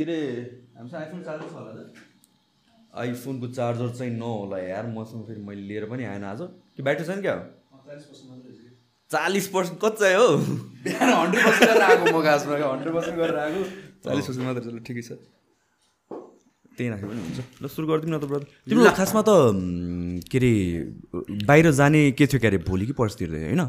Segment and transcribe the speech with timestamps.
[0.00, 0.18] के अरे
[0.80, 1.92] हामीसँग आइफोन चार्जर छ होला त।
[3.04, 6.40] आइफोनको चार्जर चाहिँ नहोला यार मसँग फेरि मैले लिएर पनि आएन आज।
[6.76, 7.36] कि ब्याट्री छैन क्या?
[9.10, 10.28] चालिस पर्सेन्ट कति चाहिँ हो
[10.84, 13.60] बिहान हन्ड्रेड पर्सेन्ट गरेर आएको म खासमा हन्ड्रेड पर्सेन्ट गरेर आएको।
[14.04, 15.10] चालिस पर्सेन्ट मात्र चल्यो ठिकै छ।
[16.78, 19.30] त्यही राख्यो पनि हुन्छ। ल सुरु गरिदिउँ न त ब्रदर तिम्रो खासमा त
[20.30, 20.52] के अरे
[21.44, 23.62] बाहिर जाने के थियो क्या अरे भोलि कि पर्सितिर होइन?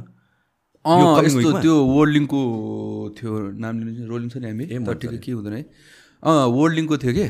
[1.26, 1.50] यस्तो?
[1.66, 2.42] त्यो वर्ल्ड लिङ्कको
[3.18, 3.32] थियो
[3.66, 4.66] नाम लिनु रोलिङ छ नि हामी?
[5.02, 5.64] ठिकै के हुँदैन है।
[6.22, 7.28] अँ वर्ल्ड लिङ्कको थियो कि?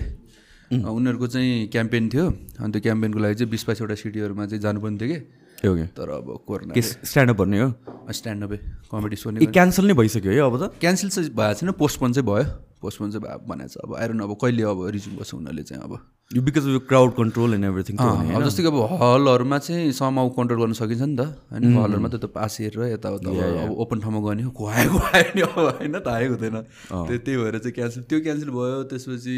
[0.72, 2.26] उनीहरूको चाहिँ क्याम्पेन थियो।
[2.60, 5.20] अनि त्यो क्याम्पेनको लागि चाहिँ बिस बाइसवटा सिटीहरूमा चाहिँ जानुपर्ने थियो कि?
[5.62, 7.70] ओके तर अब कोरोना स्ट्यान्डअप भन्ने हो?
[8.12, 8.58] स्ट्यान्डअपै
[8.92, 10.64] कमेडी सो क्यान्सल नै भइसक्यो है अब त?
[10.80, 12.44] क्यान्सल चाहिँ भएको छैन पोस्टपोन चाहिँ भयो।
[12.82, 15.94] पोस्टपोन चाहिँ भयो भनेको छ। अब आइरन अब कहिले अब रिज्युम गर्छ उनीहरूले चाहिँ अब।
[16.32, 20.60] यो because of crowd control and everything अब जस्तै कि अब हलहरूमा चाहिँ समाउ कन्ट्रोल
[20.62, 23.30] गर्न सकिन्छ नि त। होइन हलहरूमा त त्यो पास हेरेर यताउता
[23.64, 27.38] अब ओपन ठाउँमा गयो भने खुवायो खुवायो नि अब होइन त आएको हुँदैन त्यो त्यही
[27.44, 29.36] भएर चाहिँ क्यान्सल त्यो क्यान्सल भयो त्यसपछि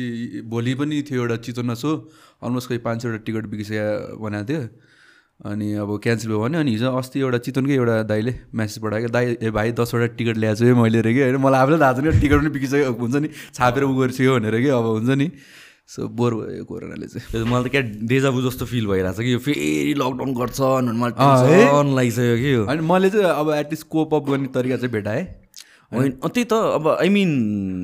[0.53, 1.89] भोलि पनि थियो एउटा चितवनमा सो
[2.45, 4.61] अलमोस्ट खोइ पाँच सयवटा टिकट बिगिसकेको बनाएको थियो।
[5.49, 9.25] अनि अब क्यान्सल भयो भने अनि हिजो अस्ति एउटा चितवनकै एउटा दाइले म्यासेज पठाएको दाइ
[9.41, 12.19] ए भाइ दसवटा टिकट ल्याएको छु है मैले रे कि। होइन मलाई आफूलाई थाहा छैन
[12.21, 15.27] टिकट पनि बिगिसकेको हुन्छ नि छापेर उ गरिसक्यो भनेर कि अब हुन्छ नि।
[15.87, 19.31] सो बोर भयो यो कोरोनाले चाहिँ। मलाई त क्या डेजाबु जस्तो फिल भइरहेको छ कि
[19.33, 20.59] यो फेरि लकडाउन गर्छ
[20.95, 21.13] मलाई
[21.91, 25.23] लागिसक्यो कि अनि मैले चाहिँ अब एटलिस्ट कोप अप गर्ने तरिका चाहिँ भेटाएँ।
[25.93, 27.29] होइन त्यही त अब आई मिन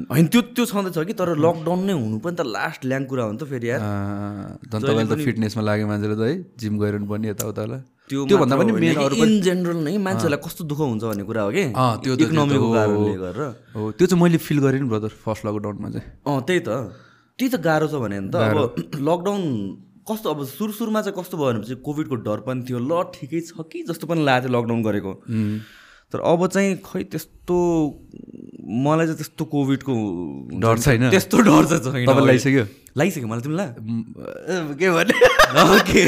[0.09, 3.31] होइन त्यो त्यो छँदैछ कि तर लकडाउन नै हुनु पनि त लास्ट ल्याङ कुरा हो
[3.35, 3.81] नि त फेरि यार।
[4.63, 7.63] झन् तपाईँले त फिटनेसमा लाग्यो मान्छेले त है जिम गएर पनि यताउता
[8.09, 11.51] त्यो त्योभन्दा पनि मेन अरू इन जेनरल नै मान्छेहरूलाई कस्तो दुःख हुन्छ भन्ने कुरा हो
[11.53, 11.65] कि?
[12.01, 13.41] त्यो इकोनोमीको। कारणले गरेर।
[13.77, 16.69] हो त्यो चाहिँ मैले फिल गरेँ नि ब्रदर फर्स्ट लकडाउनमा चाहिँ। अँ त्यही त।
[17.39, 19.41] त्यही त गाह्रो छ भने त। अब लकडाउन
[20.09, 23.63] कस्तो अब सुरु सुरुमा चाहिँ कस्तो भयो भनेपछि कोभिडको डर पनि थियो। ल ठिकै छ
[23.71, 23.83] कि?
[23.89, 25.11] जस्तो पनि लागेको थियो लकडाउन गरेको।
[26.11, 27.55] तर अब चाहिँ खै त्यस्तो
[28.85, 29.93] मलाई चाहिँ त्यस्तो कोभिडको
[30.59, 31.09] डर छैन?
[31.13, 32.63] त्यस्तो डर चाहिँ छैन तपाईँलाई लगाइसक्यो
[32.97, 33.69] लगाइसक्यो मलाई तिमीलाई?
[34.79, 35.15] के भन्ने?
[35.89, 36.01] के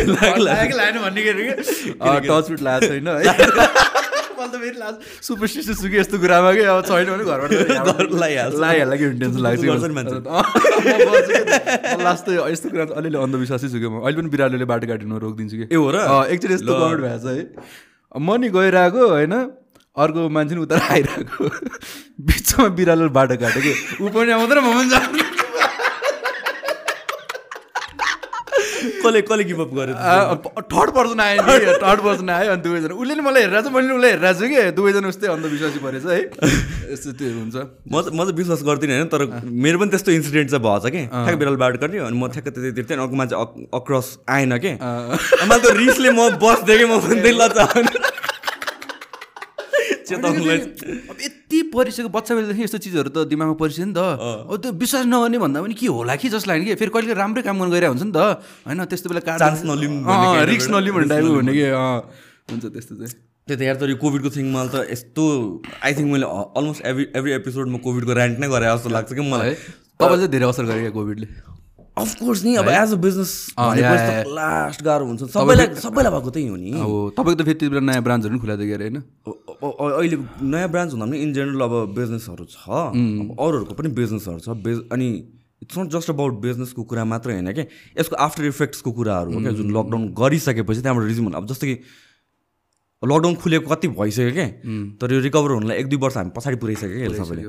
[2.27, 3.07] टच फुट लागेको छैन
[4.41, 4.97] मैले त फेरि लास्ट
[5.27, 9.61] सुपरस्टिसियस छु कि यस्तो कुरामा कि अब छैन भने घरबाट लगाइहाल्छ। लगाइहाल्छ कि टेन्सन लाग्छ।
[12.05, 15.15] लास्ट त यस्तो कुरा त अलिअलि अन्धविश्वासै छु कि म। अहिले पनि बिरालोले बाटो काटिनु
[15.25, 15.95] रोकिदिन्छु कि। ए हो र?
[16.33, 17.45] एकचोटि यस्तो कमेन्ट भएको छ है।
[18.17, 19.33] म नि गइरहेको होइन?
[19.91, 21.49] अर्को मान्छे नि उता आइरहेको।
[22.27, 25.19] बिचमा बिरालोले बाटो काट्यो कि। ऊ पनि आउँदैन म पनि जानु
[29.05, 29.95] कसले कसले गिभअप गर्यो
[30.73, 34.11] थर्ड पर्सन आयो नि थर्ड पर्सन आयो अनि दुवैजना उसले नि मलाई हेरेर मैले उसलाई
[34.11, 36.19] हेरेर छु कि। दुवैजना उस्तै अन्धविश्वासी परेछ है।
[36.93, 39.21] यस्तो त्यो हुन्छ। म चाहिँ म चाहिँ विश्वास गर्दिनँ होइन। तर
[39.65, 42.83] मेरो पनि त्यस्तो इन्सिडेन्ट चाहिँ भएछ कि। ठ्याक्क बिराल बाटो गर्ने अनि म ठ्याक्क त्यति
[42.83, 43.35] थिएँ अर्को मान्छे
[43.79, 48.09] अक्रस आएन कि। अनि मलाई त रिसले म बस्थेँ कि म भन्दै लजा चेताउनुलाई
[50.15, 53.99] अब यति परिसक्यो बच्चा बेलादेखि यस्तो चिजहरू त दिमागमा परिसक्यो नि त।
[54.51, 56.75] अब त्यो विश्वास नगर्ने भन्दा पनि के होला कि जस्तो लाग्यो कि?
[56.75, 58.19] फेरि कहिले राम्रै काम गर्नु गइरहेको हुन्छ नि त।
[58.67, 61.63] होइन त्यस्तो बेला Chance नलिउँ एउटा- नलिउँ भन्ने टाइपको हुने कि
[62.51, 63.13] हुन्छ त्यस्तो चाहिँ।
[63.47, 65.23] त्यही त यार तर यो कोभिडको थिङ मलाई त यस्तो
[65.83, 66.25] आई थिङ्क मैले
[66.57, 69.53] अलमोस्ट एभ्री एभ्री एपिसोडमा कोभिडको ऱ्यान्ट नै गरे जस्तो लाग्छ कि मलाई।
[69.99, 71.27] तपाईँ चाहिँ धेरै असर क्या कोभिडले।
[71.97, 76.71] अफकोर्स नि अब एज अ बिजनेस। लास्ट गाह्रो हुन्छ। सबैलाई सबैलाई भएको त्यही हो नि।
[76.71, 78.97] अब तपाईँको त फेरि त्यति बेला नयाँ ब्रान्चहरू पनि थियो अरे होइन?
[79.59, 84.77] अहिले नयाँ ब्रान्च हुँदा पनि इन जेनरल अब बिजनेसहरू छ। अरूहरूको पनि बिजनेसहरू छ। बिज
[84.91, 85.07] अनि
[85.61, 87.63] इट्स नट जस्ट अबाउट बिजनेसको कुरा मात्रै होइन कि
[87.99, 89.51] यसको आफ्टर इफेक्ट्सको कुराहरू हो क्या?
[89.51, 91.75] जुन लकडाउन गरिसकेपछि त्यहाँबाट रिज्युम अब जस्तो कि
[93.03, 94.47] लकडाउन खुलेको कति भइसक्यो क्या?
[94.97, 97.23] तर यो रिकभर हुनलाई एक दुई वर्ष हामी पछाडि पुऱ्याइसक्यो क्या?
[97.23, 97.43] सबैले।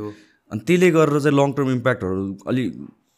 [0.53, 2.64] अनि त्यसले गरेर चाहिँ लङ टर्म इम्प्याक्टहरू अलि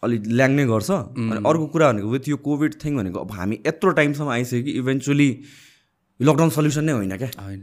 [0.05, 3.91] अलि ल्याङ्ने गर्छ। अनि अर्को कुरा भनेको विथ यो कोभिड थिङ भनेको अब हामी यत्रो
[4.01, 5.29] टाइमसम्म आइसक्यो कि इभेन्चुली
[6.21, 7.63] लकडाउन सल्युसन नै होइन क्या। होइन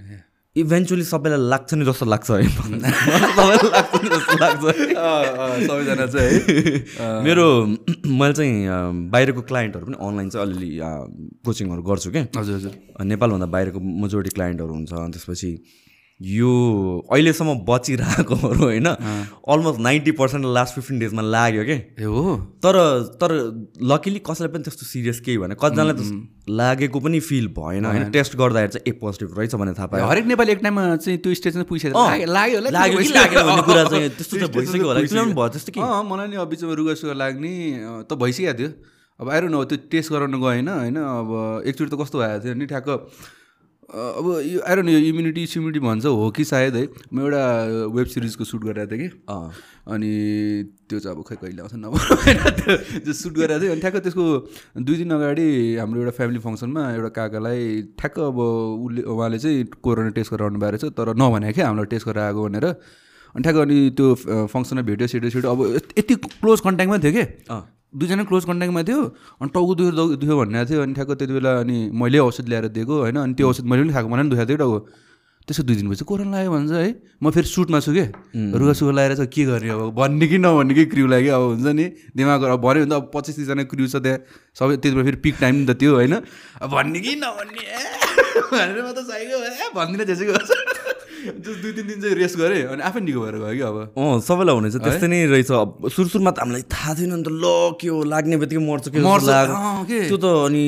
[0.55, 4.63] इभेन्चुली सबैलाई लाग्छ नि जस्तो लाग्छ है। सबैलाई लाग्छ नि जस्तो लाग्छ
[5.67, 7.45] सबैजना चाहिँ है। मेरो
[8.19, 10.71] मैले चाहिँ बाहिरको क्लाइन्टहरू पनि अनलाइन चाहिँ अलिअलि
[11.45, 12.73] कोचिङहरू गर्छु क्या। हजुर हजुर।
[13.05, 15.51] नेपालभन्दा बाहिरको मेजोरिटी क्लाइन्टहरू हुन्छ। अनि त्यसपछि
[16.21, 16.49] यो
[17.11, 21.77] अहिलेसम्म बचिरहेकोहरू होइन almost ninety percent last fifteen डेजमा लाग्यो कि?
[21.97, 22.35] ए हो।
[22.65, 22.77] तर
[23.21, 23.31] तर
[23.91, 28.35] लकिली कसैलाई पनि त्यस्तो सिरियस केही भएन। कतिजनालाई त लागेको पनि फिल भएन होइन। टेस्ट
[28.37, 31.63] गर्दाखेरि चाहिँ ए पोजिटिभ रहेछ भनेर थाहा पायो। हरेक नेपाली एक टाइममा चाहिँ त्यो स्टेजमा
[31.63, 34.99] पुगिसक्यो अँ, लाग्यो लाग्यो होला लाग्यो कि भइसक्यो। लागेन भन्ने कुरा चाहिँ त्यस्तो भइसक्यो होला
[35.33, 35.79] भयो त्यस्तो कि?
[35.81, 37.53] अँ मलाई नि अब बिचमा रुगा सुगा लाग्ने
[38.05, 38.69] त भइसकेको थियो।
[39.19, 41.29] अब आएर न त्यो टेस्ट गराउन गएन होइन अब
[41.65, 42.89] एकचोटि त कस्तो भएको थियो नि ठ्याक्क
[43.91, 46.83] अब यो आएर न यो इम्युनिटी सिम्युनिटी भन्छ हो कि सायद है।
[47.13, 47.43] म एउटा
[47.91, 49.17] वेब सिरिजको सुट गरिरहेको थिएँ कि
[49.91, 50.11] अनि
[50.87, 52.37] त्यो चाहिँ अब खै कहिले आउँछ नभए होइन
[53.03, 54.23] त्यो सुट गरेको थियो अनि ठ्याक्क त्यसको
[54.79, 60.09] दुई दिन अगाडि हाम्रो एउटा फ्यामिली फङ्सनमा एउटा काकालाई ठ्याक्क अब उसले उहाँले चाहिँ कोरोना
[60.15, 62.65] टेस्ट गराउनु भएको रहेछ तर नभने क्या हामीलाई टेस्ट गरेर आएको भनेर।
[63.35, 64.07] अनि ठ्याक्क अनि त्यो
[64.55, 65.59] फङ्सनमा भेट्यो सेट्यो सेट्यो अब
[65.99, 67.25] यति क्लोज कन्ट्याक्टमा थियो कि?
[67.93, 69.01] दुईजना क्लोज कन्ट्याक्टमा थियो
[69.41, 72.95] अनि टाउको दुख्यो दुख्यो भन्ने थियो अनि ठ्याक्क त्यति बेला अनि मैले औषध ल्याएर दिएको
[73.03, 73.17] होइन?
[73.19, 74.79] अनि त्यो औषध मैले पनि खाएको मलाई पनि दुखाएको थियो टाउको।
[75.41, 76.89] त्यसो दुई दिनपछि कोरोना लाग्यो भन्छ है।
[77.19, 78.03] म फेरि सुटमा छु कि?
[78.55, 79.81] रुगा सुगा लगाएर चाहिँ के गर्ने अब?
[79.97, 81.85] भन्ने कि नभन्ने कि क्रिउ लाग्यो अब हुन्छ नि?
[82.15, 84.19] दिमाग अब भन्यो भने त अब पच्चिस तिसजना क्रिउ छ त्यहाँ।
[84.55, 86.13] सबै त्यति बेला फेरि पिक टाइम त त्यो होइन?
[86.61, 87.63] अब भन्ने कि नभन्ने
[88.53, 89.69] भनेर म त चाहिएको ए!
[89.75, 90.49] भनिदिनँ त्यसै गर्छ
[91.21, 93.77] दुई तिन दिन चाहिँ रेस्ट गरेँ अनि आफै निको भएर गयो कि अब?
[93.93, 97.29] अँ सबैलाई हुनेछ त्यस्तै नै रहेछ। अब सुरु सुरुमा त हामीलाई थाहा थिएन नि त
[97.29, 97.45] ल
[97.77, 99.27] के हो लाग्ने बित्तिकै मर्छ के मर्छ?
[100.09, 100.65] त्यो त अनि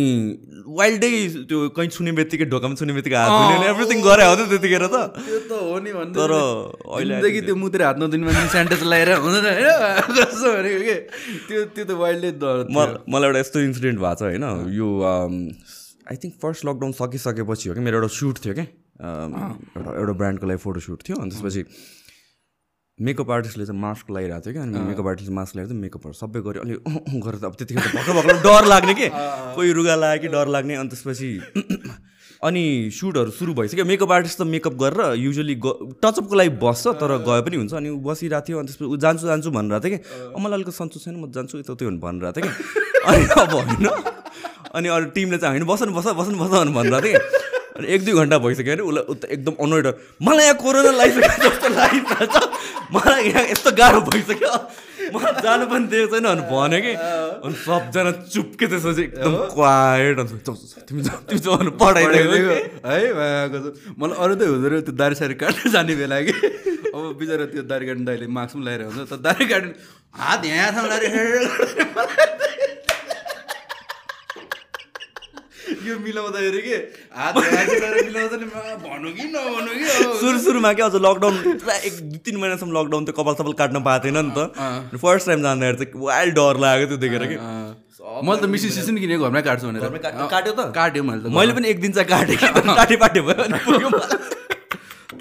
[0.64, 1.10] वाइल्डै
[1.50, 5.52] त्यो कहीँ छुने बित्तिकै ढोकामा छुने बित्तिकै हात एभ्रिथिङ गरे हो त्यतिखेर त। त्यो त
[5.58, 9.68] हो नि भन्दै तर अहिले जिन्दगी त्यो मुतेर हात नदिने मान्छे सेन्टेज लगाएर हुँदैन होइन?
[10.18, 10.98] कस्तो भनेको के?
[11.50, 12.32] त्यो त्यो त वाइल्डले
[12.70, 14.46] म- मलाई एउटा यस्तो इन्सिडेन्ट भएको छ होइन।
[14.78, 14.88] यो
[16.12, 17.82] आई थिङ्क फर्स्ट लकडाउन सकिसकेपछि हो कि?
[17.82, 18.66] मेरो एउटा सुट थियो क्या
[19.04, 21.62] एउटा एउटा ब्रान्डको लागि फोटो सुट थियो अनि त्यसपछि
[23.00, 26.62] मेकअप आर्टिस्टले चाहिँ मास्क लगाइरहेको थियो कि अनि मेकअप आर्टिस्टले मास्क लगाएर मेकअपहरू सबै गऱ्यो।
[26.64, 29.08] अनि गरेर त अब त्यतिखेर भर्खर भर्खर डर लाग्ने कि?
[29.56, 31.30] कोही रुगा लाग्यो कि डर लाग्ने अनि त्यसपछि
[32.48, 32.64] अनि
[32.94, 35.74] सुटहरू सुरु भइसक्यो। मेकअप आर्टिस्ट त मेकअप गरेर युजली ग
[36.04, 39.26] टचअपको लागि बस्छ तर गए पनि हुन्छ अनि ऊ बसिरहेको थियो अनि त्यसपछि ऊ जान्छु
[39.28, 40.04] जान्छु भनिरहेको थियो कि
[40.36, 42.52] "अँ, मलाई अलिक सन्चो छैन म जान्छु यता त्यो भनिरहेको थियो कि
[43.10, 43.88] अनि अब होइन।
[44.78, 48.02] अनि अरू टिमले चाहिँ होइन बस्नु बस बस्नु बस भनेर भनिरहेको थियो कि अनि एक
[48.06, 49.88] दुई घन्टा भइसक्यो अरे उसलाई उता एकदम अनोइड
[50.22, 52.36] मलाई यहाँ कोरोना लागिसक्यो जस्तो लागिरहेछ
[52.94, 54.54] मलाई यहाँ यस्तो गाह्रो भइसक्यो।
[55.14, 56.94] मलाई जानु पनि दिएको छैन। भने भन्यो कि
[57.46, 60.38] अनि सबजना चुपके त्यसपछि एकदम क्वाइट अनि
[60.88, 62.98] तिमी तिमी जाऊ भनेर पठाइदिएको कि। है।
[64.00, 66.34] मलाई अरू त हुँदो रहेछ त्यो दारी सारी काट्न जाने बेला कि।
[66.94, 69.74] अब बिचरा त्यो दारी काट्ने दाइले मास्क पनि लगाएर हुन्छ। तर दारी काट्ने
[70.14, 70.72] हात यहाँ
[75.88, 76.76] यो मिलाउँदाखेरि के
[77.18, 78.46] हात मिलाउँछ नि
[78.84, 79.86] भनौँ कि नभनौँ कि।
[80.20, 83.84] सुरु सुरुमा क्या अझ लकडाउन पुरा एक दुई तिन महिनासम्म लकडाउन त्यो कपाल सपाल काट्न
[83.84, 87.38] पाएको थिएन नि त फर्स्ट टाइम जाँदाखेरि चाहिँ वाइल्ड डर लाग्यो त्यो देखेर कि।
[88.28, 90.72] मैले त मिसी सिसी नि किनेको घरमै काट्छु भनेर घरमै काट्यो- काट्यो त?
[90.76, 92.38] काट्यो मैले त मैले पनि एक दिन चाहिँ काटेँ
[92.80, 93.90] काटे पाटे भयो।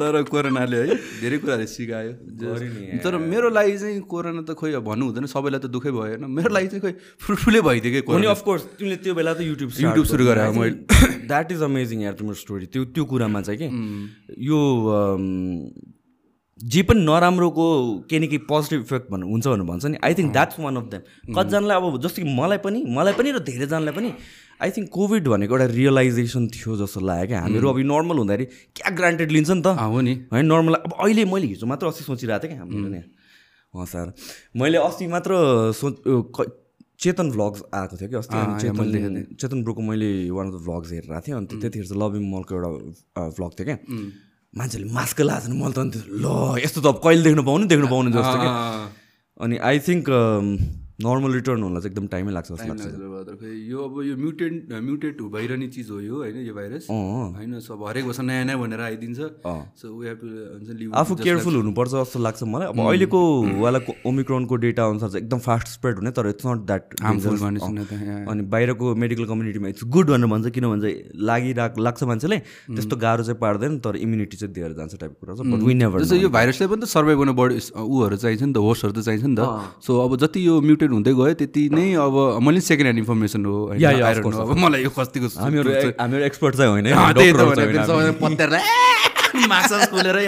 [0.03, 2.13] तर कोरोनाले है धेरै कुराहरू सिकायो।
[3.05, 6.51] तर मेरो लागि चाहिँ कोरोना त खोइ भन्नु हुँदैन सबैलाई त दुःखै भयो होइन। मेरो
[6.51, 10.07] लागि चाहिँ खोइ फ्रुटफुलै भइदियो कि अनि कोरोना। अफकोर्स तिमीले त्यो बेला त युट्युब युट्युब
[10.11, 10.77] सुरु गरेँ अब मैले।
[11.31, 13.69] द्याट इज अमेजिङ यार तिम्रो स्टोरी त्यो त्यो कुरामा चाहिँ कि?
[14.43, 14.59] यो
[16.61, 17.67] जे पनि नराम्रोको
[18.07, 20.87] केही न केही पोजिटिभ इफेक्ट भन्नु हुन्छ भनेर भन्छ नि। I think that's one of
[20.93, 21.03] them
[21.35, 24.11] कतिजनालाई अब जस्तो कि मलाई पनि मलाई पनि र धेरैजनालाई पनि
[24.63, 28.45] आई थिङ्क कोभिड भनेको एउटा रियलाइजेसन थियो जस्तो लाग्यो क्या। हामीहरू अब नर्मल हुँदाखेरि
[28.79, 32.05] क्या ग्रान्टेड लिन्छ नि त। हो नि। होइन नर्मल अब अहिले मैले हिजो मात्र अस्ति
[32.05, 33.01] सोचिरहेको थिएँ क्या। हाम्रो नि
[33.75, 34.13] अँ सर।
[34.57, 35.31] मैले अस्ति मात्र
[35.81, 36.51] सोच क-
[37.03, 38.17] चेतन भ्लग्स आएको थियो कि?
[38.17, 42.23] अस्ति चेतन चेतन ब्रोको मैले वान अफ द भ्लग्स हेरिरहेको थिएँ। अनि त्यतिखेर चाहिँ लभिङ
[42.33, 42.71] मलको एउटा
[43.39, 43.79] भ्लग थियो क्या।
[44.55, 46.27] मान्छेले मास्क लगाएको छैन मैले त अन्त ल
[46.63, 48.87] यस्तो त अब कहिले देख्नु पाउनु देख्नु पाउनु जस्तो क्या। अँ,
[49.41, 50.07] अनि आई थिङ्क
[51.05, 52.85] नर्मल रिटर्न हुनलाई चाहिँ एकदम टाइमै लाग्छ जस्तो लाग्छ।
[53.41, 57.85] खोइ यो अब यो म्युटेन्ट म्युटेट भइरहने चिज हो यो होइन यो भाइरस होइन सब
[57.89, 59.19] हरेक वर्ष नयाँ नयाँ भनेर आइदिन्छ।
[59.81, 59.87] सो
[60.21, 60.27] टु
[60.79, 63.21] लिभ आफू केयरफुल हुनुपर्छ जस्तो लाग्छ मलाई। अब अहिलेको
[63.61, 67.37] वाला ओमिक्रोनको डेटा अनुसार चाहिँ एकदम फास्ट स्प्रेड हुने तर इट्स नट द्याट हार्मफुल
[68.33, 73.23] अनि बाहिरको मेडिकल कम्युनिटीमा इट्स गुड भनेर भन्छ किनभने चाहिँ लागिरहेको लाग्छ मान्छेले। त्यस्तो गाह्रो
[73.25, 76.29] चाहिँ पार्दैन तर इम्युनिटी चाहिँ दिएर जान्छ टाइपको कुरा छ बट वी नेभर जस्तो यो
[76.31, 79.41] भाइरसलाई पनि त सर्भाइभ गर्ने बडी ऊहरू चाहिन्छ नि त होस्टहरू त चाहिन्छ नि त।
[79.87, 82.15] सो अब जति यो म्युटेट हुँदै गयो त्यति नै अब
[82.47, 83.57] मैले सेकेन्ड ह्यान्ड इन्फर्मेसन हो
[84.45, 85.71] अब मलाई यो कतिको हामीहरू
[86.29, 86.87] एक्सपर्ट चाहिँ होइन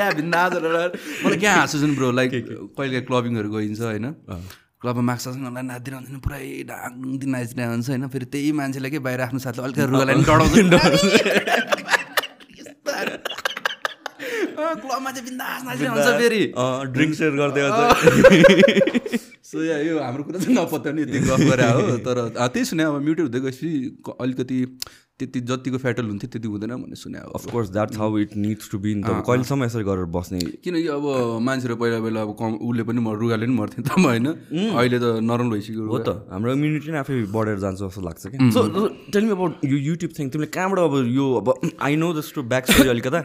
[0.01, 2.31] या भिन्दा मलाई क्या हाँसु छ नि ब्रो लाइक
[2.77, 4.07] कहिले क्लबिङहरू गइन्छ होइन?
[4.81, 6.91] क्लबमा माक्स नाच्दिन नाच्दिन पुरै डाङ
[7.35, 8.05] नाचिरहेको हुन्छ होइन?
[8.15, 10.55] फेरि त्यही मान्छेलाई के बाहिर आफ्नो साथलाई अलिकति रुगालाई डढाउँछ।
[14.55, 16.43] क्लबमा चाहिँ बिन्दास नाचिरहेको हुन्छ फेरि
[16.93, 21.97] ड्रिङ्क सेयर गर्दै गर्छ सो या यो हाम्रो कुरा चाहिँ नपत्याउने यति गफ गरे हो
[22.07, 23.71] तर त्यही सुने अब म्युटेड हुँदै गएपछि
[24.19, 24.59] अलिकति
[25.21, 28.79] त्यति जतिको फ्याटल हुन्थ्यो त्यति हुँदैन भन्ने सुने अब। Of course that's how it needs to
[28.79, 31.05] be त कहिलेसम्म यसरी गरेर बस्ने। किनकि अब
[31.39, 34.27] मान्छेहरू पहिला पहिला अब कम उसले पनि म रुगाले पनि मर्थ्यो त होइन?
[34.75, 38.51] अहिले त नर्मल भइसक्यो हो त। हाम्रो इम्युनिटी नै आफै बढेर जान्छ जस्तो लाग्छ कि
[38.51, 38.61] सो
[39.15, 41.47] टेल मी अबाउट यो युट्युब थिङ तिमीले कहाँबाट अब यो अब
[41.79, 43.21] आई नो जस्तो ब्याक स्टोरी अलिकता।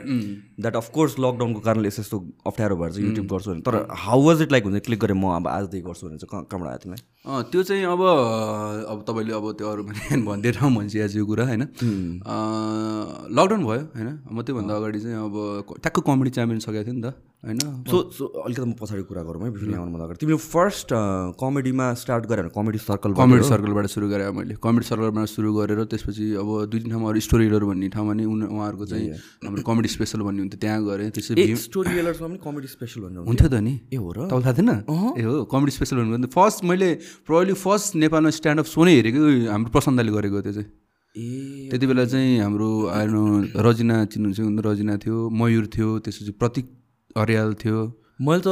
[0.61, 4.41] द्याट अफकोर्स लकडाउनको कारणले यस्तो यस्तो अप्ठ्यारो भएर चाहिँ युट्युब गर्छु भने तर हाउ वाज
[4.45, 4.85] इट लाइक हुन्छ?
[4.85, 7.01] क्लिक गरेँ म अब आजदेखि गर्छु भने चाहिँ कहाँ कहाँबाट आयो तिमीलाई?
[7.25, 8.01] अँ त्यो चाहिँ अब
[8.93, 11.67] अब तपाईँले अब त्यो अरू भने भनिदिएर भनिसकेको यो कुरा होइन?
[11.83, 14.09] लकडाउन भयो होइन?
[14.27, 15.35] म त्योभन्दा अगाडि चाहिँ अब
[15.79, 17.59] ट्याक्क कमेडी च्याम्पियन सकेको थिएँ नि त होइन?
[17.87, 20.89] सो सो अलिकति म पछाडि कुरा गरौँ है फिल्म ल्याउनुभन्दा अगाडि। तिमीले फर्स्ट
[21.39, 26.25] कमेडीमा स्टार्ट गरेर कमेडी सर्कल कमेडी सर्कलबाट सुरु गरेँ मैले। कमेडी सर्कलबाट सुरु गरेर त्यसपछि
[26.35, 29.07] अब दुई तिन ठाउँमा अरू स्टोरी हेलर भन्ने ठाउँमा नि उनी उहाँहरूको चाहिँ
[29.47, 33.47] हाम्रो कमेडी स्पेसल भन्ने हुन्थ्यो त्यहाँ गएँ त्यसपछि स्टोरी हेलर्समा पनि कमेडी स्पेसल भन्नु हुन्थ्यो?
[33.47, 34.27] त नि। ए हो र?
[34.27, 34.71] तपाईँलाई थाहा थिएन?
[35.15, 36.89] ए हो कमेडी स्पेसल भन्नु फर्स्ट मैले
[37.23, 40.67] प्रब्लली फर्स्ट नेपालमा स्ट्यान्डअप सो नै हेरेको हाम्रो प्रसन्नले गरेको त्यो चाहिँ।
[41.15, 43.13] त्यति बेला चाहिँ हाम्रो आएन
[43.55, 46.65] रजिना चिन्नुहुन्छ रजिना थियो मयुर थियो त्यसपछि प्रतीक
[47.17, 47.79] अर्याल थियो।
[48.21, 48.47] मैले त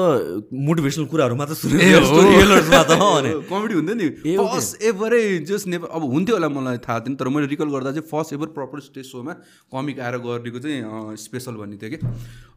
[0.47, 1.53] मोटिभेसनल कुराहरू मात्र
[3.51, 4.07] कमेडी हुन्थ्यो नि।
[4.39, 8.07] फर्स्ट एभरै जस नेपाल अब हुन्थ्यो होला मलाई थाहा थिएन तर मैले रिकल गर्दा चाहिँ
[8.09, 9.33] फर्स्ट एभर प्रपर स्टेज सोमा
[9.75, 11.99] कमिक आएर गरेको चाहिँ स्पेसल भन्ने थियो कि।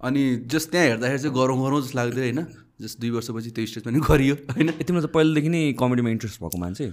[0.06, 2.40] अनि जस्ट त्यहाँ हेर्दाखेरि चाहिँ गरौँ गरौँ जस्तो लाग्थ्यो होइन।
[2.80, 6.58] जस्ट दुई वर्षपछि त्यो स्टेजमा नि गरियो होइन। तिमीलाई त पहिलेदेखि नै कमेडीमा इन्ट्रेस्ट भएको
[6.58, 6.88] मान्छे।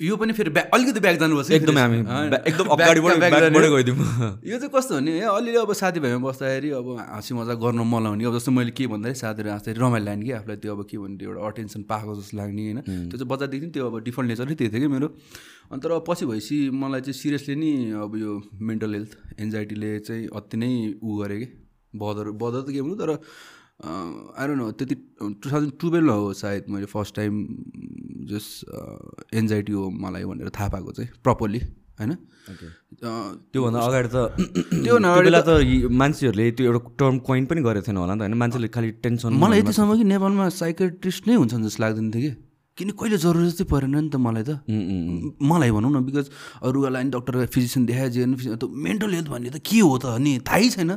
[0.00, 1.98] यो पनि फेरि ब्याक अलिकति ब्याक जानुपर्छ एकदमै हामी
[2.48, 3.96] एकदम अगाडिबाट गइदिउँ।
[4.48, 8.34] यो चाहिँ कस्तो भने अलिअलि अब साथीभाइमा बस्दाखेरि अब हाँसी मजा गर्नु मन लाग्ने अब
[8.36, 11.40] जस्तो मैले के भन्दाखेरि साथीहरू हाँस्दाखेरि रमाइलो लाग्ने कि आफूलाई त्यो अब के भन्ने एउटा
[11.46, 14.80] अटेन्सन पाएको जस्तो लाग्ने होइन। त्यो चाहिँ बजारदेखि त्यो अब डिफल्ट नेचर नै त्यो थियो
[14.80, 15.08] कि मेरो।
[15.68, 20.56] अन्त तर पछि भएपछि मलाई चाहिँ सिरियसली नि अब यो मेन्टल हेल्थ एन्जाइटीले चाहिँ अति
[20.56, 21.48] नै उ गरेँ कि।
[21.92, 23.10] बदर बदर त के भन्नु तर
[23.80, 24.94] आई न त्यति
[25.40, 27.34] टु थाउजन्ड टुवेल्भमा हो सायद मैले फर्स्ट टाइम
[28.30, 28.46] जस
[29.40, 31.60] एन्जाइटी हो मलाई भनेर थाहा पाएको चाहिँ प्रपरली
[32.00, 32.12] होइन
[33.52, 34.16] त्योभन्दा अगाडि त
[34.84, 35.56] त्यो बेला त
[36.02, 38.34] मान्छेहरूले त्यो एउटा टर्म कोइन पनि गरेको थिएन होला नि त होइन?
[38.42, 42.32] मान्छेले खालि टेन्सन मलाई यतिसम्म कि नेपालमा साइकेट्रिस्ट नै हुन्छन् जस्तो लाग्दैन थियो कि?
[42.78, 44.50] किन कहिले जरुरत चाहिँ परेन नि त मलाई त?
[45.52, 46.26] मलाई भनौँ न बिकज
[46.68, 50.68] अरूलाई नि डक्टर फिजिसियन देखाए जे मेन्टल हेल्थ भन्ने त के हो त अनि थाहै
[50.76, 50.92] छैन।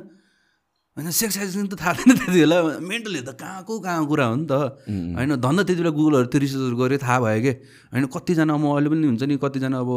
[0.93, 4.45] होइन सेक्स एजुकेसन त थाहा थिएन त्यति बेला। मेन्टल त कहाँको कहाँ कुरा हो नि
[4.45, 4.53] त।
[4.85, 7.53] होइन धन्दा त्यति बेला गुगलहरू त्यो रिसर्चहरू गरेँ थाहा भयो कि?
[7.97, 9.89] होइन कतिजना म अहिले पनि हुन्छ नि कतिजना अब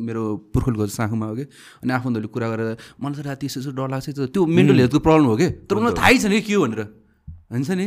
[0.00, 1.44] मेरो पुर्खुलको साखुमा हो कि?
[1.84, 2.68] अनि आफूहरूले कुरा गरेर
[3.04, 5.48] मलाई त राति यसो यसो डर लाग्छ त्यो मेन्टल हेल्थको प्रब्लम हो कि?
[5.68, 6.80] तर मलाई थाहै छैन कि के हो भनेर।
[7.52, 7.86] हुन्छ नि?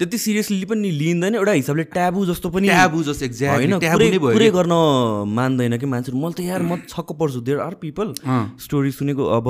[0.00, 3.84] त्यति सिरियसली पनि लिइँदैन एउटा हिसाबले ट्याबु जस्तो पनि ट्याबु जस्तो एक्ज्याक्ट
[4.24, 4.72] पुरै गर्न
[5.28, 8.16] मान्दैन कि मान्छेहरू। मैले त यार म छक्क पर्छु। देयर आर पिपल
[8.64, 9.46] स्टोरी सुनेको अब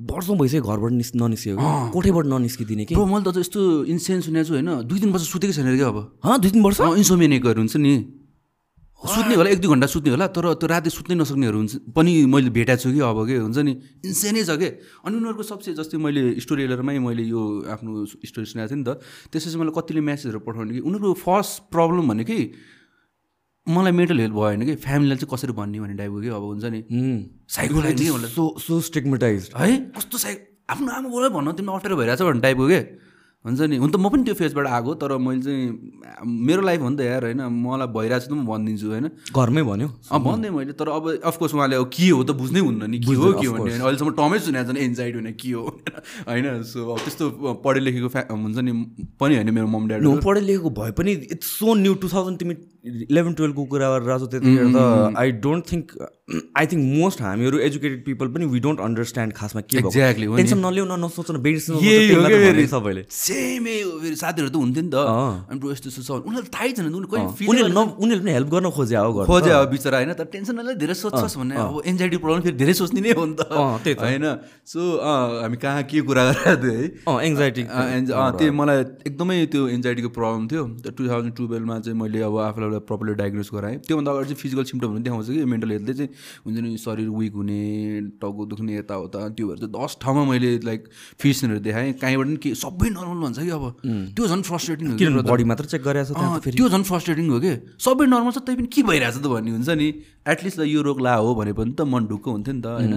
[0.00, 1.56] वर्षौँ भइसक्यो घरबाट निस् ननिस्कियो
[1.92, 2.94] कोठेबाट ननिस्किदिने कि?
[2.96, 5.98] मैले त यस्तो इन्सेन्स सुनेको छु होइन। दुई तिन वर्ष सुतेकै छैन क्या अब।
[6.40, 6.80] दुई तिन वर्ष?
[7.04, 7.92] इन्सोमेनिकहरू हुन्छ नि।
[9.00, 12.50] सुत्ने होला एक दुई घन्टा सुत्ने होला तर त्यो राति सुत्नै नसक्नेहरू हुन्छ पनि मैले
[12.52, 13.72] भेटाएको छु कि अब के हुन्छ नि।
[14.08, 14.68] इन्सेनै छ कि?
[15.04, 19.00] अनि उनीहरूको सबसे जस्तै मैले स्टोरी हेलरमै मैले यो आफ्नो स्टोरी सुनाएको थिएँ नि त।
[19.32, 20.80] त्यसपछि मलाई कतिले म्यासेजहरू पठाउने कि?
[20.84, 22.38] उनीहरूको फर्स्ट प्रब्लम भने कि
[23.68, 24.74] मलाई मेन्टल हेल्थ भयो भने कि?
[24.76, 26.28] फ्यामिलीलाई चाहिँ कसरी भन्ने भन्ने टाइपको कि?
[26.28, 26.80] अब हुन्छ नि।
[27.48, 29.76] साइकोलाई सो सो स्टिगमेटाइज है?
[29.96, 30.36] कस्तो साइ
[30.70, 32.80] आफ्नो आमा भन्न तिमीलाई अप्ठ्यारो भइरहेछ भन्ने टाइपको के?
[33.44, 36.88] हुन्छ नि। हुन त म पनि त्यो फेजबाट आएको तर मैले चाहिँ मेरो लाइफ हो
[36.88, 37.40] नि त यार होइन?
[37.40, 39.06] मलाई भइरहेको छ त म भनिदिन्छु होइन?
[39.32, 39.88] घरमै भन्यो?
[40.12, 43.14] अँ भनिदिएँ मैले तर अब अफकोर्स उहाँले अब के हो त बुझ्नै हुन्न नि। के
[43.16, 45.62] हो के हो भने अहिलेसम्म टमै सुनेको छ एन्जाइटी भने के हो
[46.28, 46.62] होइन?
[46.68, 47.24] सो अब त्यस्तो
[47.64, 48.72] पढे लेखेको फ्या हुन्छ नि
[49.16, 52.54] पनि होइन मेरो मम ड्याडी पढे लेखेको भए पनि it's so new two thousand तिमी
[52.84, 55.86] इलेभेन टुवेल्भको कुरा गरेर राजु त्यतिखेर त I don't think
[56.56, 60.84] I think most हामीहरू एजुकेटेड पिपल पनि वी डोन्ट अन्डरस्ट्यान्ड खासमा के एक्ज्याक्टली टेन्सन नलिउ
[60.86, 61.26] न। नसोच
[62.70, 63.76] सबैले। सेमै
[64.22, 64.96] साथीहरू त हुन्थ्यो नि त।
[65.50, 69.52] अनि यस्तो यस्तो छ। उनीहरूलाई थाहै छैन। उनीहरूले उनीहरूले पनि हेल्प गर्न खोजे हो खोजे
[69.52, 70.12] हो बिचरा होइन?
[70.16, 73.34] तर टेन्सन नलिएर धेरै सोध्छस् भन्ने अब एन्जाइटी प्रब्लम फेरि धेरै सोच्ने नै हो नि
[73.36, 73.42] त।
[74.00, 74.24] होइन?
[74.64, 74.80] सो
[75.42, 77.04] हामी कहाँ के कुरा गरेर है?
[77.28, 77.62] एङ्जाइटी
[78.38, 78.78] त्यो मलाई
[79.10, 80.62] एकदमै त्यो एन्जाइटीको प्रब्लम थियो।
[80.94, 85.02] टु थाउजन्ड टुवेल्भमा चाहिँ मैले अब आफूलाई प्रपरली डायग्नोस गराएँ। त्योभन्दा अगाडि चाहिँ फिजिकल सिम्टमहरू
[85.02, 86.10] देखाउँछ कि। मेन्टल हेल्थले चाहिँ
[86.46, 87.60] हुन्छ नि शरीर विक हुने
[88.22, 90.80] टाउको दुख्ने यताउता त्योहरू चाहिँ दस ठाउँमा मैले लाइक
[91.18, 93.64] फिजनहरू देखाएँ। कहीँबाट पनि के सबै नर्मल भन्छ कि अब।
[94.14, 97.52] त्यो झन् फ्रस्ट्रेटिङ हो बडी मात्र चेक गरेको छ त्यो झन् फ्रस्ट्रेटिङ हो कि?
[97.78, 99.88] सबै नर्मल छ तै पनि के भइरहेछ त भन्ने हुन्छ नि।
[100.28, 102.94] एटलिस्ट यो रोग ला हो भने पनि त मन ढुक्क हुन्थ्यो नि त होइन।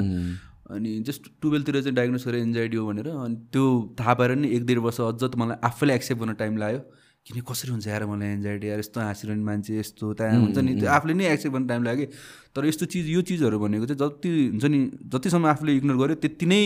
[0.64, 3.64] अनि जस्ट टुवेल्भतिर चाहिँ डायग्नोस गरेँ एन्जाइटी हो भनेर। अनि त्यो
[4.00, 6.82] थाहा पाएर नि एक डेढ वर्ष अझ त मलाई आफैलाई एक्सेप्ट गर्न टाइम लाग्यो।
[7.24, 10.90] किन कसरी हुन्छ यार मलाई एन्जाइटी यार यस्तो हाँसिरहने मान्छे यस्तो त्यहाँ हुन्छ नि। त्यो
[10.92, 12.08] आफूले नै एक्सेप्ट गर्न टाइम लाग्यो।
[12.52, 16.46] तर यस्तो चिज यो चिजहरू भनेको चाहिँ जति हुन्छ नि जतिसम्म आफूले इग्नोर गर्यो त्यति
[16.46, 16.62] नै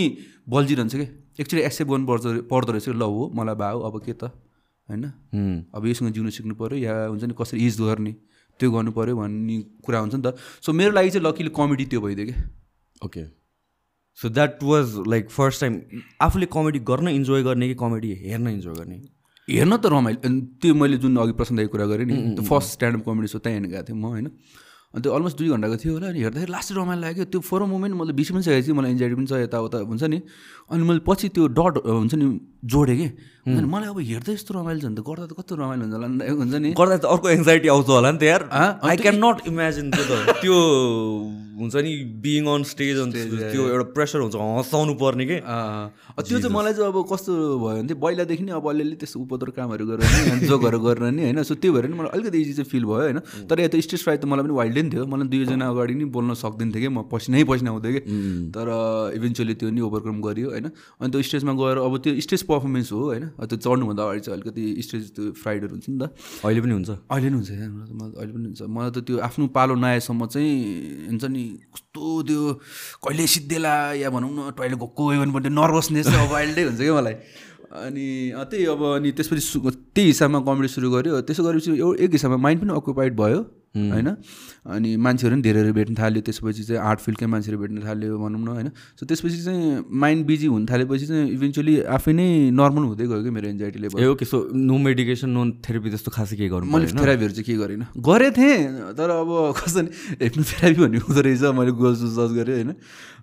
[0.50, 1.06] बल्झिरहन्छ कि?
[1.38, 4.34] एक्चुली एक्सेप्ट गर्नु पर्छ पर्दो रहेछ ल हो मलाई भाउ अब के त?
[4.90, 5.06] होइन?
[5.78, 8.14] अब योसँग जिउनु सिक्नु पऱ्यो या हुन्छ नि कसरी इज गर्ने
[8.60, 12.02] त्यो गर्नु पऱ्यो भन्ने कुरा हुन्छ नि त। सो मेरो लागि चाहिँ लकिली कमेडी त्यो
[12.02, 12.36] भइदियो कि?
[13.06, 13.24] Okay
[14.18, 15.74] so that was like first time
[16.18, 18.98] आफूले कमेडी गर्न इन्जोय गर्ने कि कमेडी हेर्न इन्जोय गर्ने?
[19.48, 23.28] हेर्न त रमाइलो त्यो मैले जुन अघि प्रसन्नदेखि कुरा गरेँ नि त्यो फर्स्ट स्ट्यान्डअप कमेडी
[23.32, 24.28] सो त्यहाँ हेर्नु गएको थिएँ म होइन।
[24.92, 27.96] अनि त्यो अलमोस्ट दुई घन्टाको थियो होला अनि हेर्दाखेरि लास्ट रमाइलो लाग्यो। त्यो फोर मोमेन्ट
[27.96, 30.20] मैले बिस पनि सकेको मलाई इन्जाइटी पनि छ यताउता हुन्छ नि।
[30.72, 32.28] अनि मैले पछि त्यो डट हुन्छ नि
[32.68, 33.08] जोडेँ कि।
[33.48, 36.08] अनि मलाई अब हेर्दा यस्तो रमाइलो छ नि त गर्दा त कस्तो रमाइलो हुन्छ होला
[36.12, 36.70] नि- हुन्छ नि?
[36.76, 40.12] गर्दा त अर्को एङ्जाइटी आउँछ होला नि त यार। आई क्यान नट इमेजिन त्यो त।
[40.44, 40.56] त्यो
[41.58, 45.38] हुन्छ नि बिङ अन स्टेज त्यो एउटा प्रेसर हुन्छ हँसाउनु पर्ने के?
[45.42, 49.86] त्यो चाहिँ मलाई चाहिँ अब कस्तो भयो भने पहिलादेखि नै अब अलिअलि त्यस्तो उपद्रो कामहरू
[49.90, 51.42] गरेर नि अनि जोगहरू गरेर नि होइन?
[51.48, 53.20] सो त्यो भएर नि मलाई अलिकति इजी चाहिँ फिल भयो होइन?
[53.50, 56.34] तर यता स्टेज फ्राइड त मलाई पनि वाइल्डै नि थियो। मलाई दुईजना अगाडि नै बोल्न
[56.38, 56.88] सक्दिनँ कि?
[56.94, 58.02] म पसिनै पसिना आउँथेँ कि?
[58.54, 58.68] तर
[59.18, 60.66] इभेन्चुली त्यो नि ओभरकम गरियो होइन?
[61.02, 63.26] अनि त्यो स्टेजमा गएर अब त्यो स्टेज पर्फर्मेन्स हो होइन?
[63.46, 66.04] त्यो चढ्नुभन्दा अगाडि चाहिँ अलिकति स्टेज त्यो फ्राइडहरू हुन्छ नि त।
[66.46, 66.90] अहिले पनि हुन्छ?
[66.90, 70.54] अहिले नि हुन्छ अहिले पनि हुन्छ। मलाई त त्यो आफ्नो पालो नआएसम्म चाहिँ
[71.08, 72.42] हुन्छ नि कस्तो त्यो
[73.06, 76.64] कहिले सिद्धेला या भनौँ न टोइलेट गएको गयो भने पनि त्यो नर्भसनेस चाहिँ अब वाइल्डै
[76.64, 77.16] हुन्छ क्या मलाई।
[77.68, 79.60] अनि त्यही अब अनि त्यसपछि
[79.96, 83.40] त्यही हिसाबमा कमेडी सुरु गऱ्यो त्यसो गरेपछि एउ- एक हिसाबमा माइन्ड पनि अकुपाइड भयो।
[83.94, 84.10] होइन?
[84.68, 88.48] अनि मान्छेहरू पनि धेरैहरू भेट्न थाल्यो त्यसपछि चाहिँ आर्ट फिल्डकै मान्छेहरू भेट्न थाल्यो भनौँ न
[88.48, 88.70] होइन?
[89.00, 93.32] सो त्यसपछि चाहिँ माइन्ड बिजी हुन थालेपछि चाहिँ इभेन्चुली आफै नै नर्मल हुँदै गयो कि
[93.38, 96.88] मेरो anxiety level uh okay so no medication no therapy त्यस्तो खासै केही गर्नु मैले
[96.92, 99.90] थेरापीहरू चाहिँ के गरिनँ। गरेँ थिएँ तर अब कस्तो नि
[100.22, 102.72] हेप्नोथेरापी भन्ने हुँदो रहेछ मैले गुगल सर्च गरेँ होइन?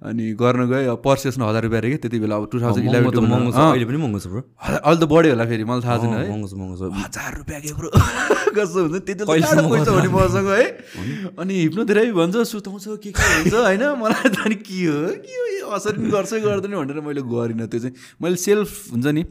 [0.04, 2.88] अनि गर्न गएँ अब पर सेसन हजार रुपियाँ अरे कि त्यति बेला अब टु थाउजन्ड
[2.92, 5.64] महँगो त महँगो छ। इलेभेन अहिले पनि महँगो छ ब्रो। अहिले त बढ्यो होला फेरि
[5.64, 7.88] मलाई थाहा छैन है। महँगो छ महँगो छ। हजार रुपियाँ के ब्रो?
[8.56, 11.32] कस्तो हुन्छ त्यति पैसा मसँग है?
[11.38, 13.82] अनि हिप्नोथेरापी भन्छ सुताउँछ के के हुन्छ होइन?
[14.04, 15.00] मलाई त अनि के हो?
[15.24, 15.70] के हो?
[15.74, 19.24] असर पनि गर्छ गर्दैन भनेर मैले गरिनँ। त्यो चाहिँ मैले सेल्फ हुन्छ नि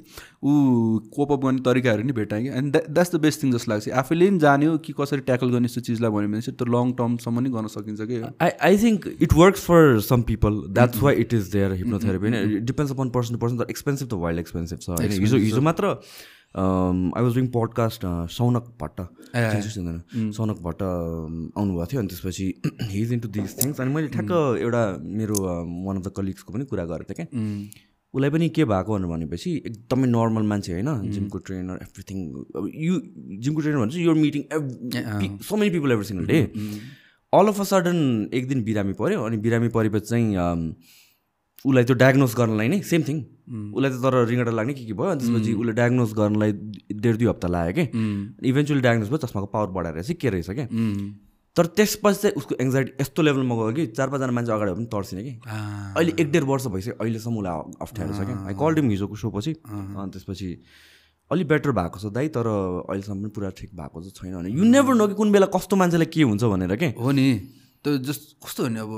[0.43, 0.51] ऊ
[1.13, 4.39] कोपअप गर्ने तरिकाहरू नि भेटाएँ कि। अनि द्याट्स द बेस्ट थिङ जस्तो लाग्छ। आफैले पनि
[4.39, 7.67] जान्यो कि कसरी ट्याकल गर्ने यस्तो चिजलाई भन्यो भने चाहिँ त्यो लङ टर्मसम्म नि गर्न
[7.77, 11.73] सकिन्छ कि I I think it works for some people that's why it is there
[11.83, 12.65] hypnotherapy होइन?
[12.65, 15.11] Depends upon person to person तर एक्सपेन्सिभ त वाइल्ड एक्सपेन्सिभ छ होइन?
[15.11, 15.95] हिजो हिजो मात्र
[16.55, 18.99] I was doing podcast Saunak Bhatt
[20.33, 22.53] Saunak Bhatt आउनुभएको थियो अनि त्यसपछि
[22.89, 24.83] हिज इन्टु दिस थिङ्स अनि मैले ठ्याक्क एउटा
[25.13, 27.41] मेरो वान अफ द कलिग्सको पनि कुरा गरेको थिएँ क्या
[28.13, 32.19] उसलाई पनि के भएको भनेर भनेपछि एकदमै नर्मल मान्छे होइन जिमको ट्रेनर एभ्रिथिङ
[32.55, 32.99] अब यु
[33.39, 36.41] जिमको ट्रेनर भन्छ your meeting so many people every single day
[37.33, 40.67] all of a sudden एक दिन बिरामी पऱ्यो अनि बिरामी परेपछि चाहिँ um,
[41.65, 43.17] उसलाई त्यो डायग्नोज गर्नलाई नै सेम थिङ
[43.73, 45.15] उसलाई त तर रिङ्गटा लाग्ने के के भयो?
[45.19, 46.51] त्यसपछि उसले डायग्नोज गर्नलाई
[46.91, 47.85] डेढ दुई हप्ता लाग्यो कि?
[48.49, 50.67] इभेन्चुली डायग्नोज भयो चस्माको पावर बढाएर चाहिँ के रहेछ क्या?
[51.55, 55.23] तर त्यसपछि चाहिँ उसको एङ्जाइटी यस्तो लेभलमा गयो कि चार पाँचजना मान्छे अगाडि पनि तर्सिने
[55.23, 55.33] कि?
[55.47, 58.37] अहिले एक डेढ वर्ष भइसक्यो अहिलेसम्म उसलाई अप्ठ्यारो छ क्या?
[58.49, 60.49] आई कल टिम हिजोको सो पछि अनि त्यसपछि
[61.31, 62.47] अलिक बेटर भएको छ दाइ तर
[62.89, 65.75] अहिलेसम्म पनि पुरा ठिक भएको चाहिँ छैन भने। यु नेभर नो कि कुन बेला कस्तो
[65.77, 66.89] मान्छेलाई के हुन्छ भनेर के?
[66.97, 67.27] हो नि।
[67.85, 68.91] त्यो जस्ट कस्तो भने अब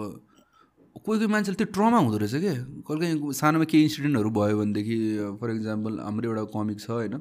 [0.96, 2.54] कोही कोही मान्छेले त्यो ट्रमा हुँदो रहेछ क्या
[2.88, 4.98] कहिले काहीँ सानोमा केही इन्सिडेन्टहरू भयो भनेदेखि
[5.40, 7.14] फर इक्जाम्पल हाम्रो एउटा कमिक छ होइन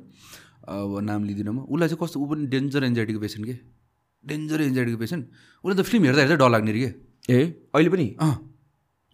[0.64, 3.54] अब नाम लिँदिनँ म। उसलाई चाहिँ कस्तो ऊ पनि डेन्जर एन्जाइटीको पेसेन्ट के?
[4.24, 5.22] डेन्जर एन्जाइटीको पेसेन्ट?
[5.64, 6.90] उसलाई त फिल्म हेर्दा हेर्दा डर लाग्ने रे के?
[7.28, 7.40] ए
[7.74, 8.06] अहिले पनि?
[8.20, 8.34] अँ।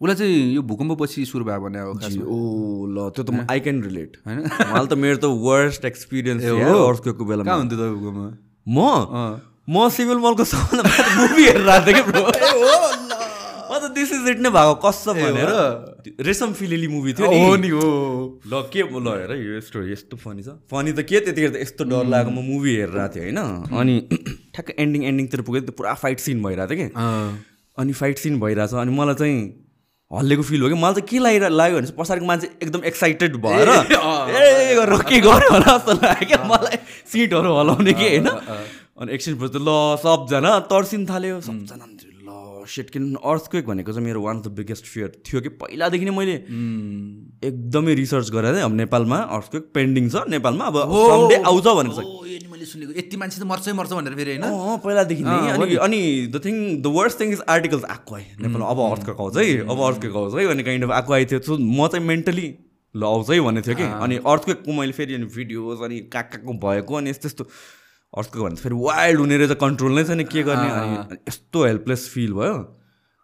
[0.01, 2.39] उसलाई चाहिँ यो भूकम्पपछि सुरु भयो भने अब ओ
[2.87, 6.41] ल त्यो त आई क्यान रिलेट होइन। मलाई त मेरो त वर्स्ट एक्सपिरियन्स?
[6.45, 8.37] अर्सको बेलामा। कहाँ हुन्थ्यो त भूकम्प?
[8.67, 8.79] म?
[9.67, 10.83] म सिभिल मलको सबभन्दा
[11.19, 13.40] मुभी हेरेर आएको थिएँ कि
[13.71, 15.51] म त दिस इज इट नै भएको कसम भनेर।
[16.27, 17.87] रेशम फिलेली मुभी थियो हो नि हो।
[18.43, 21.87] ल के ल हेर यो स्टोरी यस्तो फनी छ। फनी त के त्यतिखेर त यस्तो
[21.87, 23.39] डर लागेको म मुभी हेरेर थिएँ होइन?
[23.71, 23.95] अनि
[24.51, 26.99] ठ्याक्क एन्डिङ एन्डिङतिर पुगेँ त्यो पुरा फाइट सिन भइरहेको थियो कि।
[27.79, 29.39] अनि फाइट सिन भइरहेछ अनि मलाई चाहिँ
[30.11, 33.39] हल्लेको फिल हो कि। मलाई चाहिँ के लागि लाग्यो भने चाहिँ पछाडिको मान्छे एकदम एक्साइटेड
[33.39, 38.27] भएर ए गरेर के गर्यो होला जस्तो लाग्यो क्या मलाई सिटहरू हलाउने कि होइन?
[38.99, 42.10] अनि एकछिनपछि त ल सबजना तर्सिन थाल्यो सबजना ल
[42.67, 46.11] सेट किन अर्थक्वेक भनेको चाहिँ मेरो one of the biggest fear थियो कि पहिलादेखि नै
[46.17, 46.35] मैले
[47.47, 52.65] एकदमै रिसर्च गरेर अब नेपालमा अर्थक्वेक पेन्डिङ छ नेपालमा अब सन्डे आउँछ भनेको छ। मैले
[52.65, 54.79] सुनेको यति मान्छे त मर्छै मर्छ भनेर फेरि होइन?
[54.85, 56.01] पहिलादेखि नै। अनि अनि
[56.33, 59.81] the thing the worst thing is articles आएको है। नेपालमा अब अर्थको आउँछ है अब
[59.87, 62.47] अर्थको आउँछ है भने काइन्ड अफ आएको आएको थियो। सो म चाहिँ मेन्टली
[62.95, 66.53] ल आउँछ है भन्ने थियो कि। अनि अर्थको मैले फेरि अनि भिडियोज अनि कहाँ कहाँको
[66.65, 67.43] भएको अनि यस्तो यस्तो।
[68.13, 70.69] अर्थको भने फेरि वाइल्ड हुने रहेछ कन्ट्रोल नै छैन के गर्ने?
[70.71, 72.55] अनि यस्तो हेल्पलेस फिल भयो।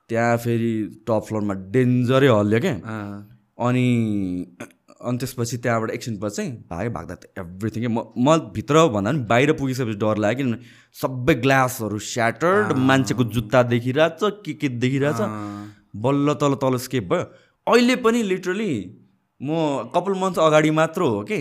[0.10, 0.74] त्यहाँ फेरि
[1.08, 2.76] टप फ्लोरमा डेन्जरै हल्यो क्या।
[3.68, 3.86] अनि
[4.98, 9.52] अनि त्यसपछि त्यहाँबाट एकछिनपछि चाहिँ भागेँ भाग्दा त एभ्रिथिङ म म भित्र भन्दा पनि बाहिर
[9.60, 10.58] पुगिसकेपछि डर लाग्यो किनभने
[11.02, 15.22] सबै ग्लासहरू स्याटर्ड मान्छेको जुत्ता देखिरहेछ के के देखिरहेछ।
[16.02, 17.24] बल्ल तल तल स्केप भयो।
[17.68, 18.74] अहिले पनि लिटरली
[19.42, 21.40] म कपाल मन्थ अगाडि मात्र हो कि?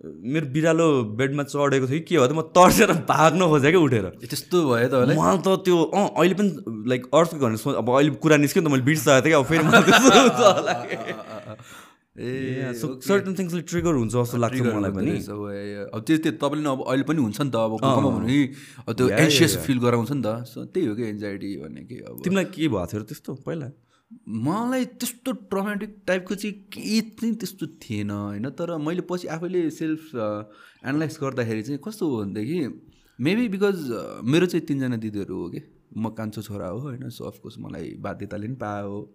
[0.00, 4.16] मेरो बिरालो बेडमा चढेको थियो कि के हो त म तर्सेर भाग्न खोजेँ क्या उठेर।
[4.16, 6.56] त्यस्तो भयो तपाईँलाई मलाई त त्यो अँ अहिले पनि
[6.88, 9.44] लाइक अर्थ गर्ने सोच अब अहिले कुरा निस्क्यो नि त मैले बिर्सएको थिएँ कि अब
[9.44, 9.60] फेरि।
[12.20, 17.04] ए सर्टन थिङ्सले ट्रिगर हुन्छ जस्तो लाग्छ मलाई पनि। अब त्यो त्यो तपाईँले अब अहिले
[17.04, 18.56] पनि हुन्छ नि त अब कि
[18.96, 22.48] त्यो एन्सियस फिल गराउँछ नि त। सो त्यही हो कि एन्जाइटी भन्ने कि अब। तिमीलाई
[22.56, 23.68] के भएको थियो त्यस्तो पहिला?
[24.28, 28.48] मलाई त्यस्तो ट्रमेटिक टाइपको चाहिँ केही चाहिँ त्यस्तो थिएन होइन?
[28.50, 32.58] तर मैले पछि आफैले सेल्फ एनालाइज गर्दाखेरि चाहिँ कस्तो हो भनेदेखि
[33.18, 33.78] मेबी बिकज
[34.24, 35.60] मेरो चाहिँ तिनजना दिदीहरू हो कि?
[35.96, 37.08] म कान्छो छोरा हो होइन?
[37.08, 39.14] सो अफकोर्स मलाई बाध्यताले पनि पायो।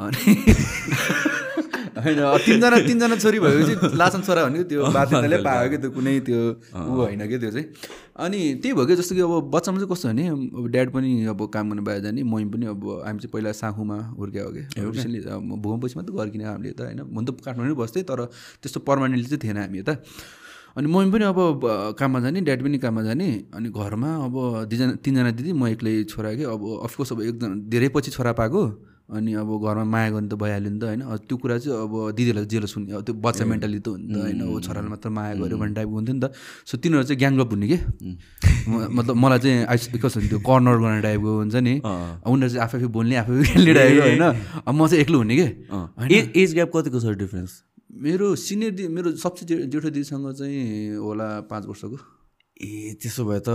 [0.00, 0.22] अनि
[2.00, 6.40] होइन तिनजना तिनजना छोरी भएपछि लासन छोरा भनेको त्यो बाध्यताले पायो कि त्यो कुनै त्यो
[6.72, 7.66] ऊ होइन कि त्यो चाहिँ।
[8.24, 11.40] अनि त्यही भयो कि जस्तो कि अब बच्चामा चाहिँ कस्तो भने अब ड्याड पनि अब
[11.54, 15.20] काम गर्नु बाहिर जाने मम्मी पनि अब हामी चाहिँ पहिला साखुमा हुर्क्यो हो कि रिसेन्टली
[15.60, 18.20] भूमपछि मात्रै गर्किने हामीले त होइन। हुन त काठमाडौँ बस्थेँ तर
[18.62, 20.00] त्यस्तो पर्मानेन्टली चाहिँ थिएन हामी त
[20.78, 21.38] अनि मम्मी पनि अब
[21.98, 24.34] काममा जाने ड्याडी पनि काममा जाने। अनि घरमा अब
[24.70, 28.62] दुईजना तिनजना दिदी म एक्लै छोरा कि अब अफकोर्स अब एकजना धेरै पछि छोरा पाएको।
[29.10, 31.02] अनि अब घरमा माया गर्नु त भइहाल्यो नि त होइन?
[31.26, 34.40] त्यो कुरा चाहिँ अब दिदीहरूलाई जेलस हुने अब त्यो बच्चा मेन्टालिटी त हुन्छ होइन?
[34.46, 36.32] अब छोरालाई मात्र माया गऱ्यो भन्ने टाइपको हुन्थ्यो नि त।
[36.66, 37.78] सो तिनीहरू चाहिँ ग्याङलप हुने कि?
[38.70, 42.88] मतलब मलाई चाहिँ आइस कस्तो त्यो कर्नर गर्ने टाइपको हुन्छ नि। उनीहरू चाहिँ आफै आफै
[42.94, 44.24] बोल्ने आफै खेल्ने टाइपको होइन?
[44.62, 45.46] अब म चाहिँ एक्लो हुने कि?
[46.38, 47.50] एज ग्याप कतिको छ डिफ्रेन्स?
[47.90, 51.98] मेरो सिनियर दि मेरो सबसे जेठो दिदीसँग चाहिँ होला पाँच वर्षको।
[52.60, 53.48] ए त्यसो भए त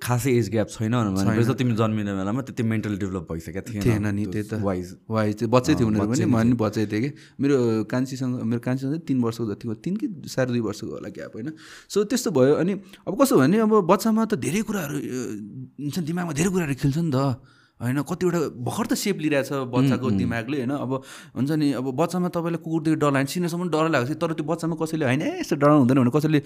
[0.00, 4.24] खासै एज ग्याप छैन भनेपछि तिमी जन्मिने बेलामा त्यति मेन्टली डेभलप भइसकेको थिएन। थिएन नि
[4.24, 7.56] त्यही त। वाइज वाइज चाहिँ बच्चै थियो उनीहरू पनि। म पनि बच्चै थिएँ कि। मेरो
[7.92, 11.52] कान्छीसँग मेरो कान्छीसँग चाहिँ तिन वर्षको जतिको तिन कि साढे दुई वर्षको होला ग्याप होइन।
[11.92, 12.72] सो त्यस्तो भयो अनि
[13.04, 17.36] अब कस्तो भने अब बच्चामा त धेरै कुराहरू हुन्छ दिमागमा धेरै कुराहरू खेल्छ नि त।
[17.80, 20.72] होइन कतिवटा भर्खर त सेप लिइरहेछ बच्चाको दिमागले होइन?
[20.74, 20.92] अब
[21.36, 24.74] हुन्छ नि अब बच्चामा तपाईँलाई कुकुरदेखि डर लाग्यो सिनेसम्म डर लागेको थियो तर त्यो बच्चामा
[24.82, 26.40] कसैले होइन यस्तो डराउनु हुँदैन भने कसैले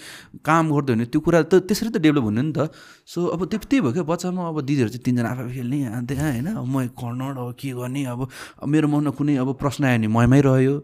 [0.44, 2.68] काम गर्दैन त्यो कुरा त त्यसरी त डेभलप हुने नि त।
[3.08, 6.46] सो अब त्यो त्यही भयो क्या बच्चामा अब दिदीहरू चाहिँ तिनजना आफै खेल्ने अन्त होइन?
[6.52, 8.02] अब म कर्नर अब के गर्ने?
[8.12, 8.20] अब
[8.68, 10.76] मेरो मनमा कुनै अब प्रश्न आयो भने मैमै रह्यो।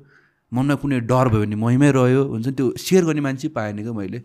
[0.52, 3.92] मनमा कुनै डर भयो भने मैमै रह्यो। हुन्छ नि त्यो सेयर गर्ने मान्छे पाएन क्या
[3.92, 4.24] मैले।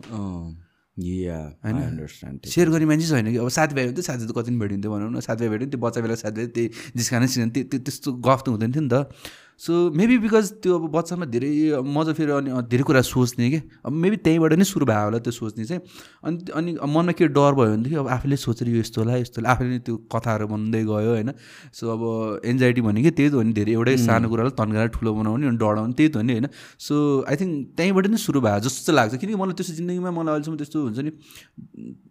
[0.96, 3.38] होइन। अन्डरस्ट्यान्ड सेयर गर्ने मान्छे छैन कि?
[3.38, 6.14] अब साथीभाइ हुन्थ्यो साथी त कति पनि भेटिन्थ्यो भनौँ न साथीभाइ भेट्यो त्यो बच्चा बेला
[6.22, 9.10] साथीभाइ त्यही जिस्कानै सिजन त्यो त्यस्तो गफ त हुँदैन थियो नि त।
[9.58, 13.60] सो मेबी बिकज त्यो अब बच्चामा धेरै म चाहिँ फेरि अनि धेरै कुरा सोच्ने कि?
[13.86, 15.82] अब मेबी त्यहीँबाट नै सुरु भयो होला त्यो सोच्ने चाहिँ।
[16.26, 19.50] अनि अनि मनमा के डर भयो भनेदेखि अब आफूले सोचेर यो यस्तो होला यस्तो होला।
[19.54, 21.30] आफूले नै त्यो कथाहरू भन्दै गयो होइन?
[21.70, 22.02] सो अब
[22.44, 25.94] एन्जाइटी भनेको त्यही त हो नि धेरै। एउटै सानो कुरालाई तन्काएर ठुलो बनाउने अनि डराउने
[25.94, 26.46] त्यही त हो नि होइन?
[26.78, 26.94] सो
[27.30, 30.56] आई थिङ्क त्यहीँबाट नै सुरु भयो जस्तो चाहिँ लाग्छ। किनकि मलाई त्यस्तो जिन्दगीमा मलाई अहिलेसम्म
[30.58, 31.10] त्यस्तो हुन्छ नि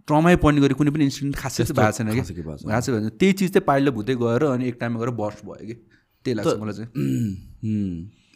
[0.07, 2.21] ट्रमै पर्ने गरी कुनै पनि इन्सिडेन्ट खासै चाहिँ भएको छैन कि?
[2.39, 5.67] भएको छ भने त्यही चिज चाहिँ पाइलो भुतै गएर अनि एक टाइममा गएर बस्ट भयो
[5.67, 5.75] कि?
[6.25, 6.89] त्यही लाग्छ मलाई चाहिँ।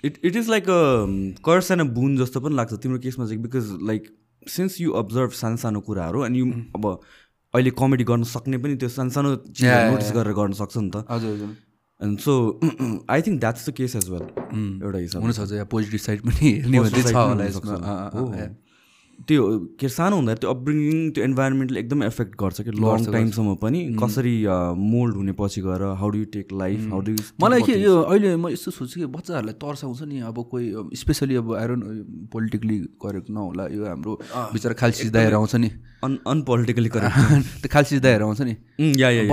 [0.06, 0.82] It it is like a
[1.46, 4.04] curse and a boon जस्तो पनि लाग्छ तिम्रो केसमा चाहिँ because like
[4.48, 6.46] since you observe सानो सानो कुराहरू अनि यु
[6.76, 6.84] अब
[7.54, 11.32] अहिले कमेडी गर्न सक्ने पनि त्यो सानो सानो नोटिस गरेर गर्न सक्छ नि त। हजुर
[11.34, 11.52] हजुर।
[12.02, 12.34] And so
[13.10, 14.26] I think that's the case as well
[14.84, 16.50] एउटा हिसाब हुनसक्छ पोजिटिभ साइड पनि
[19.28, 19.44] त्यो
[19.80, 24.34] के सानो हुँदा त्यो अपब्रिङिङ त्यो इन्भाइरोमेन्टले एकदमै एफेक्ट गर्छ कि लङ टाइमसम्म पनि। कसरी
[24.78, 28.50] मोल्ड हुने पछि गएर how do take life how do मलाई के यो अहिले म
[28.54, 30.66] यस्तो सोच्छु कि बच्चाहरूलाई तर्साउँछ नि अब कोही
[31.02, 31.82] स्पेसली अब आइरन
[32.34, 34.14] पोलिटिकली करेक्ट नहोला यो हाम्रो
[34.54, 35.70] बिचरा खालसी दाएर आउँछ नि।
[36.06, 37.18] अन अनपोलिटिकली करेक्ट
[37.66, 38.54] त्यो खालसी दाएर आउँछ नि।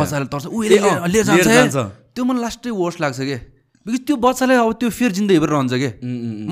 [0.00, 1.76] बच्चाहरूलाई लिएर जान्छ
[2.16, 3.38] त्यो मलाई लास्टै वर्स लाग्छ क्या
[3.86, 5.92] बिकज त्यो बच्चालाई अब त्यो फेरि जिन्दगी भएर रहन्छ क्या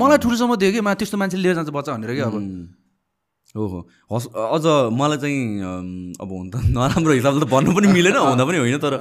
[0.04, 2.36] मलाई ठुलोसम्म दियो कि त्यस्तो मान्छे लिएर जान्छ बच्चा भनेर क्या अब?
[3.52, 3.78] ओहो।
[4.12, 4.64] हस् अझ
[4.96, 8.96] मलाई चाहिँ अब हुन त नराम्रो हिसाबले त भन्नु पनि मिलेन हुँदा पनि होइन तर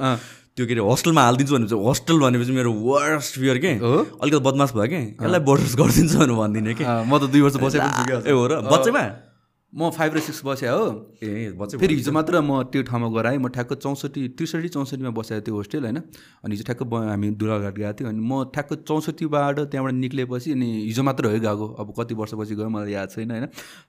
[0.52, 3.72] त्यो के अरे होस्टेलमा हालिदिन्छु भनेपछि होस्टेल भनेपछि मेरो वर्स्ट फियर के?
[3.80, 5.00] अलिकति बदमास भयो कि?
[5.16, 6.84] यसलाई बोर्डर्स गरिदिन्छु भनेर भनिदिने कि?
[6.84, 7.88] म त दुई वर्ष बसेको
[8.28, 9.31] ए हो र बच्चैमा?
[9.72, 10.84] म फाइभ र सिक्स बसेँ हो।
[11.22, 15.40] ए फेरि हिजो मात्र म त्यो ठाउँमा गएर आएँ। म ठ्याक्क चौसठी त्रिसठी चौसठीमा बसेको
[15.40, 15.98] थियो होस्टेल होइन?
[16.44, 21.02] अनि हिजो ठ्याक्क हामी दुराघाट गएको थियौँ। अनि म ठ्याक्क चौसठीबाट त्यहाँबाट निक्लेपछि अनि हिजो
[21.02, 23.46] मात्र हो गएको अब कति वर्षपछि गयो मलाई याद छैन होइन?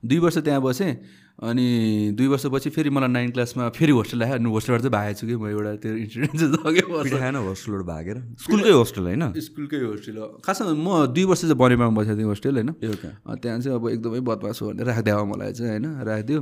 [0.08, 0.91] दुई वर्ष त्यहाँ बसेँ।
[1.39, 5.26] अनि दुई वर्षपछि फेरि मलाई नाइन क्लासमा फेरि होस्टेल आयो। अनि होस्टेलबाट चाहिँ भागेको छु
[5.28, 8.17] कि म एउटा त्यो इन्सिडेन्ट चाहिँ खाएन होस्टेलबाट भागेर?
[8.43, 9.24] स्कुलकै होस्टेल होइन?
[9.41, 13.76] स्कुलकै होस्टेल हो। खासमा म दुई वर्ष चाहिँ बनेमा बसेको थिएँ होस्टेल होइन। त्यहाँ चाहिँ
[13.76, 16.39] अब एकदमै बदमास हो भनेर राखिदियो अब मलाई चाहिँ होइन राखिदियो।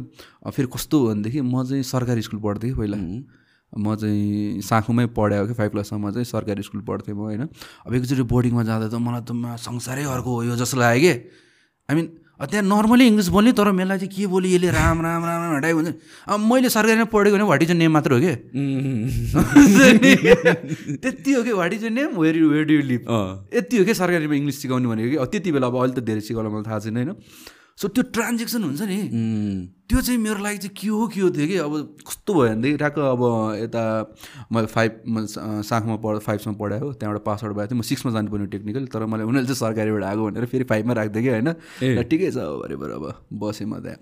[0.52, 2.98] फेरि कस्तो हो भनेदेखि म चाहिँ सरकारी स्कुल पढ्थेँ कि पहिला।
[3.72, 7.48] म चाहिँ साखुमै पढायो कि फाइभ क्लाससम्म चाहिँ सरकारी स्कुल पढ्थेँ म होइन।
[7.88, 11.14] अब एकचोटि बोर्डिङमा जाँदा त मलाई त संसारै अर्को हो यो जस्तो लाग्यो कि।
[11.90, 12.08] आई मिन
[12.50, 15.72] त्यहाँ नर्मली इङ्ग्लिस बोल्ने तर मेलाई चाहिँ के बोल्यो यसले राम राम राम राम हटाइ
[15.78, 15.94] हुन्छ
[16.28, 18.34] अब मैले सरकारीमा पढेको भने वाट इज नेम मात्र हो कि?
[21.06, 23.02] त्यति हो कि what is name where where do live
[23.56, 25.18] यति हो कि सरकारीमा इङ्ग्लिस सिकाउने भनेको कि?
[25.32, 27.14] त्यति बेला अब अहिले त धेरै सिकाउनु मलाई थाहा छैन होइन?
[27.82, 28.98] सो त्यो ट्रान्जेक्सन हुन्छ नि.
[29.90, 31.58] त्यो चाहिँ मेरो लागि चाहिँ के हो के हो थियो कि?
[31.66, 31.74] अब
[32.08, 33.22] कस्तो भयो भनेदेखि ठ्याक्क अब
[33.58, 33.84] यता
[34.54, 34.92] मैले फाइभ
[35.66, 39.26] साखमा पढ फाइभसम्म पढायो त्यहाँबाट पास आउट भएको थिएँ म सिक्समा जानुपर्ने टेक्निकल तर मलाई
[39.26, 41.50] उनीहरूले चाहिँ सरकारीबाट आएको भनेर फेरि फाइभमा राख्दै कि होइन?
[42.06, 44.00] ठिकै छ अब अब बसेँ म त्यहाँ।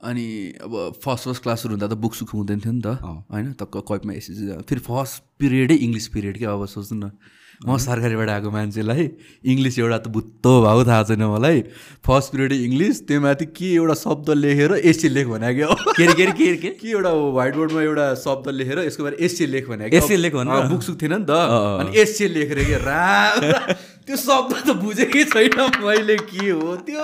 [0.00, 0.26] अनि
[0.64, 3.00] अब फर्स्ट फर्स्ट क्लास सुरु हुँदा त बुक सुक हुँदैन थियो नि त
[3.32, 3.52] होइन?
[3.56, 7.10] त कैपमा एसएससी फेरि फर्स्ट पिरियडै इङ्ग्लिस पिरियड क्या अब सोच्नु न।
[7.60, 9.02] म सरकारीबाट आएको मान्छेलाई
[9.52, 11.58] इङ्ग्लिस एउटा त भुत्तो भएको थाहा छैन मलाई।
[12.08, 16.14] फर्स्ट पिरियड इङ्ग्लिस त्यो माथि के एउटा शब्द लेखेर एसी लेख भने क्या के अरे
[16.16, 19.46] के अरे के अरे के के एउटा व्हाइट बोर्डमा एउटा शब्द लेखेर यसको बारे एसी
[19.52, 20.66] लेख भने एसए लेख भनेर?
[20.72, 21.36] बुक सुक थिएन नि त।
[21.84, 22.76] अनि एसी लेखेर के?
[22.80, 23.04] रा।
[24.10, 26.98] त्यो शब्द त बुझेकै छैन मैले के हो त्यो।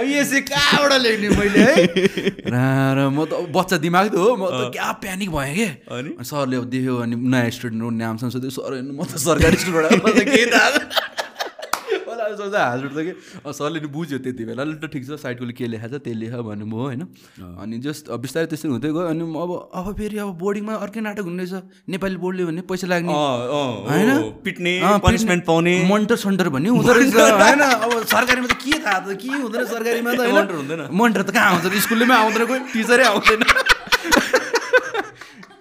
[0.00, 1.76] एसी कहाँबाट लेख्ने मैले है?
[2.96, 5.68] रा म त बच्चा दिमाग त हो। म त क्या प्यानिक भएँ कि?
[5.92, 6.10] अनि?
[6.24, 10.00] सरले अब देख्यो अनि नयाँ स्टुडेन्ट हो नामसँग सोध्यो सर म त सरकारी स्कुलबाट आएको,
[10.08, 10.88] मलाई त केही थाहा छैन।
[12.08, 13.12] मलाई सोच्दा हाँसुट त कि
[13.52, 16.82] सरले नि बुझ्यो त्यति बेला। ल ठिक छ साइडकोले के लेखाएको छ त्यही लेख भन्नुभयो
[16.82, 17.02] होइन?
[17.62, 21.44] अनि जस्ट बिस्तारै त्यसरी हुँदै गयो अनि अब अब फेरि अब बोर्डिङमा अर्कै नाटक हुने
[21.44, 24.10] रहेछ। नेपाली बोर्डले भने पैसा लाग्ने। होइन?
[24.44, 24.72] पिट्ने
[25.04, 27.60] पनिसमेन्ट पाउने। मन्टर सन्टर भन्ने हुँदो रहेछ होइन?
[27.60, 30.14] अब सरकारीमा त के थाहा त के हुँदैन सरकारीमा त?
[30.34, 30.80] मन्टर हुँदैन?
[30.92, 32.60] मन्टर त कहाँ आउँछ स्कुलमै आउँदैन कोही?
[32.72, 33.42] टिचरै आउँदैन।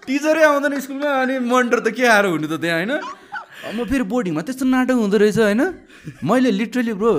[0.07, 2.93] टिचरै आउँदैन स्कुलमा अनि मन्टर त के आएर हुनु त त्यहाँ होइन?
[3.75, 5.61] म फेरि बोर्डिङमा त्यस्तो नाटक हुँदो रहेछ होइन?
[6.23, 7.11] मैले लिटरली ब्रो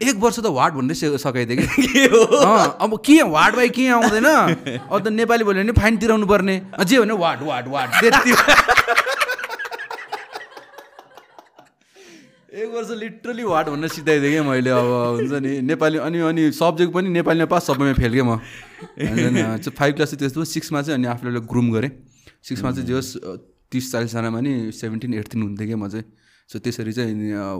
[0.00, 2.06] एक वर्ष त वार्ड भन्दै सि- सकाइदिएँ कि?
[2.84, 4.26] अब के वार्ड बाई के आउँदैन?
[4.26, 8.32] अब त नेपाली बोल्यो भने फाइन तिराउनु पर्ने। जे भने वार्ड वार्ड वार्ड। त्यति
[12.54, 14.86] एक वर्ष लिटरली वार्ड भन्न सिकाइदिएँ क्या मैले अब
[15.18, 15.60] हुन्छ नि?
[15.70, 18.38] नेपाली अनि अनि सब्जेक्ट पनि नेपालीमा पास सबैमा फेल क्या म?
[19.78, 21.90] फाइभ क्लास चाहिँ त्यस्तो सिक्समा चाहिँ अनि आफूले ग्रुम गरेँ।
[22.42, 23.16] सिक्समा चाहिँ जे होस्
[23.74, 26.06] तिस चालिसजनामा नि सेभेन्टिन एटिन हुन्थेँ क्या म चाहिँ।
[26.50, 27.14] सो त्यसरी चाहिँ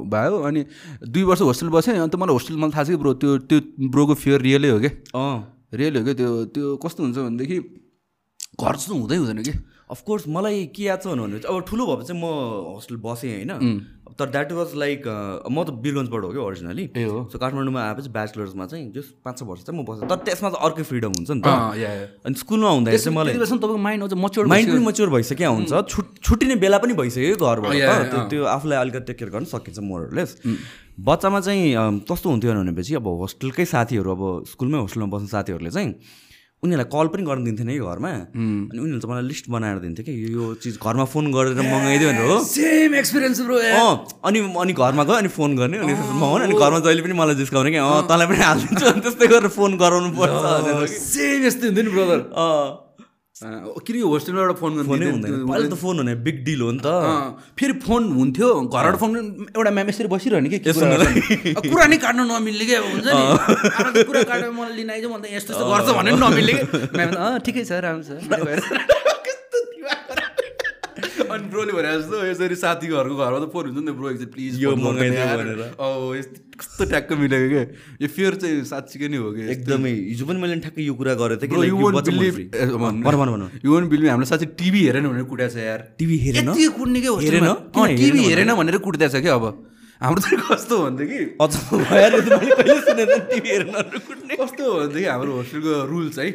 [0.07, 0.61] भयो। अनि
[1.03, 3.59] दुई वर्ष होस्टेल बसेँ। अन्त मलाई होस्टेल मलाई थाहा छ कि ब्रो त्यो त्यो
[3.90, 5.37] ब्रोको फियर रियलै हो क्या। अँ।
[5.74, 7.59] रियल हो क्या त्यो त्यो कस्तो हुन्छ भनेदेखि
[8.61, 9.53] घर जस्तो हुँदै हुँदैन कि।
[9.90, 12.25] अफकोर्स मलाई के याद छ भने चाहिँ अब ठुलो भएपछि चाहिँ म
[12.73, 13.53] होस्टेल बसेँ होइन।
[14.14, 15.03] तर द्याट वाज लाइक
[15.51, 19.62] म त बिरगन्जबाट हो क्या ओरिजिनली सो काठमाडौँमा आएपछि ब्याचलर्समा चाहिँ जस्ट पाँच छ वर्ष
[19.66, 21.49] चाहिँ म बसेँ। तर त्यसमा चाहिँ अर्कै फ्रिडम हुन्छ नि त।
[22.25, 26.07] अनि स्कुलमा हुँदाखेरि चाहिँ मलाई तपाईँको माइन्ड अझ मच्योर माइन्ड पनि मच्योर भइसक्यो हुन्छ। छुट
[26.23, 30.31] छुट्टिने बेला पनि भइसक्यो घरबाट त। त्यो आफूलाई अलिकति टेक केयर गर्न सकिन्छ मोरलेस
[30.94, 35.90] बच्चामा चाहिँ कस्तो हुन्थ्यो भनेपछि अब होस्टेलकै साथीहरू अब स्कुलमै होस्टेलमा बस्ने साथीहरूले चाहिँ
[36.64, 40.12] उनीहरूलाई कल पनि गर्न दिन्थेन कि घरमा। अनि उनीहरूले चाहिँ मलाई लिस्ट बनाएर दिन्थ्यो कि
[40.35, 43.92] यो चिज घरमा फोन गरेर मगाइदियो भनेर हो। सेम एक्सपिरियन्स ब्रो अँ
[44.24, 47.70] अनि अनि घरमा गयो अनि फोन गर्ने अनि मगाउने अनि घरमा जहिले पनि मलाई जिस्काउने
[47.70, 51.90] कि अँ तँलाई पनि हालिदिन्छु अनि त्यस्तै गरेर फोन गराउनु पर्छ। सेम यस्तै हुन्थ्यो नि
[51.92, 52.84] ब्रदर अँ।
[53.35, 56.81] किन होस्टेलमा एउटा फोन फोनै गर्नु हुँदैन। पहिला त फोन हुने बिग डिल हो नि
[56.87, 56.87] त।
[57.59, 58.49] फेरि फोन हुन्थ्यो?
[58.70, 59.11] घरबाट फोन
[59.59, 60.59] एउटा म्याम यसरी बसिरहने कि?
[61.66, 65.64] कुरा नै काट्न नमिल्ने क्या हुन्छ नि। कुरा काटेर मलाई लिन आइज त यस्तो यस्तो
[65.66, 66.64] गर्छ भने पनि नमिल्ने कि?
[66.94, 68.23] म्याम ठिकै छ राम्रो छ।
[71.35, 74.70] अनि ब्रोले भने जस्तो यसरी साथीहरूको घरमा त फोन हुन्छ नि ब्रो एकचोटि प्लिज यो
[74.79, 77.64] मगाइदियो भनेर। औ यस्तो कस्तो ट्याक्क मिलेको क्या
[78.03, 81.42] यो फियर चाहिँ साँच्चीकै नै हो कि एकदमै हिजो पनि मैले ठ्याक्कै यो कुरा गरेको
[81.51, 81.77] थिएँ यो
[82.79, 86.47] भन भन यु वन्ट बिलिभ हामीले साँच्चै टिभी हेरेन भनेर कुट्या छ यार टिभी हेरेन
[86.79, 87.47] कुट्ने के हेरेन?
[87.75, 89.47] टिभी हेरेन भनेर कुट्दै छ क्या अब?
[90.01, 91.18] हाम्रो त कस्तो भन्थ्यो कि।
[91.90, 93.70] कहिले सुनेन टिभी हेरेन
[94.07, 96.29] कुट्ने। कस्तो भन्थ्यो कि हाम्रो होस्टेलको रुल्स है।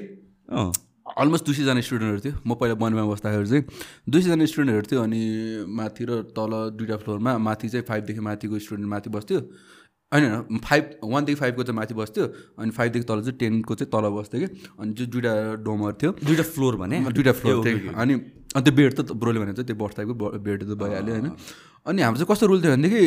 [1.18, 3.64] अलमोस्ट दुई सयजना स्टुडेन्टहरू थियो। म पहिला वनमा बस्दाखेरि चाहिँ
[4.10, 5.22] दुई सयजना स्टुडेन्टहरू थियो अनि
[5.68, 9.40] माथि र तल दुइटा फ्लोरमा माथि चाहिँ फाइभदेखि माथिको स्टुडेन्ट माथि बस्थ्यो।
[10.12, 12.24] होइन होइन फाइभ वानदेखि फाइभको चाहिँ माथि बस्थ्यो
[12.60, 14.48] अनि फाइभदेखि तल चाहिँ टेनको चाहिँ तल बस्थ्यो कि।
[14.80, 15.34] अनि जो दुइटा
[15.66, 16.98] डोमहरू थियो। दुइटा फ्लोर भने?
[17.14, 18.14] दुइटा फ्लोर थियो अनि
[18.50, 21.30] अनि त्यो बेड त ब्रोले भने चाहिँ त्यो टाइपको बेड त भइहाल्यो होइन।
[21.86, 23.04] अनि हाम्रो चाहिँ कस्तो रुल थियो भनेदेखि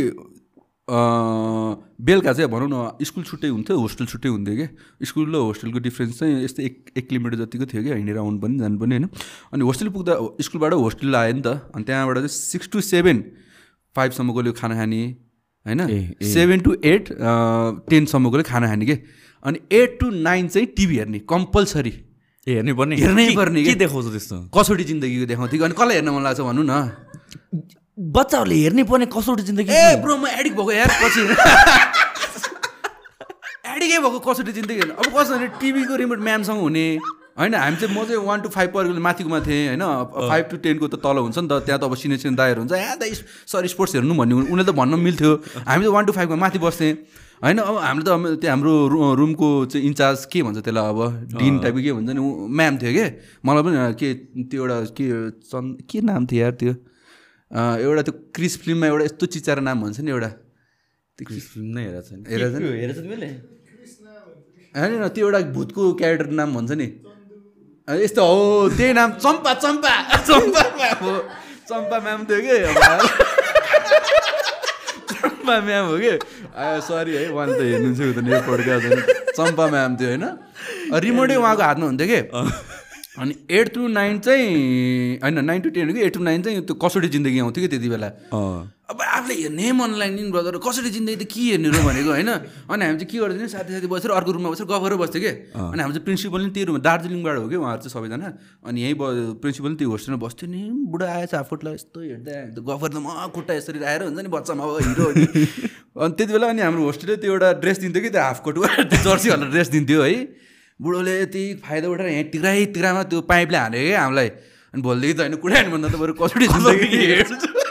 [0.88, 4.66] बेलुका चाहिँ भनौँ न स्कुल छुट्टै हुन्थ्यो होस्टेल छुट्टै हुन्थ्यो कि?
[5.06, 8.58] स्कुल र होस्टेलको डिफ्रेन्स चाहिँ यस्तै एक एक किलोमिटर जतिको थियो कि हिँडेर आउनु पनि
[8.58, 9.06] जानु पनि होइन।
[9.54, 13.18] अनि होस्टेल पुग्दा स्कुलबाट होस्टेल आयो नि त अनि त्यहाँबाट चाहिँ सिक्स टु सेभेन
[13.96, 15.02] फाइभसम्मकोले खाना खाने
[15.66, 15.80] होइन?
[16.18, 17.04] सेभेन टु एट
[17.90, 18.96] टेनसम्मकोले खाना खाने कि?
[19.44, 21.94] अनि एट टु नाइन चाहिँ टिभी हेर्ने कम्पलसरी।
[22.46, 22.96] हेर्नै पर्ने?
[22.98, 23.74] हेर्नै पर्ने के?
[23.78, 24.36] देखाउँछ त्यस्तो?
[24.50, 25.64] कसोटी जिन्दगीको देखाउँथ्यो कि?
[25.64, 26.74] अनि कसलाई हेर्न मन लाग्छ भन्नु न।
[27.98, 31.20] बच्चाहरूले हेर्नै पर्ने कसौटी जिन्दगी ए ब्रो म एडिक भएको यार पछि।
[33.72, 36.86] एडिकै भएको कसरी जिन्दगी हेर्नु। अब कस्तो भने टिभीको रिमोट म्यामसँग हुने।
[37.36, 39.84] होइन हामी चाहिँ म चाहिँ वान टू फाइभ परेको माथिकोमा थिएँ होइन?
[40.28, 42.72] फाइभ टू टेनको त तल हुन्छ नि त। त्यहाँ त अब सिनियर सिनियर दाइहरू हुन्छ।
[42.72, 43.12] या दाइ
[43.52, 45.32] सर स्पोर्ट्स हेर्नु भन्ने उनीहरूले त भन्न मिल्थ्यो।
[45.68, 46.92] हामी त वान टू फाइभमा माथि बस्थेँ।
[47.44, 48.72] होइन अब हामीले त त्यो हाम्रो
[49.20, 51.00] रुमको चाहिँ इन्चार्ज के भन्छ त्यसलाई अब?
[51.40, 52.20] डिन टाइपको के भन्छ नि?
[52.56, 53.04] म्याम थियो कि?
[53.44, 54.08] मलाई पनि के
[54.48, 55.06] त्यो एउटा के
[55.44, 56.72] चन् के नाम थियो यार त्यो?
[57.52, 60.30] एउटा त्यो क्रिस फिल्ममा एउटा यस्तो चिचारो नाम भन्छ नि एउटा।
[61.18, 63.28] त्यो क्रिस फिल्म नै हेरेको छैन हेरेको मैले
[64.72, 66.88] होइन त्यो एउटा भूतको क्यारेक्टर नाम भन्छ नि।
[67.88, 69.92] यस्तो हो त्यही नाम चम्पा चम्पा
[70.28, 71.14] चम्पा म्याम हो।
[71.68, 72.54] चम्पा म्याम थियो कि?
[72.68, 72.76] अब
[75.12, 76.14] चम्पा म्याम हो कि?
[76.88, 78.86] सरी है उहाँले त हेर्नुहुन्छ त यो पोडकास्ट
[79.36, 80.24] चम्पा म्याम थियो होइन?
[81.04, 82.20] रिमोटै उहाँको हातमा हुन्थ्यो कि?
[83.20, 86.74] अनि एट टु नाइन चाहिँ होइन नाइन टु टेन कि एट टु नाइन चाहिँ त्यो
[86.80, 88.08] कसोटी जिन्दगी आउँथ्यो कि त्यति बेला?
[88.92, 92.30] अब आफूले हेर्ने मन लाग्ने ब्रदर कसरी जिन्दगी त के हेर्ने र भनेको होइन?
[92.72, 95.32] अनि हामी चाहिँ के गर्दैछौँ साथी साथी बसेर अर्को रुममा बसेर गफ गरेर बस्थ्यो कि?
[95.52, 98.28] अनि हाम्रो चाहिँ प्रिन्सिपल नि त्यही रुममा दार्जिलिङबाट हो कि उहाँहरू चाहिँ सबैजना।
[98.64, 99.04] अनि यहीँ ब
[99.44, 100.60] प्रिन्सिपल नि त्यो होस्टेलमा बस्थ्यो नि।
[100.92, 104.72] बुढा आएछ हाफुटलाई यस्तो हेर्दा गफ गर्दा म खुट्टा यसरी आएर हुन्छ नि बच्चामा अब
[104.88, 105.06] हिरो
[106.00, 108.56] अनि त्यति बेला अनि हाम्रो होस्टेलले त्यो एउटा ड्रेस दिन्थ्यो कि त्यो हाफ कोट
[108.88, 110.16] त्यो जर्सी हल्ला ड्रेस दिन्थ्यो है।
[110.82, 114.28] बुढोले यति फाइदा उठाएर यहाँ तिग्राई तिग्रामा त्यो पाइपले हाल्यो कि हामीलाई?
[114.74, 116.46] अनि भोलिदेखि त होइन कुरै भन्दा त बरु कसरी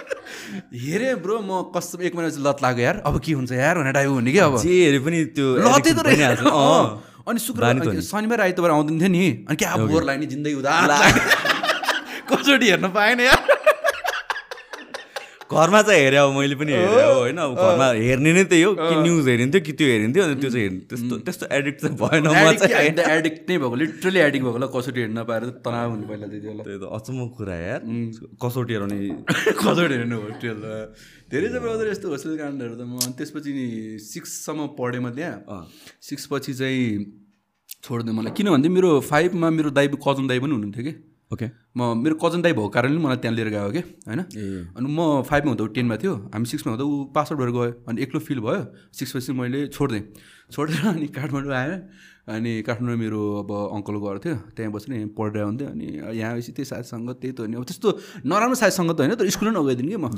[0.52, 3.94] हेरेँ ब्रो म कस्तो एक महिना चाहिँ लत लाग्यो यार। अब के हुन्छ यार भनेर
[3.96, 4.58] टाइप हुने कि अब?
[4.64, 6.40] जे हेरे पनि त्यो लतै त रहेछ।
[7.28, 10.72] अनि शुक्र शनिबार आइतबार आउँदैन थियो नि। अनि क्या बोर लाग्ने जिन्दगी उदा
[12.32, 13.41] कसरी हेर्न पाएन यार।
[15.52, 18.72] घरमा चाहिँ हेरेँ अब मैले पनि हेरेँ हो होइन। अब घरमा हेर्ने नै त्यही हो
[18.80, 22.28] कि न्युज हेरिन्थ्यो कि त्यो हेरिन्थ्यो अनि त्यो चाहिँ हेर्नु त्यस्तो त्यस्तो एडिक्ट चाहिँ भएन
[22.28, 26.48] म चाहिँ। एडिक्ट नै भएको लिटरली एडिक्ट भएको कसोटी हेर्न नपाएर तनाव हुनु पहिला त्यति
[26.48, 27.82] बेला। त्यही त अचम्म कुरा यार।
[28.44, 28.98] कसोटी हेर्ने
[29.62, 30.60] कसोटी हेर्नु होस्टेल
[31.32, 33.52] धेरै ब्रदर यस्तो होस्टेल काण्डहरू त म त्यसपछि
[34.00, 35.68] सिक्ससम्म पढेँ म त्यहाँ।
[36.08, 36.88] सिक्स पछि चाहिँ
[37.84, 40.94] छोडिदिएँ मलाई। किनभने मेरो फाइभमा मेरो दाइ कजन दाइ पनि हुनुहुन्थ्यो कि।
[41.32, 44.20] ओके म मेरो कजन दाई भएको कारणले मलाई त्यहाँ लिएर गयो कि होइन?
[44.76, 48.02] अनि म फाइभमा हुँदा टेनमा थियो। हामी सिक्समा हुँदा ऊ पास आउट भएर गयो। अनि
[48.04, 50.04] एक्लो फिल भयो। सिक्स पछि मैले छोडिदिएँ
[50.52, 51.78] छोडेर अनि काठमाडौँ आएँ।
[52.28, 55.88] अनि काठमाडौँ मेरो अब अङ्कल घर थियो। त्यहाँ बसेर यहाँ पढेर हुन्थ्यो अनि
[56.20, 57.90] यहाँ आएपछि त्यही साथीसँग त्यही त हो नि अब त्यस्तो
[58.28, 60.12] नराम्रो साथीसँग त होइन तर स्कुल नै नगइदिनु कि म।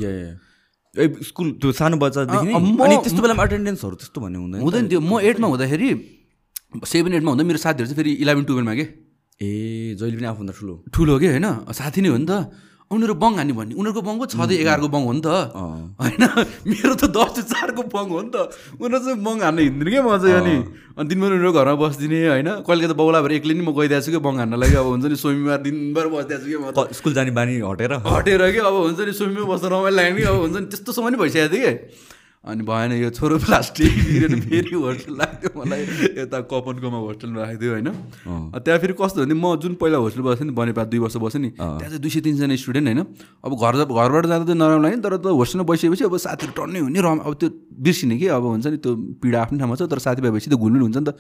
[0.98, 5.22] ए स्कुल त्यो सानो बच्चादेखि अनि त्यस्तो बेलामा एटेन्डेन्सहरू त्यस्तो भन्ने हुँदैन। हुँदैन थियो। म
[5.22, 5.90] एटमा हुँदाखेरि
[6.90, 8.86] सेभेन एटमा हुँदा मेरो साथीहरू चाहिँ फेरि इलेभेन टुवेल्भमा के?
[9.42, 11.48] ए जहिले पनि आफूभन्दा ठुलो ठुलो कि होइन?
[11.74, 12.34] साथी नै हो नि त।
[12.92, 15.28] उनीहरू बङ हान्ने भन्ने। उनीहरूको बङको छँदै एघारको बङ हो नि त।
[15.98, 16.24] होइन?
[16.70, 20.14] मेरो त दस चारको बङ हो नि त। उनीहरू चाहिँ बङ हान्न हिँड्दैन क्या म
[20.22, 20.56] चाहिँ अनि
[20.94, 22.50] अनि दिनभर उनीहरू घरमा बसिदिने होइन?
[22.62, 25.06] कहिले त बौला भएर एक्लै नि म गइदिएको छु कि बङ हान्न लागि अब हुन्छ
[25.10, 27.94] नि स्विमिङमा दिनभर बसिदिएको छु कि म स्कुल जाने बानी हटेर?
[28.06, 28.60] हटेर कि?
[28.62, 30.24] अब हुन्छ नि स्विमिङमा बस्दा रमाइलो लाग्यो कि?
[30.30, 31.74] अब हुन्छ नि त्यस्तो समय नि भइसकेको थियो कि?
[32.44, 33.92] अनि भएन यो छोरो प्लास्टिक
[34.52, 35.82] फेरि होस्टेल लाग्थ्यो मलाई।
[36.20, 37.90] यता कपनकोमा होस्टेलमा राखिदियो होइन।
[38.60, 41.50] त्यहाँ फेरि कस्तो भने म जुन पहिला होस्टेल बस्थेँ नि बनेपा दुई वर्ष बसेँ नि
[41.56, 43.00] त्यहाँ चाहिँ दुई सय तिनजना स्टुडेन्ट होइन।
[43.48, 47.00] अब घर घरबाट जाँदा त नराम्रो लाग्यो तर त होस्टेलमा बसिएपछि अब साथीहरू टन्नै हुने
[47.00, 48.28] रम अब त्यो बिर्सिने कि?
[48.28, 48.92] अब हुन्छ नि त्यो
[49.24, 51.16] पीडा आफ्नो ठाउँमा छ तर साथीभाइ भएपछि त घुल्नु हुन्छ नि त।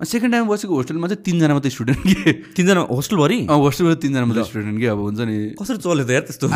[0.00, 2.32] सेकेन्ड टाइम बसेको होस्टेलमा चाहिँ तिनजना मात्रै स्टुडेन्ट कि?
[2.56, 4.86] तिनजना होस्टेलभरि होस्टेलमा तिनजना मात्रै स्टुडेन्ट कि?
[4.86, 6.46] अब हुन्छ नि। कसरी चल्यो त यार त्यस्तो?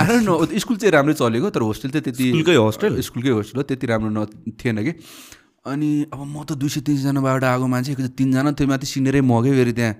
[0.58, 4.10] स्कुल चाहिँ राम्रै चलेको तर होस्टेल चाहिँ त्यति स्कुलकै होस्टेल स्कुलकै होस्टेल हो त्यति राम्रो
[4.10, 4.18] न
[4.58, 4.92] थिएन कि।
[5.66, 9.72] अनि अब म त दुई सय तिनजनाबाट आएको मान्छे तिनजना त्यो माथि सिनियरै मगै फेरि
[9.78, 9.94] त्यहाँ?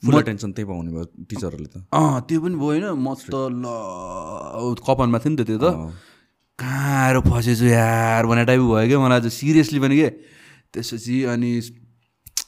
[0.00, 3.64] फुल टेन्सन त्यही पाउने भयो टिचरहरूले त। अँ त्यो पनि भयो होइन म त ल
[4.76, 5.92] कपनमा थियो नि त त्यो त।
[6.60, 10.08] कहाँ आएर फसेछु यार भन्ने टाइप भयो क्या मलाई चाहिँ सिरियसली पनि के?
[10.72, 11.50] त्यसपछि अनि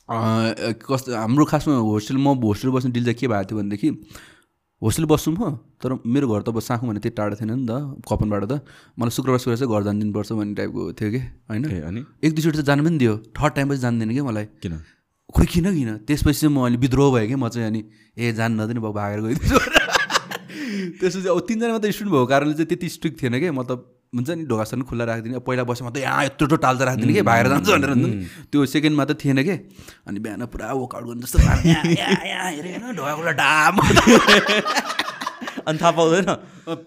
[0.09, 3.89] कस्तो हाम्रो खासमा होस्टेल म होस्टेल बस्ने डिल चाहिँ के भएको थियो भनेदेखि
[4.83, 8.03] होस्टेल बस्छौँ हो तर मेरो घर त अब साखु भने त्यति टाढा थिएन नि त
[8.03, 8.53] कपनबाट त।
[8.99, 11.65] मलाई शुक्रबार शुक्रबार चाहिँ घर जानिदिनुपर्छ भन्ने टाइपको थियो कि होइन?
[11.87, 12.01] अनि?
[12.25, 14.75] एक दुईचोटि त जानु पनि दियो थर्ड टाइम पछि जान्दैन कि मलाई। किन?
[15.31, 15.91] खोइ किन किन?
[16.03, 17.85] त्यसपछि चाहिँ म अहिले विद्रोह भयो कि म चाहिँ अनि
[18.19, 19.59] ए जान्न दिने भयो भागेर गइदिन्छु।
[20.99, 24.45] त्यसपछि अब तिनजना मात्रै स्टुडेन्ट भएको कारणले चाहिँ त्यति स्ट्रिक्ट थिएन कि मतलब हुन्छ नि
[24.45, 27.23] ढोकासन खुल्ला राखिदिने पहिला बसेमा त यहाँ यत्रो टाल्छ राखिदिने कि?
[27.25, 27.65] भागेर जान्छ?
[27.65, 27.97] भनेर
[28.53, 29.57] त्यो सेकेन्डमा त थिएन कि?
[30.05, 33.75] अनि बिहान पुरा वर्कआउट गर्नु जस्तो हेरेन ढोका खुल्ला डाम
[35.69, 36.29] अनि थाहा पाउँदैन।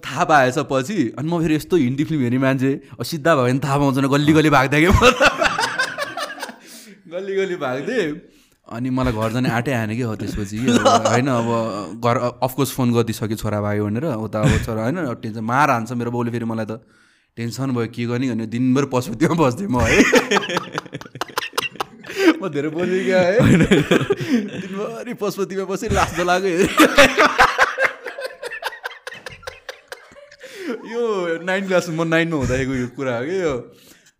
[0.06, 2.72] थाहा पाएछ पछि अनि म फेरि यस्तो हिन्दी फिल्म हेर्ने मान्छे
[3.10, 4.90] सिधा भयो भने थाहा पाउँछ गल्ली गल्ली भाग्दै कि
[7.14, 8.06] गल्ली गल्ली भाग्थेँ
[8.68, 10.58] अनि मलाई घर जाने आँटै आएन कि हो त्यसपछि
[11.10, 11.50] होइन अब
[12.06, 16.14] घर अफकोर्स फोन गरिदिइसक्यो छोरा भाइ भनेर उता अब छोरा होइन टेन्सन मार हान्छ मेरो
[16.14, 16.86] बाउले फेरि मलाई त।
[17.38, 20.00] टेन्सन भयो के गर्ने भने दिनभर पशुपतिमा बस्थेँ म है।
[22.40, 23.40] म धेरै बोलेँ क्या है।
[24.64, 26.56] दिनभरि पशुपतिमा बसेँ लास्ट लाग्यो।
[30.96, 33.54] यो नाइन क्लास म नाइनमा हुँदाखेरिको यो कुरा हो कि यो।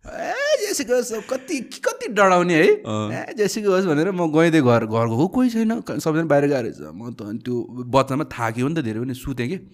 [0.06, 5.08] ए जेसीको होस् कति कति डराउने है। ए जेसीको होस् भनेर म गइदिएँ घर घर
[5.08, 9.16] गएको कोही छैन। सबैजना बाहिर गएर म त त्यो बच्चामा थाक्यो नि त धेरै पनि
[9.16, 9.72] सुतेँ कि।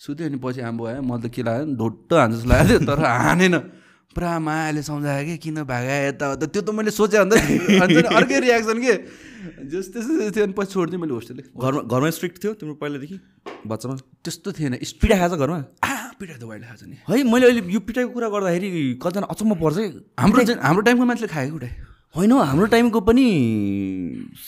[0.00, 3.56] सुत्यो अनि पछि आम्बो आयो मलाई त के लाग्यो ढोट्टो हान्छ जस्तो लाग्यो तर हानेन।
[4.14, 8.94] पुरा मायाले सम्झायो कि किन भागा यताउता त्यो त मैले सोचेँ अन्त अर्कै रियाक्सन के?
[9.70, 13.16] जस त्यस्तो थियो अनि पछि छोडिदिएँ मैले होस्टेलले घरमा घरमा स्ट्रिक्ट थियो तिम्रो पहिलादेखि
[13.66, 13.94] बच्चामा?
[14.22, 15.58] त्यस्तो थिएन। पिठा खाएको घरमा?
[16.14, 18.70] पिटाइ त बाहिर खाएको नि। है मैले अहिले यो पिटाइको कुरा गर्दाखेरि
[19.02, 19.78] कतिजना अचम्म पर्छ
[20.14, 21.72] हाम्रो हाम्रो टाइमको मान्छेले खाएको पिटाइ
[22.16, 23.22] होइन हाम्रो टाइमको पनि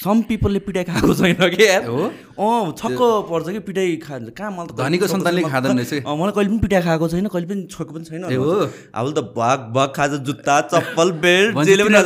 [0.03, 2.03] सम पिपलले पिटाइ खाएको छैन कि हो?
[2.39, 3.01] अँ छक्क
[3.31, 3.59] पर्छ कि?
[3.67, 7.27] पिटाइ खा कहाँ मलाई त धनीको सन्तानले खाँदैन रहेछ मलाई कहिले पनि पिटाइ खाएको छैन
[7.35, 8.71] कहिले पनि छोएको पनि छैन। हो?
[8.95, 11.99] अब त भाग भाग खान्छ जुत्ता चप्पल बेल्ट जेले पनि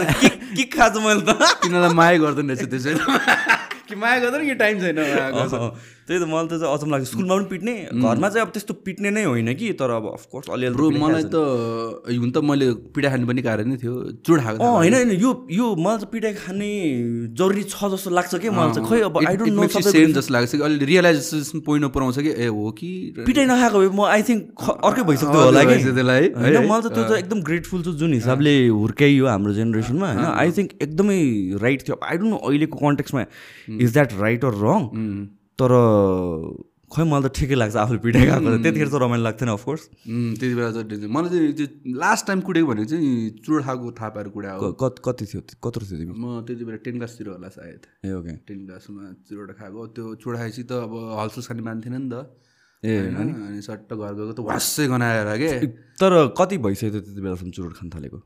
[0.57, 2.95] के खान्छ मैले त। तिनीहरूलाई माया गर्दैन रहेछ त्यसै
[3.91, 4.99] कि माया गर्दैन कि टाइम छैन
[6.11, 9.11] त्यही त मलाई त चाहिँ अचम्म लाग्छ। स्कुलमा पनि पिट्ने घरमा चाहिँ अब त्यस्तो पिट्ने
[9.15, 11.39] नै होइन कि तर अब अफकोर्स अलिअलि ब्रो मलाई त
[12.19, 13.95] हुन त मैले पिडा खाने पनि कारण नै थियो।
[14.27, 16.71] चुड खाएको होइन होइन यो यो मलाई चाहिँ पिटाइ खाने
[17.39, 20.51] जरुरी छ जस्तो लाग्छ कि मलाई चाहिँ खै अब आई डोन्ट नो सेम जस्तो लाग्छ
[20.51, 22.91] कि अहिले रियलाइजेसन पोइन्टमा पुऱ्याउँछ कि ए हो कि?
[23.31, 24.43] पिटाइ नखाएको भए म आई थिङ्क
[24.91, 28.55] अर्कै भइसक्यो होला कि। त्यसलाई होइन मलाई त त्यो त एकदम ग्रेटफुल छु जुन हिसाबले
[28.67, 31.21] हुर्काइयो हाम्रो जेनेरेसनमा होइन। आई थिङ्क एकदमै
[31.63, 33.21] राइट थियो। आई डोन्ट नो अहिलेको कन्टेक्समा
[33.79, 34.81] is that right or wrong
[35.61, 35.73] तर
[36.91, 39.83] खै मलाई त ठिकै लाग्छ आफूले पिटाइ खाएको त्यतिखेर चाहिँ रमाइलो लाग्थेन अफकोर्स
[40.41, 41.67] त्यति बेला चाहिँ मलाई चाहिँ त्यो
[42.03, 43.11] लास्ट टाइम कुटेको भनेको चाहिँ
[43.47, 45.41] चुड खाएको थाहा पाएर कुडा हो कति थियो?
[45.65, 46.13] कत्रो थियो तिमी?
[46.19, 50.63] म त्यति बेला टेन क्लासतिर होला सायद। ए ओके टेन क्लासमा चुरोटा खाएको त्यो खाएपछि
[50.67, 52.15] त अब हलसुस खाने मान्थेन नि त।
[52.83, 52.93] ए
[53.23, 55.51] अनि सट्ट घर गएको त वासै गनाएर के?
[56.03, 58.19] तर कति भइसक्यो त्यति बेलासम्म चुरोट खान थालेको?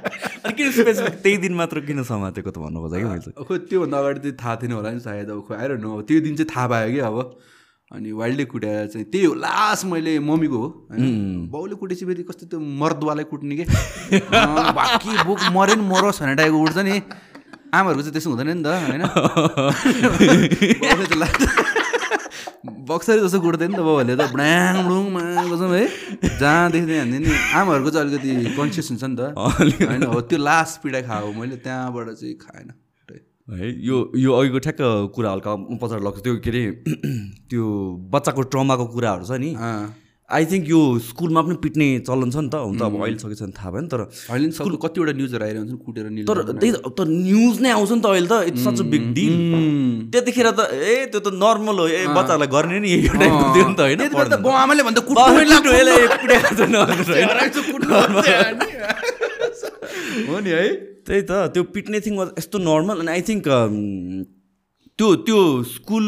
[0.60, 3.32] किन स्पेसिफिक त्यही दिन मात्र किन समातेको त भन्नु खोजेँ कि मैले?
[3.48, 6.34] खोइ त्योभन्दा अगाडि चाहिँ थाहा थिएन होला नि सायद अब खोइ आएर नो त्यो दिन
[6.36, 7.16] चाहिँ थाहा पायो कि अब।
[7.90, 11.50] अनि वाइल्डले कुटाएर चाहिँ त्यही हो लास्ट मैले मम्मीको हो होइन?
[11.50, 13.64] बाउले कुटेपछि फेरि कस्तो त्यो मर्दवालै कुट्ने कि?
[14.78, 17.02] बाँकी बोक मऱ्यो नि मरोस् भनेर टाइपको उठ्छ नि।
[17.74, 19.02] आमाहरूको चाहिँ त्यसो हुँदैन नि त होइन?
[22.66, 25.84] बक्सरी जस्तो कुट्दैन नि त बाउहरूले त ब्राङ ब्रुङमा कसम है
[26.36, 29.32] जहाँदेखि त्यहाँ हान्थ्यो नि। आमाहरूको चाहिँ अलिकति कन्सियस हुन्छ नि त।
[29.90, 32.68] होइन हो त्यो लास्ट पिडाइ खाएको मैले त्यहाँबाट चाहिँ खाएन।
[33.48, 34.82] है यो यो अघिको ठ्याक्क
[35.14, 36.62] कुरा हल्का पछाडि लाग्छ। त्यो के अरे
[37.50, 37.64] त्यो
[38.12, 39.50] बच्चाको ट्रमाको कुराहरू छ नि।
[40.30, 43.38] आई थिङ्क यो स्कुलमा पनि पिट्ने चलन छ नि त हुन त अब अहिले सकेको
[43.40, 47.70] छैन थाहा भएन तर अहिले स्कुल कतिवटा न्युजहरू आइरहन्छ कुटेर तर त्यही त न्युज नै
[47.72, 49.34] आउँछ नि त अहिले त it's such a big deal
[50.12, 52.90] त्यतिखेर त ए त्यो त नर्मल हो ए बच्चाहरूलाई गर्ने नि
[53.54, 54.00] थियो नि त होइन
[54.60, 55.02] आमाले भन्दा
[60.30, 60.66] हो नि है।
[61.06, 63.46] त्यही त त्यो पिट्ने थिङ यस्तो नर्मल अनि आई थिङ्क
[64.98, 66.06] त्यो त्यो स्कुल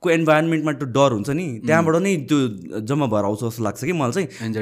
[0.00, 2.38] को इन्भाइरोमेन्टमा त्यो डर हुन्छ नि त्यहाँबाट नै त्यो
[2.88, 4.56] जम्मा भएर आउँछ जस्तो लाग्छ कि मलाई चाहिँ।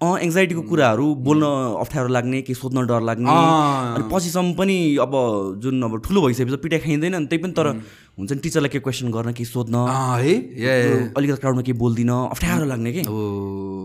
[0.00, 1.44] अँ एङ्जाइटीको कुराहरू बोल्न
[1.84, 5.12] अप्ठ्यारो लाग्ने केही सोध्न डर लाग्ने। अनि पछिसम्म पनि अब
[5.60, 7.66] जुन अब ठुलो भइसकेपछि पिटाइ खाइँदैन नि त्यही पनि तर
[8.16, 9.76] हुन्छ नि टिचरलाई केही क्वेसन गर्न केही सोध्न।
[10.24, 11.12] है?
[11.12, 13.02] अलिकति क्राउडमा केही बोल्दिनँ अप्ठ्यारो लाग्ने कि।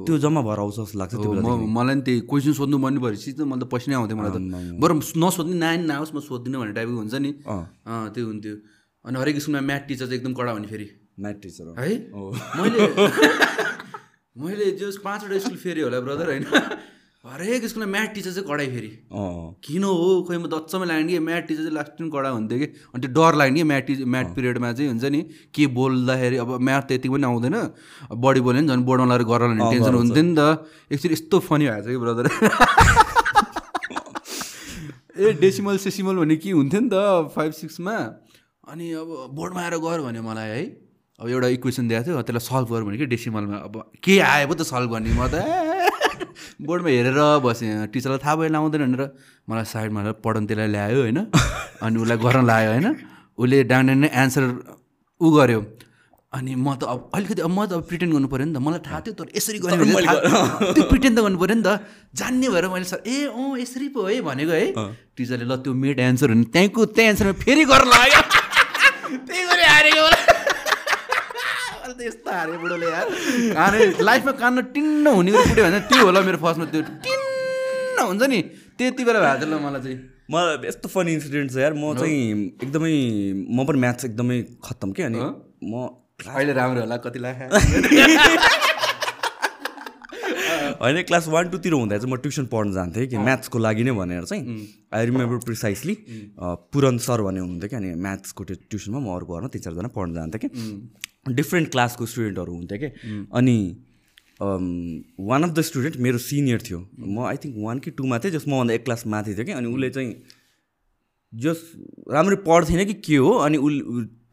[0.08, 1.32] त्यो जम्मा भएर आउँछ जस्तो लाग्छ त्यो
[1.68, 4.80] मलाई नि त्यही क्वेसन सोध्नु पर्ने भएपछि त मलाई त पछि नै आउँथ्यो मलाई त।
[4.80, 7.32] बरु नसोध्ने नानी नआओस् म सोध्दिनँ भन्ने टाइपको हुन्छ नि।
[8.16, 8.56] त्यो हुन्थ्यो।
[9.06, 10.88] अनि हरेक स्कुलमा म्याथ टिचर चाहिँ एकदम कडा हुने फेरि।
[11.20, 11.90] म्याथ टिचर है।
[12.60, 12.80] मैले
[14.44, 16.46] मैले जो पाँचवटा स्कुल फेरि होला ब्रदर होइन?
[17.24, 18.92] हरेक स्कुलमा म्याथ टिचर चाहिँ कडाइ फेरि।
[19.66, 19.92] किन हो?
[20.28, 21.20] खोइ म दच्चमै लाग्ने कि?
[21.20, 22.66] म्याथ टिचर चाहिँ लास्ट टाइम कडा हुन्थ्यो कि?
[22.96, 23.64] अनि त्यो डर लाग्ने कि?
[23.72, 25.22] म्याथ टिचर म्याथ पिरियडमा चाहिँ हुन्छ नि
[25.56, 27.56] के बोल्दाखेरि अब म्याथ त यति पनि आउँदैन।
[28.24, 29.42] बडी बोल्यो नि झन् बोर्डमा लगाएर गर
[29.72, 30.42] टेन्सन हुन्थ्यो नि त।
[30.92, 32.26] एकचोटि यस्तो फनी भएको छ कि ब्रदर
[35.14, 36.94] ए डेसिमल सेसिमल भन्ने के हुन्थ्यो नि त
[37.36, 37.96] फाइभ सिक्समा?
[38.64, 40.64] अनि अब बोर्डमा आएर गर भने मलाई है
[41.20, 44.54] अब एउटा इक्वेसन दिएको थियो त्यसलाई सल्भ गर भने कि डेसिमलमा अब के आयो पो
[44.56, 45.36] त सल्भ गर्ने म त?
[46.68, 49.04] बोर्डमा हेरेर बसेँ टिचरलाई थाहा भयो लाउँदैन भनेर।
[49.52, 51.20] मलाई साइडमा पढाउनु त्यसलाई ल्यायो होइन?
[51.84, 52.88] अनि उसलाई गर्न लायो होइन?
[53.36, 54.44] उसले डाँडे नै एन्सर
[55.22, 55.60] ऊ गऱ्यो
[56.34, 58.82] अनि म त अब अलिकति अब म त अब प्रिटेन्ड गर्नु पऱ्यो नि त। मलाई
[58.88, 59.86] थाहा थियो तर यसरी गर्यो
[60.76, 61.84] त्यो प्रिटेन्ड त गर्नु पऱ्यो नि त।
[62.16, 64.68] जान्ने भएर मैले सर ए अँ यसरी पो है भनेको है।
[65.20, 68.22] टिचरले ल त्यो मेड एन्सर हुने त्यहीँको त्यही एन्सरमा फेरि गर्न लाग्यो
[69.28, 70.06] त्यही गरी हारेको
[72.04, 73.08] यस्तो हारे बुढोले यार।
[73.56, 78.24] काने लाइफमा कान टिन्न हुने गरी फुट्यो भने त्यो होला मेरो फर्स्टमा त्यो टिन्न हुन्छ
[78.34, 78.40] नि।
[78.78, 79.98] त्यति बेला भएको थियो ल मलाई चाहिँ।
[80.32, 82.22] मलाई यस्तो फनी इन्सिडेन्ट छ यार। म चाहिँ
[82.64, 82.94] एकदमै
[83.56, 85.74] म पनि म्याथ्स एकदमै खत्तम के अनि म
[86.24, 87.38] अहिले राम्रो होला कति लाख।
[90.84, 94.24] होइन क्लास वान टूतिर हुँदा चाहिँ म ट्युसन पढ्न जान्थेँ कि म्याथ्सको लागि नै भनेर
[94.28, 94.44] चाहिँ
[94.94, 95.96] I remember precisely
[96.74, 100.14] Puran sir भन्ने हुनुहुन्थ्यो कि अनि म्याथ्सको त्यो ट्युसनमा म अरू घरमा तिन चारजना पढ्न
[100.14, 100.50] जान्थेँ कि।
[101.34, 102.90] डिफ्रेन्ट क्लासको स्टुडेन्टहरू हुन्थ्यो कि।
[103.32, 103.58] अनि
[104.44, 108.46] वान अफ द स्टुडेन्ट मेरो सिनियर थियो। म आई थिङ्क वान कि टूमा थिएँ जस
[108.48, 110.12] मभन्दा एक क्लास माथि थियो कि अनि उसले चाहिँ
[111.34, 111.60] जस
[112.12, 113.74] राम्ररी पढ्थेन कि के हो अनि उस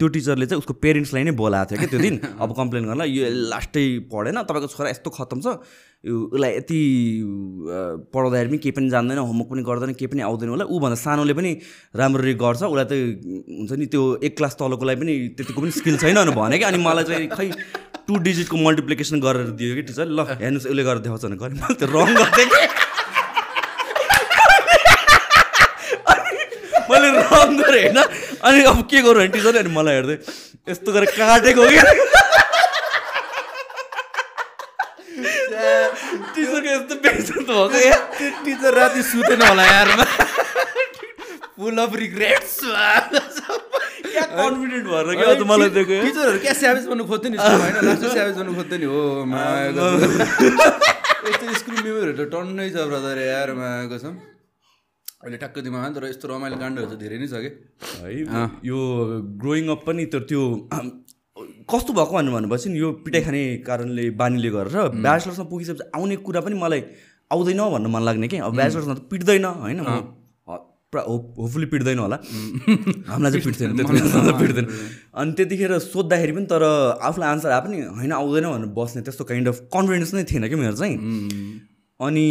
[0.00, 3.28] त्यो टिचरले चाहिँ उसको पेरेन्ट्सलाई नै बोलाएको थियो कि त्यो दिन। अब कम्प्लेन गर्नलाई यो
[3.52, 5.60] लास्टै पढेन तपाईँको छोरा यस्तो खत्तम छ।
[6.00, 6.80] उसलाई यति
[8.08, 11.50] पढाउँदाखेरि पनि केही पनि जान्दैन होमवर्क पनि गर्दैन केही पनि आउँदैन होला। ऊभन्दा सानोले पनि
[11.92, 12.92] राम्ररी गर्छ उसलाई त
[13.60, 17.04] हुन्छ नि त्यो एक क्लास तलकोलाई पनि त्यतिको पनि स्किल छैन भने कि। अनि मलाई
[17.04, 17.46] चाहिँ खै
[18.08, 21.76] टु डिजिटको मल्टिप्लिकेसन गरेर दियो कि टिचर ल हेर्नुहोस् उसले गरेर देखाउँछ भने गरेँ मैले
[21.76, 22.89] त्यो रङ गर्थेँ कि।
[27.40, 27.98] मैले रङ गरेँ होइन
[28.42, 30.16] अनि अब के गरौँ भने टिचरले अनि मलाई हेर्दै।
[30.68, 31.78] यस्तो गरेर काटेको कि
[36.34, 40.04] टिचरको यस्तो बेचन त भएको त्यो टिचर राति सुतेन होला यारमा
[41.56, 42.56] फुल अफ रिग्रेट्स
[44.30, 48.36] कन्फिडेन्ट भएर क्या त मलाई दिएको टिचरहरू क्या स्याभेज बन्नु खोज्थ्यो नि होइन लास्ट स्याभेज
[48.40, 49.00] बन्नु खोज्थ्यो नि। हो
[51.28, 53.48] यस्तो स्कुल मेमोरीहरू त टन्नै छ ब्रदर यार
[53.92, 54.04] छ
[55.20, 57.50] अहिले ठ्याक्क दिमागमा तर यस्तो रमाइलो काण्डहरू त धेरै नै छ कि?
[58.02, 58.78] है यो
[59.42, 60.42] ग्रोइङ अप पनि त त्यो
[61.72, 66.56] कस्तो भएको भनेपछि नि यो पिटाइ खाने कारणले बानीले गरेर ब्याचलर्समा पुगिसकेपछि आउने कुरा पनि
[66.64, 66.80] मलाई
[67.30, 69.80] आउँदैन भन्नु मन लाग्ने कि। अब ब्याचलर्समा त पिट्दैन होइन?
[70.92, 72.16] पुरा होप होपफुली पिट्दैन होला।
[73.10, 74.66] हामीलाई चाहिँ पिट्दैन त्यति पिट्दैन।
[75.20, 76.62] अनि त्यतिखेर सोद्धाखेरि पनि तर
[77.08, 80.56] आफूलाई आन्सर आए पनि होइन आउँदैन भनेर बस्ने त्यस्तो काइन्ड अफ कन्फिडेन्स नै थिएन कि
[80.62, 80.96] मेरो चाहिँ।
[82.00, 82.26] अनि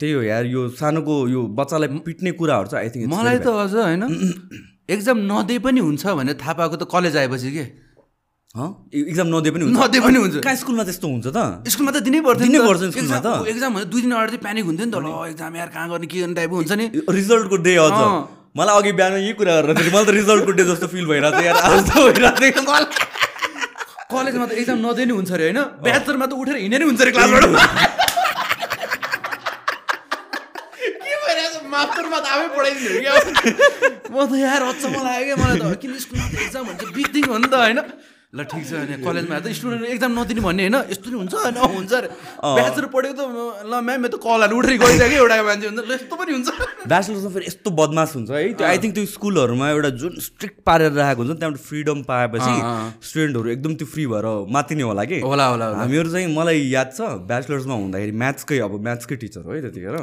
[0.00, 3.74] त्यही हो यार यो सानोको यो बच्चालाई पिट्ने कुराहरू चाहिँ आई थिङ्क मलाई त अझ
[3.74, 4.02] होइन
[4.96, 7.64] एक्जाम नदिए पनि हुन्छ भनेर थाहा पाएको त कलेज आएपछि के?
[9.02, 9.76] इक्जाम नदिए पनि हुन्छ?
[9.78, 11.38] नदिए पनि हुन्छ। कहाँ स्कुलमा त्यस्तो हुन्छ त?
[11.74, 13.28] स्कुलमा त दिनै पर्थ्यो दिनै पर्छ स्कुलमा त?
[13.50, 16.06] एक्जाम भने दुई दिन अगाडि चाहिँ प्यानिक हुन्थ्यो नि त। ल एक्जाम यार कहाँ गर्ने
[16.06, 16.86] के गर्ने टाइपको हुन्छ नि।
[17.18, 17.98] रिजल्टको डे अझ।
[18.56, 21.40] मलाई अघि बिहान यही कुरा गरेर मलाई त रिजल्टको डे जस्तो फिल भइरहेको
[21.90, 22.14] थियो
[24.14, 25.60] कलेजमा त एक्जाम नदिए नि हुन्छ अरे होइन?
[25.82, 28.05] ब्याचलरमा त उठेर हिँडे नि हुन्छ अरे क्लासबाट
[32.16, 33.14] मास्टरमा त आफै पढाइदिनु क्या?
[34.14, 37.24] म त यार अचम्म लाग्यो क्या मलाई त किन स्कुलमा त एक्जाम भन्छ बिग थिङ
[37.28, 37.80] हो नि त होइन?
[38.36, 40.76] ल ठिक छ अनि कलेजमा त स्टुडेन्ट एक्जाम नदिने भन्ने होइन?
[40.92, 41.56] यस्तो नि हुन्छ होइन?
[41.56, 42.08] हुन्छ अरे।
[42.58, 43.22] ब्याचलर पढेको त
[43.64, 46.48] ल म्याम त कलहरू उठेर गइसक्यो एउटा मान्छे हुन्छ। ल यस्तो पनि हुन्छ।
[46.90, 50.92] ब्याचलर्समा फेरि यस्तो बदमास हुन्छ है। त्यो आई थिङ्क त्यो स्कुलहरूमा एउटा जुन स्ट्रिक्ट पारेर
[51.00, 52.54] राखेको हुन्छ त्यहाँबाट फ्रिडम पाएपछि
[53.08, 54.26] स्टुडेन्टहरू एकदम त्यो फ्री भएर
[54.58, 55.18] मातिने होला कि?
[55.24, 57.00] होला होला हामीहरू चाहिँ मलाई याद छ
[57.30, 59.94] ब्याचलर्समा हुँदाखेरि म्याथ्सकै अब म्याथ्सकै टिचर हो है त्यतिखेर।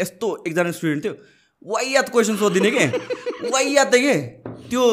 [0.00, 1.14] यस्तो एकजना स्टुडेन्ट थियो
[1.66, 2.86] वाइयात क्वेसन सोधिदिने के?
[3.50, 4.14] वाइयात के?
[4.70, 4.84] त्यो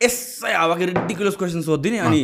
[0.00, 2.22] यसै हावाखेरि रिडिकुलस क्वेसन सोधिदिने अनि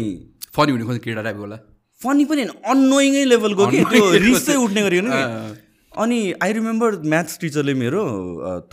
[0.57, 1.57] फनी हुने खोज्छ केटा टाइपको होला?
[2.01, 3.85] फनी पनि होइन अनोइङै लेभलको कि?
[3.93, 5.21] त्यो रिस उठ्ने गरियो नि
[5.93, 8.03] अनि आई रिमेम्बर म्याथ्स टिचरले मेरो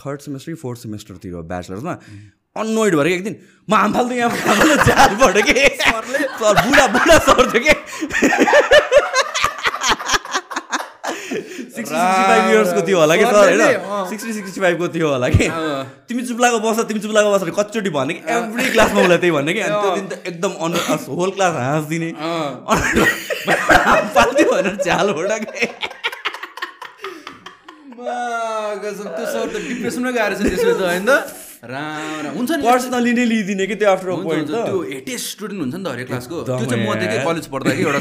[0.02, 1.94] थर्ड सेमेस्टर कि फोर्थ सेमेस्टरतिर ब्याचलर्समा
[2.56, 3.36] अनोइड भएर एक दिन
[3.70, 5.68] म हाम फाल्थेँ यहाँ झालबाट के?
[5.84, 7.74] सरले सर बुढा बुढा सर थियो कि?
[11.80, 13.62] सिक्सटी सिक्सटी फाइभ इयर्सको थियो होला कि सर होइन?
[14.10, 15.46] सिक्सटी सिक्सटी फाइभको थियो होला कि?
[16.08, 18.22] तिमी चुप्लाको बस तिमी चुप्लाको बस कतिचोटि भन्ने कि?
[18.36, 19.62] एभ्री क्लासमा उसलाई त्यही भन्ने कि?
[19.64, 20.72] अनि त्यो दिन त एकदम अन
[21.18, 22.10] होल क्लास हाँसिदिने।
[24.16, 25.66] पाल्थ्यो भनेर झ्याल के?
[28.00, 31.10] त्यो सर त डिप्रेसनमा गएर छ त्यसो त होइन?
[31.60, 35.76] त राम्रो हुन्छ नि पर्सनली नै लिइदिने कि त्यो आफ्टर पोइन्ट त्यो हेटेस्ट स्टुडेन्ट हुन्छ
[35.76, 38.00] नि त हरेक क्लासको। त्यो चाहिँ म देखेँ कलेज पढ्दा कि एउटा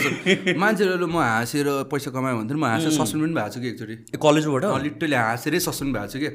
[0.62, 4.64] मान्छेहरूले म हाँसेर पैसा कमायो भन्थ्यो म हाँसेर सस्पेन्ड पनि भएको छु कि एकचोटि। कलेजबाट
[4.86, 6.30] लिटरली हाँसेरै सस्पेन्ड भएको छु कि।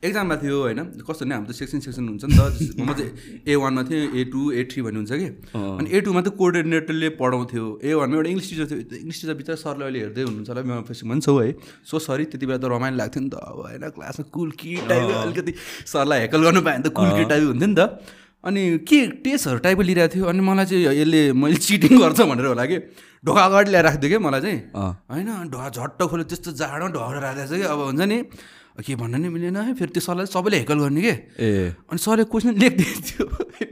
[0.00, 3.54] एक्जाममा थियो होइन कस्तो नि हाम्रो त सेक्सन सेक्सन हुन्छ नि त म चाहिँ ए
[3.60, 7.64] वानमा थिएँ ए टू ए थ्री भन्ने हुन्छ कि। अनि ए टूमा त कोअर्डिनेटरले पढाउँथ्यो।
[7.84, 10.80] ए वानमा एउटा इङ्ग्लिस टिचर थियो इङ्ग्लिस टिचर बिचरा सरले अहिले हेर्दै हुनुहुन्छ होला म
[10.88, 11.48] फेसबुकमा पनि छौ है।
[11.84, 15.04] सो सरी त्यति बेला त रमाइलो लाग्थ्यो नि त अब होइन क्लासमा कुल कि टाइप
[15.20, 15.52] अलिकति
[15.92, 17.82] सरलाई हेकल गर्नु पाएँ भने त कुल कि टाइप हुन्थ्यो नि त।
[18.40, 22.64] अनि के टेस्टहरू टाइपको लिइरहेको थियो अनि मलाई चाहिँ यसले मैले चिटिङ गर्छ भनेर होला
[22.72, 22.78] कि।
[23.20, 24.58] ढोका अगाडि ल्याएर राखिदियो क्या मलाई चाहिँ।
[25.12, 28.18] होइन ढोका झट्ट खोल्यो त्यस्तो जाडो ढोका राखेको छ कि अब हुन्छ नि।
[28.86, 31.14] के भन्न नि मिलेन है फेरि त्यो सरलाई सबैले हेकल गर्ने के?
[31.38, 31.48] ए।
[31.90, 33.70] अनि सरले क्वेसन लेख्दै थियो होइन?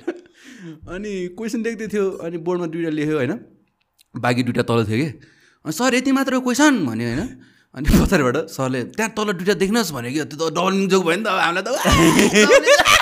[0.94, 3.32] अनि क्वेसन लेख्दै थियो अनि बोर्डमा दुइटा लेख्यो होइन?
[4.14, 5.08] बाँकी दुइटा तल थियो कि?
[5.64, 7.22] अनि सर यति मात्र क्वेसन भन्यो होइन?
[7.74, 10.20] अनि पछाडिबाट सरले त्यहाँ तल दुइटा देख्नुहोस् भन्यो कि?
[10.28, 11.68] त्यो त डबल जोक भयो नि त हामीलाई त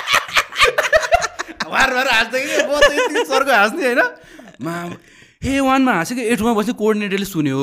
[1.67, 2.53] हाँस्दै कि?
[3.27, 4.01] सरको हाँस्ने होइन?
[5.45, 7.59] ए वानमा हाँसेको एटमा बस्ने कोअर्डिनेटरले सुन्यो।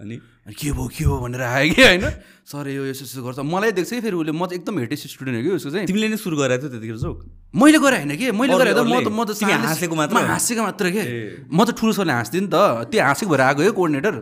[0.00, 0.16] अनि?
[0.52, 2.04] के भयो के हो भनेर आयो कि होइन?
[2.44, 5.36] सर यो यसो यसो गर्छ। मलाई देख्छ कि फेरि उसले म चाहिँ एकदम हेटेस्ट स्टुडेन्ट
[5.36, 7.18] हो कि उसको चाहिँ। तिमीले नै सुरु गरेको थियो त्यतिखेर जोक।
[7.56, 8.26] मैले गरेँ होइन कि?
[8.36, 9.32] मैले गरेँ त म त म त
[9.64, 11.02] हाँसेको मात्र हाँसेको मात्र के?
[11.48, 14.14] म त ठुलो सरले हाँस्थेँ नि त। त्यो हाँसेको भएर आएको हो कोअर्डिनेटर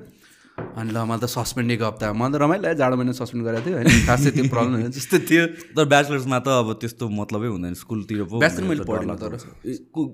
[0.52, 3.76] अनि ल मैले त सस्पेन्ड एक हप्ता म त रमाइलो जाडो महिना सस्पेन्ड गरेको थियो।
[3.82, 5.42] होइन खासै त्यो प्रब्लम होइन जस्तै थियो।
[5.74, 9.34] तर ब्याचलर्समा त अब त्यस्तो मतलबै हुँदैन। स्कुलतिर पो ब्याचलर मैले पढेन तर।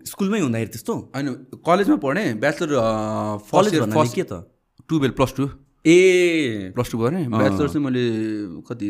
[0.09, 0.95] स्कुलमै हुँदाखेरि त्यस्तो?
[1.13, 1.27] होइन
[1.61, 2.71] कलेजमा पढेँ। ब्याचलर
[3.53, 4.49] कलेज फर्स्ट के त?
[4.89, 5.45] टुवेल्भ प्लस टू
[5.89, 8.03] ए। प्लस टू गरेँ ब्याचलर चाहिँ मैले
[8.69, 8.89] कति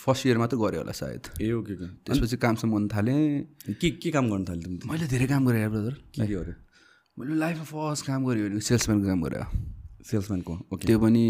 [0.00, 1.74] फर्स्ट इयर मात्रै गरेँ होला सायद। ए ओके
[2.06, 5.94] त्यसपछि कामसम्म गर्नु थालेँ। के के काम गर्नु थाल्यो तिमी मैले धेरै काम गरेँ ब्रदर
[6.16, 6.56] के के गरेँ?
[7.18, 9.44] मैले लाइफमा फर्स्ट काम गरेँ भने सेल्सम्यानको काम गरेँ।
[10.00, 11.22] सेल्सम्यानको ओके त्यो पनि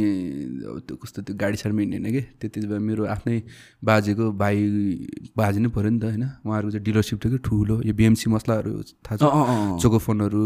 [0.63, 2.23] अब त्यो कस्तो त्यो गाडी साडीमा हिँड्ने कि?
[2.39, 3.37] त्यति बेला मेरो आफ्नै
[3.83, 4.57] बाजेको भाइ
[5.35, 6.25] बाजे नै पऱ्यो नि त होइन?
[6.47, 8.71] उहाँहरूको चाहिँ डिलरसिप थियो कि ठुलो। यो बिएमसी मसलाहरू
[9.03, 9.23] थाहा छ?
[9.83, 10.43] चोको फोनहरू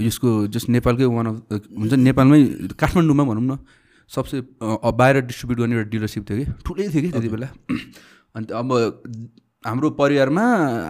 [0.00, 2.40] यसको जस्ट नेपालकै वान अफ हुन्छ नेपालमै
[2.72, 3.60] काठमाडौँमा भनौँ न।
[4.14, 7.48] सबसे बाहिर डिस्ट्रिब्युट गर्ने एउटा डिलरसिप थियो कि। ठुलै थियो कि त्यति बेला।
[8.36, 8.68] अन्त अब
[9.66, 10.42] हाम्रो परिवारमा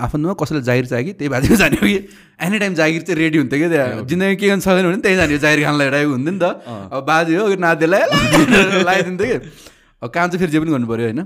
[0.05, 1.99] आफन्तमा कसैलाई जागिर चाहियो कि त्यही बाजेको जाने हो कि।
[2.47, 5.39] एनी टाइम जागिर चाहिँ रेडी हुन्थ्यो क्या त्यहाँ। जिन्दगी के गर्नु सक्दैन भने त्यही जाने
[5.39, 6.45] जागिर खानलाई टाइप हुन्थ्यो नि त।
[6.93, 8.03] अब बाजे हो नातिलाई
[8.81, 9.39] लगाइदिन्थ्यो कि।
[10.03, 11.21] अब काम चाहिँ फेरि जे पनि गर्नु पऱ्यो होइन।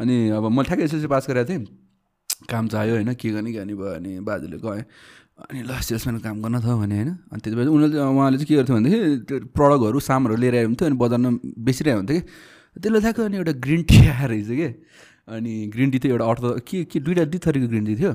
[0.00, 1.64] अनि अब मैले ठ्याक्कै एसएलसी पास गरेको थिएँ।
[2.50, 4.82] काम चाहियो होइन के गर्ने के गर्ने भयो अनि बाजेले गएँ।
[5.36, 7.10] अनि ल सेल्सम्यानको काम गर्न त भने होइन?
[7.28, 10.86] अनि त्यति बेला उनीहरूले उहाँले चाहिँ के गर्थ्यो भनेदेखि त्यो प्रडक्टहरू सामानहरू लिएर आयो हुन्थ्यो
[10.88, 11.30] अनि बजारमा
[11.60, 12.24] बेचिरहेको हुन्थ्यो कि?
[12.80, 14.68] त्यसले थाहा अनि एउटा ग्रिन टी आएर रहेछ कि?
[15.28, 18.12] अनि ग्रिन टी थियो एउटा अर्थ के के दुइटा दुई थरीको ग्रिन टी थियो।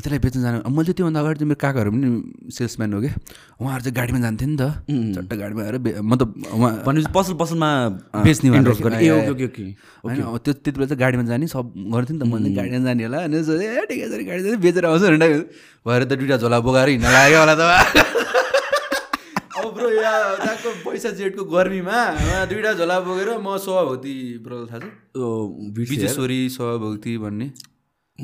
[0.00, 2.08] त्यसलाई बेच्न जानु। मैले चाहिँ त्योभन्दा अगाडि चाहिँ मेरो काकाहरू पनि
[2.56, 3.12] सेल्सम्यान हो क्या।
[3.60, 4.64] उहाँहरू चाहिँ गाडीमा जान्थ्यो नि त।
[5.16, 7.70] चट्ट गाडीमा आएर मतलब उहाँ भनेपछि पसल पसलमा
[8.24, 8.64] बेच्ने। होइन
[10.40, 13.36] त्यो त्यति बेला चाहिँ गाडीमा जाने सब गर्थ्यो नि त। मैले गाडीमा जाने होला अनि
[13.44, 15.32] सोचेँ, ए ठिकै छ गाडी जाने बेचेर आउँछ भनेर
[15.86, 17.62] भएर त दुइटा झोला बोकाएर हिँड्न लाग्यो होला त।
[19.60, 21.98] अब ब्रो यहाँ त्यहाँको पैसा जेठको गर्मीमा
[22.48, 24.88] दुइटा झोला बोकेर म सभाभक्ति ब्रो थाहा छ।
[25.76, 27.48] विजेश्वरी सभाभक्ति भन्ने।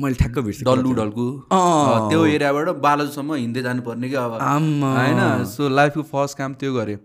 [0.01, 6.01] मैले ठ्याक्क बिर्सेँ डल्लु डल्कु। त्यो एरियाबाट बालाजुसम्म हिँड्दै जानुपर्ने कि अब। होइन सो लाइफको
[6.13, 6.97] फर्स्ट काम त्यो गरेँ।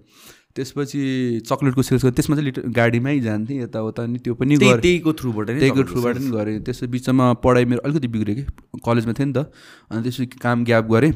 [0.52, 1.00] त्यसपछि
[1.48, 5.58] चक्लेटको सेल्स गरेँ। त्यसमा चाहिँ लिटर गाडीमै जान्थेँ यताउता अनि त्यो पनि त्यहीको थ्रुबाट नै
[5.58, 8.44] त्यहीको थ्रुबाट पनि गरेँ। त्यसको बिचमा पढाइ मेरो अलिकति बिग्रियो कि।
[8.84, 9.48] कलेजमा थिएँ नि त।
[9.88, 11.12] अनि त्यसपछि काम ग्याप गरेँ।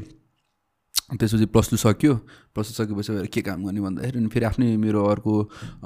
[1.07, 2.15] त्यसपछि प्लस टू सक्यो।
[2.51, 5.33] प्लस टू सकेपछि के काम गर्ने भन्दाखेरि अनि फेरि आफ्नै मेरो अर्को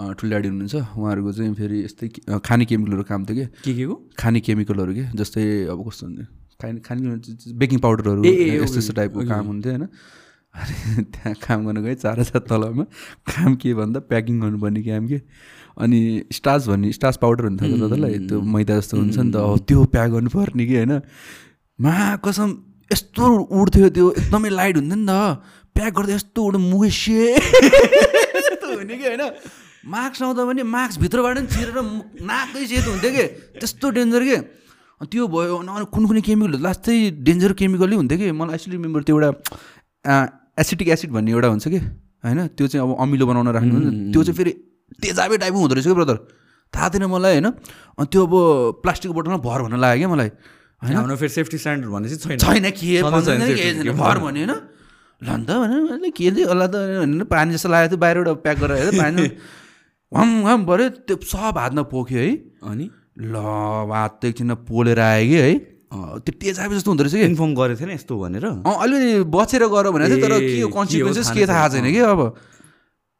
[0.01, 2.09] अँ, ठुलो ड्याडी हुनुहुन्छ। उहाँहरूको चाहिँ फेरि यस्तै
[2.41, 3.47] खाने केमिकलहरू काम थियो कि?
[3.65, 3.95] के के को?
[4.17, 5.05] खाने केमिकलहरू के?
[5.13, 6.21] जस्तै अब कस्तो हुन्छ
[6.61, 7.01] खाने खाने
[7.53, 9.85] बेकिङ पाउडरहरू यस्तो यस्तो टाइपको काम हुन्थ्यो होइन।
[10.51, 12.85] अनि त्यहाँ काम गर्नु गएँ चार हजार तलमा
[13.29, 15.21] काम के भन्दा प्याकिङ गर्नुपर्ने काम के?
[15.81, 16.01] अनि
[16.33, 20.11] स्टाच भन्ने स्टाच पाउडर हुन्छ तपाईँलाई त्यो मैदा जस्तो हुन्छ नि त। हो त्यो प्याक
[20.11, 20.93] गर्नुपर्ने कि होइन?
[21.79, 21.95] मा
[22.25, 22.49] कसम
[22.93, 25.13] यस्तो उड्थ्यो त्यो एकदमै लाइट हुन्थ्यो नि त।
[25.77, 29.25] प्याक गर्दा यस्तो उड मुखै से यस्तो हुने कि होइन?
[29.87, 31.79] मास्क लाउँदा पनि मास्कभित्रबाट पनि छिरेर
[32.27, 33.25] नाकै सेतो हुन्थ्यो कि।
[33.61, 34.39] त्यस्तो डेन्जर के?
[35.01, 38.27] त्यो भयो अनि कुन कुनै केमिकल लास्टै डेन्जर केमिकलै हुन्थ्यो कि?
[38.37, 39.31] मलाई एक्चुली रिमेम्बर त्यो एउटा
[40.61, 41.81] एसिटिक एसिड भन्ने एउटा हुन्छ कि?
[42.27, 42.39] होइन?
[42.53, 44.53] त्यो चाहिँ अब अमिलो बनाउन राख्नु हुन्छ। त्यो चाहिँ फेरि
[45.01, 46.17] तेजाबे टाइपको हुँदो रहेछ कि ब्रदर
[46.75, 47.49] थाहा थिएन मलाई होइन?
[47.97, 48.35] अनि त्यो अब
[48.85, 50.31] प्लास्टिकको बोतलमा भर भन्न लाग्यो क्या मलाई।
[50.83, 50.97] होइन?
[50.97, 53.85] हाम्रो फेरि सेफ्टी स्ट्यान्डर्ड भन्ने चाहिँ छैन। छैन के सधैँ भन्दैन छैन नि, safety के
[53.85, 54.53] छैन, भर भन्यो होइन?
[55.21, 56.75] ल नि त भने के होला त
[57.05, 59.27] भनेर पानी जस्तो लागेको थियो बाहिरबाट प्याक गरेर पानी।
[60.15, 62.33] वाम वाम पऱ्यो त्यो सब हातमा पोख्यो है।
[62.65, 62.87] अनि?
[63.21, 63.35] ल
[63.93, 65.53] हात त एकछिनमा पोलेर आयो कि है।
[66.25, 68.45] त्यो तेजाबे जस्तो हुँदो रहेछ कि। इन्फर्म गरेको थिएन यस्तो भनेर?
[68.47, 72.21] अँ अलिकति बचेर गर भने चाहिँ तर के कन्सिक्वेन्सेस के थाहा छैन। कि अब।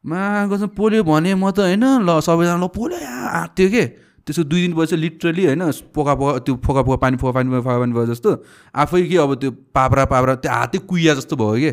[0.05, 3.83] मा पोल्यो भने म त होइन ल सबैजना ल पोल्यो आँट्यो के?
[4.31, 7.79] त्यसको दुई दिन पछि लिटरली होइन पोका पोका त्यो फोका फोका पानी फोका पानी फोका
[7.79, 8.31] पानी भयो जस्तो
[8.75, 11.71] आफै के अब त्यो पाप्रा पाप्रा त्यो हातै कुइया जस्तो भयो कि?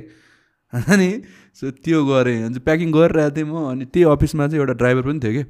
[0.93, 1.23] अनि
[1.55, 5.21] सो त्यो गरेँ अनि प्याकिङ गरिरहेको थिएँ म अनि त्यही अफिसमा चाहिँ एउटा ड्राइभर पनि
[5.21, 5.45] थियो कि?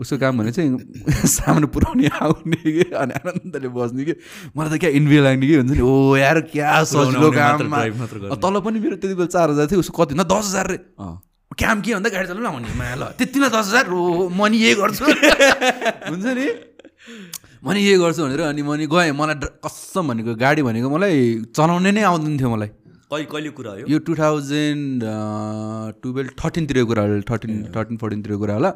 [0.00, 0.72] उसको काम भने चाहिँ
[1.36, 2.90] सामान पुऱ्याउने आउने कि?
[2.90, 4.14] अनि आनन्दले बस्ने कि?
[4.56, 5.80] मलाई त क्या इन्भे लाग्ने कि हुन्छ नि?
[5.80, 10.14] ओ यार क्या सजिलो काम। तल पनि मेरो त्यति बेला चार हजार थियो उसको कति?
[10.14, 13.66] न दस हजार रे। अँ। काम के भन्दा गाडी चलाउनु आउने मा ल। त्यतिमा दस
[13.72, 15.04] हजार ओ म नि यही गर्छु।
[16.12, 16.46] हुन्छ नि?
[17.64, 21.16] म नि यही गर्छु भनेर अनि म नि गएँ। मलाई कसम भनेको गाडी भनेको मलाई
[21.56, 22.70] चलाउनै नै आउँदैन थियो मलाई।
[23.08, 23.98] कहिले कहिले कुरा हो यो?
[24.04, 25.00] टु थाउजन्ड
[26.04, 28.70] टुवेल्भ थर्टिनतिरको कुरा होला। थर्टिन थर्टिन फोर्टिनतिरको कुरा होला।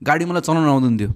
[0.00, 1.10] गाडी मलाई चलाउनु आउँदैन थियो।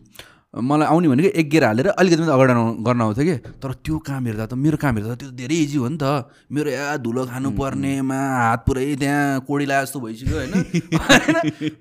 [0.55, 4.27] मलाई आउने भनेको एक गेयर हालेर अलिकति मात्रै अगाडि गर्न आउँथ्यो कि। तर त्यो काम
[4.27, 7.23] हेर्दा त मेरो काम हेर्दा त त्यो धेरै इजी हो नि त। मेरो या धुलो
[7.29, 10.55] खानुपर्नेमा हात पुरै त्यहाँ कोडी लाए जस्तो भइसक्यो होइन?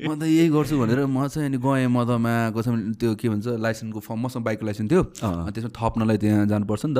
[0.03, 3.27] म त यही गर्छु भनेर म चाहिँ अनि गएँ म त मा कसम त्यो के
[3.31, 6.93] भन्छ लाइसेन्सको फर्म मसँग बाइकको लाइसेन्स थियो। त्यसमा थप्नलाई त्यहाँ जानुपर्छ नि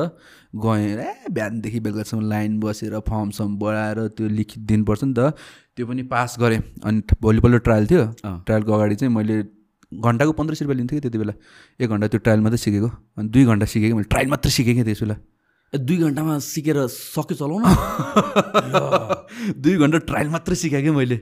[0.56, 5.36] गएँ ए बिहानदेखि बेलुकासम्म लाइन बसेर फर्म सम बढाएर त्यो लिखित दिनुपर्छ नि त।
[5.76, 9.36] त्यो पनि पास गरेँ। अनि भोलिपल्ट ट्रायल थियो। ट्रायलको अगाडि चाहिँ मैले
[9.92, 11.32] घन्टाको पन्ध्र सय रुपियाँ लिन्थेँ कि त्यति बेला?
[11.80, 14.74] एक घन्टा त्यो ट्रायल मात्रै सिकेको। अनि दुई घन्टा सिकेँ कि मैले ट्रायल मात्रै सिकेँ
[14.74, 15.16] कि त्यस बेला।
[15.72, 17.62] दुई घन्टामा सिकेर सक्यो चलाउन
[19.60, 21.16] दुई घन्टा ट्रायल मात्रै सिकाएँ कि मैले।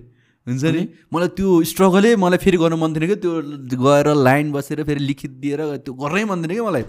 [0.47, 0.83] हुन्छ नि?
[1.15, 3.33] मलाई त्यो स्ट्रगलै मलाई फेरि गर्नु मन थिएन कि त्यो
[3.75, 6.85] गएर लाइन बसेर फेरि लिखित दिएर त्यो गर्नै मन थिएन कि मलाई।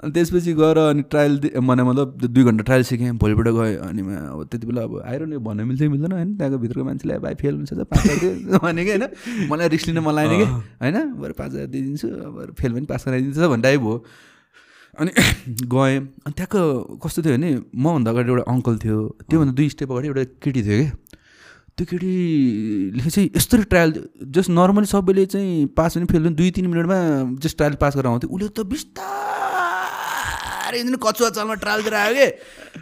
[0.00, 4.48] अनि त्यसपछि गएर अनि ट्रायल भने मतलब दुई घन्टा ट्रायल सिकेँ भोलिपल्ट गएँ अनि अब
[4.50, 6.36] त्यति बेला अब आएर नि भन्नु मिल्छ मिल्दैन होइन?
[6.36, 8.06] त्यहाँको भित्रको मान्छेलाई भाइ फेल हुन्छ त पास
[8.64, 9.04] भने कि होइन?
[9.50, 10.46] मलाई रिक्स लिन मन लागेन कि
[10.80, 10.96] होइन?
[11.20, 14.04] बरु पाँच हजार दिइदिन्छु बरु फेल पनि पास गराइदिन्छु भन्ने टाइप हो।
[14.98, 15.10] अनि
[15.74, 18.98] गएँ। अनि त्यहाँको कस्तो थियो भने मभन्दा अगाडि एउटा अङ्कल थियो।
[19.30, 20.90] त्योभन्दा दुई स्टेप अगाडि एउटा केटी थियो कि।
[21.76, 23.90] त्यो केटीले चाहिँ यस्तरी ट्रायल
[24.28, 26.98] जस्ट नर्मली सबैले चाहिँ पास पनि फेल पनि दुई तिन मिनटमा
[27.38, 29.49] जस्ट ट्रायल पास गरेर आउँथ्यो उसले त बिस्तारै
[30.78, 32.26] हुन्छ नि कचुवा चालमा ट्रायल दिएर आयो कि?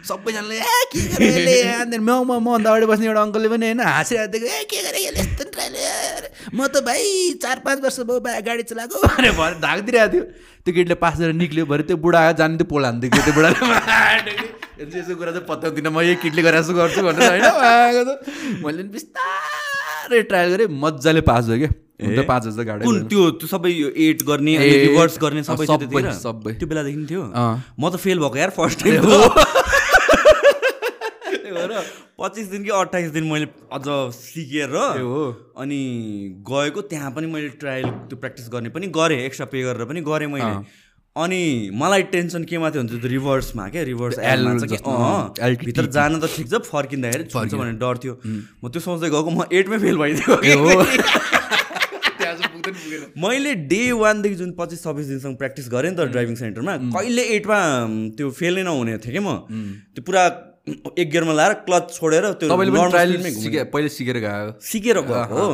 [0.09, 1.55] सबैजनाले ए के गरेँ यसले?
[1.81, 5.01] अनि म म मभन्दा अगाडि बस्ने एउटा अङ्कलले पनि होइन हाँसिरहेको थियो ए के गरेँ
[5.05, 5.75] यसले यस्तो ट्रायल
[6.53, 7.03] म त भाइ
[7.43, 10.23] चार पाँच वर्ष भयो बा गाडी चलाएको भनेर भएर ढाकिदिरहेको थियो।
[10.65, 13.57] त्यो केटीले पास गरेर निक्ल्यो भरे त्यो बुढा आयो जाने त्यो पोल हान्थ्यो त्यो बुढाले
[14.79, 18.07] यसो कुरा चाहिँ पत्याउँदिनँ म यही किटले गरेर यसो गर्छु भनेर होइन
[18.63, 23.71] मैले बिस्तारै ट्रायल गरेँ मजाले पास भयो क्या पाँच हजार गाडी कुन त्यो त्यो सबै
[23.71, 28.51] यो एट गर्ने रिभर्स गर्ने सबै सबै। त्यो बेलादेखि थियो। म त फेल भएको यार
[28.57, 29.01] फर्स्ट टाइम
[32.19, 35.23] पच्चिस दिन कि अट्ठाइस दिन मैले अझ सिकेर हो।
[35.57, 35.79] अनि
[36.49, 40.27] गएको त्यहाँ पनि मैले ट्रायल त्यो प्र्याक्टिस गर्ने पनि गरेँ एक्स्ट्रा पे गरेर पनि गरेँ
[40.27, 40.53] मैले।
[41.15, 41.41] अनि
[41.75, 44.15] मलाई टेन्सन केमा थियो भने त्यो रिभर्समा क्या रिभर्स.
[45.63, 48.13] भित्र जान त ठिक छ फर्किँदाखेरि छुन्छ भन्ने डर थियो।
[48.63, 50.73] म त्यो सोच्दै गएको म एटमै फेल भइदिएको हो।
[53.17, 57.59] मैले डे वानदेखि जुन पच्चिस छब्बिस दिनसम्म प्र्याक्टिस गरेँ नि त ड्राइभिङ सेन्टरमा कहिले एटमा
[58.17, 59.29] त्यो फेल नै नहुने थियो कि म।
[59.95, 60.23] त्यो पुरा
[60.69, 62.47] एक गियरमा लाएर क्लच छोडेर त्यो
[63.73, 65.47] पहिले सिकेर गयो सिकेर गएको हो।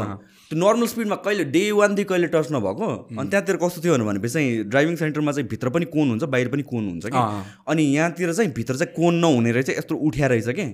[0.55, 2.87] त्यो नर्मल स्पिडमा कहिले डे वानदेखि कहिले टच नभएको?
[3.19, 6.63] अनि त्यहाँतिर कस्तो थियो भनेपछि चाहिँ ड्राइभिङ सेन्टरमा चाहिँ भित्र पनि कोन हुन्छ बाहिर पनि
[6.63, 7.19] कोन हुन्छ कि।
[7.67, 10.65] अनि यहाँतिर चाहिँ भित्र चाहिँ कोन नहुने रहेछ यस्तो उठ्या रहेछ कि?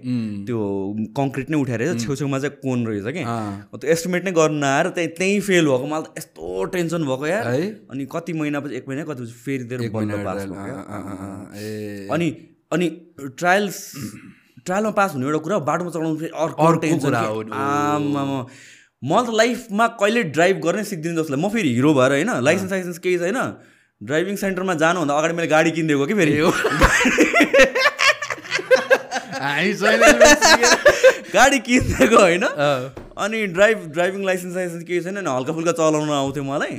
[0.46, 0.60] त्यो
[1.18, 5.08] कङ्क्रिट नै उठ्या रहेछ छेउछेउमा चाहिँ कोन रहेछ कि। त्यो एस्टिमेट नै गर्नु आएर त्यही
[5.18, 7.40] त्यहीँ फेल भएको मलाई त यस्तो टेन्सन भएको है?
[7.90, 10.78] अनि कति महिनापछि एक महिना कति फेरि पास भयो
[11.58, 12.28] ए। अनि
[12.72, 12.88] अनि
[13.34, 13.78] ट्रायल्स
[14.66, 18.40] ट्रायलमा पास हुने एउटा कुरा बाटोमा चलाउनु फेरि अर्को टेन्सन। आमामा।
[19.04, 22.70] म त लाइफमा कहिले ड्राइभ गर्नै सिक्दिनँ जस्तो लाग्यो। म फेरि हिरो भएर होइन लाइसेन्स
[22.70, 23.38] साइसेन्स केही छैन
[24.02, 26.34] ड्राइभिङ सेन्टरमा जानुभन्दा अगाडि मैले गाडी किनिदिएको कि फेरि?
[31.34, 32.44] गाडी किनिदिएको होइन।
[33.26, 36.76] अनि ड्राइभ ड्राइभिङ लाइसेन्स साइसेन्स केही छैन हल्का फुल्का चलाउन आउँथ्यो मलाई।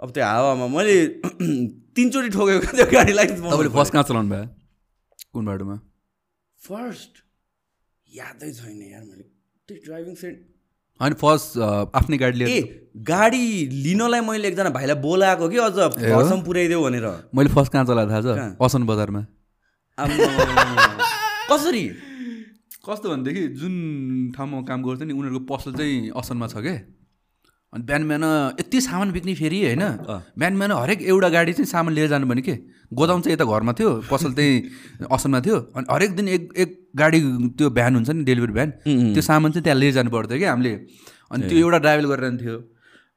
[0.00, 0.96] अब त्यो हावामा मैले
[1.96, 4.46] तिनचोटि ठोकेको त्यो गाडी लाइसेन्स तपाईँले फर्स्ट कहाँ चलाउनु भयो?
[5.34, 5.76] कुन बाटोमा?
[6.60, 7.12] फर्स्ट?
[8.08, 9.24] यादै छैन यार मैले।
[9.68, 10.38] त्यो ड्राइभिङ सेन्ट
[11.00, 11.58] होइन फर्स्ट
[11.94, 12.64] आफ्नै गाडी ए लिएर
[13.08, 13.44] गाडी
[13.84, 18.22] लिनलाई मैले एकजना भाइलाई बोलाएको कि अझ घरसम्म पुऱ्याइदेऊ भनेर। मैले फर्स्ट कहाँ चलाएको थाहा
[18.22, 18.26] छ?
[18.62, 19.22] असन बजारमा।
[21.50, 21.84] कसरी?
[22.86, 23.74] कस्तो भनेदेखि जुन
[24.36, 26.76] ठाउँमा काम गर्थेँ नि उनीहरूको पसल चाहिँ असनमा छ क्या
[27.74, 28.24] अनि बिहान बिहान
[28.60, 29.84] यति सामान बिक्ने फेरि होइन।
[30.38, 32.54] बिहान बिहान हरेक एउटा गाडी चाहिँ सामान लिएर जानु भने के?
[32.94, 37.20] गोदाम चाहिँ यता घरमा थियो पसल चाहिँ असनमा थियो। अनि हरेक दिन एक एक गाडी
[37.58, 38.70] त्यो भ्यान हुन्छ नि डेलिभरी भ्यान
[39.14, 40.72] त्यो सामान चाहिँ त्यहाँ लिएर जानु पर्थ्यो क्या हामीले।
[41.34, 42.56] अनि त्यो एउटा ड्राइभर गरेर थियो।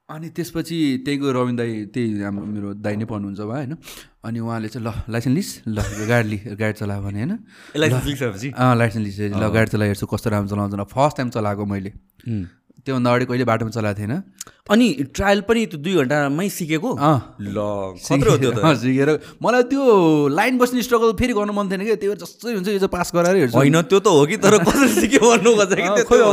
[0.09, 3.75] अनि त्यसपछि त्यहीँको रविन दाई त्यही हाम्रो मेरो दाई नै पढ्नुहुन्छ उहाँ होइन।
[4.25, 5.77] अनि उहाँले चाहिँ ल लाइसेन्स लिस ल
[6.07, 7.33] गाडी लि गाडी चलायो भने होइन।
[7.75, 8.49] लिइसकेपछि?
[8.55, 11.91] अँ लाइसेन्स ल गाडी चलाइ हेर्छु कस्तो राम्रो चलाउँछ। फर्स्ट टाइम चलाएको मैले।
[12.87, 14.13] त्योभन्दा अगाडि कहिले बाटोमा चलाएको थिएन?
[14.71, 16.91] अनि ट्रायल पनि त्यो दुई घन्टामै सिकेको।
[17.39, 17.57] ल
[17.99, 19.09] सिकेर
[19.43, 19.83] मलाई त्यो
[20.27, 21.95] लाइन बस्ने स्ट्रगल फेरि गर्नु मन थिएन कि?
[22.03, 24.87] त्यो जस्तै हुन्छ यो चाहिँ पास गराएर हेर्छु। होइन त्यो त हो कि तर कसरी
[25.07, 25.51] सिक्यो भन्नु
[26.07, 26.25] खोजेको।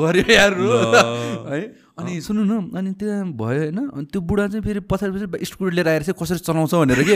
[0.00, 4.80] गऱ्यो यार। हो। अनि सुन्नु न अनि त्यहाँ भयो होइन अनि त्यो बुढा चाहिँ फेरि
[4.90, 7.14] पछाडि पछाडि स्कुटी लिएर आएर चाहिँ कसरी चलाउँछ भनेर कि?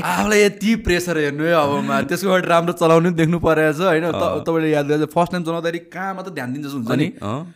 [0.10, 4.04] आफूलाई यति प्रेसर हेर्नु है अबमा। त्यसको अगाडि राम्रो चलाउनु पनि देख्नु परेको छ होइन
[4.46, 7.06] तपाईँले याद गर्छ फर्स्ट टाइम चलाउँदाखेरि कहाँ मात्र ध्यान दिन्छ हुन्छ नि।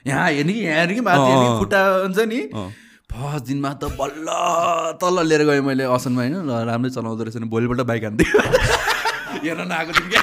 [0.08, 2.40] यहाँ हेर्ने कि यहाँ हेर्ने कि माथि खुट्टा हुन्छ नि?
[3.14, 4.28] फर्स्ट दिनमा त बल्ल
[5.02, 8.28] तल लिएर गएँ मैले असनमा होइन। ल राम्रै चलाउँदो रहेछ नि भोलिपल्ट बाइक हान्थेँ
[9.44, 10.22] हेर्न नआएको थिएँ क्या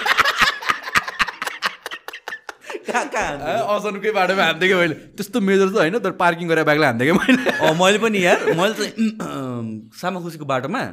[2.91, 4.95] असनकै बाटोमा हान्थेँ कि मैले?
[5.17, 7.41] त्यस्तो मेजर त होइन तर पार्किङ गरेर बाइकलाई हान्थेँ कि मैले?
[7.81, 9.65] मैले पनि यार मैले चाहिँ अम,
[10.01, 10.83] सामाखुसीको बाटोमा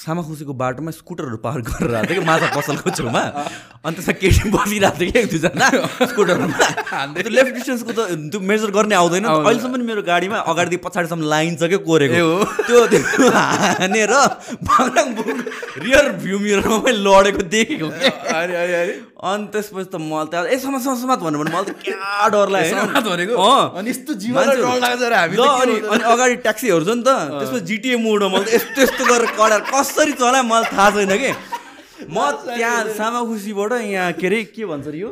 [0.00, 3.22] सामाखुसीको बाटोमा स्कुटरहरू पार गरेर आएको थियो कि माछा पसलको छेउमा।
[3.84, 5.66] अनि त्यसमा केटी बसिरहेको थियो कि एक दुईजना
[6.08, 6.46] स्कुटरमा
[7.20, 8.00] त्यो लेफ्ट डिस्टेन्सको त
[8.32, 12.16] त्यो मेजर गर्ने आउँदैन। अहिलेसम्म पनि मेरो गाडीमा अगाडिदेखि पछाडिसम्म लाइन छ क्या कोरेको।
[12.64, 14.12] त्यो त्यो हानेर
[15.84, 18.12] रियर भ्यू मिररमा मैले लडेको देखेको क्या
[19.20, 23.36] अनि त्यसपछि त मलाई त ए समात भन्नु भने मलाई त क्या डर लाग्यो।
[23.76, 25.04] अनि यस्तो डर लाग्छ
[26.08, 29.60] अगाडि ट्याक्सीहरू छ नि त। त्यसपछि जिटिए मोडमा मैले त यस्तो यस्तो गरेर कडार
[29.90, 31.30] कसरी चलाएँ मलाई थाहा छैन कि।
[32.10, 32.16] म
[32.46, 35.10] त्यहाँ सामाखुसीबाट यहाँ के अरे के भन्छ यो?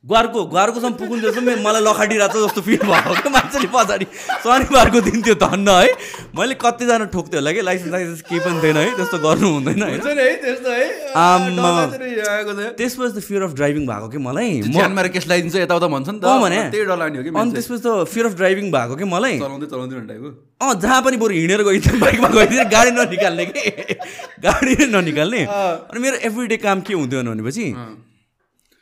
[0.00, 4.06] ग्वारको ग्वारकोसम्म पुगुन्जेलसम्म मलाई लखाडिरहेको छ जस्तो फिल भएको क्या मान्छेले पछाडि
[4.40, 5.92] शनिबारको दिन त्यो धन्न है।
[6.32, 7.60] मैले कतिजना ठोक्थ्यो होला कि?
[7.68, 10.00] लाइसेन्स लाइसेन्स केही पनि थिएन है। त्यस्तो गर्नु हुँदैन है।
[12.80, 14.50] त्यसपछि त फियर अफ ड्राइभिङ भएको कि मलाई?
[15.12, 16.58] केस लगाइदिन्छ यताउता भन्छ नि त भने
[17.36, 19.36] अनि। त्यसपछि त फियर अफ ड्राइभिङ भएको कि मलाई?
[19.36, 23.60] अँ जहाँ पनि बरु हिँडेर गइदियो बाइकमा गइदियो गाडी ननिकाल्ने कि?
[24.48, 27.76] गाडी नै ननिकाल्ने। अनि मेरो एभ्री डे काम के हुन्थ्यो भनेपछि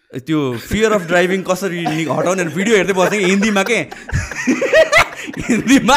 [0.09, 3.79] त्यो फियर अफ ड्राइभिङ कसरी हटाउने भिडियो हेर्दै बस्थेँ कि हिन्दीमा के?
[5.49, 5.97] हिन्दीमा?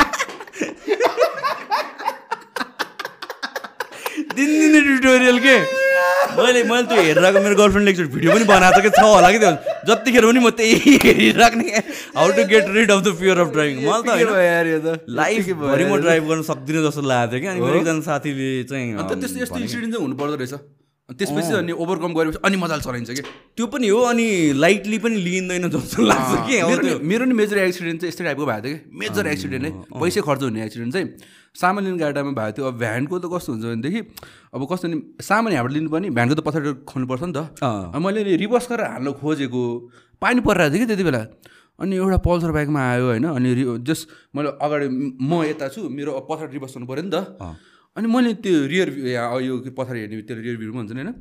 [4.36, 5.56] दिनदिनै ट्युटोरियल के?
[6.36, 8.90] मैले मैले त्यो हेरेर मेरो गर्लफ्रेन्डले एकचोटि भिडियो पनि बनाएको कि?
[9.00, 9.52] छ होला कि त्यो?
[9.88, 11.68] जतिखेर पनि म त्यही हेरिराख्ने
[12.20, 14.28] how to get rid of the fear of driving मलाई
[14.84, 18.88] त लाइफभरि म ड्राइभ गर्न सक्दिनँ जस्तो लागेको थियो कि। अनि मेरो एकजना साथीले चाहिँ
[19.08, 20.81] त्यस्तो यस्तो इन्सिडेन्ट चाहिँ हुनु पर्दो रहेछ।
[21.12, 23.22] त्यसपछि अनि ओभरकम गरेपछि अनि मजाले चलाइन्छ कि?
[23.58, 26.98] त्यो पनि हो अनि लाइटली पनि लिइँदैन जस्तो लाग्छ कि मेरो त्यो?
[26.98, 29.00] नि- मेरो नि मेजर एक्सिडेन्ट चाहिँ यस्तै टाइपको भएको थियो कि?
[29.00, 31.08] मेजर एक्सिडेन्ट है। पैसै खर्च हुने एक्सिडेन्ट चाहिँ
[31.56, 34.00] सामान लिने गाडामा भएको थियो। अब भ्यानको त कस्तो हुन्छ भनेदेखि
[34.54, 37.38] अब कस्तो नि सामान यहाँबाट लिनु पनि भ्यानको त पछाडि खोल्नुपर्छ नि त।
[38.00, 39.62] मैले नि रिभर्स गरेर हाल्न खोजेको
[40.22, 41.24] पानी परिरहेको थियो कि त्यति बेला।
[41.82, 44.88] अनि एउटा पल्सर बाइकमा आयो होइन। अनि रि जस्ट मैले अगाडि
[45.22, 47.42] म यता छु मेरो पछाडि रिभर्स गर्नु पऱ्यो नि त।
[47.98, 48.90] अनि मैले त्यो रियर
[49.48, 51.14] यो पछाडि हेर्ने त्यो रियर भ्यूमा हुन्छ नि होइन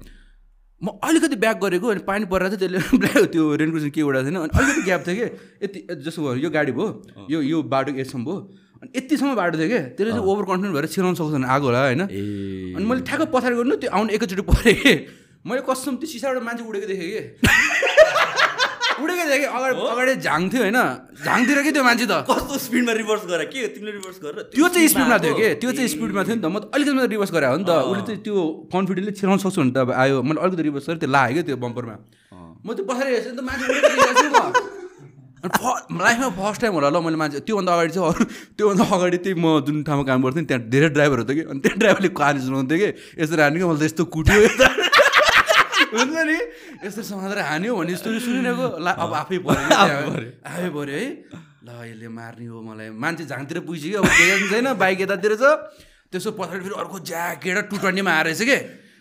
[0.82, 4.26] म अलिकति ब्याक गरेको अनि पानी परेर चाहिँ त्यसले ब्ल्याक त्यो रेनकोट चाहिँ के उडाएको
[4.30, 5.24] थिएन अनि अलिकति ग्याप थियो कि
[5.64, 6.88] यति जस्तो भयो, यो गाडी भयो
[7.30, 8.36] यो यो बाटो यतिसम्म भयो
[8.80, 11.80] अनि यतिसम्म बाटो थियो कि त्यसले चाहिँ ओभर कन्फिडेन्ट भएर छिराउनु सक्छ भने आएको होला
[11.84, 14.92] होइन। अनि मैले ठ्याक्क पछाडि गर्नु त्यो आउने एकैचोटि परेँ कि
[15.44, 17.20] मैले कसम त्यो सिसाबाट मान्छे उडेको देखेँ कि।
[19.02, 20.78] उडेको देखेँ अगाडि अगाडि झाङथ्यो होइन
[21.20, 24.88] झाङतिर कि त्यो मान्छे त कस्तो स्पिडमा रिभर्स गर के तिमीले रिभर्स गरेर त्यो चाहिँ
[24.88, 27.50] स्पिडमा थियो कि त्यो चाहिँ स्पिडमा थियो नि त म त अलिकति मात्रै रिभर्स गरेँ
[27.50, 28.36] हो नि त उसले चाहिँ त्यो
[28.68, 31.56] कन्फिडेन्टली छिराउन सक्छु भने त अब आयो मैले अलिकति रिभर्स गरेँ त्यो लाग्यो क्या त्यो
[31.64, 31.96] बम्परमा
[32.60, 34.78] म त्यो पछाडि हेर्छु नि त मान्छे
[35.42, 38.24] लाइफमा फर्स्ट टाइम होला ल मैले मान्छे त्योभन्दा अगाडि चाहिँ अरू
[38.56, 41.60] त्योभन्दा अगाडि चाहिँ म जुन ठाउँमा काम गर्थेँ नि त्यहाँ धेरै ड्राइभरहरू थियो कि अनि
[41.60, 44.89] त्यो ड्राइभरले कहानी सुनाउँथ्यो कि यसरी हान्यो कि मैले त यस्तो कुट्यो
[45.90, 46.38] हुन्छ नि
[46.86, 48.66] यस्तो समातेर हान्यो भन्ने स्टोरी सुनिरहेको?
[48.78, 49.68] ला अब आफै पऱ्यो।
[50.46, 51.08] आफै पऱ्यो है।
[51.66, 54.06] ल यसले मार्ने हो मलाई। मान्छे झाङतिर पुगिसक्यो अब
[54.50, 55.44] छैन बाइक यतातिर छ।
[56.10, 58.58] त्यसो पछाडि फेरि अर्को ज्याकेट टु ट्वेन्टीमा आएर रहेछ कि?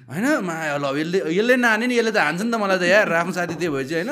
[0.10, 0.26] होइन?
[0.46, 3.34] माया ल यसले यसले नहाने नि यसले त हान्छ नि त मलाई त यार राम्रो
[3.38, 4.12] साथी त्यही भएपछि होइन?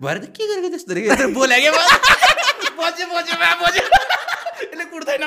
[0.00, 1.00] भएर त के गरेको त्यस्तो रे?
[1.36, 1.72] बोल्यो क्या?
[2.76, 3.84] बज्यो बज्यो मा बज्यो
[4.68, 5.24] यसले कुट्दैन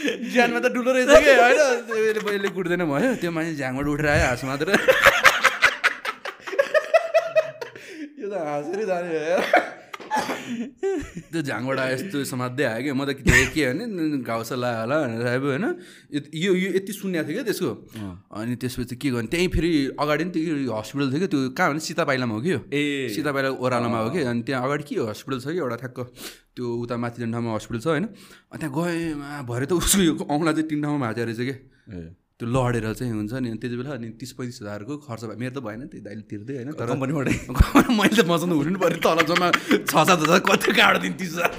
[0.00, 1.12] ज्यानमा त ठुलो रहेछ कि?
[1.40, 4.68] होइन यसले यसले कुट्दैन भयो। त्यो मान्छे झ्याङबाट उठेर आयो हाँस मात्र।
[8.20, 9.38] यो त हाँसेरै जाने भयो।
[10.10, 13.14] त्यो झाङबाट यस्तो समात्दै आयो कि म त
[13.54, 15.66] के भने घाउसा लाग्यो होला भनेर आयो होइन।
[16.34, 17.70] यो यो यति सुन्ने थियो क्या त्यसको।
[18.34, 21.80] अनि त्यसपछि के गर्ने त्यहीँ फेरि अगाडि नि त्यो हस्पिटल थियो कि त्यो कहाँ भने
[21.80, 22.60] सीता पाइलामा हो कि यो?
[22.72, 25.98] ए। सीता पाइला ओह्रालोमा हो कि। अनि त्यहाँ अगाडि के हस्पिटल छ कि एउटा ठ्याक्क?
[26.56, 28.04] त्यो उता माथि ठाउँमा हस्पिटल छ होइन।
[28.50, 31.54] अनि त्यहाँ गएँ भरे त उसको यो औँला चाहिँ तिन ठाउँमा भाँच्यो रहेछ कि
[31.94, 35.36] ए। त्यो लडेर चाहिँ हुन्छ नि अनि त्यति बेला अनि तिस पैँतिस हजारको खर्च भयो।
[35.36, 37.34] मेरो त भएन त्यो दाइले तिर्दै होइन तर कम्पनीबाटै।
[38.00, 39.48] मैले त मसँग हुनु पऱ्यो तल जम्मा
[39.84, 41.52] छ सात हजार कति कहाँबाट दिनु तिस हजार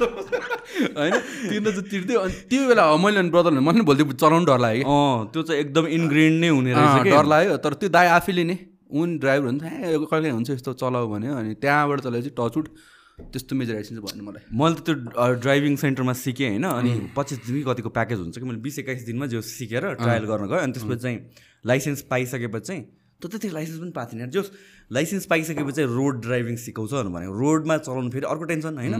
[0.97, 1.13] होइन
[1.53, 5.29] तिर्न चाहिँ तिर्दै अनि त्यो बेला मैले अनि ब्रदरले मैले भोलि चलाउनु डर लाग्यो अँ
[5.29, 8.57] त्यो चाहिँ एकदम इन्ग्रेन नै हुने रहेछ डर लाग्यो तर त्यो दाइ आफैले नि
[8.91, 12.65] उन ड्राइभर हुन्छ ए कहिले हुन्छ यस्तो चलाऊ भन्यो। अनि त्यहाँबाट चलाएपछि टचउट
[13.31, 14.95] त्यस्तो मेजर एक्सिडेन्ट भन्यो मलाई। मैले त त्यो
[15.41, 18.45] ड्राइभिङ सेन्टरमा सिकेँ होइन अनि पच्चिस दिन कतिको प्याकेज हुन्छ कि?
[18.45, 21.17] मैले बिस एक्काइस दिनमा जो सिकेर ट्रायल गर्न गएँ अनि त्यसपछि चाहिँ
[21.65, 22.83] लाइसेन्स पाइसकेपछि चाहिँ
[23.21, 24.41] त त्यतिखेर लाइसेन्स पनि पाएको थिएन जो
[24.91, 28.95] लाइसेन्स पाइसकेपछि चाहिँ रोड ड्राइभिङ सिकाउँछ भनेको। रोडमा चलाउनु फेरि अर्को टेन्सन होइन?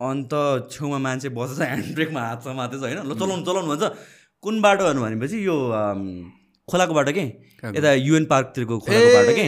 [0.00, 0.32] अन्त
[0.70, 2.98] छेउमा मान्छे बसेछ ह्यान्ड ब्रेकमा हात समातेछ होइन?
[3.06, 3.84] ल चलाउनु चलाउनु भन्छ।
[4.42, 5.56] कुन बाटो भन्नु भनेपछि यो
[6.68, 7.24] खोलाको बाटो के
[7.76, 9.46] यता युएन पार्कतिरको खोलाको बाटो के?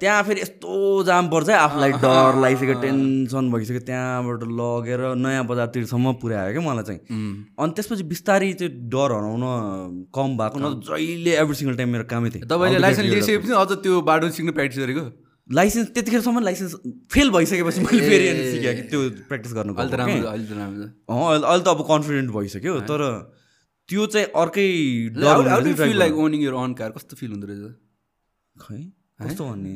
[0.00, 6.12] त्यहाँ फेरि यस्तो जाम पर्छ है आफूलाई डर लागिसक्यो टेन्सन भइसक्यो त्यहाँबाट लगेर नयाँ बजारतिरसम्म
[6.22, 7.00] पुर्यायो क्या मलाई चाहिँ।
[7.60, 9.44] अनि त्यसपछि बिस्तारै चाहिँ डर हराउन
[10.16, 14.00] कम भएको न जहिले एभ्री सिङ्गल टाइम मेरो कामै थियो तपाईँले लाइसेन्स लिइसकेपछि अझ त्यो
[14.08, 15.04] बाटो सिक्नु प्र्याक्टिस गरेको?
[15.48, 16.72] लाइसेन्स त्यतिखेरसम्म लाइसेन्स
[17.12, 23.00] फेल भइसकेपछि मैले फेरि सिकेँ कि त्यो प्र्याक्टिस गर्नु अहिले त अब कन्फिडेन्ट भइसक्यो तर
[23.88, 24.66] त्यो चाहिँ अर्कै
[25.76, 26.90] feel like owning your own car?
[26.90, 27.72] कस्तो फिल हुँदो रहेछ?
[28.56, 28.92] खै?
[29.20, 29.74] कस्तो भन्ने?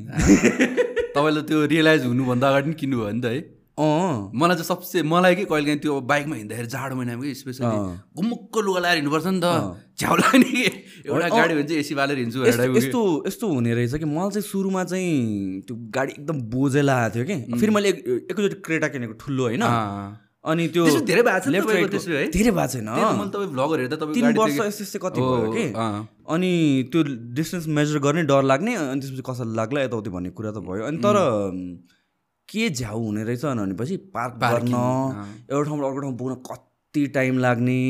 [1.17, 3.41] तपाईँले त्यो रियलाइज हुनुभन्दा अगाडि पनि किन्नुभयो नि त है।
[3.81, 7.67] अँ। मलाई चाहिँ सबसे मलाई कि कहिले काहीँ त्यो बाइकमा हिँड्दाखेरि जाडो महिनामा कि स्पेसली
[8.17, 9.47] गुमुक्क लुगा लगाएर हिँड्नुपर्छ नि त।
[9.99, 10.65] झ्याउ लाग्ने कि
[11.07, 12.45] एउटा गाडी भने चाहिँ एसी बालेर हिँड्छु
[12.77, 17.25] यस्तो यस्तो हुने रहेछ कि मलाई चाहिँ सुरुमा चाहिँ त्यो गाडी एकदम बोझेला आएको थियो
[17.25, 19.63] कि। फेरि मैले एक- एकैचोटि क्रेटा किनेको ठुलो होइन।
[20.45, 22.27] अनि त्यो धेरै भएको छ नि लेफ्ट तपाईँको राइटको त्यसो है?
[22.33, 22.89] धेरै भएको छैन।
[23.53, 25.65] भ्लगहरू हेर्दा तिन वर्ष यस्तो यस्तै कति भयो कि?
[26.35, 26.53] अनि
[26.93, 27.01] त्यो
[27.37, 30.99] डिस्टेन्स मेजर गर्ने डर लाग्ने अनि त्यसपछि कसरी लाग्ला यताउति भन्ने कुरा त भयो। अनि
[31.05, 31.17] तर
[32.49, 34.75] के झ्याउ हुने रहेछ भनेपछि पार्क गर्न
[35.51, 37.81] एउटा ठाउँबाट अर्को ठाउँ पुग्न कति टाइम लाग्ने।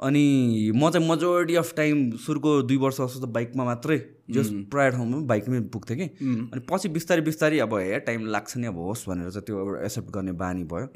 [0.00, 3.98] अनि म चाहिँ मेजोरिटी अफ टाइम सुरुको दुई वर्ष जस्तो त बाइकमा मात्रै
[4.32, 6.06] जस प्रायः ठाउँमा बाइकमै पुग्थेँ कि।
[6.52, 9.84] अनि पछि बिस्तारै बिस्तारै अब हे टाइम लाग्छ नि अब होस् भनेर चाहिँ त्यो एउटा
[9.84, 10.86] एक्सेप्ट गर्ने बानी भयो।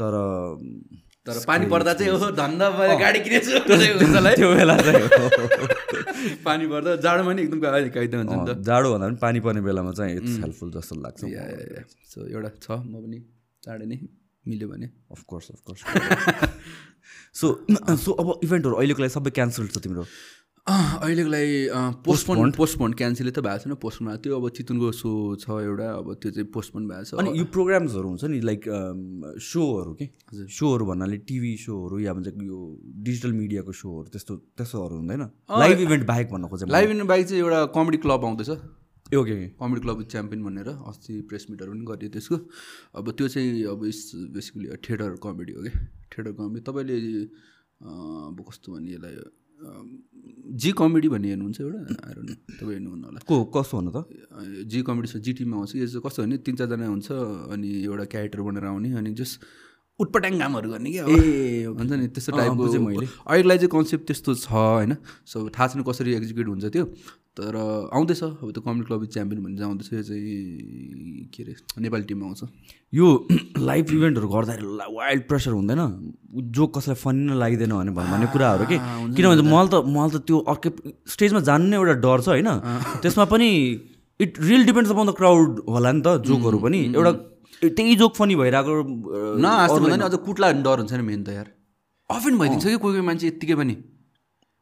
[0.00, 0.12] तर
[1.26, 2.66] तर पानी पर्दा चाहिँ हो धन्दा
[3.04, 5.02] गाडी किनेछु त्यो बेला चाहिँ
[6.44, 7.58] पानी पर्दा जाडोमा नि एकदम
[8.32, 11.20] हुन्छ जाडो भन्दा पनि पानी पर्ने बेलामा चाहिँ इट्स हेल्पफुल जस्तो लाग्छ
[12.12, 13.18] सो एउटा छ म पनि
[13.62, 13.98] चाँडै नै
[14.48, 15.80] मिल्यो भने। अफकोर्स अफकोर्स
[17.38, 17.46] सो
[18.06, 20.04] सो अब इभेन्टहरू अहिलेको लागि सबै क्यान्सल छ तिम्रो?
[20.66, 21.58] अहिलेको लागि
[22.04, 25.10] पोस्टपोन पोस्टपोन क्यान्सलै त भएको छैन पोस्टपोन त्यो अब चितुनको सो
[25.40, 28.60] छ एउटा अब त्यो चाहिँ पोस्टपोन भएको छ। अनि यो प्रोग्राम्सहरू हुन्छ नि लाइक
[29.48, 30.06] सोहरू के?
[30.58, 32.58] सोहरू भन्नाले टिभी सोहरू या भन्छ यो
[33.06, 35.22] डिजिटल मिडियाको सोहरू त्यस्तो त्यस्तोहरू हुँदैन।
[35.62, 38.50] लाइभ इभेन्ट बाहेक भन्न खोजेँ लाइभ इभेन्ट बाहेक चाहिँ एउटा कमेडी क्लब आउँदैछ।
[39.16, 42.36] ओके कमेडी क्लब च्याम्पियन भनेर अस्ति प्रेस मिटहरू पनि गरियो त्यसको।
[42.98, 43.80] अब त्यो चाहिँ अब
[44.36, 45.70] बेसिकली थिएटर कमेडी हो कि?
[46.12, 46.96] थिएटर कमेडी तपाईँले
[47.80, 49.16] अब कस्तो भने यसलाई
[50.54, 51.80] जी कमेडी भन्ने हेर्नुहुन्छ एउटा?
[52.04, 52.18] आएर
[52.60, 53.98] तपाईँ हेर्नुहुन्न होला। को कस्तो हुनु त?
[54.68, 57.08] जी कमेडी छ जिटीमा आउँछ। यो चाहिँ कस्तो भने तिन चारजना हुन्छ
[57.56, 59.40] अनि एउटा क्यारेक्टर बनेर आउने अनि जस्ट
[59.98, 64.46] उटपटाङ कामहरू गर्ने कि ए हुन्छ नि त्यस्तो टाइपको मैले। अहिलेलाई चाहिँ कन्सेप्ट त्यस्तो छ
[64.52, 64.94] होइन?
[65.26, 66.84] सो थाहा छैन कसरी एक्जिक्युट हुन्छ त्यो।
[67.38, 67.54] तर
[67.94, 72.42] आउँदैछ अब त्यो कमेडी क्लब च्याम्पियन भन्ने आउँदैछ यो चाहिँ के अरे नेपाली टिममा आउँछ।
[72.98, 73.06] यो
[73.68, 74.66] लाइभ इभेन्टहरू गर्दाखेरि
[74.98, 75.82] वाइल्ड प्रेसर हुँदैन?
[76.56, 78.78] जो कसैलाई फनी नै लाग्दैन भने भन्ने कुराहरू के?
[79.14, 80.70] किनभने मलाई त मलाई त त्यो अर्कै
[81.14, 82.50] स्टेजमा जानु नै एउटा डर छ होइन?
[83.02, 83.48] त्यसमा पनि
[84.20, 87.12] it real depends upon the crowd होला नि त जोकहरू पनि। एउटा
[87.62, 88.72] त्यही जोक फनी भइरहेको
[89.38, 89.46] न
[90.08, 91.48] अझ कुट्ला डर हुन्छ नि मेन त यार।
[92.10, 93.74] अफेन भइदिन्छ कि कोही कोही मान्छे यत्तिकै पनि?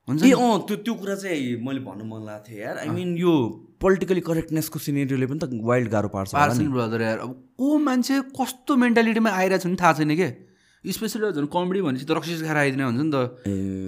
[0.09, 3.17] हुन्छ ए अँ त्यो त्यो कुरा चाहिँ मैले भन्नु मन लागेको थियो यार। आई मिन
[3.19, 3.33] यो
[3.83, 9.31] पोलिटिकली करेक्टनेसको सिनेरियोले पनि त वाइल्ड गाह्रो पार्छ ब्रदर यार अब को मान्छे कस्तो मेन्टालिटीमा
[9.31, 10.31] आइरहेको छ नि थाहा छैन क्या
[10.85, 13.19] स्पेसली झन् कमेडी भनेपछि त रक्सिस खाएर आइदिने हुन्छ नि त।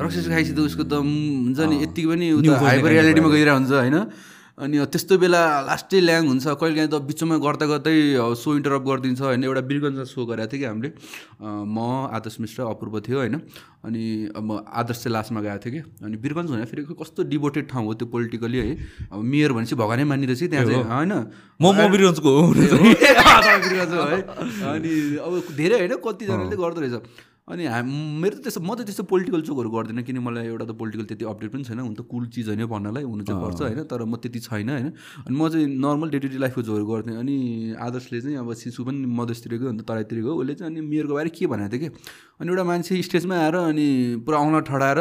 [0.03, 2.27] रक्सिस खाएपछि त उसको त हुन्छ नि यत्तिकै पनि
[2.67, 3.99] हाइपर रियालिटीमा गइरहेको हुन्छ होइन?
[4.59, 5.41] अनि त्यस्तो बेला
[5.71, 7.95] लास्टै ल्याङ हुन्छ। कहिले काहीँ त बिचमा गर्दा गर्दै
[8.35, 10.91] सो इन्टरप्ट गरिदिन्छ होइन। एउटा बिरगन्ज सो गरेको थियो कि हामीले।
[11.39, 13.37] म आदर्श मिश्र अपूर्व थियो होइन।
[13.87, 14.03] अनि
[14.35, 17.95] अब आदर्श चाहिँ लास्टमा गएको थियो कि। अनि बिरगन्ज भने फेरि कस्तो डिभोटेड ठाउँ हो
[17.95, 18.75] त्यो पोलिटिकली है।
[19.15, 21.13] अब मेयर भनेपछि भगवानै मानिरहेछ त्यहाँ चाहिँ होइन।
[21.63, 24.21] म म बिरगन्जको हो। है
[24.75, 24.93] अनि
[25.23, 27.07] अब धेरै होइन कतिजनाले गर्दो रहेछ।
[27.49, 27.89] अनि हाम
[28.23, 31.25] मेरो त त्यस्तो म त त्यस्तो पोलिटिकल चोकहरू गर्दिनँ किन मलाई एउटा त पोलिटिकल त्यति
[31.25, 34.17] अपडेट पनि छैन हुन त कुल चिज होइन भन्नलाई हुनु चाहिँ पर्छ होइन तर म
[34.21, 34.89] त्यति छैन होइन।
[35.25, 37.37] अनि म चाहिँ नर्मल डे टु डे लाइफको जोहरू गर्थेँ अनि
[37.81, 41.73] आदर्शले चाहिँ अब शिशु पनि मधेसतिरको अन्त तराईतिरको उसले चाहिँ अनि मेयरको बारे के भनेको
[41.73, 41.89] थियो कि?
[42.39, 43.87] अनि एउटा मान्छे स्टेजमा आएर अनि
[44.29, 44.99] पुरा आउन ठडाएर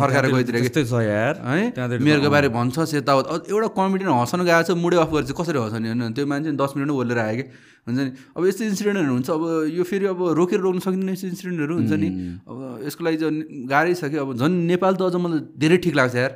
[0.00, 1.98] थर्काएर त्यस्तै छ यार। है?
[2.00, 3.12] मेयरको बारे भन्छ यता
[3.44, 6.12] एउटा कमेडियन हँसाउनु गएको छ मुडे अफ गरेर कसरी हँसाउने होइन?
[6.16, 7.44] त्यो मान्छे दस मिनट बोलेर आयो कि?
[7.86, 8.10] हुन्छ नि?
[8.36, 12.08] अब यस्तो इन्सिडेन्टहरू हुन्छ। अब यो फेरि अब रोकेर रोक्नु सकिँदैन यस्तो इन्सिडेन्टहरू हुन्छ नि?
[12.44, 12.56] अब
[12.86, 16.14] यसको लागि चाहिँ गाह्रै छ कि अब झन् नेपाल त अझ मलाई धेरै ठिक लाग्छ
[16.14, 16.32] यार।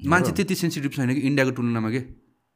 [0.00, 2.00] मान्छे त्यति सेन्सिटिभ छैन कि इन्डियाको तुलनामा के?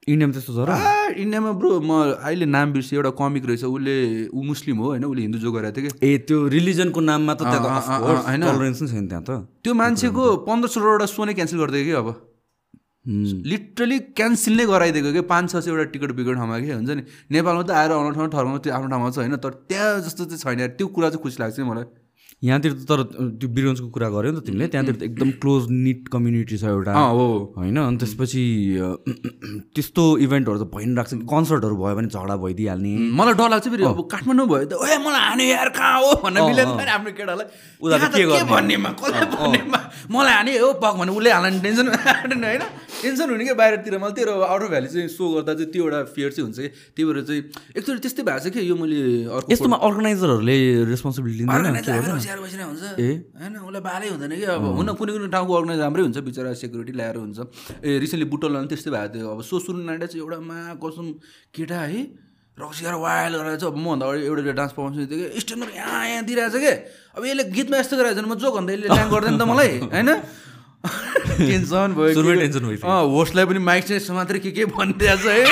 [0.05, 0.73] इन्डियामा त्यस्तो छ र
[1.17, 1.91] इन्डियामा ब्रो म
[2.21, 5.05] अहिले नाम बिर्सेँ। एउटा कमिक रहेछ। उसले ऊ मुस्लिम हो होइन?
[5.05, 5.99] उसले हिन्दू जो गरेको थियो कि?
[6.05, 8.45] ए त्यो रिलिजनको नाममा त होइन।
[8.85, 9.31] छैन त्यहाँ त?
[9.65, 12.09] त्यो मान्छेको पन्ध्र सोह्रवटा सो नै क्यान्सल गरिदियो कि अब?
[13.07, 15.21] लिटरली क्यान्सल नै गराइदिएको कि?
[15.21, 16.71] पाँच छ सयवटा टिकट बिगड ठाउँमा कि?
[16.73, 20.01] हुन्छ नि। नेपालमा त आएर आउनु ठाउँ ठर्काउनु त्यो आफ्नो ठाउँमा छ होइन तर त्यहाँ
[20.01, 21.85] जस्तो चाहिँ छैन। त्यो कुरा चाहिँ खुसी लाग्छ मलाई?
[22.43, 23.01] यहाँतिर त तर
[23.41, 26.93] त्यो बिरगन्जको कुरा गऱ्यो नि त तिमीले। त्यहाँतिर त एकदम क्लोज निट कम्युनिटी छ एउटा।
[26.93, 27.27] हो
[27.57, 28.43] होइन अनि त्यसपछि
[29.73, 33.85] त्यस्तो इभेन्टहरू त भइ नै राख्छ। कन्सर्टहरू भयो भने झगडा भइदिइहाल्ने। मलाई डर लाग्छ फेरि।
[33.89, 36.11] अब काठमाडौँ भयो त ए मलाई हाने यार कहाँ हो?
[36.21, 37.47] भनेर मिलेन आफ्नो केटालाई।
[37.81, 39.79] उनीहरू के भन्नेमा कसलाई भन्नेमा?
[40.13, 41.87] मलाई हाने हो पक भने उसले हाल्ने टेन्सन
[42.45, 42.65] होइन?
[43.03, 45.99] टेन्सन हुने कि बाहिरतिर। मलाई त्यो आउट अफ भ्याली चाहिँ सो गर्दा चाहिँ त्यो एउटा
[46.13, 47.41] फियर चाहिँ हुन्छ कि। त्यही भएर चाहिँ
[47.77, 49.01] एकचोटि त्यस्तै भएको छ कि यो मैले
[49.33, 50.57] अर्को यस्तोमा अर्गनाइजरहरूले
[50.93, 51.45] रेस्पोन्सिबिलिटी
[52.25, 53.11] स्याहार बसिरहेको हुन्छ। ए?
[53.37, 56.93] होइन उसलाई बालै हुँदैन कि अब। हुन कुनै कुनै ठाउँको अर्गनाइज राम्रै हुन्छ बिचरा सेक्युरिटी
[56.97, 57.39] ल्याएर हुन्छ।
[57.85, 61.07] ए रिसेन्टली बुटोलमा पनि त्यस्तै भएको थियो। अब सो सुरु नाइडा चाहिँ एउटा मा कसम
[61.53, 62.01] केटा है
[62.55, 66.55] रक्सिएर वायल गरेर चाहिँ अब मभन्दा अगाडि एउटा डान्स पर्फर्मेन्स दिएको स्ट्यान्डर यहाँ यहाँ दिइरहेको
[66.55, 66.73] छ कि?
[67.19, 70.11] अब यसले गीतमा यस्तो गरेको छ म जोक भन्दा यसले ल्याङ गर्दैन त मलाई होइन?
[71.39, 75.45] टेन्सन भयो टेन्सन भयो होस्टलाई पनि माइक चाहिँ समात्रै के के भनिदिएको छ है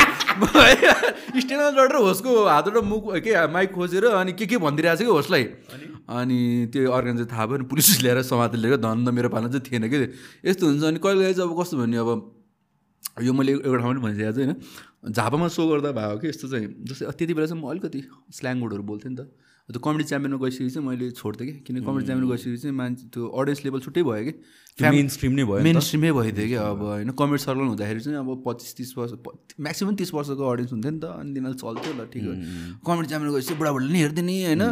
[1.41, 5.45] स्टेनमा चढेर होस्टको हातबाट मुख के माइक खोजेर अनि के के भनिदिइरहेको छ कि होस्टलाई?
[6.13, 6.69] अनि?
[6.73, 9.99] त्यो अर्गनाइजर थाहा भयो नि पुलिस ल्याएर समातेर लिएर धन मेरो पालन चाहिँ थिएन कि।
[10.49, 12.11] यस्तो हुन्छ अनि कहिले कहिले चाहिँ अब कस्तो भन्ने अब
[13.23, 16.69] यो मैले एउटा ठाउँमा पनि भनिसकेको छु होइन। झापामा सो गर्दा भयो कि यस्तो चाहिँ।
[16.89, 18.01] जस्तै त्यति बेला चाहिँ म अलिकति
[18.37, 19.33] स्ल्याङ वर्डहरू बोल्थेँ नि त।
[19.71, 23.23] त्यो कमेडी च्याम्पियनमा गइसकेपछि चाहिँ मैले छोड्थेँ कि। किन कमेडी च्याम्पियन गइसकेपछि चाहिँ मान्छे त्यो
[23.31, 24.35] अडियन्स लेभल छुट्टै भयो कि।
[24.73, 28.43] मेन स्ट्रिम नै भयो मेन स्ट्रिमै भइदियो कि अब होइन। कमेडी सर्कल हुँदाखेरि चाहिँ अब
[28.47, 29.13] पच्चिस तिस वर्ष
[29.61, 32.33] म्याक्सिमम् तिस वर्षको अडियन्स हुन्थ्यो नि त। अनि तिनीहरूले चल्थ्यो ल ठिक हो।
[32.81, 34.63] कमेडी च्याम्पियन गएपछि बुढाबुढीले नि हेरिदिने होइन।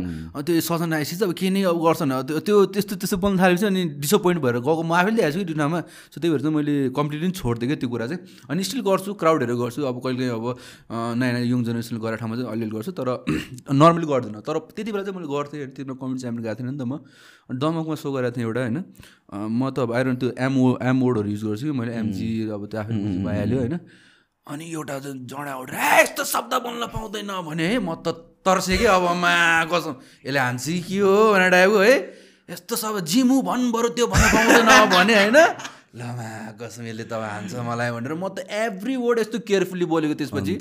[0.40, 4.38] त्यो सजना आएपछि अब के नै अब गर्छन्। त्यो त्यस्तो त्यस्तो बोल्नु थालेपछि अनि डिसपोइन्ट
[4.40, 5.80] भएर गएको। म आफैले ल्याएको छु कि ठाउँमा
[6.10, 8.20] सो त्यही भएर चाहिँ मैले कम्प्लिटली छोडिदिएँ क्या त्यो कुरा चाहिँ।
[8.50, 10.44] अनि स्टिल गर्छु क्राउडहरू गर्छु। अब कहिले अब
[11.20, 13.08] नयाँ नयाँ यङ जेनेरेसनले गरेर ठाउँमा चाहिँ अलिअलि गर्छु। तर
[13.80, 16.88] नर्मली गर्दिनँ। तर त्यति बेला चाहिँ मैले गर्थेँ त्यो कमेडी च्याम्पियन गएको थिएन नि त
[16.88, 17.04] म।
[17.52, 18.78] दमकमा सो गरेको थिएँ एउटा होइन।
[19.52, 22.92] म त अब आइरन त्यो एमओ एमओडहरू युज गर्छु कि मैले एमजी अब त्यो आफै
[23.28, 23.76] भइहाल्यो होइन।
[24.46, 24.96] अनि एउटा
[25.28, 29.94] जडा उठेर यस्तो शब्द बोल्न पाउँदैन भने है म त तर्सेँ कि अब मा कसम
[30.24, 31.94] यसले हान्छ कि हो भनेर टाइपको है।
[32.50, 35.38] यस्तो सब जिमु भन् बरु त्यो भन्न पाउँदैन भने होइन।
[35.90, 40.54] लमा कसम यसले त हान्छ मलाई भनेर म त एभ्री वर्ड यस्तो केयरफुल्ली बोलेको त्यसपछि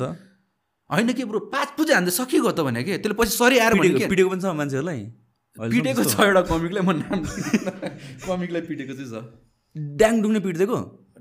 [0.89, 1.39] होइन कि ब्रो?
[1.53, 2.97] पाँच पुजे हान्छ सकिएको त भने कि?
[2.97, 5.01] त्यसले पछि सरी आएर पिटेको पनि छ मान्छेहरूलाई?
[5.57, 7.19] पिटेको छ एउटा कमिकलाई म नाम
[8.27, 9.23] कमिकलाई पिटेको चाहिँ छ।
[9.99, 10.79] ड्याङ डुङ्ने पिटिदिएको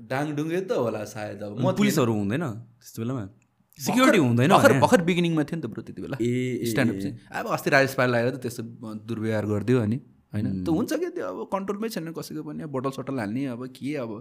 [0.09, 2.45] डाङडुङ्गे त होला सायद अब। म पुलिसहरू हुँदैन
[2.81, 3.23] त्यस्तो बेलामा?
[3.79, 4.73] सिक्युरिटी हुँदैन भर्खर?
[4.83, 8.09] भर्खर बिगिनिङमा थियो नि त ब्रो त्यति बेला। ए स्ट्यान्डअप चाहिँ। अब अस्ति राजेश पाल
[8.09, 8.63] लगाएर त त्यस्तो
[9.05, 9.97] दुर्व्यवहार गरिदियो अनि
[10.33, 10.45] होइन?
[10.65, 13.95] त हुन्छ क्या त्यो अब कन्ट्रोलमै छैन कसैको पनि। अब बोटल सटल हाल्ने अब के
[14.01, 14.11] अब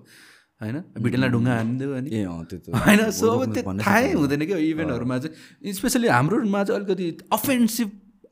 [0.61, 0.77] होइन?
[0.99, 4.59] भिडनलाई ढुङ्गा हानिदियो अनि। ए अँ त्यो त। होइन सो अब त्यो थाहै हुँदैन क्या
[4.59, 7.89] इभेन्टहरूमा चाहिँ। स्पेसली हाम्रोमा चाहिँ अलिकति अफेन्सिभ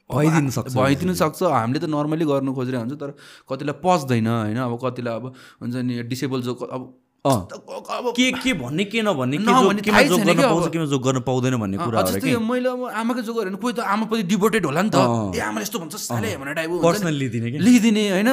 [0.07, 3.11] भइदिन सक्छ भइदिनु सक्छ। हामीले त नर्मली गर्नु खोजिरहेको हुन्छ तर
[3.51, 4.59] कतिलाई पच्दैन होइन?
[4.59, 5.25] अब कतिलाई अब
[5.63, 6.83] हुन्छ नि डिसेबल जो। अब
[7.27, 11.77] के के भन्ने के नभन्ने के जो नभन्ने केमा थाहै जो छैन गर्न पाउँदैन भन्ने
[11.79, 14.97] कुराहरू जस्तै मैले अब आमाको जो गऱ्यो भने कोही त आमाप्रति डिभोटेड होला नि त।
[15.35, 17.59] ए आमाले यस्तो भन्छ साले भनेर टाइप पर्सनल लिदिने कि?
[17.67, 18.31] लिइदिने होइन।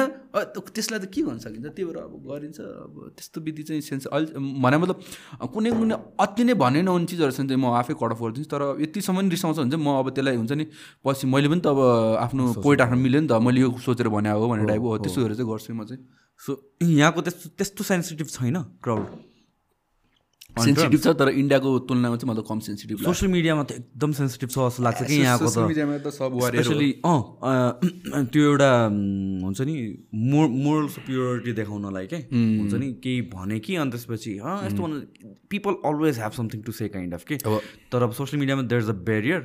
[0.74, 1.66] त्यसलाई त के भन्न सकिन्छ?
[1.74, 4.26] त्यही भएर अब गरिन्छ अब त्यस्तो विधि चाहिँ सेन्स अलि
[4.62, 4.96] भने मतलब
[5.54, 8.50] कुनै कुनै अति नै भने नहुने चिजहरू छ भने चाहिँ म आफै कट अफ गरिदिन्छु
[8.50, 10.64] तर यतिसम्म रिसाउँछ भने चाहिँ म अब त्यसलाई हुन्छ नि
[11.02, 11.80] पछि मैले पनि त अब
[12.24, 15.34] आफ्नो पोइन्ट आफ्नो मिल्यो नि त मैले यो सोचेर भने हो भन्ने टाइपको हो त्यस्तोहरू
[15.34, 16.02] चाहिँ गर्छु म चाहिँ।
[16.40, 16.50] सो
[16.82, 19.06] यहाँको त्यस्तो त्यस्तो सेन्सिटिभ छैन क्राउड
[20.54, 24.56] सेन्सिटिभ छ तर इन्डियाको तुलनामा चाहिँ मतलब कम सेन्सिटिभ सोसियल मिडियामा त एकदम सेन्सिटिभ छ
[24.58, 26.10] जस्तो लाग्छ कि यहाँको त।
[26.46, 28.70] स्पेसली अँ त्यो एउटा
[29.42, 29.74] हुन्छ नि
[30.14, 32.18] मो मोरल सुपिरियोरिटी देखाउनलाई के?
[32.30, 34.82] हुन्छ नि केही भने कि अनि त्यसपछि यस्तो
[35.50, 37.36] people always have something to say kind of के?
[37.90, 39.40] तर अब सोसियल मिडियामा देयर इज अ ब्यारियर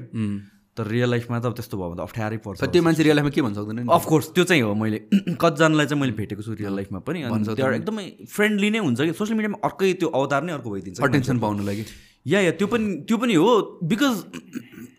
[0.77, 3.31] तर रियल लाइफमा त अब त्यस्तो भयो भने त अप्ठ्यारै पर्छ त्यो मान्छे रियल लाइफमा
[3.35, 4.99] के भन्न सक्दैन अफकोर्स त्यो चाहिँ हो मैले।
[5.37, 9.13] कतिजनालाई चाहिँ मैले भेटेको छु रियल लाइफमा पनि। अनि त्यो एकदमै फ्रेन्डली नै हुन्छ कि।
[9.19, 11.83] सोसियल मिडियामा अर्कै त्यो अवतार नै अर्को भइदिन्छ। अटेन्सन पाउनु लागि
[12.25, 14.15] या या त्यो पनि त्यो पनि हो बिकज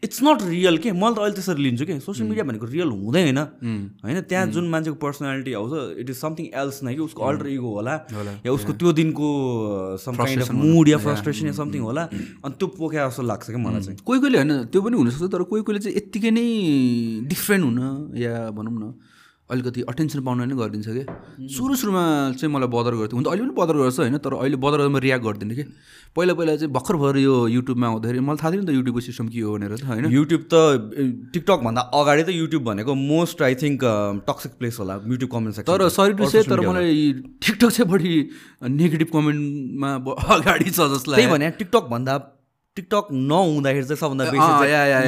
[0.04, 0.92] इट्स नट रियल के?
[0.96, 1.98] मैले त अहिले त्यसरी लिन्छु कि?
[2.00, 3.38] सोसियल मिडिया भनेको रियल हुँदै होइन।
[4.00, 7.70] होइन त्यहाँ जुन मान्छेको पर्सनालिटी आउँछ इट इज समथिङ एल्स नै कि उसको अल्टर इगो
[7.76, 7.94] होला
[8.46, 9.28] या उसको त्यो दिनको
[10.00, 12.02] सम काइन्ड अफ मुड या फ्रस्ट्रेसन या समथिङ होला
[12.40, 15.42] अनि त्यो पोख्या जस्तो लाग्छ क्या मलाई चाहिँ। कोही कोहीले होइन त्यो पनि हुनसक्छ तर
[15.52, 16.48] कोही कोहीले चाहिँ यत्तिकै नै
[17.28, 17.78] डिफ्रेन्ट हुन
[18.16, 18.92] या भनौँ न
[19.50, 21.02] अलिकति अटेन्सन पाउन नै गरिदिन्छ कि?
[21.54, 22.02] सुरु सुरुमा
[22.38, 24.96] चाहिँ मलाई बदर गर्थ्यो। हुन त अहिले पनि बदर गर्छ होइन तर अहिले बदर म
[25.06, 25.64] रियाक्ट गर्दिनँ कि?
[26.16, 29.26] पहिला पहिला चाहिँ भर्खर भएर यो युट्युबमा आउँदाखेरि मलाई थाहा थिएन नि त युट्युबको सिस्टम
[29.30, 30.04] के हो भनेर त होइन?
[30.10, 30.54] युट्युब त
[31.34, 33.80] टिकटकभन्दा अगाडि त युट्युब भनेको most I think
[34.26, 37.12] toxic place होला युट्युब कमेन्ट सेक्सन तर सरी टु से तर मलाई
[37.46, 38.14] टिकटक चाहिँ बढी
[38.80, 39.90] नेगेटिभ कमेन्टमा
[40.36, 42.14] अगाडि छ लाग्यो भने टिकटक भन्दा
[42.76, 44.46] टिकटक नहुँदाखेरि चाहिँ सबभन्दा बेसी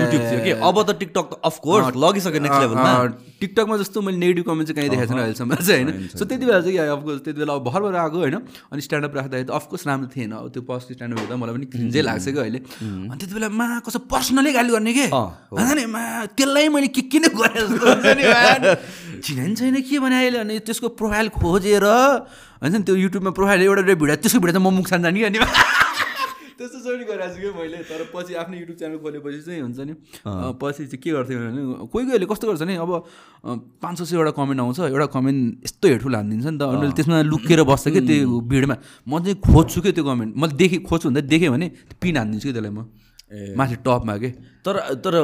[0.03, 0.51] युट्युब थियो कि?
[0.67, 2.93] अब त टिकटक त अफकोर्स लगिसक्यो नेक्स्ट लेभलमा
[3.39, 6.09] टिकटकमा जस्तो मैले नेगेटिभ कमेन्ट चाहिँ कहीँ देखाएको छैन अहिलेसम्म चाहिँ होइन?
[6.11, 8.37] सो त्यति बेला चाहिँ अफकोर्स त्यति बेला अब भर भर आएको होइन?
[8.67, 12.03] अनि स्ट्यान्डअप राख्दाखेरि त अफकोर्स राम्रो थिएन। अब त्यो फर्स्ट स्ट्यान्डअप हेर्दा मलाई पनि क्रिन्जै
[12.03, 15.07] लाग्छ कि अहिले। अनि त्यति बेला मा कसो पर्सनली गाली गर्ने के?
[15.55, 16.03] होइन नि मा
[16.35, 18.61] त्यसलाई मैले के के नै गरेँ जस्तो हुन्छ नि man।
[19.23, 20.39] चिने नि छैन के भने अहिले?
[20.43, 24.67] अनि त्यसको प्रोफाइल खोजेर हुन्छ नि त्यो युट्युबमा प्रोफाइल एउटा एउटा भिडियो त्यसको भिडियो चाहिँ
[24.67, 25.39] म मुख जाने कि अनि
[26.59, 29.95] त्यस्तो चाहिँ गरिरहेको छु कि मैले। तर पछि आफ्नो युट्युब च्यानल खोलेपछि चाहिँ हुन्छ नि
[30.61, 32.91] पछि चाहिँ के गर्थ्यो भने कोही कोहीले कस्तो गर्छ नि अब
[33.83, 37.61] पाँच छ सयवटा कमेन्ट आउँछ एउटा कमेन्ट यस्तो हेठुल हानिदिन्छ नि त। अनि त्यसमा लुकेर
[37.65, 38.77] बस्छ कि त्यो भिडमा।
[39.09, 41.67] म चाहिँ खोज्छु कि त्यो कमेन्ट मैले देखेँ खोज्छु भन्दा देखेँ भने
[42.01, 42.85] पिन हानिदिन्छु कि त्यसलाई म।
[43.57, 44.29] माथि टपमा के?
[44.65, 45.15] तर तर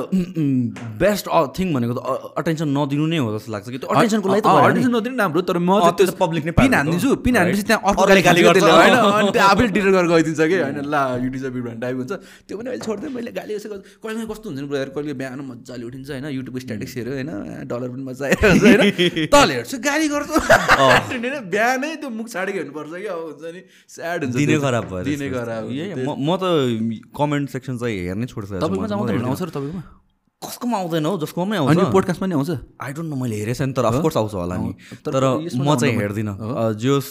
[0.98, 2.00] बेस्ट थिङ भनेको त
[2.42, 5.78] अटेन्सन नदिनु नै हो जस्तो लाग्छ कि त्यो अटेन्सनको लागि। अटेन्सन नदिनु राम्रो तर म
[5.94, 9.42] त्यो public नै पिन हानिदिन्छु। पिन हानेपछि त्यहाँ अर्को गाली गाली गर्छ। होइन अनि त्यो
[9.46, 12.12] आफैले डिलिट गरेर गइदिन्छ कि होइन ला युट्युब भिडियो टाइप हुन्छ।
[12.50, 15.40] त्यो पनि अहिले छोड्दै मैले गाली यसो गर्छु। कहिले कस्तो हुन्छ नि ब्रदर कहिले बिहान
[15.50, 17.30] मजाले उठिन्छ होइन युट्युबको स्ट्याटिक्स हेऱ्यो होइन
[17.70, 20.34] डलर पनि मजा आइरहेको हुन्छ होइन। तल हेर्छु गाली गर्छु।
[20.82, 21.24] होइन
[21.54, 23.62] बिहानै त्यो मुख छाडेको हेर्नुपर्छ कि अब हुन्छ नि।
[23.94, 25.62] स्याड हुन्छ दिनै खराब। भयो दिनै खराब
[26.26, 26.44] म त
[27.14, 29.84] कमेन्ट सेक्सन चाहिँ हेर्नै छोडिसकेको आउँछ र तपाईँकोमा?
[30.38, 32.50] कसकोमा आउँदैन हौ जसकोमै अनि आउँछ। पोडकास्ट पनि आउँछ?
[32.78, 34.70] आई डोन्ट नो मैले हेरेको छैन तर अफकोर्स आउँछ होला नि।
[35.02, 35.22] तर
[35.58, 36.34] म चाहिँ। हेर्दिनँ।
[36.78, 37.06] जोस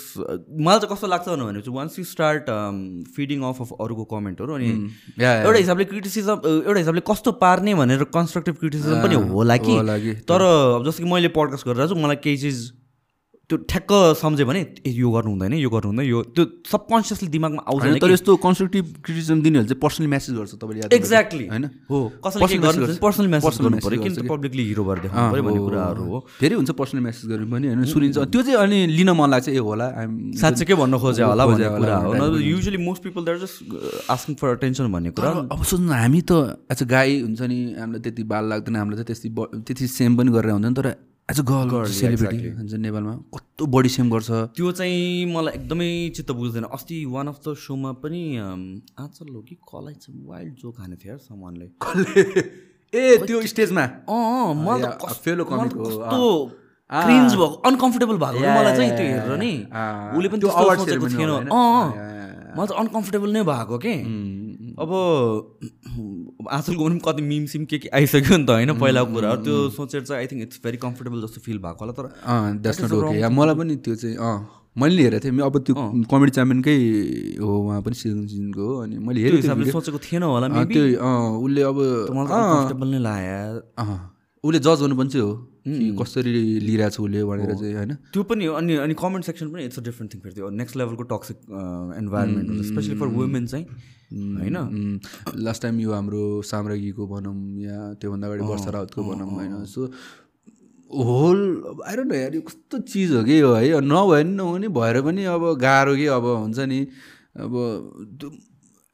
[0.48, 2.48] मलाई चाहिँ कस्तो लाग्छ भने चाहिँ once you start
[3.16, 4.72] feeding off off अरूको कमेन्टहरू अनि
[5.20, 6.38] एउटा हिसाबले क्रिटिसिजम
[6.72, 10.40] एउटा हिसाबले कस्तो पार्ने भनेर कन्स्ट्रक्टिभ क्रिटिसिजम पनि होला कि। तर
[10.88, 12.77] जस्तो कि मैले पडकास्ट गरिरहेको छु मलाई केही चिज
[13.50, 17.64] त्यो ठ्याक्क सम्झेँ भने ए यो गर्नु हुँदैन यो गर्नु हुँदैन यो त्यो सबकन्सियसली दिमागमा
[17.64, 21.66] आउँछ तर यस्तो कन्स्ट्रक्टिभ क्रिटिसिजम दिनेहरूले चाहिँ पर्सनली म्यासेज गर्छ तपाईँले एक्ज्याक्टली होइन?
[21.88, 24.28] हो। कसैले के Personal गर्नु पर्सनल मेसेज Personal गर्नु पऱ्यो किन?
[24.28, 27.84] पब्लिकली हिरो भएर देखाउनु पऱ्यो भन्ने कुराहरू हो। धेरै हुन्छ पर्सनल म्यासेज गर्नु पनि होइन?
[27.88, 29.88] सुनिन्छ। त्यो चाहिँ अनि लिन मन लाग्छ ए होला
[30.44, 34.48] साँच्चै के भन्न खोजे होला भन्ने कुरा हो। Usually most people they're just asking for
[34.60, 38.44] attention भन्ने कुरा अब सोच्नु हामी त एज अ गाई हुन्छ नि हामीलाई त्यति बाल
[38.52, 39.30] लाग्दैन हामीलाई त त्यति
[39.72, 44.10] त्यति सेम पनि गरेर हुँदैन तर एज अ गर्ल सेलिब्रिटी हुन्छ नेपालमा कस्तो बडी सेम
[44.12, 44.30] गर्छ?
[44.56, 49.56] त्यो चाहिँ मलाई एकदमै चित्त बुझ्दैन। अस्ति वान अफ द सोमा पनि आजल हो कि
[49.68, 52.24] कलाई चाहिँ वाइल्ड जोक हाने थियो यार सामानले। कसले
[52.94, 53.84] ए त्यो स्टेजमा?
[54.08, 56.24] अँ मलाई त फेलो त कस्तो
[56.90, 59.54] क्रिन्ज भएको अनकम्फर्टेबल भएको मलाई चाहिँ त्यो हेरेर नि
[60.16, 61.52] उसले पनि त्यो सोचेको थिएन?
[61.52, 61.86] अँ।
[62.56, 64.76] मलाई चाहिँ अनकम्फर्टेबल नै भएको के। उम्,
[66.48, 69.56] अब आजकलको पनि कति मिम सिम के के आइसक्यो नि त होइन पहिलाको कुराहरू त्यो
[69.76, 72.06] सोचेर चाहिँ I think it's very comfortable जस्तो फिल भएको होला तर
[72.64, 74.38] द्याट्स नट ओके मलाई पनि त्यो चाहिँ अँ
[74.78, 75.74] मैले हेरेको थिएँ। अब त्यो
[76.06, 76.76] कमेडी च्याम्पियनकै
[77.42, 81.42] हो उहाँ पनि सिजन सिजनको हो अनि मैले हेरेको हिसाबले। सोचेको थिएन होला त्यो अँ,
[81.42, 81.78] उसले अब
[82.14, 83.98] कम्फर्टेबल नै लाग्यो। अँ,
[84.44, 85.34] उसले जज गर्नु पनि चाहिँ हो
[85.98, 89.66] कसरी लिइरहेको छ उसले भनेर चाहिँ होइन। त्यो पनि हो अनि अनि कमेन्ट सेक्सन पनि
[89.66, 91.38] इट्स अ डिफ्रेन्ट थिङ फेरि त्यो। नेक्स्ट लेभलको toxic
[91.98, 93.66] environment especially for women चाहिँ।
[94.12, 95.00] होइन?
[95.36, 99.92] लास्ट टाइम यो हाम्रो साम्राज्ञीको भनौँ या त्योभन्दा अगाडि वर्षा राउतको भनौँ होइन so
[100.88, 101.40] whole
[101.86, 103.82] I don't know यार यो कस्तो चिज हो कि यो है?
[103.84, 106.80] नभए नि नहुने भएर पनि अब गाह्रो कि अब हुन्छ नि
[107.38, 107.54] अब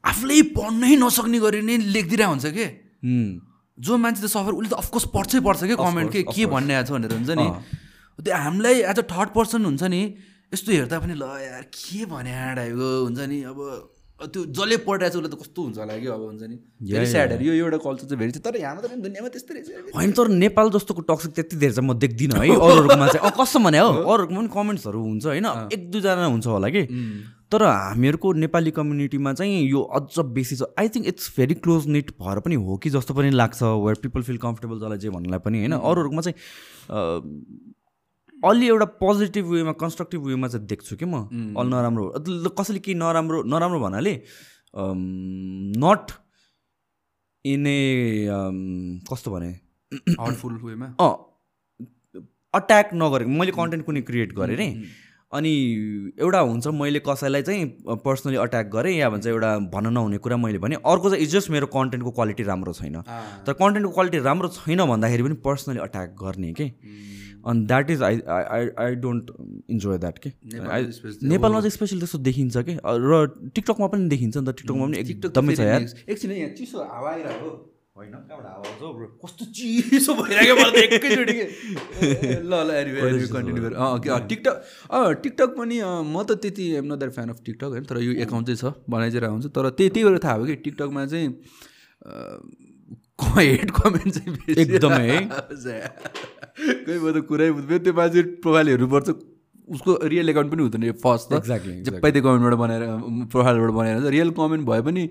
[0.04, 2.66] आफूले पढ्नै नसक्ने गरी नै लेखिदिरहेको हुन्छ कि?
[3.78, 6.88] जो मान्छे त सफर उसले त अफकोर्स पढ्छै पढ्छ कि कमेन्ट के के भन्ने आएको
[6.88, 7.48] छ भनेर हुन्छ नि।
[8.20, 10.02] त्यो हामीलाई एज अ थर्ड पर्सन हुन्छ नि
[10.54, 13.60] यस्तो हेर्दा पनि ल यार के भने टाइपको हुन्छ नि अब
[14.20, 17.42] त्यो जसले पढिरहेको छ उसलाई त कस्तो हुन्छ होला कि अब हुन्छ नि। भेरी स्याड
[17.42, 21.02] यो एउटा कल्चर चाहिँ भेरी तर यहाँ मात्रै दुनियाँमा त्यस्तै रहेछ। होइन तर नेपाल जस्तोको
[21.12, 25.00] टक्सिक त्यति धेरै चाहिँ म देख्दिनँ है अरूहरूकोमा चाहिँ कस्तो भने हो अरूहरूको पनि कमेन्ट्सहरू
[25.02, 25.48] हुन्छ होइन?
[25.74, 26.84] एक दुईजना हुन्छ होला कि?
[27.52, 32.12] तर हामीहरूको नेपाली कम्युनिटीमा चाहिँ यो अझ बेसी छ। I think it's very close knit
[32.22, 35.58] भएर पनि हो कि जस्तो पनि लाग्छ वेयर पिपल फिल कम्फर्टेबल जसलाई जे भन्नलाई पनि
[35.60, 35.74] होइन?
[35.74, 36.38] अरूहरूकोमा चाहिँ
[38.44, 41.16] अलि एउटा पोजिटिभ वेमा कन्स्ट्रक्टिभ वेमा चाहिँ देख्छु कि म।
[41.58, 42.04] अलि नराम्रो
[42.60, 44.14] कसैले केही नराम्रो नराम्रो भन्नाले
[45.84, 46.12] नट
[47.46, 48.28] इन ए
[49.12, 49.52] कस्तो भने?
[50.20, 50.88] हार्टफुल वेमा?
[51.00, 51.14] अँ
[52.54, 54.68] अट्याक नगरेको मैले कन्टेन्ट कुनै क्रिएट गरेँ रे
[55.34, 55.52] अनि
[56.20, 57.66] एउटा हुन्छ मैले कसैलाई चाहिँ
[58.06, 61.50] पर्सनली अट्याक गरेँ या भन्छ एउटा भन्न नहुने कुरा मैले भने अर्को चाहिँ इज जस्ट
[61.50, 63.02] मेरो कन्टेन्टको क्वालिटी राम्रो छैन।
[63.48, 66.68] तर कन्टेन्टको क्वालिटी राम्रो छैन भन्दाखेरि पनि पर्सनली अट्याक गर्ने के?
[67.44, 69.32] अनि that is I I I don't
[69.70, 70.30] enjoy that के
[71.28, 73.26] नेपालमा चाहिँ स्पेसली त्यस्तो देखिन्छ कि र
[73.56, 77.52] टिकटकमा पनि देखिन्छ नि त टिकटकमा पनि एकदमै छ यार। एकछिन यहाँ चिसो हावा आइरहेको।
[77.98, 79.08] होइन कहाँबाट हावा आउँछ हौ bro?
[79.24, 81.44] कस्तो चिसो भइरहेको मलाई त एकैचोटि के?
[81.44, 84.56] ए, ल ल एनिवे कन्टिन्यू गर। अँ के- अँ, टिकटक
[85.24, 88.48] टिकटक पनि म त त्यति am not that fan of TikTok होइन तर यो एकाउन्ट
[88.50, 91.28] चाहिँ छ बनाइदिएर हुन्छ तर त्यही त्यही भएर थाहा भयो कि टिकटकमा चाहिँ
[93.36, 94.32] हेड कमेन्ट चाहिँ
[94.64, 95.08] एकदमै।
[96.86, 99.10] कोही म त कुरै बुझ्यो त्यो मान्छे प्रोफाइल हेर्नुपर्छ
[99.64, 102.84] उसको रियल एकाउन्ट पनि हुँदैन फर्स्ट त। Exactly, जप्पै त्यो कमेन्टबाट बनाएर
[103.32, 105.04] प्रोफाइलबाट बनाएर रियल कमेन्ट भए पनि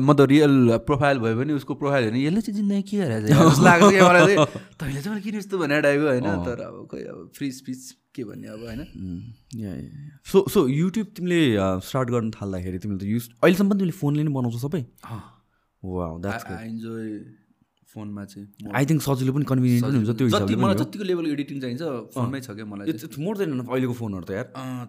[0.00, 0.54] म त रियल
[0.88, 2.96] प्रोफाइल भए पनि उसको प्रोफाइल हेर्ने। यसले चाहिँ जिन्दगी के
[3.28, 4.46] जस्तो लाग्छ मलाई चाहिँ।
[4.80, 6.28] तैँले चाहिँ किन यस्तो भनेर टाइपको होइन?
[6.48, 7.80] तर अब खोइ अब फ्री स्पिच
[8.16, 8.80] के भन्ने अब होइन?
[10.32, 11.40] सो सो युट्युब तिमीले
[11.84, 14.82] स्टार्ट गर्न थाल्दाखेरि तिमीले त युज अहिलेसम्म पनि तिमीले फोनले नै बनाउँछौ सबै?
[15.84, 17.08] द्याट्स आई इन्जोय
[17.94, 18.46] फोनमा चाहिँ
[18.78, 21.82] आई थिङ्क सजिलो पनि कन्भिनियन्ट पनि हुन्छ त्यो हिसाबले मलाई जतिको लेभलको एडिटिङ चाहिन्छ
[22.16, 24.46] फोनमै छ क्या मलाई इट्स मोर देन अहिलेको फोनहरू त यार।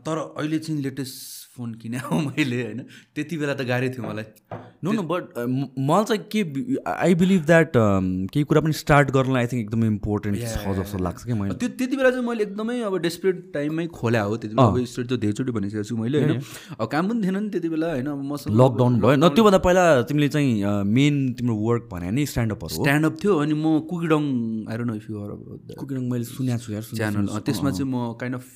[0.07, 2.79] तर अहिले चाहिँ लेटेस्ट फोन किने हो मैले होइन।
[3.15, 4.25] त्यति बेला त गाह्रै थियो मलाई।
[4.83, 5.23] नो नो बट
[5.89, 6.41] मलाई चाहिँ के
[6.91, 11.23] आई बिलिभ द्याट केही कुरा पनि स्टार्ट गर्नलाई आई थिङ्क एकदमै इम्पोर्टेन्ट छ जस्तो लाग्छ
[11.23, 14.67] कि मैले। त्यो त्यति बेला चाहिँ मैले एकदमै अब डेस्परेट टाइममै खोल्या हो। त्यति बेला
[14.67, 16.39] अब स्टोरी त धेरैचोटि भनिसकेको छु मैले होइन।
[16.93, 20.29] काम पनि थिएन नि त्यति बेला होइन। अब मसँग लकडाउन भयो। न त्योभन्दा पहिला तिमीले
[20.37, 20.49] चाहिँ
[20.95, 24.23] मेन तिम्रो वर्क भने नि स्ट्यान्डअपहरू हो। स्ट्यान्डअप थियो अनि म कुकिडङ
[24.67, 25.17] आएर नो इफ यु
[25.79, 28.47] कुकिङ मैले सुनेको छु यार सुनेको च्यानल त्यसमा चाहिँ म काइन्ड अफ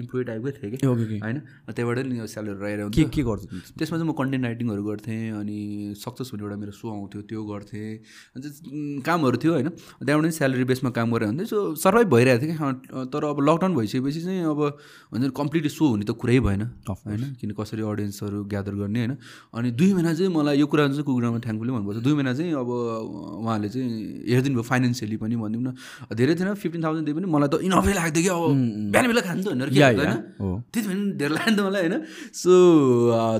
[0.00, 1.38] इम्प्लोइ टाइपकै थिएँ कि। होइन?
[1.68, 3.60] त्यहाँबाट नि स्यालेरी रहेर के के गर्छु तिमी?
[3.76, 5.58] त्यसमा चाहिँ म कन्टेन्ट राइटिङहरू गर्थेँ अनि
[6.00, 7.88] सक्सेस भन्ने एउटा मेरो सो आउँथ्यो त्यो गर्थेँ।
[8.32, 9.68] अनि चाहिँ, उम्, कामहरू थियो होइन?
[9.68, 13.72] त्यहाँबाट नि स्यालेरी बेसमा काम गरेर हुन्थ्यो। सो सर्भाइभ भइरहेको थियो कि तर अब लकडाउन
[13.76, 14.60] भइसकेपछि चाहिँ अब
[15.12, 17.22] हुन्छ नि कम्प्लिटली सो हुने त कुरै भएन। होइन?
[17.36, 19.12] किन कसरी अडियन्सहरू ग्यादर गर्ने होइन?
[19.52, 22.68] अनि दुई महिना चाहिँ मलाई यो कुरा चाहिँ कुकुरामा थ्याङ्कफुली भन्नुपर्छ। दुई महिना चाहिँ अब
[23.42, 23.81] उहाँले चाहिँ
[24.32, 25.70] हेरिदिनु भयो फाइनेन्सियली पनि भनिदिउँ न।
[26.14, 28.42] धेरै थिएन फिफ्टिन थाउजन्ड दिए पनि मलाई त इनफै लाग्थ्यो कि अब
[28.92, 29.46] बिहान बेला हुन्छ
[29.76, 30.14] या, होइन।
[30.72, 31.96] त्यति पनि धेरै लाग्यो नि त मलाई होइन?
[32.32, 32.50] सो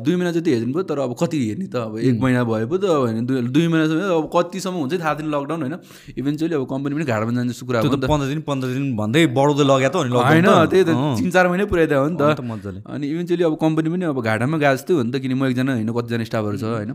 [0.05, 1.77] दुई महिना जति हेरिदिनु भयो तर अब कति हेर्ने त?
[1.83, 3.25] अब एक महिना भयो पो त होइन?
[3.27, 5.77] दुई दुई महिनासम्म अब कतिसम्म हुन्छ थाहा थिएन लकडाउन होइन?
[6.19, 9.23] इभेन्चुअली अब कम्पनी पनि घाटामा जान्छ जस्तो कुरा त त पन्ध्र दिन पन्ध्र दिन भन्दै
[9.37, 13.05] बढाउँदै लग्यो त होइन त्यही त तिन चार महिनै पुऱ्याइदियो हो नि त। मजाले। अनि
[13.13, 15.91] इभेन्चुली अब कम्पनी पनि अब घाटामा गएको जस्तै हो नि त किन म एकजना होइन
[15.93, 16.93] कतिजना स्टाफहरू छ होइन?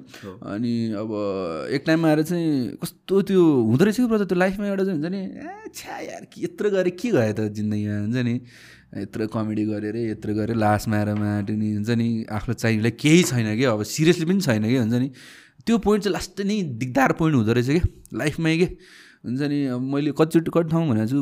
[0.53, 1.09] अनि अब
[1.75, 5.21] एक टाइममा आएर चाहिँ कस्तो त्यो हुँदो रहेछ कि त्यो लाइफमा एउटा चाहिँ हुन्छ नि
[5.21, 8.35] ए छ्या यार यत्रो गरेँ के गयो त जिन्दगीमा हुन्छ नि?
[8.97, 13.49] यत्रो कमेडी गरेर यत्रो गरेर लास्टमा आएर माटो नि हुन्छ नि आफूलाई चाहिनेलाई केही छैन
[13.57, 15.09] कि अब सिरियसली पनि छैन कि हुन्छ नि?
[15.65, 17.81] त्यो पोइन्ट चाहिँ लास्ट नै दिगदार पोइन्ट हुँदो रहेछ कि
[18.17, 18.67] लाइफमै के?
[19.25, 21.19] हुन्छ नि अब मैले कतिचोटि कति ठाउँ भनेको छु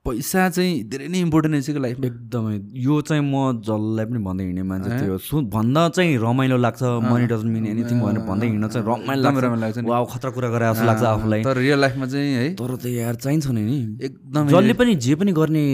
[0.00, 4.44] पैसा चाहिँ धेरै नै इम्पोर्टेन्ट रहेछ कि लाइफमा एकदमै। यो चाहिँ म जसलाई पनि भन्दै
[4.44, 8.68] हिँड्ने मान्छे त्यो सु भन्दा चाहिँ रमाइलो लाग्छ। मनी डजन्ट मिन एनिथिङ भनेर भन्दै हिँड्न
[8.72, 12.06] चाहिँ रमाइलो लाग्छ। राम्रो लाग्छ वा खतरा कुरा गरे जस्तो लाग्छ आफूलाई। तर रियल लाइफमा
[12.08, 13.64] चाहिँ है। तर त यार चाहिन्छ नि
[14.00, 15.64] एकदम। जसले पनि जे पनि गर्ने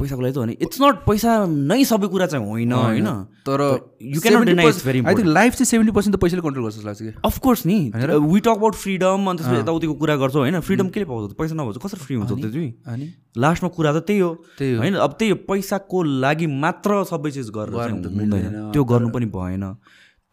[0.00, 2.72] पैसाको लागि त हो नि इट्स नट पैसा नै सबै कुरा चाहिँ होइन?
[2.72, 3.08] होइन।
[3.46, 3.60] तर
[4.02, 6.76] you can deny it's very I think life चाहिँ सेभेन्टी पर्सेन्ट त पैसाले कन्ट्रोल गर्छ
[6.76, 10.60] जस्तो लाग्छ कि अफकोर्स नि वी टक अबाउट फ्रिडम अनि त्यसपछि यताउतिको कुरा गर्छौँ होइन?
[10.60, 11.32] फ्रिडम केले पाउँछ?
[11.38, 12.72] पैसा नभएको कसरी फ्री हुन्छ त्यो चाहिँ?
[12.86, 13.06] अनि?
[13.38, 14.94] लास्टमा कुरा त त्यही हो। त्यही। होइन?
[15.06, 19.64] अब त्यही हो, पैसाको लागि मात्र सबै चिज गरेर हुँदैन। त्यो गर्नु पनि भएन।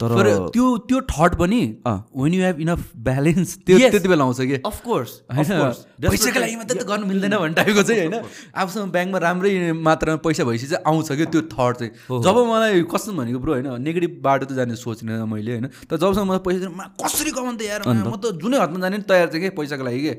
[0.09, 3.77] तर त्यो त्यो थट पनि। When you have enough balance त्यो.
[3.93, 4.57] त्यति बेला आउँछ कि?
[4.65, 8.15] अफकोर्स पैसाको लागि मात्रै त गर्नु मिल्दैन भन्ने टाइपको चाहिँ होइन।
[8.55, 11.91] आफूसँग ब्याङ्कमा राम्रै मात्रामा पैसा भएपछि चाहिँ आउँछ कि त्यो थट चाहिँ।
[12.23, 16.27] जब मलाई कसम भनेको ब्रो होइन नेगेटिभ बाटो त जाने सोच्ने मैले होइन। तर जबसम्म
[16.29, 16.67] मलाई पैसा
[16.99, 17.81] कसरी कमाउनु त यार?
[17.87, 20.13] म त जुनै हदमा जाने तयार चाहिँ के पैसाको लागि के?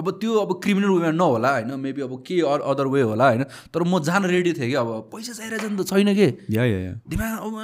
[0.00, 1.70] अब त्यो अब क्रिमिनल वेमा नहोला होइन?
[1.80, 3.44] मेबी अब के अदर वे होला होइन?
[3.68, 6.28] तर म जान रेडी थिएँ कि अब पैसा चाहिरहेको छ नि त छैन कि?
[7.12, 7.54] दिमाग अब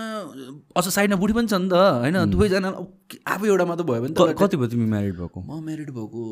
[0.76, 2.16] अझ साइडमा बुढी पनि छ नि त होइन?
[2.30, 2.86] दुवैजना अब
[3.32, 5.38] आफू एउटा मात्र भयो भने त कति भयो तिमी म्यारिड भएको?
[5.40, 6.22] म म्यारिड भएको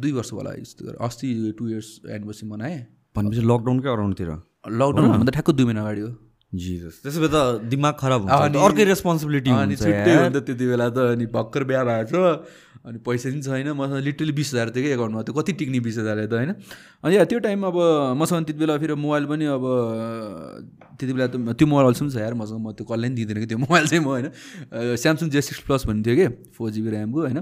[0.00, 1.28] दुई वर्ष होला यस्तो गरेर। अस्ति
[1.58, 2.78] टु इयर्स एनिभर्सरी मनाएँ
[3.16, 4.30] भनेपछि लकडाउनकै अराउन्डतिर।
[4.80, 6.12] लकडाउन भन्दा ठ्याक्क दुई महिना अगाडि हो।
[6.52, 10.98] जिजस त्यसो भए त दिमाग खराब हुन्छ। अर्कै रेस्पोन्सिबिलिटी अनि हुन्छ छुट्टै त्यति बेला त
[11.14, 12.46] अनि भर्खर बिहा भएको छ।
[12.84, 15.98] अनि पैसा पनि छैन मसँग लिटरली बिस हजार थियो कि एकाउन्टमा त्यो कति टिक्ने बिस
[15.98, 16.52] हजारले त होइन?
[17.00, 17.78] अनि त्यो टाइममा अब
[18.20, 19.64] मसँग त्यति बेला फेरि मोबाइल पनि अब
[21.00, 23.46] त्यति बेला त त्यो मोबाइल अल्छौँ छ यार मसँग। म त्यो कसैलाई पनि दिँदैन कि
[23.48, 24.28] त्यो मोबाइल चाहिँ म होइन?
[25.00, 27.40] स्यामसङ जे सिक्स प्लस भन्ने थियो कि फोर जिबी ऱ्यामको होइन?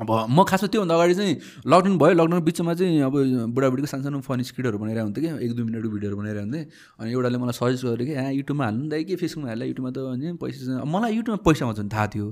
[0.00, 1.34] अब म खासमा त्योभन्दा अगाडि चाहिँ
[1.64, 3.16] लकडाउन भयो। लकडाउन बिचमा चाहिँ अब
[3.56, 6.64] बुढाबुढीको सानो सानो फनी स्किटहरू बनाइरहेको हुन्थ्यो कि एक दुई मिनटको भिडियोहरू बनाइरहेको हुन्थेँ
[7.00, 9.98] अनि एउटाले मलाई सजेस्ट गर्यो कि यहाँ युट्युबमा हाल्नु दाइ के फेसबुकमा हाल्दा युट्युबमा त
[10.12, 12.28] अनि पैसा मलाई युट्युबमा पैसा आउँछ थाहा थियो।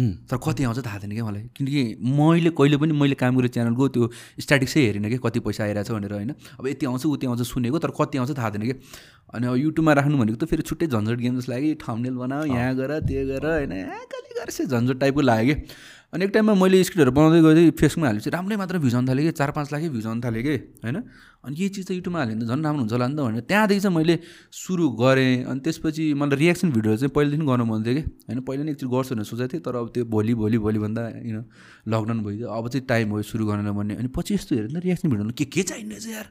[0.00, 1.42] तर कति आउँछ थाहा थिएन क्या मलाई?
[1.56, 4.10] किनकि मैले कहिले पनि मैले काम गरेको च्यानलको त्यो
[4.40, 6.30] स्ट्याटिक्सै हेरिनँ कि कति पैसा आइरहेको छ भनेर होइन?
[6.60, 8.74] अब यति आउँछ उति आउँछ सुनेको तर कति आउँछ थाहा थिएन कि?
[9.34, 12.74] अनि अब युट्युबमा राख्नु भनेको त फेरि छुट्टै झन्झट गेम जस्तो लाग्यो। थम्नेल बनाऊ यहाँ
[12.76, 13.72] गर त्यो गर होइन?
[14.40, 15.62] गरेर चाहिँ झन्झट टाइपको लाग्यो कि।
[16.12, 19.32] अनि एक टाइममा मैले स्क्रिप्टहरू बनाउँदै गएँ फेसबुकमा हालेपछि राम्रै मात्र भ्युज आउनु थालेँ कि
[19.38, 20.96] चार पाँच लाखै भ्युज आउनु थालेँ कि होइन?
[21.44, 23.44] अनि यही चिज त युट्युबमा हाल्यो भने त झन् राम्रो हुन्छ होला नि त भनेर।
[23.46, 24.18] त्यहाँदेखि चाहिँ मैले
[24.50, 28.40] सुरु गरेँ अनि त्यसपछि मलाई रियाक्सन भिडियोहरू चाहिँ पहिलेदेखि गर्नु मन थियो कि होइन?
[28.42, 31.38] पहिला नै एकचोटि गर्छु भनेर सोचेको थिएँ तर अब त्यो भोलि भोलि भोलि भन्दा होइन
[31.88, 34.82] लकडाउन भइदियो। अब चाहिँ टाइम भयो सुरु गर्नलाई भन्ने। अनि पछि यस्तो हेरेँ नि त
[34.82, 36.26] रियाक्सन भिडियोमा के के चाहिने रहेछ यार?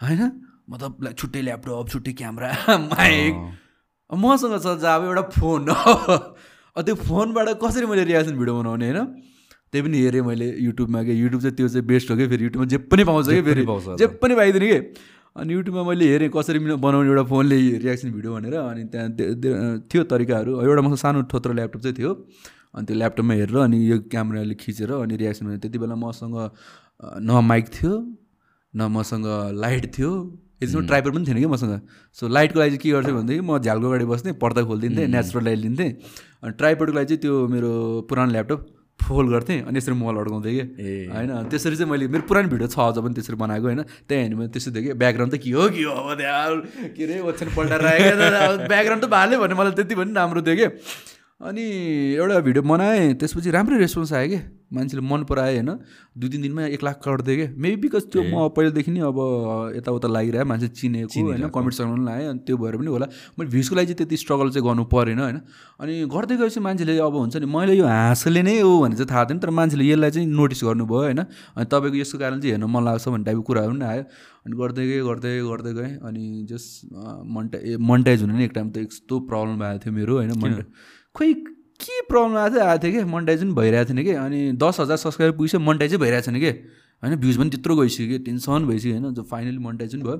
[0.00, 0.22] होइन?
[0.70, 2.48] मतलब छुट्टै ल्यापटप छुट्टै क्यामेरा
[2.94, 3.34] माइक।
[4.14, 5.66] मसँग छ जब अब एउटा फोन।
[6.80, 9.04] त्यो फोनबाट कसरी मैले रियाक्सन भिडियो बनाउने होइन?
[9.72, 12.44] त्यही पनि हेरेँ मैले युट्युबमा कि युट्युब चाहिँ त्यो चाहिँ बेस्ट हो कि फेरि?
[12.44, 13.66] युट्युबमा जे पनि पाउँछ कि फेरि?
[13.66, 15.00] पाउँछ जे पनि पाइँदैन कि?
[15.36, 19.80] अनि युट्युबमा मैले हेरेँ कसरी बनाउने एउटा फोनले रियाक्सन भिडियो भनेर अनि त्यहाँ त्यो- त्यो-
[19.80, 22.28] थियो तरिकाहरू। एउटा मसँग सानो थोत्रो ल्यापटप चाहिँ थियो।
[22.74, 26.50] अनि त्यो ल्यापटपमा हेरेर अनि यो क्यामेराले खिचेर अनि रियाक्सन भने त्यति बेला मसँग
[27.04, 28.16] न माइक थियो
[28.76, 29.26] न मसँग
[29.60, 31.80] लाइट थियो। यसमा ट्राइपर पनि थिएन कि मसँग?
[32.12, 35.58] सो लाइटको लागि चाहिँ के गर्थेँ भनेदेखि म झ्यालको अगाडि बस्थेँ पर्दा खोलिदिन्थेँ नेचुरल लाइट
[35.58, 35.90] लिन्थेँ।
[36.42, 37.70] अनि ट्राइपरको लागि चाहिँ त्यो मेरो
[38.10, 38.60] पुरानो ल्यापटप
[39.00, 40.64] फोल्ड गर्थेँ अनि यसरी मोबाइल अड्काउँथेँ कि।
[41.10, 44.34] होइन त्यसरी चाहिँ मैले मेरो पुरानो भिडियो छ अझ पनि त्यसरी बनाएको होइन। त्यही होइन
[44.38, 47.82] मैले त्यसरी देखेँ। ब्याकग्राउन्ड त के हो के हो अब त्यहाँ के अरे ओछ्यान पल्टाएर
[48.68, 50.66] ब्याकग्राउन्ड त भाल्यो भने मलाई त्यति पनि राम्रो थियो कि
[51.42, 51.62] अनि
[52.14, 54.38] एउटा भिडियो बनाएँ त्यसपछि राम्रै रेस्पोन्स आयो कि?
[54.72, 55.70] मान्छेले मन परायो होइन।
[56.14, 57.46] दुई तिन दिनमा एक लाख करोड दियो कि?
[57.58, 59.18] मेबी बिकज त्यो म पहिलादेखि नै अब
[59.76, 63.06] यताउता लागिरह्यो मान्छे चिनेको होइन कमेन्ट सेक्सन पनि लाएँ अनि त्यो भएर पनि होला।
[63.38, 65.38] मैले भ्युजको लागि चाहिँ त्यति स्ट्रगल चाहिँ गर्नु परेन होइन।
[65.82, 69.24] अनि गर्दै गएपछि मान्छेले अब हुन्छ नि मैले यो हाँसले नै हो भने चाहिँ थाहा
[69.26, 71.20] थिएन तर मान्छेले यसलाई चाहिँ नोटिस गर्नुभयो होइन।
[71.58, 74.02] अनि तपाईँको यसको कारण चाहिँ हेर्नु मन लाग्छ भन्ने टाइपको कुराहरू पनि आयो।
[74.46, 76.70] अनि गर्दै गएँ गर्दै गर्दै गएँ अनि जस्ट
[77.34, 80.64] मन्टा ए मन्टाइज हुने नि एक टाइम त यस्तो प्रब्लम भएको थियो मेरो होइन मन्टा
[81.14, 81.34] खोइ
[81.82, 82.64] के प्रब्लम आएको थियो?
[82.64, 84.12] आएको थियो कि मन्टाइज पनि भइरहेको थिएन कि?
[84.24, 86.50] अनि दस हजार सब्सक्राइबर पुगिसक्यो मन्टाइज भइरहेको छैन कि?
[87.02, 88.18] होइन भ्युज पनि त्यत्रो गइसक्यो कि?
[88.26, 89.14] टेन्सन भइसक्यो होइन?
[89.14, 90.16] जो फाइनली मन्टाइज पनि भयो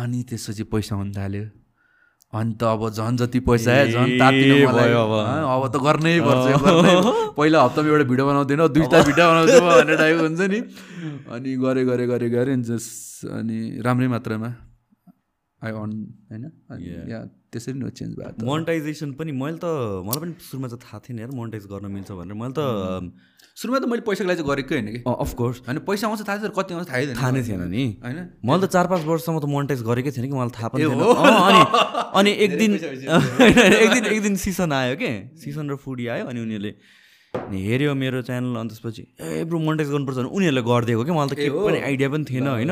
[0.00, 1.44] अनि त्यसपछि पैसा आउनु थाल्यो।
[2.32, 5.12] अनि त अब झन् जति पैसा आयो झन् तातिनु भयो अब।
[5.48, 6.44] अब त गर्नै पर्छ।
[7.38, 10.60] पहिला हप्तामा एउटा भिडियो बनाउँदैन दुईवटा भिडियो बनाउँछु म भन्ने टाइपको हुन्छ नि।
[11.32, 12.84] अनि गरे गरे गरे गरे जस
[13.32, 14.50] अनि राम्रै मात्रामा
[15.62, 15.90] आई अन
[16.30, 16.44] होइन
[17.52, 19.66] त्यसरी नै चेन्ज त। मोनिटाइजेसन पनि मैले त
[20.04, 22.60] मलाई पनि सुरुमा चाहिँ थाहा थिएन यार मोनिटाइज गर्न मिल्छ भनेर। मैले त
[23.58, 25.00] सुरुमा त मैले पैसाको लागि चाहिँ गरेकै होइन कि?
[25.02, 28.18] अफकोर्स होइन पैसा आउँछ थाहा थियो कति आउँछ थाहै थिएन थाहा नै थिएन नि। होइन?
[28.44, 31.60] मैले त चार पाँच वर्षसम्म त मोनिटाइज गरेकै थिएन कि मलाई थाहा पनि थिएन। अनि
[32.20, 35.10] अनि एक दिन एक दिन एक दिन सिसन आयो के?
[35.42, 36.72] सिसन र फुडी आयो अनि उनीहरूले
[37.34, 41.12] अनि हेऱ्यो मेरो च्यानल अनि त्यसपछि ए ब्रो मोनिटाइज गर्नुपर्छ भने उनीहरूले गरिदिएको कि?
[41.18, 42.70] मलाई त केही पनि आइडिया पनि थिएन होइन?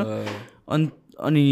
[0.71, 0.85] अनि
[1.17, 1.47] अनि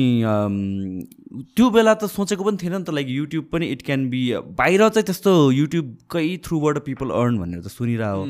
[1.56, 4.20] त्यो बेला त सोचेको पनि थिएन नि त लाइक युट्युब पनि इट क्यान बी
[4.60, 8.22] बाहिर चाहिँ त्यस्तो युट्युबकै थ्रुबाट पिपल अर्न भनेर त सुनिरह हो।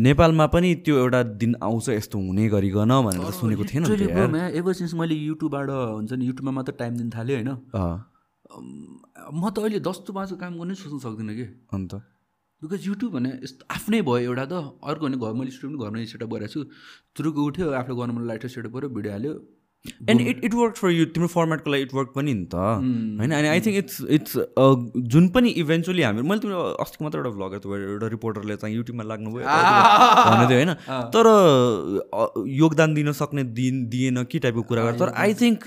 [0.00, 3.84] नेपालमा पनि त्यो एउटा दिन आउँछ यस्तो हुने गरिकन भनेर सुनेको थिएन
[4.56, 7.52] एभर सिन्स मैले युट्युबबाट हुन्छ नि युट्युबमा मात्र टाइम दिन थालेँ होइन।
[9.32, 11.92] म त अहिले दस टु पाँचको काम गर्नै सोच्नु सक्दिनँ कि। अन्त
[12.62, 16.30] बिकज युट्युब भने यस्तो आफ्नै भयो एउटा त। अर्को भने घर मैले स्टुडियो घरमै सेटअप
[16.32, 16.60] गरेको छु।
[17.16, 19.34] तुरुको उठ्यो आफूले गर्नु मन लाइट सेटअप गऱ्यो भिडियो हाल्यो।
[19.84, 23.32] And it it work for you तिम्रो फर्मेटको लागि इट वर्क पनि नि त। होइन?
[23.32, 24.32] अनि आई थिङ्क इट्स इट्स
[25.14, 29.04] जुन पनि इभेन्चुली हामी मैले तिम्रो अस्तिको मात्र एउटा भ्लगर थियो एउटा रिपोर्टरले चाहिँ युट्युबमा
[29.10, 30.72] लाग्नुभयो भन्नु थियो होइन?
[31.14, 31.24] तर
[32.62, 35.58] योगदान दिन सक्ने दिन दिएन के टाइपको कुरा गर्छ। तर आई थिङ्क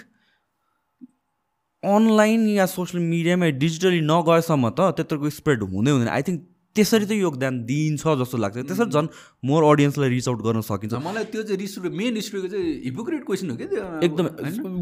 [1.84, 6.40] अनलाइन या सोसियल मिडियामा डिजिटली नगएसम्म त त्यत्रोको स्प्रेड हुँदै हुँदैन। आई थिङ्क
[6.76, 9.07] त्यसरी चाहिँ योगदान दिइन्छ जस्तो लाग्छ। त्यसरी झन्
[9.47, 13.49] मोर अडियन्सलाई रिच आउट गर्न सकिन्छ। मलाई त्यो चाहिँ रिस मेन रिसको चाहिँ हिपोक्रेट क्वेसन
[13.49, 14.26] हो कि त्यो एकदम।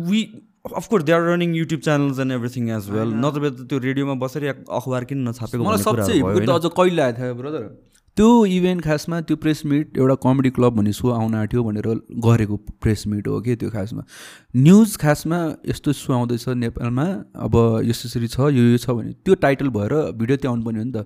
[0.09, 0.21] We
[0.73, 4.43] of course they are running YouTube channels and everything as well नत्र त त्यो रेडियोमा बसेर
[4.49, 6.13] अखबार किन नछापेको मलाई सबसे
[6.51, 7.65] अझ कहिले आएको थियो ब्रदर
[8.17, 11.87] त्यो इभेन्ट खासमा त्यो प्रेस मिट एउटा कमेडी क्लब भन्ने सो आउन आँट्यो भनेर
[12.25, 14.03] गरेको प्रेस मिट हो कि त्यो खासमा।
[14.55, 15.39] न्युज खासमा
[15.69, 17.05] यस्तो सो आउँदैछ नेपालमा
[17.41, 17.55] अब
[17.85, 20.91] यसरी छ यो यो छ भने त्यो टाइटल भएर भिडियो त्यो आउनु पर्ने हो नि
[20.93, 21.05] त।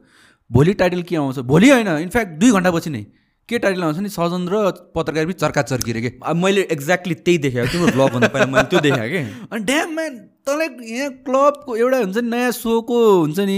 [0.51, 1.39] भोलि टाइटल के आउँछ?
[1.39, 3.05] भोलि होइन इनफ्याक्ट दुई घन्टापछि नै।
[3.49, 4.09] के टाइटल आउँछ नि?
[4.09, 8.45] सजन र पत्रकार पनि चर्का चर्किरे कि मैले एक्ज्याक्टली त्यही देखेँ तिम्रो ब्लग भन्दा पहिला
[8.45, 9.17] मैले त्यो देखेँ कि?
[9.51, 10.15] अनि ड्याम म्यान
[10.47, 13.57] तँलाई यहाँ क्लबको एउटा हुन्छ नि नयाँ सोको हुन्छ नि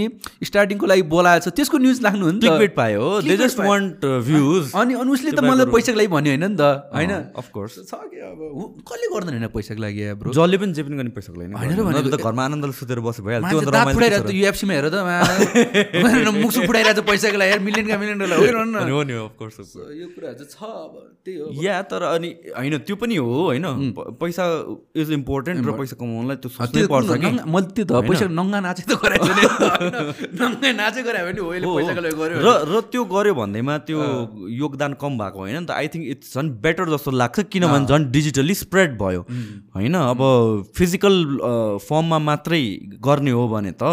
[0.50, 4.74] स्टार्टिङको लागि बोलाएको छ त्यसको न्युज लाग्नु हो नि त। पायो दे जस्ट वान्ट भ्युज
[4.82, 6.64] अनि अनि उसले त मलाई पैसाको लागि भन्यो होइन नि त
[6.96, 7.14] होइन?
[7.42, 8.40] अफकोर्स छ कि अब
[8.90, 12.02] कसले गर्दैन होइन पैसाको लागि ब्रो जसले पनि जे पनि गर्ने पैसाको लागि होइन भने
[12.10, 13.46] त घरमा आनन्दले सुतेर बस्यो भइहाल्छ।
[13.94, 14.98] फुटाइरहेको त युएफसीमा हेर त
[16.42, 18.18] मुक्सु फुटाइरहेको छ पैसाको लागि मिलियनका मिलियन
[18.90, 19.56] हो नि अफकोर्स
[20.02, 20.94] यो कुराहरू चाहिँ छ अब
[21.26, 23.66] त्यही हो। या तर अनि होइन त्यो पनि हो होइन?
[24.22, 24.44] पैसा
[24.96, 26.50] इज इम्पोर्टेन्ट र पैसा कमाउनलाई त्यो
[26.88, 27.30] पर्छ कि?
[27.52, 29.28] मैले त्यो त पैसा नङ्गा नाचे त गराएको
[30.40, 31.80] नङ्गा नाचे गरायो भने हो
[32.46, 34.00] र र त्यो गऱ्यो भन्दैमा त्यो
[34.62, 38.04] योगदान कम भएको होइन नि त। आई थिङ्क इट्स झन् बेटर जस्तो लाग्छ किनभने झन्
[38.12, 39.22] डिजिटली स्प्रेड भयो।
[39.76, 39.96] होइन?
[39.96, 40.22] अब
[40.76, 41.16] फिजिकल
[41.88, 42.62] फर्ममा मात्रै
[43.02, 43.84] गर्ने हो भने त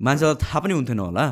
[0.00, 1.24] मान्छेलाई थाहा पनि हुन्थेन होला।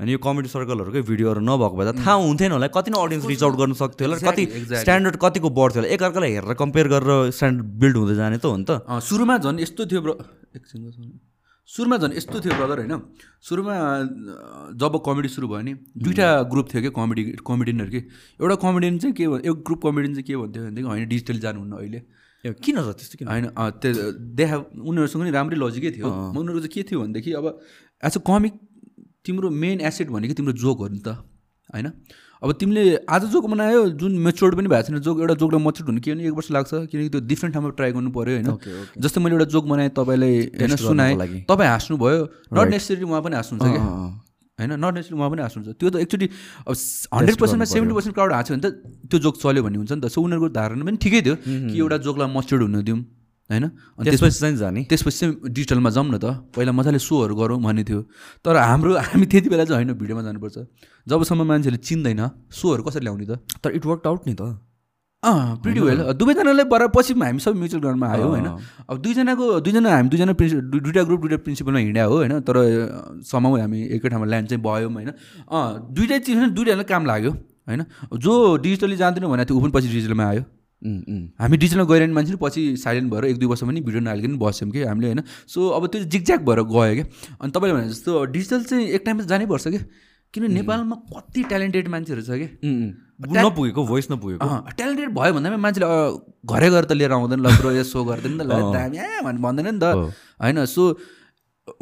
[0.00, 3.42] अनि यो कमेडी सर्कलहरूकै भिडियोहरू नभएको भए त थाहा हुन्थेन होला। कति नै अडियन्स रिच
[3.42, 4.44] आउट गर्न सक्थ्यो होला कति
[4.84, 8.64] स्ट्यान्डर्ड कतिको बढ्थ्यो होला। एकअर्कालाई हेरेर कम्पेयर गरेर स्ट्यान्डर्ड बिल्ड हुँदै जाने त हो नि
[8.68, 10.14] त। सुरुमा झन् यस्तो थियो ब्रो
[10.56, 10.80] एकछिन
[11.68, 12.94] सुरुमा झन् यस्तो थियो ब्रदर होइन?
[13.46, 13.74] सुरुमा
[14.74, 15.72] जब कमेडी सुरु भयो नि
[16.02, 18.00] दुइटा ग्रुप थियो कि कमेडी कमेडियनहरू कि।
[18.42, 21.74] एउटा कमेडियन चाहिँ के भयो एक ग्रुप कमेडियन चाहिँ के भन्थ्यो भनेदेखि होइन डिजिटल जानुहुन्न
[21.78, 22.00] अहिले।
[22.58, 23.26] किन र त्यस्तो किन?
[23.30, 23.90] होइन त्यो
[24.34, 27.46] देहा उनीहरूसँग नि राम्रै लजिकै थियो। उनीहरूको चाहिँ के थियो भनेदेखि अब
[28.02, 28.52] एज अ कमिक
[29.26, 31.08] तिम्रो मेन एसेट भनेको तिम्रो जोक हो नि त
[31.74, 31.92] होइन?
[32.42, 36.00] अब तिमीले आज जोक बनायो जुन मेच्योर्ड पनि भएको छैन जोक एउटा जोकलाई मच्योर्ड हुनु
[36.00, 38.48] के भने एक वर्ष लाग्छ किनकि त्यो डिफ्रेन्ट ठाउँमा ट्राई गर्नु पऱ्यो होइन?
[38.96, 42.24] जस्तै मैले एउटा जोक बनाएँ तपाईँलाई होइन सुनाएँ तपाईँ हाँस्नुभयो
[42.56, 43.84] नट नेसेसरी उहाँ पनि हाँस्नुहुन्छ क्या?
[44.58, 44.72] होइन?
[44.72, 46.26] नट नेसेसरी उहाँ पनि हाँस्नुहुन्छ। त्यो त एक्चुली
[46.64, 46.74] अब
[47.12, 48.72] हन्ड्रेड पर्सेन्टमा सेभेन्टी पर्सेन्ट क्राउड हाँस्यो भने त
[49.10, 51.96] त्यो जोक चल्यो भन्ने हुन्छ नि त। सो उनीहरूको धारणा पनि ठिकै थियो कि एउटा
[52.08, 53.00] जोकलाई मच्योर्ड हुनु दिउँ।
[53.50, 53.66] होइन?
[54.04, 56.24] त्यसपछि चाहिँ जाने। त्यसपछि चाहिँ डिजिटलमा जाउँ न त।
[56.54, 58.00] पहिला मजाले सोहरू गरौँ भन्ने थियो।
[58.46, 60.58] तर हाम्रो हामी त्यति बेला चाहिँ होइन भिडियोमा जानुपर्छ।
[61.06, 63.42] जबसम्म मान्छेले चिन्दैन सोहरू कसरी ल्याउने त?
[63.58, 64.42] तर इट वर्क आउट नि त।
[65.22, 68.46] अँ प्रिटी वेल दुवैजनाले बरा पछि हामी सबै म्युचुअल ग्राउन्डमा आयो होइन?
[68.88, 72.40] अब दुईजनाको दुईजना हामी दुईजना प्रिन्सि दुइटा ग्रुप दुइटा प्रिन्सिपलमा हिँड्या हो होइन?
[72.40, 72.56] तर
[73.28, 75.10] समाउ हामी एकै ठाउँमा ल्यान्ड चाहिँ भयौँ होइन?
[75.44, 77.30] अँ दुइटै चिज दुइटालाई काम लाग्यो
[77.68, 77.84] होइन?
[78.16, 78.32] जो
[78.64, 80.42] डिजिटली जान्दैन भने त्यो ऊ पनि पछि डिजिटलमा आयो।
[80.80, 84.82] हामी डिजिटलमा गइरहने मान्छे पछि साइलेन्ट भएर एक दुई वर्ष पनि भिडियो नहालिकन बस्यौँ कि
[84.82, 87.04] हामीले होइन। सो अब त्यो जिगज्याक भएर गयो क्या।
[87.36, 89.82] अनि तपाईँले भने जस्तो डिजिटल चाहिँ एक टाइममा जानै पर्छ क्या।
[90.34, 92.46] किन नेपालमा कति ट्यालेन्टेड मान्छेहरू छ कि
[93.20, 95.86] नपुगेको भोइस नपुगेको। ट्यालेन्टेड भयो भन्दा मान्छेले
[96.48, 99.80] घरै गएर त लिएर आउँदैन ल ब्रो यो सो गर्दैन त ल दामी भन्दैन नि
[99.82, 99.84] त।
[100.40, 100.82] होइन सो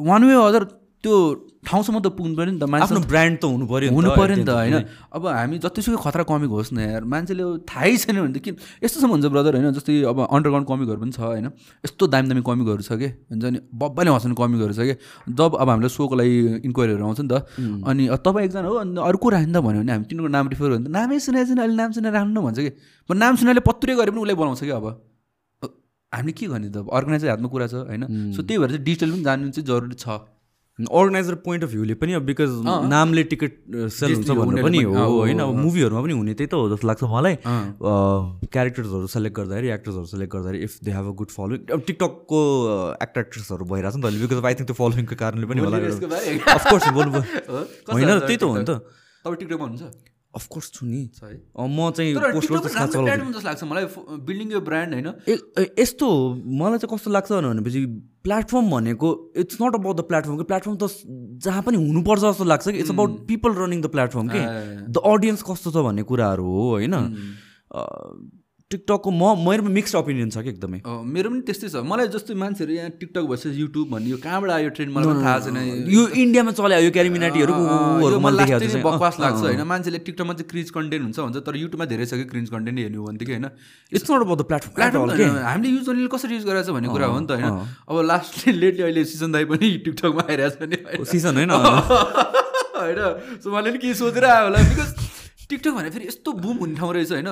[0.00, 0.64] वान वे अदर
[1.04, 1.14] त्यो
[1.68, 4.44] ठाउँसम्म त पुग्नु पऱ्यो नि त मान्छे आफ्नो ब्रान्ड त हुनु पऱ्यो हुनु पऱ्यो नि
[4.48, 4.76] त होइन?
[5.12, 8.54] अब हामी जतिसुकै खतरा कमिक होस् न यार मान्छेले थाहै छैन भने त किन
[8.84, 9.68] यस्तोसम्म हुन्छ ब्रदर होइन?
[9.76, 11.46] जस्तै अब अन्डरग्राउन्ड कमिकहरू पनि छ होइन?
[11.84, 13.08] यस्तो दामी दामी कमिकहरू छ कि?
[13.28, 13.58] हुन्छ नि?
[13.68, 14.94] बब्बाले हँसाउने कमिकहरू छ कि?
[15.28, 17.36] जब अब हामीलाई सोको लागि इन्क्वायरीहरू आउँछ नि त
[17.84, 20.70] अनि तपाईँ एकजना हो अनि अरू को राख्नु त भन्यो भने हामी तिनीहरूको नाम रिफर
[20.72, 22.70] भने नामै सुनाएको छैन अहिले नाम सुनेर राख्नु भन्छ कि?
[23.10, 24.86] नाम सुनाले पत्रै गरे पनि उसलाई बनाउँछ कि अब?
[26.12, 26.88] हामीले के गर्ने त?
[26.88, 28.32] अर्गनाइजर हातमा कुरा छ होइन?
[28.32, 30.08] सो त्यही भएर चाहिँ डिजिटल पनि जानु चाहिँ जरुरी छ।
[30.78, 32.50] अर्गनाइजर पोइन्ट अफ भ्यूले पनि अब बिकज
[32.90, 33.52] नामले टिकट
[33.94, 35.38] सेल हुन्छ भन्ने पनि हो होइन?
[35.42, 37.34] अब मुभीहरूमा पनि हुने त्यही त हो जस्तो लाग्छ मलाई।
[38.52, 42.40] क्यारेक्टर्सहरू सेलेक्ट गर्दाखेरि एक्टर्सहरू सेलेक्ट गर्दाखेरि if they have a good following अब टिकटकको
[43.02, 45.76] एक्टर एक्ट्रेसहरू भइरहेको छ नि त अहिले बिकज आई थिङ्क त्यो फलोइङको कारणले पनि होला
[46.54, 48.70] अफकोर्स बोल्नु होइन त्यही त हो नि त।
[49.24, 49.82] तपाईँ टिकटकमा हुन्छ
[50.38, 51.02] अफकोर्स छु नि।
[51.58, 53.84] म चाहिँ जस्तो लाग्छ। मलाई
[54.24, 55.08] बिल्डिङ यो ब्रान्ड होइन?
[55.78, 56.08] यस्तो
[56.58, 57.80] मलाई चाहिँ कस्तो लाग्छ भनेपछि
[58.24, 60.84] प्लेटफर्म भनेको it's not about the platform कि। प्लेटफर्म त
[61.44, 64.42] जहाँ पनि हुनुपर्छ जस्तो लाग्छ कि। It's about people running the platform कि।
[64.92, 66.94] द अडियन्स कस्तो छ भन्ने कुराहरू हो होइन?
[68.70, 72.72] टिकटकको म मेरो मिक्स्ड ओपिनियन छ कि एकदमै। मेरो पनि त्यस्तै छ। मलाई जस्तै मान्छेहरू
[72.76, 76.80] यहाँ टिकटक भएपछि युट्युब भन्ने यो कहाँबाट आयो ट्रेन्ड मलाई थाहा छैन। यो इन्डियामा चल्यो
[76.84, 77.52] यो क्यारिमिनाटीहरू
[78.84, 82.28] बकवास लाग्छ होइन। मान्छेले टिकटकमा चाहिँ क्रिज कन्टेन्ट हुन्छ भन्छ तर युट्युबमा धेरै छ कि
[82.28, 86.44] क्रिज कन्टेन्ट हेर्नु हो भनेदेखि होइन। अबाउट द प्लेटफर्म प्लेटफर्म हामीले युज गर्नेले कसरी युज
[86.44, 87.56] गरेको छ भन्ने कुरा हो नि त होइन।
[87.88, 91.56] अब लास्ट लेटली अहिले सिजन दाई पनि टिकटकमा आइरहेको छ नि। सिजन होइन।
[92.84, 93.00] होइन।
[93.40, 94.92] सो मैले नि के सोचेर आयो होला। बिकज
[95.50, 97.28] टिकटक भने फेरि यस्तो बुम हुने ठाउँ रहेछ होइन।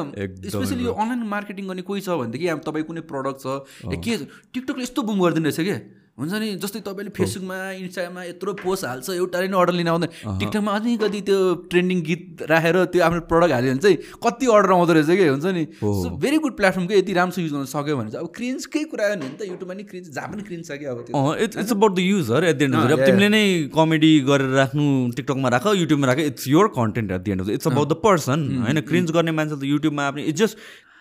[0.48, 3.46] स्पेसली यो अनलाइन मार्केटिङ गर्ने कोही छ भनेदेखि अब तपाईँ कुनै प्रडक्ट छ।
[3.84, 4.16] के
[4.52, 5.78] टिकटकले यस्तो बुम गरिदिनु रहेछ क्या
[6.16, 6.48] हुन्छ नि?
[6.56, 10.10] जस्तै तपाईँले फेसबुकमा इन्स्टाग्राममा यत्रो पोस्ट हाल्छ एउटाले नै अर्डर लिन आउँदैन।
[10.40, 11.38] टिकटकमा अझै कति त्यो
[11.68, 15.26] ट्रेन्डिङ गीत राखेर त्यो आफ्नो प्रडक्ट हाल्यो भने चाहिँ कति अर्डर आउँदो रहेछ कि?
[15.28, 15.64] हुन्छ नि?
[15.76, 16.94] सो भेरी गुड प्लेटफर्म के?
[16.96, 19.84] यति राम्रो युज गर्न सक्यो भने चाहिँ अब क्रिन्सकै कुरा हो नि त। युट्युबमा नि
[19.92, 21.04] क्रिन्स जहाँ पनि क्रिन्स छ कि अब
[21.44, 23.44] it's about the user at the end अब तिमीले नै
[23.76, 24.84] कमेडी गरेर राख्नु
[25.20, 28.80] टिकटकमा राख युट्युबमा राख it's your content at the end it's about the person होइन?
[28.88, 30.56] क्रिन्ज गर्ने मान्छे त युट्युबमा आफ्नो इट्स जस्ट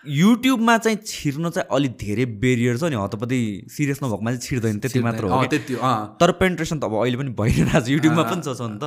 [0.08, 3.40] युट्युबमा चाहिँ छिर्न चाहिँ अलिक धेरै बेरियर छ नि हतपति
[3.76, 5.74] सिरियस नभएको मान्छे छिर्दैन त्यति मात्र हो। त्यति
[6.20, 8.84] तर पेन्ट्रेसन त अब अहिले पनि भइरहेको छ युट्युबमा पनि छ नि त।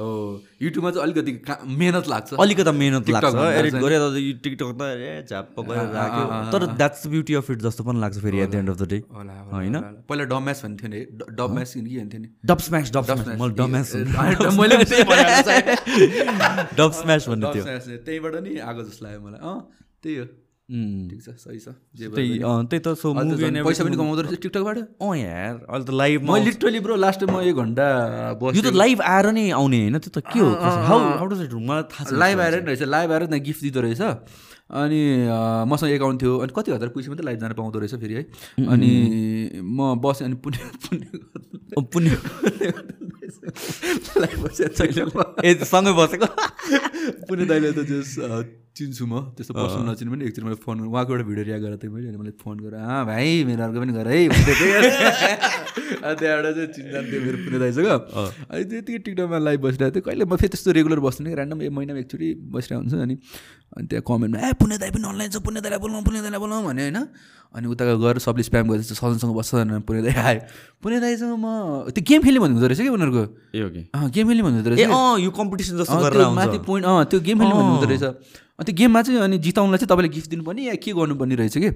[0.00, 0.10] हो।
[0.62, 1.32] युट्युबमा चाहिँ अलिकति
[1.80, 5.88] मेहनत लाग्छ। अलिकति मिहिनेत लाग्छ एडिट चाहिँ। गरे त यो टिकटक त ए झ्याप्प गरेर
[5.94, 8.88] राख्यो। तर द्याट्स ब्युटी अफ इट जस्तो पनि लाग्छ फेरि at the end of the
[8.90, 9.16] day होइन?
[9.16, 11.00] होला, होला। पहिला डम्यास भन्थ्यो नि
[11.40, 12.28] डम्यास कि भन्थ्यो नि?
[12.44, 13.88] डब स्म्यास डब स्म्यास मैले डम्यास
[14.60, 15.64] मैले पनि त्यही भनिहाल्नु चाहिँ।
[16.78, 17.64] डब स्म्यास भन्ने थियो
[18.06, 19.58] त्यहीबाट नि आएको जस्तो लाग्यो मलाई अँ।
[20.02, 20.24] त्यही हो।
[21.10, 21.68] ठिक छ सही छ।
[21.98, 26.80] त्यही त सो पैसा पनि कमाउँदो रहेछ टिकटकबाट अँ यार अहिले त लाइभमा म लिटरली
[26.86, 27.86] ब्रो लास्ट म एक घन्टा
[28.54, 30.46] यो त लाइभ आएर नै आउने होइन त्यो त के हो?
[30.54, 34.02] मलाई थाहा छैन लाइभ आएर नि रहेछ लाइभ आएर त्यहाँ गिफ्ट दिँदो रहेछ।
[34.70, 35.26] अनि
[35.66, 38.30] मसँग एकाउन्ट थियो। अनि कति हजार पैसा मात्रै लाइभ जान पाउँदो रहेछ फेरि है।
[38.70, 42.10] अनि म बसेँ अनि पुण्य पुण्य पुण्य
[44.22, 46.30] लाइभ सँगै बसेको?
[47.26, 48.22] पुण्य दाइले त जस
[48.70, 51.92] चिन्छु म त्यस्तो पर्सनल नचिने पनि एकचोटि मैले फोन उहाँको एउटा भिडियो रिया गरेको थिएँ
[51.92, 54.18] मैले अनि मैले फोन गरेर अँ भाइ मेरो अर्को पनि गर है।
[56.00, 60.32] त्यहाँबाट चाहिँ चिन्जान थियो मेरो पुण्य दाइसँग अनि त्यतिकै टिकटकमा लाइभ बसिरहेको थियो। कहिले म
[60.38, 63.14] फेरि त्यस्तो रेगुलर बस्ने ऱ्यान्डम एक महिनामा एकचोटि बसिरहेको हुन्छ। अनि
[63.76, 66.62] अनि त्यहाँ कमेन्टमा ए पुण्य दाइ पनि अनलाइन छ पुण्य दाइलाई बोलाउँ पुण्य दाइलाई बोलाउँ
[66.70, 66.98] भने होइन।
[67.50, 70.40] अनि उता गएर सबले स्प्याम गरेर सजनसँग बस्छ भनेर पुण्य दाइ आयो।
[70.78, 72.88] पुण्य दाइसँग म त्यो गेम खेल्ने भन्ने हुँदो रहेछ कि?
[72.94, 73.22] उनीहरूको
[74.14, 74.94] गेम खेल्ने भन्ने हुँदो ए रहेछ
[75.26, 78.06] यो कम्पिटिसन जस्तो माथि पोइन्ट अँ त्यो गेम खेल्नु भन्नु हुँदो रहेछ।
[78.66, 81.70] त्यो गेममा चाहिँ अनि जिताउनलाई चाहिँ तपाईँले गिफ्ट दिनुपर्ने या के गर्नुपर्ने रहेछ कि?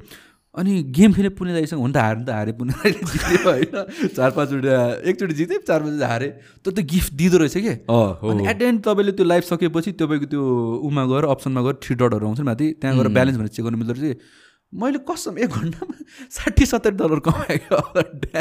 [0.54, 4.30] अनि गेम खेले पुण्य दाइसँग हुन त हार्नु त हारे पुण्य दाइले जित्यो होइन। चार
[4.30, 4.76] पाँचवटा
[5.10, 6.28] एकचोटि जित्यो चार पाँचवटा हारे।
[6.64, 7.74] तर त्यो गिफ्ट दिँदो रहेछ कि?
[7.90, 10.42] अनि एट एन्ड तपाईँले त्यो लाइभ सकेपछि तपाईँको त्यो
[10.86, 13.78] उमा गएर अप्सनमा गएर थ्री डटहरू आउँछ नि माथि। त्यहाँ गएर ब्यालेन्स भनेर चेक गर्नु
[13.82, 14.16] मिल्दो रहेछ
[14.72, 15.94] मैले कसम एक घन्टामा
[16.36, 17.76] साठी सत्तरी डलर कमाएको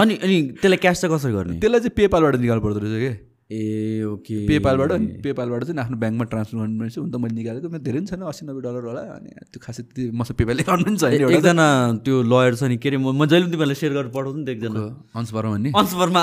[0.02, 1.60] अनि अनि त्यसलाई क्यास चाहिँ कसरी गर्ने?
[1.60, 3.33] त्यसलाई चाहिँ पेपालबाट निकाल्नु पर्दो रहेछ कि?
[3.54, 7.68] ए ओके। पेपालबाट अनि पेपालबाट चाहिँ आफ्नो ब्याङ्कमा ट्रान्सफर गर्नु पर्छ हुन त मैले निकालेको
[7.74, 10.84] मेरो धेरै पनि छैन अस्सी नब्बे डलर होला। अनि त्यो खासै त्यति मसँग पेपालले गर्नु
[10.90, 11.68] पनि छैन एकजना
[12.06, 14.50] त्यो लयर छ नि के अरे म जहिले पनि तिमीलाई सेयर गरेर पठाउँछु नि त
[14.56, 14.82] एकजना।
[15.14, 16.22] अंश वर्मा भन्ने। अन्सपरमा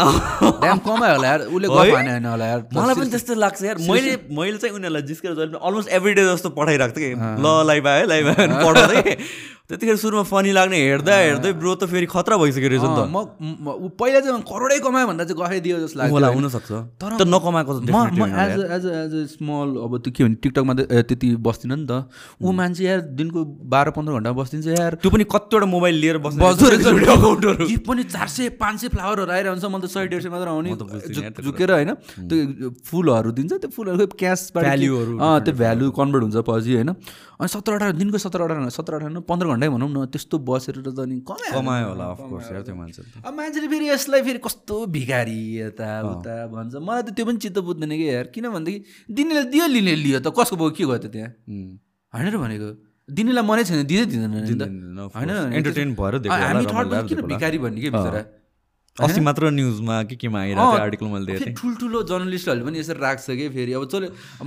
[0.65, 4.59] ड्याम कमायो होला यार। उसले होइन होला यार। मलाई पनि त्यस्तो लाग्छ यार। मैले मैले
[4.59, 8.05] चाहिँ उनीहरूलाई जिस्केर जहिले पनि अलमोस्ट एभ्री डे जस्तो पठाइरहेको थिएँ कि। ल लाइभ आयो
[8.13, 9.17] लाइभ आयो भने पठाउँदै
[9.71, 13.87] त्यतिखेर सुरुमा फनी लाग्ने हेर्दा हेर्दै ब्रो त फेरि खतरा भइसक्यो रहेछ नि त। म
[13.95, 16.27] पहिला चाहिँ करोडै कमायो भन्दा चाहिँ गफै दियो जस्तो होइन?
[16.35, 18.57] हुनसक्छ। तर तर नकमाएको त म as.
[18.77, 22.09] As as a small अब त्यो के भने टिकटकमा त त्यति बस्दिनँ नि त।
[22.41, 26.45] ऊ मान्छे यार दिनको बाह्र पन्ध्र घन्टा बस्दिन्छ यार। त्यो पनि कतिवटा मोबाइल लिएर बस्दो
[27.85, 31.45] पनि चार सय पाँच सय फ्लावरहरू आइरहन्छ मलाई त सय डेढ सय मात्र आउने त
[31.45, 31.93] झुकेर होइन
[32.31, 36.91] त्यो फुलहरू दिन्छ त्यो फुलहरू क्यासबाट Value-हरू अँ त्यो भ्यालु कन्भर्ट हुन्छ। पछि होइन।
[37.41, 40.77] अनि सत्र अठार दिनको सत्र अठार सत्र अठार न पन्ध्र घन्टै भनौँ न त्यस्तो बसेर
[40.85, 45.41] त अनि कमायो। होला अफकोर्स यार त्यो मान्छे अब मान्छेले फेरि यसलाई फेरि कस्तो भिखारी
[45.59, 48.79] यता उता भन्छ। मलाई त त्यो पनि चित्त बुझ्दैन कि यार किनभनेदेखि
[49.15, 51.31] दिनेले दियो लिने लियो त कसको भयो के त त्यहाँ
[52.13, 52.69] होइन र भनेको
[53.09, 58.23] दिनेलाई मनै छैन दिँदै दिँदैन होइन एन्टरटेन भएर हामी थर्ड किन। भिखारी भन्ने कि बिचरा
[58.97, 63.27] अस्ति मात्र न्युजमा के केमा आइरहेको थियो आर्टिकल मैले थिएँ ठुल्ठुलो जर्नलिस्टहरूले पनि यसरी राख्छ
[63.31, 64.47] कि फेरि अब चल्यो अब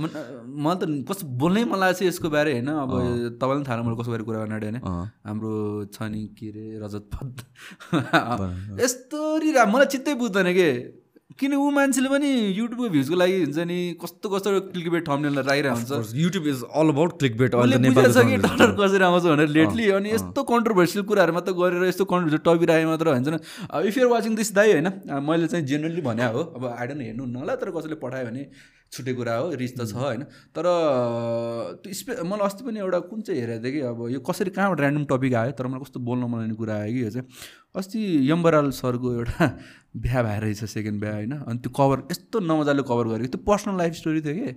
[0.64, 2.92] मलाई त कस्तो बोल्नै मन लागेको छ यसको बारे होइन अब
[3.40, 4.76] तपाईँलाई पनि थाहा मैले कसको बारे कुरा गर्न होइन।
[5.26, 5.52] हाम्रो
[5.90, 7.34] छ नि के अरे रजत पद
[8.80, 9.18] यस्तो
[9.74, 10.68] मलाई चित्तै बुझ्दैन के
[11.30, 16.14] किन ऊ मान्छेले पनि युट्युबको भ्युजको लागि हुन्छ नि कस्तो कस्तो क्लिकबेट थम्नेललाई राखिरहेको हुन्छ।
[16.14, 21.32] YouTube is all about clickbait कि डलर कसरी आउँछ भनेर लेटली अनि यस्तो कन्ट्रोभर्सियल कुराहरू
[21.34, 23.28] मात्र गरेर यस्तो कन्ट्रोभर्सियल टपिक राखे मात्र हुन्छ
[23.66, 24.88] अब इफ युआर वाचिङ दिस दाई होइन
[25.26, 28.46] मैले चाहिँ जेनरली भने हो अब आइडन हेर्नु न होला तर कसैले पठायो भने
[28.94, 30.22] छुट्टै कुरा हो रिच त छ होइन।
[30.54, 30.64] तर
[31.82, 34.80] त्यो स्पे मलाई अस्ति पनि एउटा कुन चाहिँ हेरेको थिएँ कि अब यो कसरी कहाँबाट
[34.80, 37.26] ऱ्यान्डम टपिक आयो तर मलाई कस्तो बोल्न मनलाउने कुरा आयो कि यो चाहिँ
[37.74, 38.00] अस्ति
[38.30, 39.50] यम्बराल सरको एउटा
[40.02, 43.74] बिहा भएर रहेछ सेकेन्ड बिहा होइन। अनि त्यो कभर यस्तो नमजाले कभर गरेको त्यो पर्सनल
[43.78, 44.52] लाइफ स्टोरी थियो कि।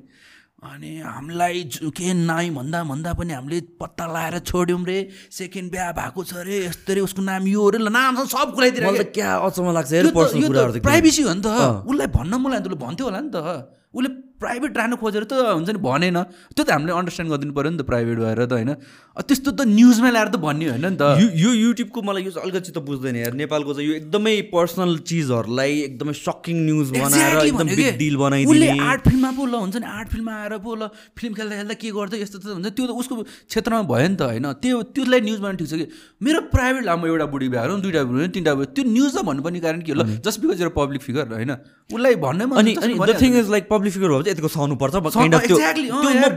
[0.58, 4.98] अनि हामीलाई के नाइ भन्दा भन्दा पनि हामीले पत्ता लगाएर छोड्यौँ रे
[5.30, 9.36] सेकेन्ड बिहा भएको छ अरे यस्तो रे उसको नाम यो अरे नाम सब खुलाइदिएर क्या
[9.38, 10.18] अचम्म लाग्छ
[10.82, 13.38] प्राइभेसी हो नि त। उसलाई भन्न मलाई उसले भन्थ्यो होला नि त।
[13.94, 16.18] उसले प्राइभेट राख्नु खोजेर त हुन्छ नि भनेन।
[16.54, 18.72] त्यो त हामीले अन्डरस्ट्यान्ड गरिदिनु पऱ्यो नि त प्राइभेट भएर त होइन।
[19.18, 22.78] त्यस्तो त न्युजमा ल्याएर त भन्ने होइन नि त। यो युट्युबको मलाई यो अलिकति त
[22.86, 28.16] बुझ्दैन यार। नेपालको चाहिँ यो एकदमै पर्सनल चिजहरूलाई एकदमै सकिङ न्युज बनाएर एकदम बिग डिल
[28.18, 29.88] बनाइदिने। आर्ट फिल्ममा पो ल हुन्छ नि?
[29.90, 32.92] आर्ट फिल्ममा आएर पो ल फिल्म खेल्दा खेल्दा के गर्छ यस्तो त हुन्छ। त्यो त
[32.94, 34.46] उसको क्षेत्रमा भयो नि त होइन?
[34.62, 35.88] त्यो त्यसलाई न्युज बनाउनु ठिक छ कि?
[36.22, 39.92] मेरो प्राइभेट लामो एउटा बुढी हो दुइटा बुढी तिनवटा बुढी त्यो न्युजमा भन्नुपर्ने कारण के
[39.92, 40.22] हो ल?
[40.22, 41.52] जस्ट बिकज एउटा पब्लिक फिगर होइन?
[41.90, 44.96] उसलाई भन्नै अनि the thing is like public figure भयो यतिको सहनुपर्छ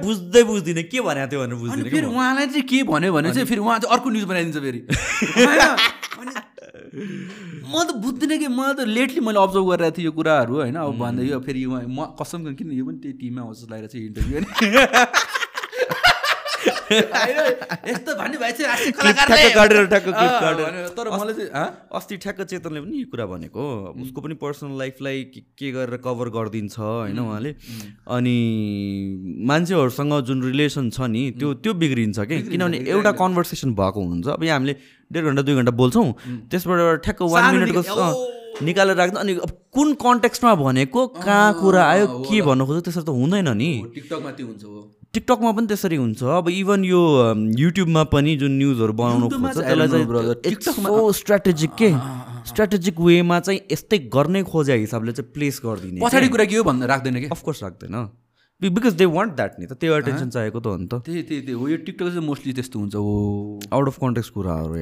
[0.01, 3.61] बुझ्दै बुझ्दिनँ। के भनेको थियो भनेर बुझ्दिनँ फेरि उहाँलाई चाहिँ के भन्यो भने चाहिँ फेरि
[3.61, 4.81] उहाँ चाहिँ अर्को न्युज बनाइदिन्छ फेरि।
[7.71, 10.77] म त बुझ्दिनँ कि म त लेटली मैले अब्जर्भ गरिरहेको थिएँ यो कुराहरू होइन?
[10.77, 14.35] अब भन्दै यो फेरि म कसम किन यो पनि त्यही टिममा होस् लगाएर चाहिँ इन्टरभ्यू
[14.39, 14.47] होइन
[16.91, 18.11] यस्तो
[20.91, 23.63] तर मलाई चाहिँ अस्ति ठ्याक्क चेतनले पनि यो कुरा भनेको
[24.03, 25.23] उसको पनि पर्सनल लाइफलाई
[25.59, 27.51] के गरेर कभर गरिदिन्छ होइन उहाँले।
[28.11, 28.37] अनि
[29.47, 34.43] मान्छेहरूसँग जुन रिलेसन छ नि त्यो त्यो बिग्रिन्छ कि। किनभने एउटा कन्भर्सेसन भएको हुन्छ। अब
[34.45, 34.75] यहाँ हामीले
[35.13, 36.09] डेढ घन्टा दुई घन्टा बोल्छौँ।
[36.51, 38.07] त्यसबाट ठ्याक्क वान मिनटको
[38.63, 43.09] निकालेर राख्दा अनि अब कुन कन्टेक्स्टमा भनेको कहाँ कुरा आयो के भन्नु खोज्छ त्यसरी त
[43.09, 44.65] हुँदैन नि। टिकटकमा त्यो हुन्छ
[45.15, 47.01] टिकटकमा पनि त्यसरी हुन्छ। अब इभन यो
[47.59, 51.91] युट्युबमा पनि जुन न्युजहरू बनाउनु खोज्छ त्यसलाई स्ट्राटेजिक के?
[52.47, 56.87] स्ट्राटेजिक वेमा चाहिँ यस्तै गर्नै खोजे हिसाबले चाहिँ प्लेस गरिदिने। पछाडि कुरा के हो भन्दा
[56.87, 57.29] राख्दैन कि?
[57.35, 57.97] अफकोर्स राख्दैन।
[58.63, 61.41] बिकज दे वान्ट द्याट नि त त्यो एटेन्सन चाहेको त हो नि त। त्यही त्यही
[61.43, 64.75] त्यही हो। यो टिकटक चाहिँ मोस्टली त्यस्तो हुन्छ हो। आउट अफ कन्टेक्स कुराहरू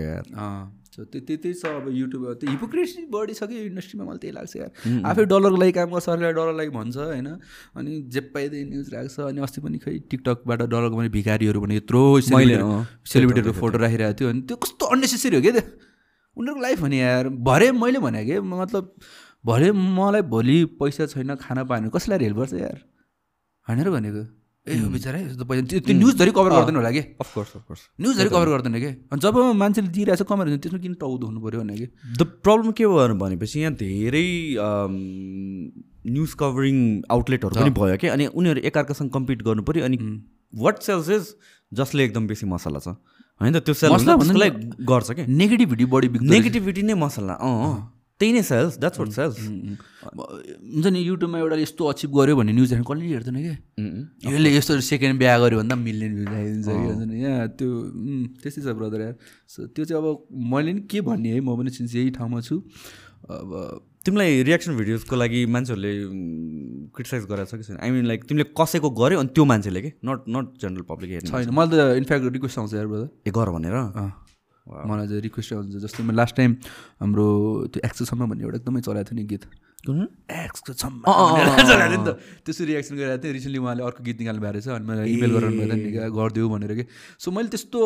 [0.98, 4.56] यार त्यो त्यही छ अब युट्युब त्यो हिपोक्रेसी बढी छ कि इन्डस्ट्रीमा मलाई त्यही लाग्छ
[4.56, 4.70] यार
[5.06, 7.28] आफै डलरको लागि काम गर्छ सरकारले डलर लागि भन्छ होइन
[7.76, 12.02] अनि जे पाइदिए न्युज राख्छ अनि अस्ति पनि खै टिकटकबाट डलरको पनि भिखारीहरू पनि यत्रो
[12.22, 15.66] सेलिब्रिटीहरूको फोटो राखिरहेको थियो अनि त्यो कस्तो अन्नेसेसरी हो क्या त्यो
[16.36, 18.94] उनीहरूको लाइफ भने यार भरे मैले भने कि मतलब
[19.44, 22.82] भरे मलाई भोलि पैसा छैन खाना पाएन कसैलाई हेल्प गर्छ यार
[23.66, 24.24] होइन र भनेको
[24.68, 27.02] ए बिचरा यस्तो पैसा त्यो न्युजधरि कभर गर्दैन होला कि?
[27.24, 28.90] अफकोर्स अफकोर्स न्युजधरि कभर गर्दैन कि?
[29.12, 31.86] अनि जब मान्छेले दिइरहेको छ कमेन्ट त्यसमा किन टाउदो हुनु पऱ्यो भने कि?
[32.18, 34.26] द प्रब्लम के भयो भनेपछि यहाँ धेरै
[36.08, 36.76] न्युज कभरिङ
[37.10, 38.08] आउटलेटहरू पनि भयो कि?
[38.08, 39.98] अनि उनीहरू एकअर्कासँग कम्पिट गर्नु पऱ्यो अनि
[40.54, 41.24] वाट सेल्स इज
[41.72, 42.88] जसले एकदम बेसी मसला छ।
[43.40, 44.04] होइन त त्यो सेल्स
[44.88, 50.86] गर्छ क्या नेगेटिभिटी बढी नेगेटिभिटी नै मसला अँ। त्यही नै सेल्स द्याट्स वाट सेल्स हुन्छ
[50.86, 53.56] नि युट्युबमा एउटा यस्तो अचिभ गऱ्यो भने न्युज हेर्नु कसले हेर्दैन क्या
[54.32, 57.68] यसले यस्तो सेकेन्ड बिहा गऱ्यो भन्दा मिल्ने न्युज आइदिन्छ कि हुन्छ नि। यहाँ त्यो
[58.42, 59.14] त्यस्तै छ ब्रदर यार।
[59.48, 60.06] सो त्यो चाहिँ अब
[60.52, 63.48] मैले नि के भन्ने है म पनि सिन्स यही ठाउँमा छु। अब
[64.06, 65.92] तिमीलाई रियाक्सन भिडियोजको लागि मान्छेहरूले
[66.94, 67.76] क्रिटिसाइज गराएको छ कि छैन?
[67.82, 69.90] आई मिन लाइक तिमीले कसैको गऱ्यो अनि त्यो मान्छेले कि?
[70.04, 73.50] नट नट जेनरल पब्लिक हेर्नु छैन मलाई त इन्फ्याक्ट रिक्वेस्ट आउँछ यार ब्रदर। ए गर
[73.54, 73.74] भनेर
[74.68, 76.50] मलाई चाहिँ रिक्वेस्ट हुन्छ जस्तै म लास्ट टाइम
[77.00, 77.26] हाम्रो
[77.72, 79.44] त्यो एक्सोसम्म भन्ने एउटा एकदमै चलाएको थियो नि गीत।
[79.88, 84.52] एक्सको छम्म चलाएको नि त। त्यसो रियाक्सन गरिरहेको थिएँ। रिसेन्टली उहाँले अर्को गीत निकाल्नु भएको
[84.58, 86.84] रहेछ अनि मलाई इमेल गरेर भयो गरिदियो भनेर कि।
[87.16, 87.78] सो मैले त्यस्तो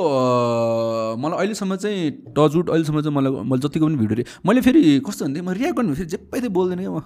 [1.23, 5.45] मलाई अहिलेसम्म चाहिँ टचवुड अहिलेसम्म चाहिँ मलाई मैले जतिको पनि भिडियो मैले फेरि कस्तो भन्थेँ
[5.45, 6.99] म रियाक्ट गर्नु फेरि जे पाइदिए बोल्दैन क्या म।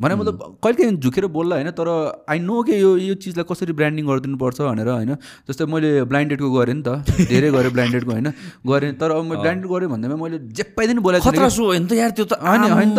[0.00, 1.88] भने मतलब कहिले काहीँ झुकेर बोल्ला होइन तर
[2.26, 5.14] आई नो के यो यो चिजलाई कसरी ब्रान्डिङ गरिदिनुपर्छ भनेर होइन।
[5.46, 6.88] जस्तै मैले ब्लाइन्डेडको गरेँ नि त
[7.30, 8.28] धेरै गरेँ ब्लाइन्डेडको होइन
[8.66, 12.24] गरेँ। तर अब मैले ब्लाइन्डेड गरेँ भन्दैमा मैले जे पाइदिनु बोलाएको होइन त यार त्यो
[12.26, 12.90] त होइन होइन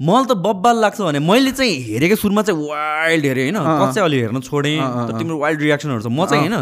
[0.00, 4.16] मलाई त बब्बाल लाग्छ भने मैले चाहिँ हेरेको सुरुमा चाहिँ वाइल्ड हेरेँ होइन। कच्चै अलि
[4.20, 4.80] हेर्न छोडेँ।
[5.12, 6.56] तिम्रो वाइल्ड रियाक्सनहरू छ। म चाहिँ होइन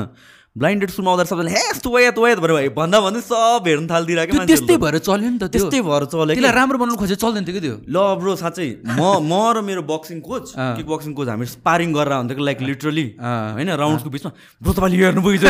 [0.54, 4.76] ब्लाइन्डेड सुमा आउँदा सबैले हे यस्तो वाया वाया भनेर भन्दा भन्दै सब हेर्नु थालिदिरहेको त्यस्तै
[4.78, 7.76] भएर चल्यो नि त त्यस्तै भएर चल्यो त्यसलाई राम्रो बनाउनु खोजे चल्दैन थियो कि त्यो?
[7.90, 12.14] ल ब्रो साँच्चै। म म र मेरो boxing coach kick boxing coach हामी स्पारिङ गरेर
[12.14, 14.30] हुन्थ्यो लाइक लिटरली होइन राउन्ड्सको बिचमा।
[14.62, 15.44] ब्रो तपाईँले हेर्नु पुगिन्छ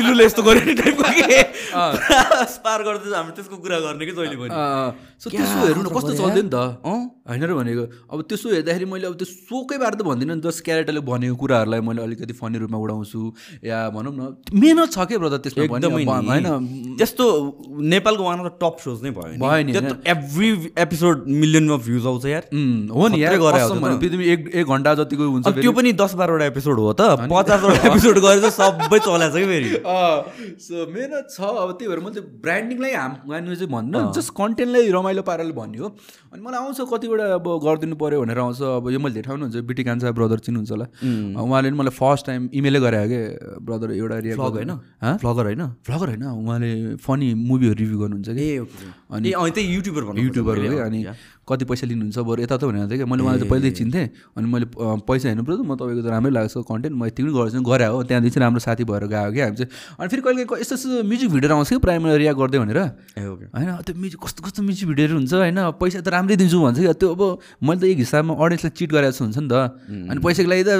[0.00, 1.36] सिलुले यस्तो गऱ्यो नि टाइपको कि
[2.56, 4.52] स्पार गर्दै हामी त्यसको कुरा गर्ने कि जहिले पनि।
[5.20, 6.56] सो त्यसो हेर्नु न कस्तो नि त?
[7.28, 10.64] होइन र भनेको अब त्यसो हेर्दाखेरि मैले अब त्यो सोकै बार त भन्दिनँ नि जस्ट
[10.64, 13.20] क्यारेक्टरले भनेको कुराहरूलाई मैले अलिकति फनी रूपमा उडाउँछु।
[13.60, 16.46] या भनौँ न मेहनत छ के ब्रदर त्यसमा एकदमै होइन।
[16.98, 17.24] त्यस्तो
[17.92, 19.72] नेपालको one of the top shows नै भयो भयो नि,
[20.06, 22.44] एभ्री एपिसोड मिलियनमा भ्युज आउँछ यार।
[22.92, 23.38] हो नि यार
[24.00, 28.18] पृथ्वी एक एक घन्टा जतिको हुन्छ त्यो पनि दस बाह्रवटा एपिसोड हो त पचासवटा एपिसोड
[28.26, 29.70] गरेर सबै चलाएको छ कि फेरि?
[30.66, 35.52] सो मेहनत छ अब त्यही भएर मैले ब्रान्डिङलाई हाम चाहिँ भन्नु जस्ट कन्टेन्टलाई रमाइलो पाराले
[35.52, 35.88] भन्ने हो
[36.36, 39.82] अनि मलाई आउँछ कतिवटा अब गरिदिनु पऱ्यो भनेर आउँछ। अब यो मैले देखाउनु हुन्छ बिटी
[39.88, 40.86] कान्छा ब्रदर चिन्नुहुन्छ होला।
[41.40, 43.20] उहाँले नि मलाई फर्स्ट टाइम इमेलै गरे कि
[43.64, 44.72] ब्रदर एउटा रिया भ्लग होइन?
[45.24, 45.62] भ्लगर होइन?
[45.88, 48.46] भ्लगर होइन। उहाँले फनी मुभीहरू रिभ्यू गर्नुहुन्छ कि?
[49.16, 50.54] अनि त्यही युट्युबर भन्नु युट्युबर
[50.84, 51.00] अनि
[51.46, 54.46] कति पैसा लिनुहुन्छ बरु यता त भनेको थिएँ कि मैले उहाँले त पहिल्यै चिन्थेँ अनि
[54.50, 54.66] मैले
[55.06, 58.02] पैसा हेर्नु पर्यो म तपाईँको त राम्रै लाग्छ कन्टेन्ट म यति पनि गर्छु गरे हो
[58.02, 61.28] त्यहाँदेखि चाहिँ राम्रो साथी भएर गयो कि हामी चाहिँ। अनि फेरि कहिले यस्तो यस्तो म्युजिक
[61.30, 62.78] भिडियोहरू आउँछ कि प्रायः मैले रिया गरिदियो भनेर
[63.54, 66.92] होइन त्यो म्युजिक कस्तो कस्तो म्युजिक भिडियोहरू हुन्छ होइन पैसा त राम्रै दिन्छु भन्छ कि
[66.98, 67.22] त्यो अब
[67.62, 69.54] मैले त एक हिसाबमा अडियन्सलाई चिट गरेको जस्तो हुन्छ नि त।
[70.10, 70.74] अनि पैसाको लागि त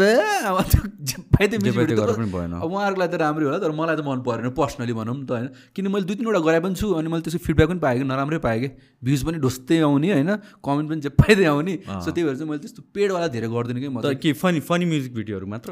[1.47, 5.31] अब उहाँहरूको लागि त राम्रै होला तर मलाई त मन परेन पर्सनली भनौँ न त
[5.31, 8.05] होइन। किन मैले दुई तिनवटा गरे पनि छु अनि मैले त्यसको फिडब्याक पनि पाएँ कि
[8.09, 8.69] नराम्रै पाएँ कि
[9.05, 10.31] भ्युज पनि ढुस्दै आउने होइन।
[10.65, 11.75] कमेन्ट पनि जे पाइँदै आउने
[12.05, 13.91] सो त्यही भएर चाहिँ मैले त्यस्तो पेडवाला धेरै गर्दिनँ कि म
[14.25, 15.71] के फनी फनी म्युजिक भिडियोहरू मात्र?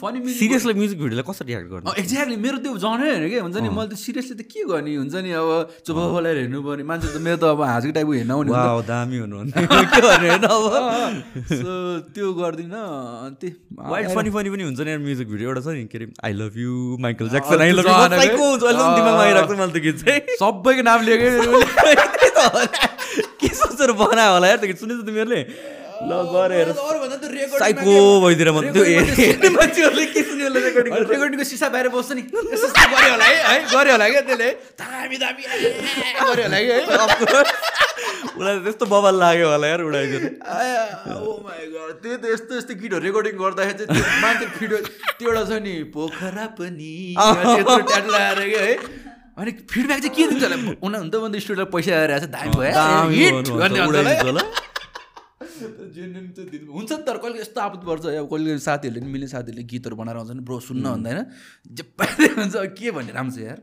[0.00, 1.86] फनी म्युजिक सिरियसली म्युजिक भिडियोलाई कसरी रियाक्ट गर्नु?
[2.02, 5.14] एक्ज्याक्टली मेरो त्यो जनै होइन कि हुन्छ नि मैले त सिरियसली त के गर्ने हुन्छ
[5.26, 5.48] नि अब
[5.86, 8.50] चुप बोलाएर हेर्नु पर्ने मान्छे त मेरो त अब हाँसको टाइपको हेर्न आउने
[8.88, 10.62] दामी हुनुहुन्थ्यो के गर्ने होइन अब?
[11.52, 11.72] सो
[12.14, 12.82] त्यो गर्दिनँ
[13.40, 13.52] त्यही
[13.92, 16.52] वाइल्ड फनी फनी पनि हुन्छ नि म्युजिक भिडियो एउटा छ नि के अरे I love
[16.58, 16.72] you
[17.06, 17.92] Michael Jackson I love you
[20.38, 21.28] सबैको नाम लिएकै।
[23.48, 25.42] के सोचेर बनायो होला यार सुनेछ तिमीहरूले
[25.98, 26.68] ल गरेर
[27.58, 33.10] साइको भइदिएर म त्यो हेर्ने मान्छेहरूले के सुन्यो रेकर्डिङ रेकर्डिङको सिसा बाहिर बस्छ नि। गऱ्यो
[33.10, 34.48] होला है है गऱ्यो होला क्या त्यसले।
[34.78, 36.78] दामी दामी गऱ्यो होला कि है।
[38.38, 40.24] उसलाई त्यस्तो बबाल लाग्यो होला यार उडाइदिएर।
[41.18, 44.78] ओ माई गड त्यो त यस्तो यस्तो गीतहरू रेकर्डिङ गर्दाखेरि चाहिँ मान्छे भिडियो
[45.18, 46.94] त्यो एउटा छ नि पोखरा पनि।
[48.54, 48.72] है।
[49.38, 50.56] अनि फिडब्याक चाहिँ के दिन्छ होला
[50.86, 52.72] उनीहरू त भन्दा स्टुडियोलाई पैसा आएर चाहिँ दामी भयो
[53.34, 53.48] हुन्छ
[55.94, 56.48] जेन्युन चाहिँ
[56.98, 60.30] नि तर कहिले यस्तो आपत पर्छ अब कहिले साथीहरूले नि मिल्ने साथीहरूले गीतहरू बनाएर आउँछ
[60.38, 61.22] नि ब्रो सुन्न भन्दा होइन
[61.78, 63.58] जे पाइदिए हुन्छ के भन्ने राम्रो छ यार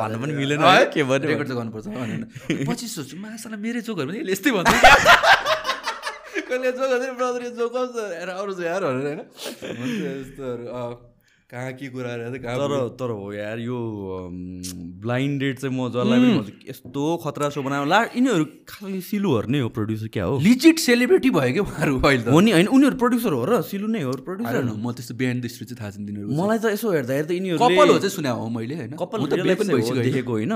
[0.00, 0.62] भन्नु पनि मिलेन
[0.94, 2.22] के भन्ने रेकर्ड चाहिँ गर्नुपर्छ भनेर
[2.70, 4.70] पछि सोच्छु मासालाई मेरै जोकहरू पनि यसले यस्तै भन्छ।
[6.50, 9.20] कहिले जोक ब्रदर जोक अरू चाहिँ यार भनेर होइन
[10.06, 10.64] यस्तोहरू
[11.50, 13.78] कहाँ के कुरा रहेछ कहाँ तर तर हो यार यो
[15.02, 19.48] ब्लाइन्ड डेट चाहिँ म जसलाई पनि भन्छु यस्तो खतरा सो बनायो ला यिनीहरू खालि सिलुहरू
[19.50, 20.38] नै हो प्रड्युसर क्या हो?
[20.38, 22.28] लिजिट सेलिब्रेटी भयो क्या उहाँहरू अहिले त?
[22.30, 25.40] हो नि होइन उनीहरू प्रड्युसर हो र सिलु नै हो प्रड्युसर know, म त्यस्तो बिहान
[25.40, 28.30] दृष्टि चाहिँ थाहा छैन तिनीहरू मलाई त यसो हेर्दा हेर्दा यिनीहरू कपाल हो चाहिँ सुने
[28.30, 28.92] हो मैले होइन?
[28.94, 29.18] कपाल
[30.06, 30.54] देखेको होइन।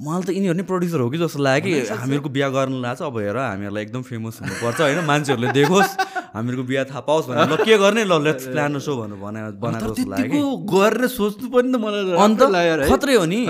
[0.00, 3.16] मलाई त यिनीहरू नै प्रड्युसर हो कि जस्तो लाग्यो कि हामीहरूको बिहा गर्नु लाग्छ अब
[3.20, 5.92] हेर हामीहरूलाई एकदम फेमस हुनुपर्छ होइन। मान्छेहरूले देखोस्
[6.36, 8.02] हामीहरूको बिहा थाहा पाओस् भनेर। ल के गर्ने?
[8.08, 10.40] ल लेट्स प्लान सो भनेर बना बनाएको जस्तो लाग्यो
[10.72, 13.40] गरेर सोच्नु पनि त मलाई अन्त राम्रो। खत्रै हो नि।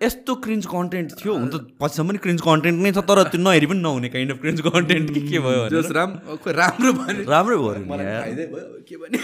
[0.00, 3.66] यस्तो क्रिन्ज कन्टेन्ट थियो। हुन त पछिसम्म पनि क्रिन्ज कन्टेन्ट नै छ तर त्यो नहेरी
[3.68, 6.92] पनि नहुने काइन्ड अफ क्रिन्ज कन्टेन्ट के के भयो राम्रो
[7.28, 9.18] राम्रै भयो फाइदै भयो। के भने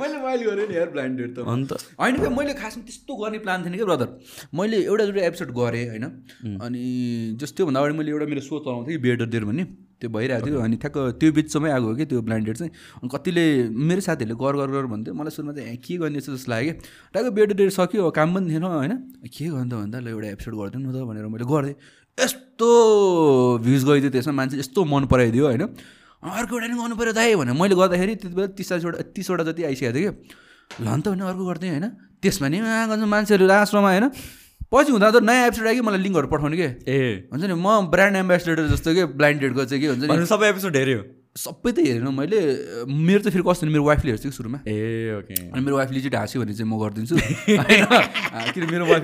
[0.00, 1.70] मैले मैले गरेँ नि यार ब्लाइन्ड डेट त। अन्त?
[2.00, 4.08] होइन क्या मैले खासमा त्यस्तो गर्ने प्लान थिएन क्या ब्रदर
[4.54, 6.04] मैले एउटा दुइटा एपिसोड गरेँ होइन।
[6.60, 6.82] अनि
[7.40, 9.64] जस्ट त्योभन्दा अगाडि मैले एउटा मेरो सो चलाउँथेँ कि बेडर देयर भन्ने।
[9.98, 12.72] त्यो भइरहेको थियो अनि ठ्याक्क त्यो बिचसम्मै आएको हो कि त्यो ब्लाइन्ड डेट चाहिँ।
[13.02, 16.50] अनि कतिले मेरो साथीहरूले गर गर गर भन्थ्यो। मलाई सुरुमा चाहिँ के गर्ने यस्तो जस्तो
[16.52, 16.86] लाग्यो कि?
[17.12, 18.94] ठ्याक्क बेडर डेट सक्यो काम पनि थिएन होइन।
[19.26, 19.98] के गर्नु त भन्दा?
[19.98, 21.74] ल एउटा एपिसोड गरिदिउँ न त भनेर मैले गरेँ
[22.18, 22.68] यस्तो
[23.62, 25.66] भ्युज गइदियो त्यसमा। मान्छे यस्तो मन पराइदियो होइन।
[26.22, 29.62] अर्को एउटा नि गर्नु पऱ्यो दाइ भनेर मैले गर्दाखेरि त्यति बेला तिस चालिसवटा तिसवटा जति
[29.64, 31.86] आइसकेको थियो कि ल नि त भने अर्को गर्थेँ होइन।
[32.22, 34.06] त्यसमा नि गर्छ मान्छेहरू लास्टमा होइन।
[34.68, 36.68] पछि हुँदा त नयाँ एपिसोड आयो कि मलाई लिङ्कहरू पठाउने के?
[36.90, 40.48] ए। हुन्छ नि म ब्रान्ड एम्बेसडर जस्तो कि ब्लाइन्डेडको चाहिँ के हुन्छ नि। भने सबै
[40.50, 41.00] एपिसोड हेऱ्यो।
[41.38, 42.38] सबै त हेरेन मैले
[42.90, 44.58] मेरो त फेरि कस्तो नि मेरो वाइफले हेर्छ कि सुरुमा?
[44.66, 47.14] ए ओके। अनि मेरो वाइफले चाहिँ हाँस्यो भने चाहिँ म गरिदिन्छु।
[47.62, 47.84] होइन?
[48.54, 49.02] किन मेरो वाइफ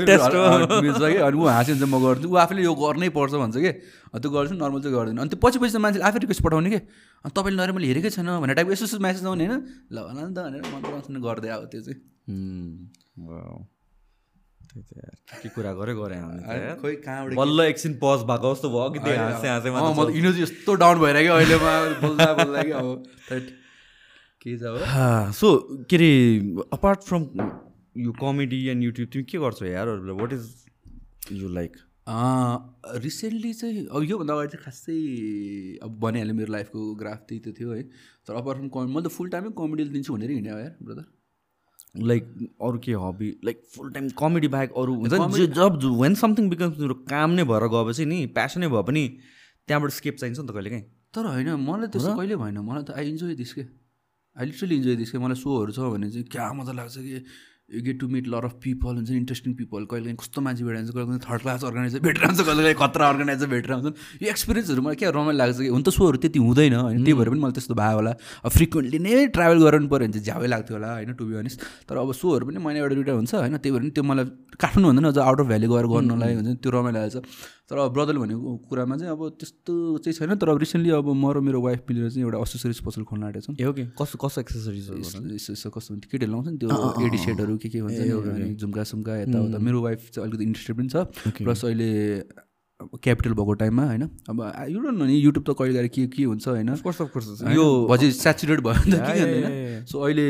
[0.83, 1.19] मिल्छ कि?
[1.23, 3.73] अनि ऊ हाँस्यो भने चाहिँ म गरिदिन्छु। ऊ आफूले यो गर्नै पर्छ भन्छ कि?
[4.19, 6.81] त्यो गर्छु नर्मल चाहिँ गर्दिनँ। अनि त्यो पछि पछि त मान्छेले आफै रिक्वेस्ट पठाउने कि?
[7.23, 9.63] अनि तपाईँले नरे मैले हेरेकै छैन भनेर टाइपको यस्तो यस्तो म्यासेज आउने होइन?
[9.95, 13.74] ल होला नि त भनेर मन पराउँछ गर्दै अब त्यो चाहिँ।
[14.75, 16.17] के कुरा गरे गरे
[16.81, 20.99] खोइ कहाँबाट बल्ल एकछिन पज भएको जस्तो भयो कि हाँसे म त इनर्जी यस्तो डाउन
[21.01, 21.35] भइरहेको
[22.03, 23.47] बोल्दा बोल्दा कि अब थैट।
[24.43, 24.79] के छ हो?
[25.33, 25.49] सो
[25.91, 26.11] के अरे
[26.75, 27.23] अपार्ट फ्रम
[28.05, 29.89] यो कमेडी एन्ड युट्युब तिमी के गर्छौ यार
[30.21, 30.45] what is
[31.33, 31.73] you like
[33.05, 34.99] recently चाहिँ अब योभन्दा अगाडि चाहिँ खासै
[35.83, 37.83] अब भनिहालेँ मेरो लाइफको ग्राफ त्यही त थियो है।
[38.27, 41.05] तर अपार्ट फ्रम कमेडी मैले त फुल टाइमै कमेडी दिन्छु भनेर हिँड्यो यार ब्रदर
[41.97, 42.25] लाइक
[42.63, 46.77] अरू के hobby like full time comedy बाहेक अरू हुन्छ नि। जब वेन समथिङ बिकम्स
[46.77, 49.05] तिम्रो काम नै भएर गएपछि नि प्यासनै भए पनि
[49.69, 50.85] त्यहाँबाट स्केप चाहिन्छ नि त कहिले काहीँ।
[51.15, 53.63] तर होइन मलाई त्यस्तो कहिले भएन। मलाई त आई इन्जोय दिस के?
[54.37, 57.23] आई लिटरली इन्जोय दिस मलाई सोहरू छ भने चाहिँ क्या मजा लाग्छ कि?
[57.73, 60.85] You get to meet lot of people हुन्छ इन्ट्रेस्टिङ पिपल कहिले काहीँ कस्तो मान्छे भेटेर
[60.85, 64.83] कहिले काहीँ थर्ड क्लास अर्गनाइजर भेटेर हुन्छ कहिले काहीँ खतरा अर्गनाइजर भेटेर हुन्छन् यो एक्सपिरियन्सहरू
[64.85, 65.69] मलाई क्या रमाइलो लाग्छ कि?
[65.73, 67.01] हुन त सोहरू त्यति हुँदैन होइन?
[67.05, 68.13] त्यही भएर पनि मलाई त्यस्तो भयो होला।
[68.53, 71.59] फ्रिक्वेन्टली नै ट्राभल गर्नु पऱ्यो भने चाहिँ झ्यावै लाग्थ्यो होला होइन टु बी अनेस्ट
[71.89, 73.57] तर अब सोहरू पनि महिना एउटा दुइटा हुन्छ होइन?
[73.57, 74.25] त्यही भएर पनि त्यो मलाई
[74.61, 77.17] काठमाडौँ भन्दा अझ आउट अफ भ्याली गएर गर्नलाई हुन्छ त्यो रमाइलो लाग्छ।
[77.65, 79.73] तर अब ब्रदरले भनेको कुरामा चाहिँ अब त्यस्तो
[80.05, 83.03] चाहिँ छैन तर अब रिसेन्टली अब म र मेरो वाइफ मिलेर चाहिँ एउटा एसेसरिज पसल
[83.09, 85.01] खोल्न आँटेको छौँ। ओके कस्तो कस्तो एक्सेसरिजहरू
[85.33, 86.05] यसो कस्तो हुन्छ?
[86.13, 86.69] केटीहरू लाउँछ नि त्यो
[87.09, 90.97] एडी सेटहरू के के हुन्छ झुम्का सुम्का यताउता। मेरो वाइफ चाहिँ अलिकति इन्ट्रेस्टेड पनि छ।
[91.41, 91.91] प्लस अहिले
[92.81, 94.03] क्यापिटल भएको टाइममा होइन?
[94.29, 96.69] अब यो नि युट्युब त कहिले गएर के के हुन्छ होइन?
[97.55, 99.85] यो भजी सेचुरेट भयो नि त के होइन?
[99.87, 100.27] सो अहिले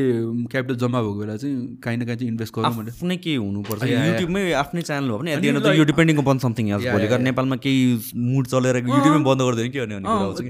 [0.53, 3.83] क्यापिटल जम्मा भएको बेला चाहिँ काहीँ न काहीँ चाहिँ इन्भेस्ट गरौँ भने आफ्नै के हुनुपर्छ।
[3.85, 5.31] युट्युबमै आफ्नै च्यानल हो भने
[5.79, 9.97] यो डिपेन्डिङ अपन समथिङ एल्स भोलि नेपालमा केही मुड चलेर युट्युबमै बन्द गरिदियो के भने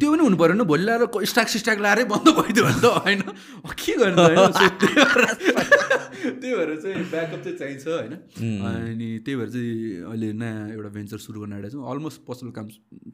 [0.02, 3.20] त्यो पनि हुनु पऱ्यो नि भोलि ल्याएर स्ट्याक सिस्ट्याक ल्याएरै बन्द भइदियो भने त होइन।
[3.78, 4.22] के गर्नु
[6.24, 8.12] त्यही भएर चाहिँ ब्याकअप चाहिँ चाहिन्छ होइन?
[8.64, 9.72] अनि त्यही भएर चाहिँ
[10.10, 12.68] अहिले नयाँ एउटा भेन्चर सुरु गर्न आँटेको छौँ अलमोस्ट पसल काम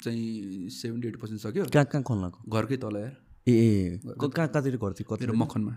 [0.04, 2.38] चाहिँ सेभेन्टी एट पर्सेन्ट सक्यो। कहाँ कहाँ खोल्नको?
[2.50, 3.14] घरकै तल यार
[3.48, 5.74] ए कहाँ कहाँतिर गर्थ्यो कति मखनमा।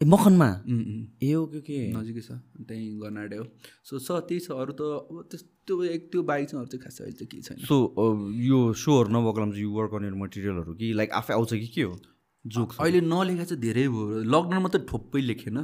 [0.00, 0.48] ए मखनमा?
[1.22, 3.44] ए हो के नजिकै छ। त्यहीँ गर्न आँट्यो।
[3.84, 6.98] सो छ त्यही छ। अरू त अब त्यस्तो एक त्यो बाइक चाहिँ अरू चाहिँ खास
[7.00, 7.76] अहिले चाहिँ केही छैन। सो
[8.42, 11.94] यो सोहरू नभएको यु वर्क गर्ने मटेरियलहरू कि लाइक आफै आउँछ कि के हो?
[12.44, 15.58] जोक अहिले नलेखा चाहिँ धेरै भयो। लकडाउनमा त ठोप्पै लेखेन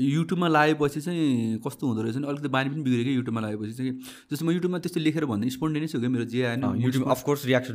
[0.00, 3.92] युट्युबमा लगाएपछि चाहिँ कस्तो हुँदो रहेछ नि अलिकति बानी पनि बिग्रेको युट्युबमा लगाएपछि चाहिँ।
[4.32, 7.74] जस्तो म युट्युबमा त्यस्तो लेखेर भन्दा स्पोन्टेनियस हो क्या मेरो जे आएन युट्युब अफकोर्स रियाक्सन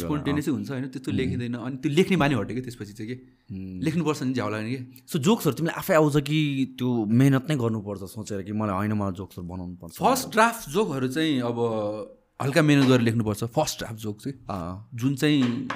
[0.00, 3.16] स्पोन्टेनियसै हुन्छ होइन त्यस्तो लेखिँदैन। अनि त्यो लेख्ने बानी हट्यो कि त्यसपछि चाहिँ कि?
[3.84, 6.38] लेख्नुपर्छ नि झ्याउ लाग्ने कि सो जोक्सहरू तिमीले आफै आउँछ कि
[6.80, 10.00] त्यो मेहनत नै गर्नुपर्छ सोचेर कि मलाई होइन मलाई जोक्सहरू बनाउनु पर्छ?
[10.00, 11.58] फर्स्ट ड्राफ्ट जोकहरू चाहिँ अब
[12.40, 14.36] हल्का मेहनत गरेर लेख्नुपर्छ। फर्स्ट ड्राफ्ट जोक चाहिँ।
[14.96, 15.68] जुन चाहिँ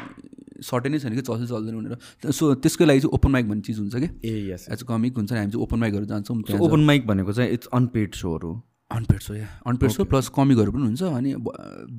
[0.64, 3.78] सर्टै नै छैन कि चल्छ चल्दैन भनेर। सो त्यसको लागि चाहिँ ओपन माइक भन्ने चिज
[3.78, 4.08] हुन्छ कि?
[4.24, 7.50] ए यस एज अ कमिक हुन्छ हामी चाहिँ ओपन माइकहरू जान्छौँ ओपन माइक भनेको चाहिँ
[7.52, 8.52] इट्स अनपेड सोहरू
[8.90, 11.34] अनपेड सो या अनपेड सो प्लस कमिकहरू पनि हुन्छ अनि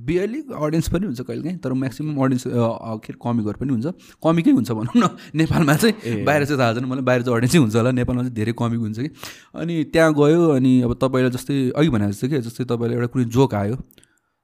[0.05, 3.87] बियरली अडियन्स पनि हुन्छ कहिले काहीँ तर म्याक्सिमम् अडियन्स के अरे कमिकहरू पनि हुन्छ।
[4.23, 7.75] कमिकै हुन्छ भनौँ न। नेपालमा चाहिँ बाहिर चाहिँ थाहा छैन मलाई बाहिर चाहिँ अडियन्सै हुन्छ
[7.75, 9.09] होला। नेपालमा चाहिँ धेरै कमिक हुन्छ कि।
[9.55, 13.25] अनि त्यहाँ गयो अनि अब तपाईँलाई जस्तै अघि भनेको जस्तो कि जस्तै तपाईँलाई एउटा कुनै
[13.25, 13.75] जोक आयो।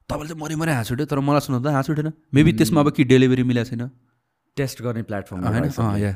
[0.09, 3.03] तपाईँले चाहिँ मरि मरि हाँस उठ्यो तर मलाई सुन्दा हाँस उठेन। मेबी त्यसमा अब कि
[3.05, 3.89] डेलिभरी मिलाएको छैन।
[4.57, 6.01] टेस्ट गर्ने प्लेटफर्म होइन?
[6.01, 6.13] या।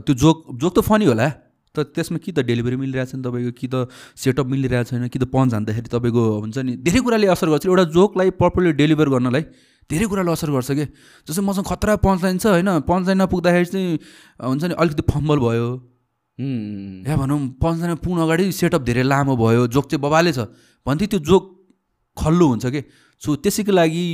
[0.00, 1.28] त्यो जोक जोक त फनी होला।
[1.74, 3.52] तर त्यसमा कि त डेलिभरी मिलिरहेको छैन तपाईँको?
[3.52, 5.08] कि त सेटअप मिलिरहेको छैन?
[5.08, 9.08] कि त पन्च हान्दाखेरि तपाईँको हुन्छ नि धेरै कुराले असर गर्छ। एउटा जोकलाई प्रपरली डेलिभर
[9.12, 9.44] गर्नलाई
[9.92, 10.84] धेरै कुराले असर गर्छ कि?
[11.28, 12.80] जस्तै मसँग खतरा पन्च लाइन छ होइन?
[12.88, 13.98] पन्च लाइनमा पुग्दाखेरि चाहिँ
[14.40, 15.68] हुन्छ नि अलिकति फम्बल भयो।
[17.06, 20.48] या भनौँ पन्च लाइनमा पुग्नु अगाडि सेटअप धेरै लामो भयो जोक चाहिँ बबाले छ।
[20.86, 21.42] भन्थे त्यो जोक
[22.16, 22.80] खल्लो हुन्छ कि?
[23.20, 24.04] सो त्यसैको लागि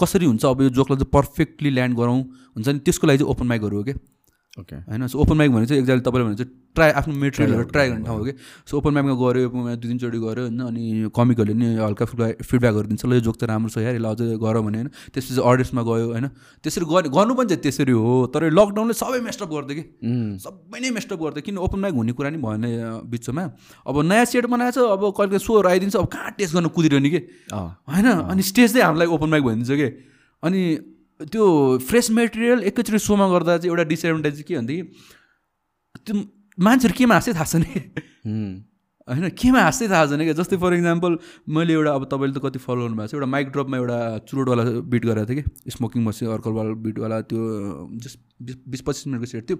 [0.00, 2.78] कसरी हुन्छ अब यो जोकलाई चाहिँ पर्फेक्टली ल्यान्ड गरौँ हुन्छ नि?
[2.78, 3.92] त्यसको लागि चाहिँ ओपन माइकहरू हो कि
[4.56, 7.88] ओके होइन सो ओपन माइक भने चाहिँ एक्जाम्पल तपाईँले भने चाहिँ ट्राई आफ्नो मेटेरियलहरू ट्राई
[7.88, 8.32] गर्ने ठाउँ हो कि?
[8.66, 12.42] सो ओपन माइकमा गऱ्यो ओपन माइक दुई तिनचोटि गऱ्यो होइन अनि कमिकहरूले नि हल्का फिडब्याक
[12.42, 15.40] फिडब्याकहरू दिन्छ ल यो जोक चाहिँ राम्रो छ यार यसलाई अझै गर भने होइन। त्यसपछि
[15.40, 16.26] अडियन्समा गयो होइन।
[16.64, 19.84] त्यसरी गर्ने गर्नु पनि चाहिँ त्यसरी हो। तर लकडाउनले सबै मेस्टअप गर्थ्यो कि?
[20.40, 22.64] सबै नै मेस्टअप गर्थ्यो किन ओपन माइक हुने कुरा नि भएन
[23.12, 23.44] बिचमा।
[23.84, 27.20] अब नयाँ सेट बनाएको छ अब कहिले सोहरू आइदिन्छ अब कहाँ टेस्ट गर्न कुदिरहने कि?
[27.52, 29.88] होइन अनि स्टेज चाहिँ हामीलाई ओपन माइक भनिदिन्छ कि?
[30.42, 30.60] अनि
[31.20, 31.44] त्यो
[31.88, 34.82] फ्रेस मेटेरियल एकैचोटि सोमा गर्दा चाहिँ एउटा डिसएडभान्टेज के भनेदेखि
[36.06, 36.14] त्यो
[36.58, 37.70] मान्छेहरू केमा हाँस्दै थाहा छ नि?
[39.08, 41.18] होइन केमा हाँस्दै थाहा छैन क्या जस्तै फर इक्जाम्पल
[41.56, 43.98] मैले एउटा अब तपाईँले त कति फलो गर्नुभएको छ एउटा माइक ड्रपमा एउटा
[44.28, 44.62] चुरोटवाला
[44.92, 45.70] बिट गरेको थिएँ कि?
[45.70, 47.40] स्मोकिङ मसिन अर्कलवाला बिटवाला त्यो
[48.04, 48.18] जस्ट
[48.68, 49.56] बिस पच्चिस मिनटको सेट थियो।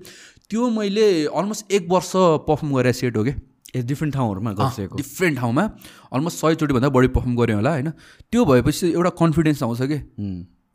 [0.51, 2.11] त्यो मैले अलमोस्ट एक वर्ष
[2.49, 3.33] पर्फर्म गरेर सेट हो कि?
[3.77, 5.65] ए डिफ्रेन्ट ठाउँहरूमा गइसकेको डिफ्रेन्ट ठाउँमा।
[6.13, 7.91] अलमोस्ट सयचोटिभन्दा बढी पर्फर्म गऱ्यो होला होइन?
[8.33, 9.99] त्यो भएपछि एउटा कन्फिडेन्स आउँछ कि?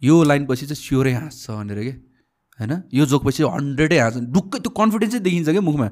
[0.02, 1.94] यो लाइन पछि चाहिँ स्योरै हाँस्छ भनेर कि?
[2.60, 2.74] होइन?
[2.94, 5.88] यो जोक पछि हन्ड्रेडै हाँस्छ। ढुक्कै त्यो कन्फिडेन्सै देखिन्छ क्या मुखमा?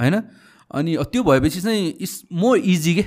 [0.00, 0.16] होइन?
[0.70, 3.04] अनि त्यो भएपछि चाहिँ इट्स मोर इजी के?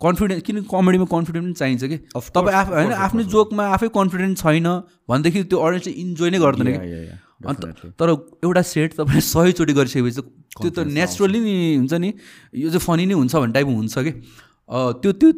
[0.00, 1.96] कन्फिडेन्स किन कमेडीमा कन्फिडेन्स पनि चाहिन्छ कि?
[2.16, 2.92] तपाईँ आफू होइन?
[3.06, 4.68] आफ्नै जोकमा आफै कन्फिडेन्स छैन
[5.08, 6.78] भनेदेखि त्यो अडियन्सले इन्जोय नै गर्दैन कि?
[7.40, 7.64] अन्त
[8.00, 8.08] तर
[8.44, 10.22] एउटा सेट तपाईँले सयचोटि गरिसकेपछि
[10.56, 12.10] त्यो त नेचुरली नि हुन्छ नि।
[12.54, 14.12] यो चाहिँ फनी नै हुन्छ भन्ने टाइपको हुन्छ कि?
[14.70, 15.30] त्यो त्यो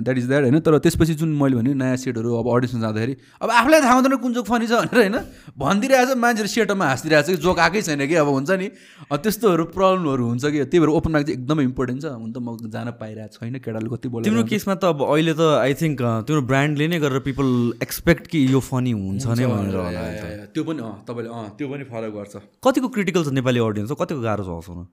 [0.00, 0.58] द्याट इज द्याट होइन?
[0.64, 4.32] तर त्यसपछि जुन मैले भने नयाँ सेटहरू अब अडिसन जाँदाखेरि अब आफूलाई थाहा हुँदैन कुन
[4.32, 5.16] जोक फनी छ भनेर होइन?
[5.60, 8.14] भनिदिइरहेको छ मान्छेहरू सेटमा हाँसिदिरहेको छ कि जोक आएकै छैन कि?
[8.16, 8.68] अब हुन्छ नि।
[9.12, 10.64] त्यस्तोहरू प्रब्लमहरू हुन्छ कि?
[10.64, 13.88] त्यही भएर ओपन माइक चाहिँ एकदमै इम्पोर्टेन्ट छ। हुन त म जान पाइरहेको छैन केटाले
[13.92, 17.46] कति बोल्छ तिम्रो केसमा त अब अहिले त आई थिङ्क तिम्रो ब्रान्डले नै गरेर पिपल
[17.82, 22.08] एक्सपेक्ट कि यो फनी हुन्छ नै भनेर त्यो पनि अँ तपाईँले अँ त्यो पनि फलो
[22.16, 22.34] गर्छ।
[22.64, 24.84] कतिको क्रिटिकल छ नेपाली अडियन्स कतिको गाह्रो छ हँसाउन?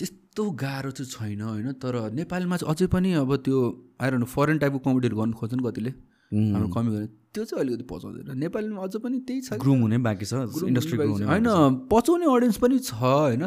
[0.00, 1.72] त्यस्तो गाह्रो चाहिँ छैन होइन?
[1.76, 3.58] तर नेपालमा चाहिँ अझै पनि अब त्यो
[4.00, 5.90] आएर फरेन टाइपको कमेडीहरू गर्नु खोज्छ नि कतिले।
[6.32, 10.24] हाम्रो कमी गर्ने। त्यो चाहिँ अलिकति पचाउँदैन। नेपालीमा अझ पनि त्यही छ। ग्रुम हुने बाँकी
[10.24, 10.32] छ।
[10.64, 10.96] इन्डस्ट्री
[11.28, 11.48] होइन
[11.92, 13.44] पचाउने अडियन्स पनि छ होइन?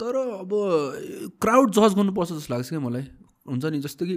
[0.00, 0.50] तर अब
[1.40, 3.04] क्राउड जज गर्नुपर्छ जस्तो लाग्छ क्या मलाई।
[3.46, 4.16] हुन्छ नि जस्तो कि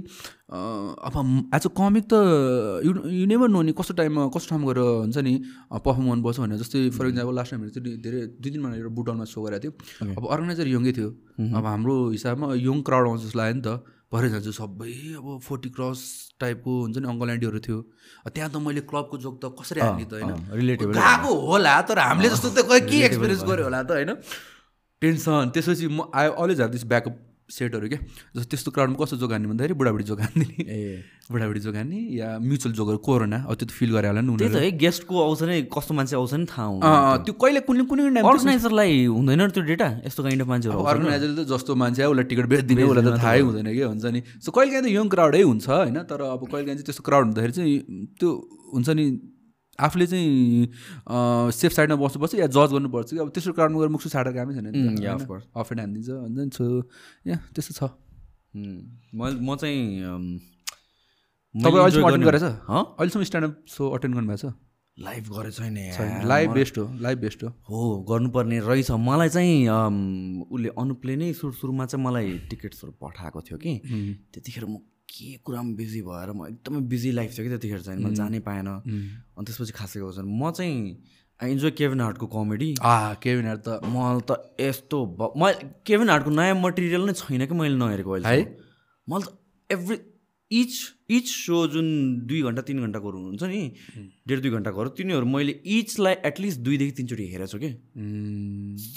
[0.51, 1.15] अब
[1.55, 2.13] एज अ कमिक त
[2.87, 5.33] यु यु नेभर नो नि कस्तो टाइममा कस्तो ठाउँमा गएर हुन्छ नि
[5.83, 9.43] पर्फर्म गर्नुपर्छ भनेर। जस्तै फर इक्जाम्पल लास्ट टाइम चाहिँ धेरै दुई तिन महिना बुटनमा सो
[9.43, 11.09] गरेको थियो। अब अर्गनाइजर यङ्गै थियो।
[11.59, 15.69] अब हाम्रो हिसाबमा यङ क्राउड आउँछ जस्तो लाग्यो नि त। भरे जान्छु सबै अब फोर्टी
[15.75, 15.99] क्रस
[16.39, 17.79] टाइपको हुन्छ नि अङ्कल आन्टीहरू थियो।
[18.31, 20.31] त्यहाँ त मैले क्लबको जोक त कसरी हाल्ने त होइन?
[20.79, 24.15] गएको होला तर हामीले जस्तो त के एक्सपिरियन्स गऱ्यो होला त होइन?
[25.03, 27.15] टेन्सन त्यसपछि म I always have this backup
[27.49, 27.99] सेटहरू क्या
[28.35, 33.37] जस्तो त्यस्तो क्राउडमा कस्तो जोगानी भन्दाखेरि बुढाबुढी जोगानिदिने ए। बुढाबुढी जोगानी या म्युचुअल जोगर कोरोना
[33.41, 36.33] अब त्यो त फिल गरेर होला नि त है गेस्टको आउँछ नै कस्तो मान्छे आउँछ
[36.33, 40.83] नि थाहा हुन्छ त्यो कहिले कुनै कुनै अर्गनाइजरलाई हुँदैन त्यो डेटा यस्तो काइन्ड अफ मान्छेहरू
[40.85, 44.19] अर्गनाइजरले त जस्तो मान्छे उसलाई टिकट बेचिदिने उसलाई त थाहै हुँदैन कि हुन्छ नि?
[44.37, 45.97] सो कहिले काहीँ त यङ क्राउडै हुन्छ होइन?
[46.05, 47.75] तर अब कहिले काहीँ चाहिँ त्यस्तो क्राउड हुँदाखेरि चाहिँ
[48.19, 48.29] त्यो
[48.73, 49.05] हुन्छ नि
[49.79, 53.17] आफूले चाहिँ सेफ साइडमा बस्नुपर्छ या जज गर्नुपर्छ कि?
[53.17, 54.67] अब तेस्रो क्राउडमा गएर मुख छाडेर कामै छैन
[55.53, 56.65] अफेन्ड हानिदिन्छ भन्छ छु।
[57.27, 57.81] या त्यस्तो छ।
[59.13, 59.81] म चाहिँ
[61.55, 62.43] तपाईँ अहिलेसम्म अटेन्ड गरेछ?
[62.43, 64.53] अहिलेसम्म स्ट्यान्डअप सो अटेन्ड गर्नुभएको छ?
[64.97, 65.77] लाइभ गरे छैन
[66.25, 67.79] लाइभ बेस्ट हो लाइभ बेस्ट हो। हो
[68.09, 73.73] गर्नुपर्ने रहेछ। मलाई चाहिँ उसले अनुपले नै सुरु सुरुमा चाहिँ मलाई टिकट्सहरू पठाएको थियो कि।
[74.33, 78.13] त्यतिखेर म के कुरामा बिजी भएर म एकदमै बिजी लाइफ थियो कि त्यतिखेर चाहिँ। म
[78.13, 80.77] जानै पाएन। अनि त्यसपछि खासै छैन म चाहिँ
[81.39, 82.69] आई इन्जोय केभिन हार्टको कमेडी।
[83.23, 84.97] केभिन हार्ट त म त यस्तो
[85.37, 85.51] म
[85.87, 88.43] केभिन हार्टको नयाँ मटेरियल नै छैन कि मैले नहेरेको अहिले है?
[89.07, 89.37] मैले त
[89.69, 89.97] एभ्री
[90.51, 90.73] इच
[91.11, 91.87] इच सो जुन
[92.27, 93.61] दुई घन्टा तिन घन्टाको हुन्छ नि
[94.27, 97.69] डेढ दुई घन्टाको तिनीहरू मैले इचलाई एटलिस्ट दुईदेखि तिनचोटि हेरेको छु कि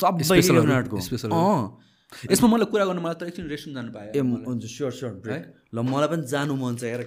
[0.00, 0.96] सबै केभिन हार्टको।
[1.26, 1.89] अँ।
[2.30, 5.42] यसमा मलाई कुरा गर्नु मलाई त एकछिन रेस्टुरेन्ट जानु पाएँ ए हुन्छ स्योर स्योर ब्रेक
[5.74, 7.02] ल मलाई पनि जानु मन छ यार।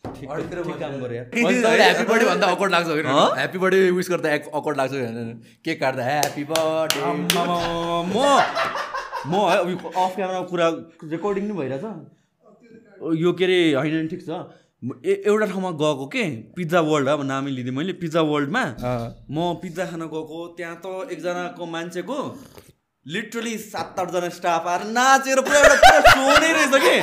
[0.00, 0.26] ह्याप्पी
[2.10, 2.88] बर्थडे भन्दा अकर्ड लाग्छ
[3.38, 4.28] ह्याप्पी बर्थडे विस गर्दा
[4.60, 4.92] अकर्ड लाग्छ
[5.64, 6.98] केक काट्दा ह्याप्पी बर्थडे
[8.10, 8.16] म
[9.30, 10.66] म है अफ क्यामेरा कुरा
[11.14, 11.84] रेकर्डिङ नै भइरहेछ।
[13.22, 14.28] यो के अरे होइन ठिक छ।
[15.28, 16.24] एउटा ठाउँमा गएको के?
[16.56, 18.64] पिज्जा वर्ल्ड अब नामै लिँदै मैले। पिज्जा वर्ल्डमा
[19.30, 22.18] म पिज्जा खान गएको त्यहाँ त एकजनाको मान्छेको
[23.12, 26.96] लिटरली सात आठजना स्टाफ आएर नाचेर पुरा एउटा पुरा सोनै रहेछ कि?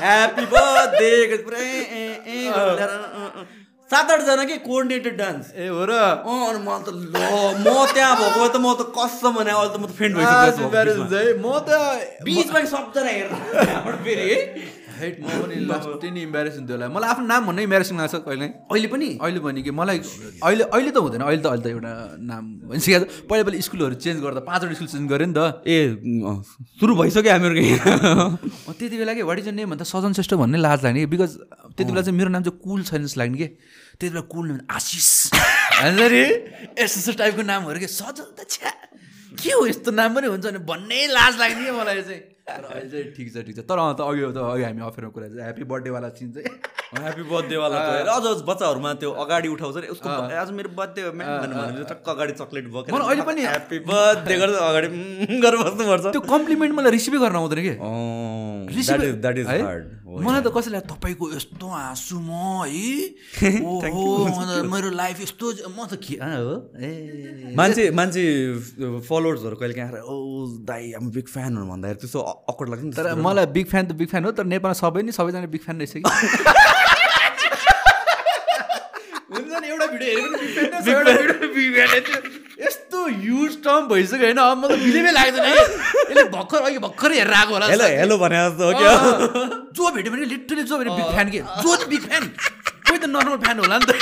[0.00, 1.60] ह्याप्पी बर्थडे पुरा
[3.90, 7.16] सात आठजना के कोअर्डिनेटेड डान्स ए हो र। अँ अनि म त ल
[7.64, 10.68] म त्यहाँ भएको त म त कसम भने अहिले त म त फेन्ट भइसकेको
[11.44, 11.70] म त
[12.24, 14.28] बिचमा सबजना हेर्दा फेरि।
[14.98, 18.46] हेट म पनि लास्ट नि इम्बेरेसिङ थियो होला। मलाई आफ्नो नाम भन्नै इम्बेरेसिङ लाग्छ कहिले?
[18.70, 19.08] अहिले पनि?
[19.24, 19.98] अहिले पनि कि मलाई
[20.44, 21.92] अहिले अहिले त हुँदैन अहिले त अहिले त एउटा
[22.30, 25.76] नाम भनिसकेको छ। पहिला पहिला स्कुलहरू चेन्ज गर्दा पाँचवटा स्कुल चेन्ज गऱ्यो नि त। ए
[26.78, 27.54] सुरु भइसक्यो हामीहरू
[28.74, 31.08] त्यति बेला कि वाट इज नेम भन्दा सजन श्रेष्ठ भन्ने लाज लाग्ने कि?
[31.14, 31.30] बिकज
[31.74, 33.48] त्यति बेला चाहिँ मेरो नाम चाहिँ कुल छैन जस्तो लाग्ने कि?
[33.98, 35.08] त्यति बेला कुल नेम आशिष।
[35.80, 37.88] होइन यस्तो यस्तो टाइपको नामहरू के?
[37.88, 38.70] सजन त छ्या।
[39.34, 42.22] के हो यस्तो नाम पनि हुन्छ भने भन्नै लाज लाग्ने मलाई चाहिँ?
[42.48, 45.44] अहिले चाहिँ ठिक छ ठिक छ। तर त अघि त अघि हामी अफेरमा कुरा चाहिँ
[45.48, 46.52] ह्याप्पी बर्थडेवाला सिन चाहिँ।
[46.94, 47.76] ह्याप्पी बर्थडेवाला
[48.16, 51.24] अझ बच्चाहरूमा त्यो अगाडि उठाउँछ नि उसको आज मेरो बर्थडे भने
[51.88, 54.88] टक्क अगाडि चक्लेट बोकेर अहिले पनि ह्याप्पी बर्थडे गर्दा अगाडि
[55.40, 57.74] गरेर बस्नुपर्छ। त्यो कम्प्लिमेन्ट मलाई रिसिभै गर्न आउँदैन कि?
[60.14, 62.30] मलाई त कसैलाई तपाईँको यस्तो हाँसु म
[62.68, 63.50] है?
[64.68, 66.54] मेरो लाइफ यस्तो म त के हो?
[66.78, 68.22] ए। मान्छे मान्छे
[69.08, 70.14] फलोवर्सहरू कहिले काहीँ आएर ओ
[70.70, 72.20] दाई हामी बिग फ्यानहरू भन्दाखेरि त्यस्तो
[72.52, 75.12] अकर्ड लाग्छ नि तर मलाई बिग फ्यान त बिग फ्यान हो तर नेपालमा सबै नै
[75.18, 76.02] सबैजना बिग फ्यान रहेछ कि?
[79.34, 80.12] हुन्छ नि एउटा भिडियो
[82.64, 82.98] यस्तो
[83.28, 87.66] युज टर्म भइसक्यो होइन अब मतलब बिलिभै लाग्दैन यसले भर्खर अघि भर्खरै हेरेर आएको होला
[87.72, 88.92] हेलो हेलो भने जस्तो हो क्या?
[89.78, 92.24] जो भेट्यो भने लिटरली जो भेट्यो बिग फ्यान के। जो बिग फ्यान
[92.86, 93.92] कोही त नर्मल फ्यान होला नि त।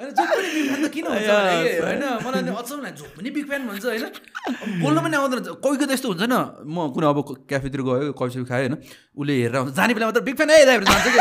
[0.00, 1.28] होइन जो पनि बिग फ्यान त किन हुन्छ
[1.84, 4.04] होइन मलाई अचम्म लाग्छ जो पनि बिग फ्यान भन्छ होइन
[4.80, 7.18] बोल्न पनि आउँदैन। कोही कोही त यस्तो हुन्छ नि म कुनै अब
[7.50, 8.74] क्याफेतिर गयो कफी खाएँ होइन
[9.20, 10.48] उसले हेरेर आउँछ जाने बेला मात्र बिग फ्यान
[10.88, 11.20] जान्छ कि?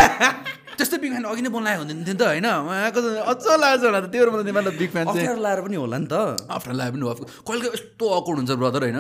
[0.80, 2.48] त्यस्तै बिग फ्यान अघि नै आएको हुँदैन थियो नि त होइन?
[2.48, 3.00] उहाँको
[3.32, 6.16] अझ लाग्छ होला त त्यो मतलब नेपालको बिग फ्यान चाहिँ लाएर पनि होला नि त।
[6.48, 9.00] आफ्टर लाएर पनि हो कहिले यस्तो अकर्ड हुन्छ ब्रदर होइन?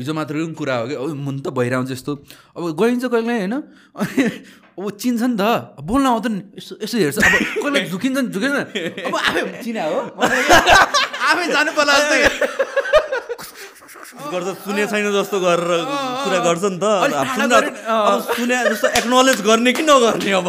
[0.00, 0.94] हिजो मात्र कुरा हो कि?
[0.96, 2.12] अब मुन त भइरहन्छ यस्तो।
[2.56, 3.54] अब गइन्छ कहिले होइन?
[4.00, 4.22] अनि
[4.80, 7.32] अब चिन्छ नि त। बोल्न आउँदैन यसो यसो हेर्छ। अब
[7.68, 8.56] कहिले झुकिन्छ नि झुकिन्छ
[9.04, 9.98] अब आफै चिना हो।
[11.28, 11.94] आफै जानु पर्ला
[13.90, 15.82] गर्छ सुने छैन जस्तो गरेर
[16.22, 16.84] कुरा गर्छ नि त।
[18.30, 20.46] सुने जस्तो एक्नोलेज गर्ने कि नगर्ने अब?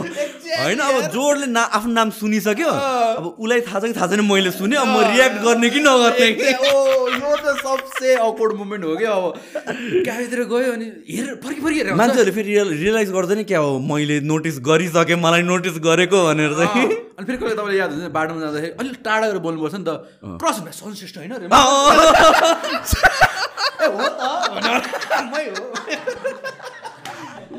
[0.62, 4.52] होइन अब जोडले ना आफ्नो नाम सुनिसक्यो। अब उसलाई थाहा छ कि थाहा छैन मैले
[4.54, 6.28] सुने अब म रियाक्ट गर्ने कि नगर्ने?
[7.18, 9.26] यो त सबसे अकवर्ड मुमेन्ट हो क्या अब?
[10.06, 14.20] क्याफेतिर गयो अनि हेर फर्की फर्की हेरेर मान्छेहरूले फेरि रियल रियलाइज गर्दैन क्या हो मैले
[14.30, 16.86] नोटिस गरिसकेँ मलाई नोटिस गरेको भनेर चाहिँ।
[17.18, 19.90] अनि फेरि कहिले तपाईँलाई याद हुन्छ बाटोमा जाँदाखेरि अलिक टाढा गएर बोल्नुपर्छ नि त।
[20.42, 21.32] क्रस भ्या सनसिस्ट होइन
[23.98, 24.24] हो त
[24.54, 24.76] भनेर
[25.32, 25.64] मै हो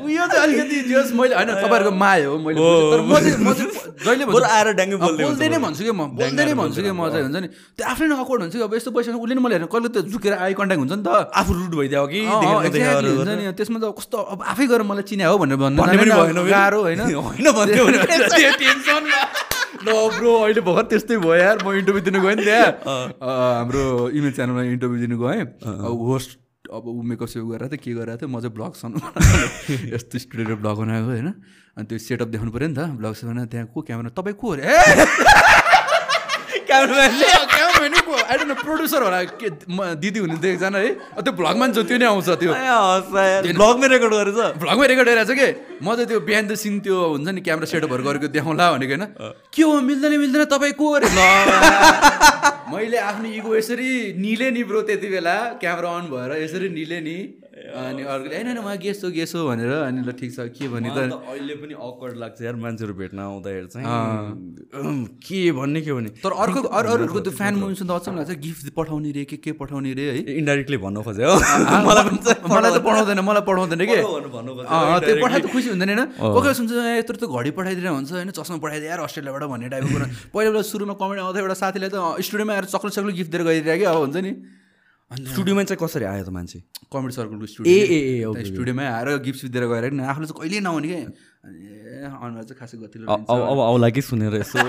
[0.03, 2.57] उयो चाहिँ अलिकति जस मैले होइन तपाईँहरूको माया हो मैले।
[2.91, 3.71] तर म चाहिँ म चाहिँ
[4.03, 7.39] जहिले आएर ड्याङ्गे बोल्दै नै भन्छु कि म बोल्दै नै भन्छु कि म चाहिँ हुन्छ
[7.39, 7.47] नि
[7.77, 9.97] त्यो आफ्नै नै अकवर्ड हुन्छ कि अब यस्तो पैसा उसले नि मलाई हेर्नु कहिले त
[10.11, 14.17] झुकेर आई कन्ट्याक्ट हुन्छ नि त आफू रुट भइदियो कि हुन्छ नि त्यसमा त कस्तो
[14.33, 15.79] अब आफै गएर मलाई चिने हो भनेर भन्नु।
[16.51, 16.99] गाह्रो होइन
[19.85, 19.87] ल
[20.17, 22.69] ब्रो अहिले भर्खर त्यस्तै भयो यार। म इन्टरभ्यू दिनु गएँ नि त्यहाँ
[23.57, 23.83] हाम्रो
[24.13, 26.29] इमेज च्यानलमा इन्टरभ्यू दिनु गएँ। अब होस्ट
[26.73, 28.91] अब ऊ मेकअप सेप गरेर थियो के गरेर थियो म चाहिँ ब्लग सन
[29.93, 31.27] यस्तो स्टुडियो ब्लग बनाएको होइन?
[31.77, 34.63] अनि त्यो सेटअप देखाउनु पऱ्यो नि त ब्लग बनाएर त्यहाँ को क्यामेरा तपाईँ को अरे?
[36.67, 37.27] क्यामेराम्यानले
[37.91, 39.49] को आई डोन्ट नो प्रड्युसर होला के
[39.99, 40.89] दिदी हुनुहुन्थ्यो एकजना है?
[41.19, 42.51] त्यो भ्लगमा नि त्यो नै आउँछ त्यो।
[43.59, 45.47] ब्लगमै रेकर्ड गरेछ। भ्लगमै रेकर्ड गरिरहेको छ कि?
[45.83, 49.05] म चाहिँ त्यो बिहान त सिन त्यो हुन्छ नि क्यामेरा सेटअपहरू गरेको देखाउँला भनेको होइन।
[49.53, 51.07] के हो मिल्दैन मिल्दैन तपाईँ को अरे?
[52.73, 57.17] मैले आफ्नो इगो यसरी निले नि ब्रो त्यति बेला क्यामेरा अन भएर यसरी निले नि।
[57.63, 60.67] अनि अर्कोले होइन होइन उहाँ गेस हो गेस हो भनेर अनि ल ठिक छ के
[60.67, 63.87] भने त अहिले पनि अकवर्ड लाग्छ यार मान्छेहरू भेट्न आउँदाखेरि चाहिँ।
[65.23, 66.09] के भन्ने के भन्ने?
[66.19, 69.51] तर अर्को अरू अरूहरूको त्यो फ्यान मुभमेन्ट त अचम्म लाग्छ। गिफ्ट पठाउने रे के के
[69.55, 70.15] पठाउने रे है?
[70.43, 71.39] इन्डाइरेक्टली भन्नु खोज्यो हो।
[71.87, 72.03] मलाई
[72.51, 73.95] मलाई त पठाउँदैन। मलाई पठाउँदैन कि?
[73.95, 76.03] त्यो। पठाए त खुसी हुँदैन होइन?
[76.19, 78.29] कोही सुन्छ यत्रो त घडी पठाइदिएर हुन्छ होइन?
[78.35, 81.95] चस्मा पठाइदिए यार अस्ट्रेलियाबाट भन्ने टाइपको कुरा। पहिला बेला सुरुमा कमेन्ट आउँथ्यो एउटा साथीले त
[82.27, 84.33] स्टुडियोमा आएर चक्लेट चक्लेट गिफ्ट दिएर गइदिएर कि अब हुन्छ नि।
[85.13, 86.59] स्टुडियोमा चाहिँ कसरी आयो त मान्छे?
[86.93, 90.87] कमेडी सर्कलको स्टुडियो ए, ए, स्टुडियोमै आएर गिफ्ट दिएर गएर नि आफूले चाहिँ कहिले नहुने
[90.89, 90.99] कि?
[91.43, 94.57] अनि ए अनुहार चाहिँ खासै गतिलो अब अब आउला कि सुनेर यसो?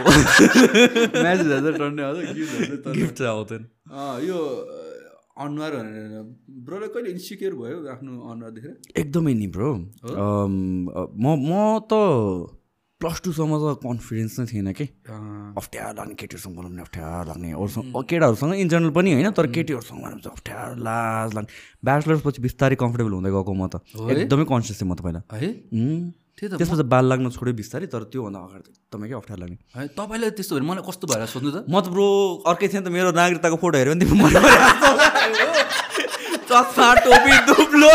[1.81, 2.03] टन्ने
[2.95, 4.39] गिफ्ट चाहिँ आउँदैन। अँ, यो
[5.45, 6.23] अनुहार भनेर
[6.67, 8.75] ब्रोले कहिले इन्सिक्योर भयो आफ्नो अनुहार देखेर?
[9.03, 11.51] एकदमै नि ब्रो। म म
[11.91, 11.93] त
[13.05, 14.85] प्लस टूसम्म त कन्फिडेन्स नै थिएन कि।
[15.61, 20.01] अप्ठ्यारो लाग्ने केटीहरूसँग बोल्नु पनि अप्ठ्यारो लाग्ने अरूसँग केटाहरूसँग इन जेनरल पनि होइन तर केटीहरूसँग
[20.01, 21.53] भनौँ अप्ठ्यारो लाज लाग्ने
[21.85, 23.85] ब्याचलर्स पछि बिस्तारै कम्फर्टेबल हुँदै गएको म त?
[23.93, 25.53] एकदमै कन्सियस थिएँ म त पहिला। है?
[26.35, 29.85] त्यही त त्यसपछि बाल लाग्न छोड्यो बिस्तारै तर त्योभन्दा अगाडि एकदमै क्या अप्ठ्यारो लाग्ने। है
[30.01, 31.57] तपाईँलाई त्यस्तो भने मलाई कस्तो भएर सोध्नु त?
[31.69, 32.09] म त ब्रो
[32.49, 34.09] अर्कै थिएँ त मेरो नागरिकताको फोटो हेऱ्यो भने
[37.05, 37.93] टोपी दुब्लो।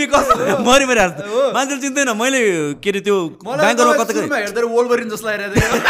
[0.00, 2.40] तिमी कस्तो मरि मरि हाँस्छौ। मान्छेले चिन्दैन मैले
[2.80, 5.80] के अरे त्यो ब्याङ्करमा कता हेर्दा वोल्भरिन जस्तो लागिरहेको त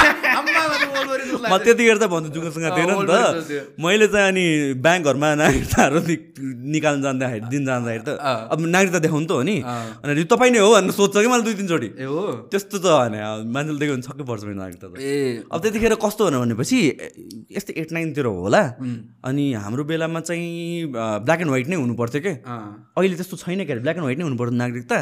[1.41, 3.13] म त्यतिखेर चाहिँ भन्छु जुगसँग थिएन नि त।
[3.79, 4.47] मैले चाहिँ अनि
[4.83, 5.99] ब्याङ्कहरूमा नागरिकताहरू
[6.75, 9.57] निकाल्न जाँदाखेरि दिन जाँदाखेरि त अब नागरिकता देखाउनु त हो नि।
[10.05, 11.89] अनि तपाईँ नै हो भनेर सोध्छ कि मैले दुई तिनचोटि?
[11.97, 13.15] ए हो। त्यस्तो त होइन।
[13.55, 16.79] मान्छेले देख्यो भने छक्कै पर्छ मेरो नागरिकता त। ए। अब त्यतिखेर कस्तो भनेर भनेपछि
[17.57, 18.63] यस्तै एट नाइनतिर होला।
[19.25, 20.93] अनि हाम्रो बेलामा चाहिँ
[21.25, 22.35] ब्ल्याक एन्ड व्हाइट नै हुनु पर्थ्यो क्या
[22.99, 24.99] अहिले त्यस्तो छैन क्या ब्ल्याक एन्ड व्हाइट नै हुनु पर्छ नागरिकता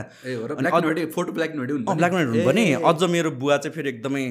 [1.17, 4.25] फोटो ब्ल्याक एन्ड व्हाइट अँ ब्ल्याक एन्ड व्हाइट अझ मेरो बुवा चाहिँ फेरि एकदमै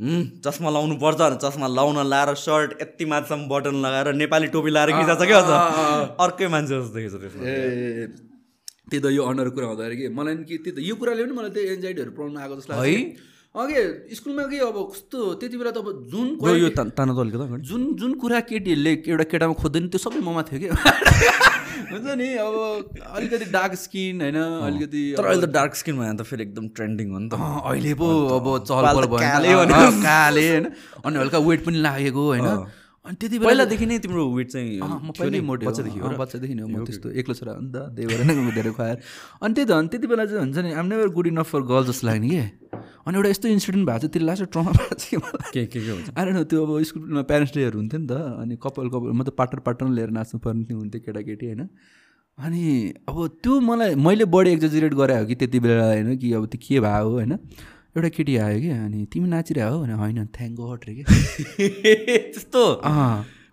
[0.00, 4.90] "हुँ, चस्मा लाउनु पर्छ चस्मा लाउन लाएर सर्ट यति माथिसम्म बटन लगाएर नेपाली टोपी लाएर
[4.98, 8.08] खिचाएको छ क्या अझ। अर्कै मान्छे जस्तो देखेछ त्यसमा। ए
[8.90, 11.34] त्यही त यो अनुहार कुरा हुँदाखेरि कि मलाई नि कि त्यही त यो कुराले पनि
[11.38, 13.32] मलाई त्यो एन्जाइटीहरू प्रब्लम आएको जस्तो लाग्छ है?
[13.54, 16.26] अघि स्कुलमा कि अब कस्तो त्यति बेला त अब जुन
[16.58, 16.68] यो।
[17.70, 20.68] जुन जुन कुरा केटीहरूले एउटा केटामा खोज्दैन त्यो सबै ममा थियो कि।
[21.94, 22.54] हुन्छ नि अब
[23.16, 24.36] अलिकति डार्क स्किन होइन
[24.68, 27.34] अलिकति तर अहिले त डार्क स्किन भयो भने त फेरि एकदम ट्रेन्डिङ हो नि त।
[27.72, 28.46] अहिले पो अब।
[29.74, 30.66] अँ, काले होइन।
[31.04, 32.46] अनि हल्का वेट पनि लागेको होइन।
[33.04, 35.98] अनि त्यति बेला पहिलादेखि नै तिम्रो वेट चाहिँ म नि, मोटे बच्चादेखि?
[36.00, 38.96] बच्चादेखि नै हो म त्यस्तो एक्लो छोरा अन्त त्यही भएर नै धेरै खुवाएर।
[39.44, 41.84] अनि त्यही त अनि त्यति बेला चाहिँ हुन्छ नि I'm never good enough for girl
[41.92, 42.40] जस्तो लाग्ने कि?
[43.04, 45.20] अनि एउटा यस्तो इन्सिडेन्ट भएको छ त्यो लास्ट ट्रमा भएको छ कि
[45.52, 46.08] के के हुन्छ?
[46.16, 49.60] आएर न त्यो अब स्कुलमा प्यारेन्ट्स डेहरू हुन्थ्यो नि त अनि कपाल कपाल मतलब पार्टनर
[49.68, 51.62] पार्टनर लिएर नाच्नु पर्ने हुन्थ्यो केटाकेटी होइन?
[52.38, 52.64] अनि
[53.04, 56.58] अब त्यो मलाई मैले बढी एक्जजिरेट गरे हो कि त्यति बेला होइन कि अब त्यो
[56.66, 57.36] के भयो होइन?
[57.96, 61.02] एउटा केटी आयो कि अनि तिमी नाचिरह हो भने होइन थ्याङ्क गड रे कि।
[62.34, 62.62] त्यस्तो?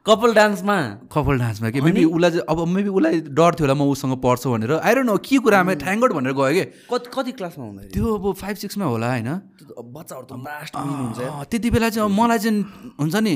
[0.06, 0.78] कपाल डान्समा?
[1.14, 4.72] कपाल डान्समा कि मेबी उसलाई अब मेबी उसलाई डर थियो होला म उसँग पढ्छु भनेर।
[4.82, 7.94] आइरहनु नो के कुरामा थ्याङ्क गड भनेर गयो कि। कति कति क्लासमा हुँदाखेरि?
[7.94, 9.30] त्यो अब फाइभ सिक्समा होला होइन।
[9.78, 12.66] बच्चाहरू त त्यति बेला चाहिँ अब मलाई चाहिँ
[12.98, 13.36] हुन्छ नि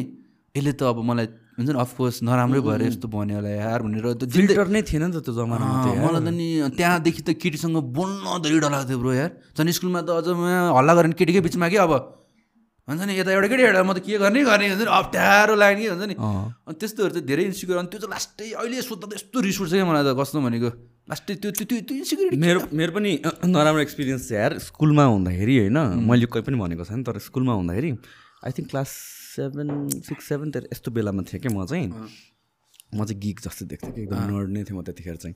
[0.58, 4.68] यसले त अब मलाई हुन्छ नि अफकोर्स नराम्रै भएर यस्तो भन्यो होला यार भनेर। फिल्टर
[4.76, 8.72] नै थिएन नि त त्यो जमानामा मलाई त नि त्यहाँदेखि त केटीसँग बोल्न धेरै डर
[8.76, 10.28] लाग्थ्यो ब्रो यार। झन् स्कुलमा त अझ
[10.76, 11.94] हल्ला गरेर केटीकै बिचमा कि अब।
[12.86, 15.82] हुन्छ नि यता एउटा केटी एउटा म त के गर्ने गर्ने हुन्छ नि अप्ठ्यारो लाग्ने
[15.82, 19.14] कि हुन्छ नि। अनि त्यस्तोहरू चाहिँ धेरै इन्सिक्योर अनि त्यो चाहिँ लास्टै अहिले सोध्दा त
[19.16, 20.70] यस्तो रिस उठ्छ क्या मलाई त कस्तो भनेको।
[21.10, 23.12] लास्टै त्यो त्यो त्यो त्यो इन्सिक्युरिटी मेरो मेरो पनि
[23.48, 27.90] नराम्रो एक्सपिरियन्स यार। स्कुलमा हुँदाखेरि होइन मैले कोही पनि भनेको छैन तर स्कुलमा हुँदाखेरि
[28.44, 28.90] I think class
[29.36, 29.70] seven
[30.08, 31.88] six सेभेनतिर यस्तो बेलामा थिएँ कि म चाहिँ।
[32.96, 35.36] म चाहिँ गिक जस्तो देख्थेँ कि एकदम नर्ड नै थिएँ म त्यतिखेर चाहिँ।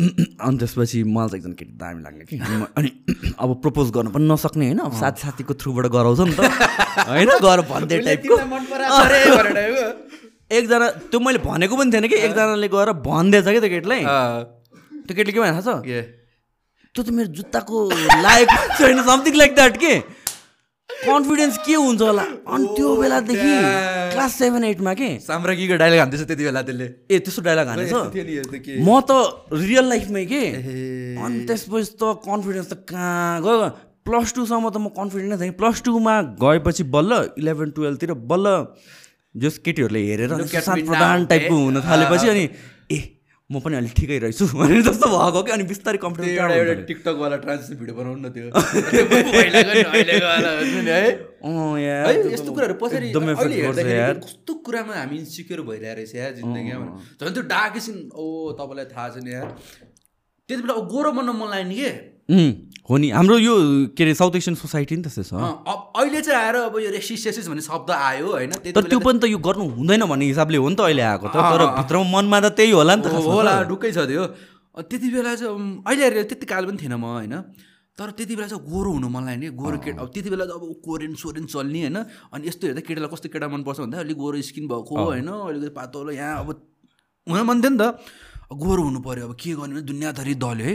[0.46, 2.90] अनि त्यसपछि मलाई चाहिँ एकदम केटी दामी लाग्ने कि। अनि
[3.42, 6.40] अब प्रपोज गर्नु पनि नसक्ने होइन। अब साथी साथीको थ्रुबाट गराउँछ नि त।
[7.08, 8.34] होइन गर भन्ने टाइपको
[10.52, 15.32] एकजना त्यो मैले भनेको पनि थिएन कि एकजनाले गएर भनिदिएछ कि त्यो केटीलाई। त्यो केटीले
[15.32, 15.66] के भने थाहा छ?
[15.88, 16.00] के?
[16.94, 17.76] त्यो त मेरो जुत्ताको
[18.22, 18.48] लायक
[18.78, 20.21] छैन समथिङ लाइक द्याट के।
[21.02, 22.24] कन्फिडेन्स के हुन्छ होला?
[22.46, 23.52] अनि त्यो बेलादेखि
[24.14, 25.08] क्लास सेभेन एटमा के?
[25.18, 27.92] साम्राज्ञीको डाइलग हान्दैछ त्यति बेला त्यसले। ए त्यस्तो डाइलग हानेछ
[28.86, 29.10] म त
[29.52, 30.42] रियल लाइफमै के?
[31.18, 33.68] अनि त्यसपछि त कन्फिडेन्स त कहाँ गयो?
[34.06, 38.46] प्लस टूसम्म त म कन्फिडेन्ट नै थिएँ। प्लस टूमा गएपछि बल्ल इलेभेन टुवेल्भतिर बल्ल
[39.34, 40.30] जस केटीहरूले हेरेर
[40.86, 42.44] प्रधान टाइपको हुन थालेपछि अनि
[42.92, 42.98] ए
[43.52, 47.36] म पनि अलिक ठिकै रहेछु भनेर जस्तो भएको कि अनि बिस्तारै कन्फिडेन्स एउटा एउटा टिकटकवाला
[47.44, 48.48] ट्रान्सलेट भिडियो बनाउनु न त्यो।
[52.32, 53.12] यस्तो कुराहरू पछाडि
[54.24, 56.88] कस्तो कुरामा हामी इन्सिक्योर भइरहेको रहेछ यार जिन्दगीमा
[57.20, 59.46] झन् त्यो डार्क एकछिन ओ तपाईँलाई थाहा छ नि यार।
[60.48, 61.92] त्यति बेला गोरो बन्न मन लाग्यो नि के?
[62.28, 63.54] हो नि हाम्रो यो
[63.94, 67.46] के अरे साउथ एसियन सोसाइटी नि त्यस्तै छ। अहिले चाहिँ आएर अब यो रेसिस सेसिस
[67.48, 68.52] भन्ने शब्द आयो होइन?
[68.74, 71.36] तर त्यो पनि त यो गर्नु हुँदैन भन्ने हिसाबले हो नि त अहिले आएको त।
[71.36, 74.24] तर भित्रमा मनमा त त्यही होला नि त होला। ढुक्कै छ त्यो।
[74.88, 77.34] त्यति बेला चाहिँ अहिले त्यति काल पनि थिएन म होइन?
[77.92, 80.80] तर त्यति बेला चाहिँ गोरो हुनु मन लाग्ने गोरो केटा अब त्यति बेला चाहिँ अब
[80.80, 81.98] कोरियन सोरेन चल्ने होइन?
[82.32, 85.28] अनि यस्तो हेर्दा केटालाई कस्तो केटा मनपर्छ भन्दा अलिक गोरो स्किन भएको होइन?
[85.28, 86.48] अलिकति पातलो यहाँ अब
[87.26, 87.84] हुन मन थियो नि त।
[88.58, 90.74] गोरो हुनु पऱ्यो अब के गर्ने भने दुनियाँभरि दल्यो है।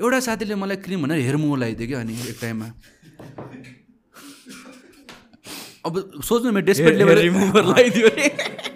[0.00, 2.68] एउटा साथीले मलाई क्रिम भनेर हेरमो लगाइदियो कि अनि एक टाइममा।
[5.86, 5.94] अब
[6.28, 8.26] सोच्नु मेरो हेयर लेभल रिमुभर लगाइदियो रे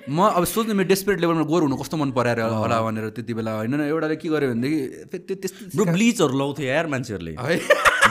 [0.09, 3.53] म अब सोच्नु मेरो डेस्परेट लेभलमा गोर हुनु कस्तो मन पराएर होला भनेर त्यति बेला
[3.59, 4.81] होइन एउटाले के गर्यो भनेदेखि
[5.13, 7.57] त्यो त्यस्तो ब्लिचहरू लाउँथ्यो यार मान्छेहरूले। है।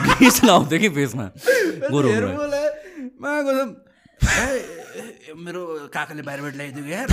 [0.06, 1.26] ब्लिच लाउँथ्यो कि फेसमा?
[1.92, 2.08] गोरो
[4.92, 7.08] मेरो काकाले बाहिरबाट ल्याइदियो यार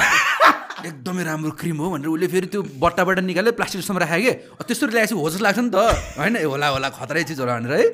[0.85, 4.63] एकदमै राम्रो क्रिम हो भनेर उसले फेरि त्यो बट्टाबाट निकाल्यो प्लास्टिक जस्तोमा राख्यो कि अब
[4.67, 5.77] त्यसरी ल्याएपछि हो जस्तो लाग्छ नि त।
[6.19, 6.35] होइन?
[6.43, 7.87] होला होला खतरै चिज होला भनेर है।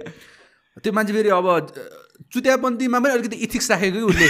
[0.81, 1.47] त्यो मान्छे फेरि अब
[2.33, 4.27] चुतियापन्थीमा पनि अलिकति इथिक्स राखेको कि उसले।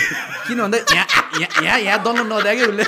[0.48, 1.08] किन भन्दा यहाँ
[1.40, 2.84] यहाँ यहाँ यहाँ दल्न कि उसले।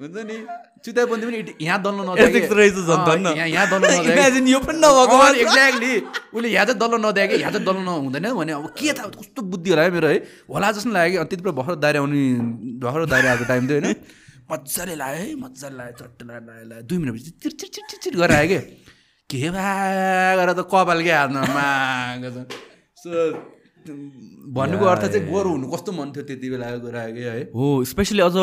[0.00, 0.36] हुन्छ नि?
[0.84, 5.16] चुतियापन्थी पनि यहाँ दल्न नदिए Ethics रहेछ झन्। यहाँ यहाँ दल्न Imagine यो पनि नभएको।
[5.44, 5.92] एक्ज्याक्टली
[6.32, 9.40] उसले यहाँ चाहिँ दल्न नदिए कि यहाँ चाहिँ दल्न नहुँदैन भने अब के थाहा कस्तो
[9.44, 10.18] बुद्धि होला है मेरो है।
[10.48, 12.22] होला जस्तो लाग्यो कि अनि त्यति बेला भर्खर दाइरे आउने
[12.80, 13.96] भर्खर दाइरे आएको टाइम थियो होइन।
[14.50, 18.14] मजाले लाग्यो है मजाले लाग्यो चट्ट लाग्यो लाग्यो लाग्यो दुई मिनटपछि चिर चिर चिर चिर
[18.16, 18.58] गरेर आयो कि।
[19.30, 19.68] के भा
[20.40, 22.56] गरेर त कपाल के हाल्न मागेको छ।
[23.04, 23.10] सो
[24.56, 27.84] भन्नुको अर्थ चाहिँ गोरो हुनु कस्तो मन थियो त्यति बेला गएर आयो कि है। हो
[27.92, 28.36] स्पेसली अझ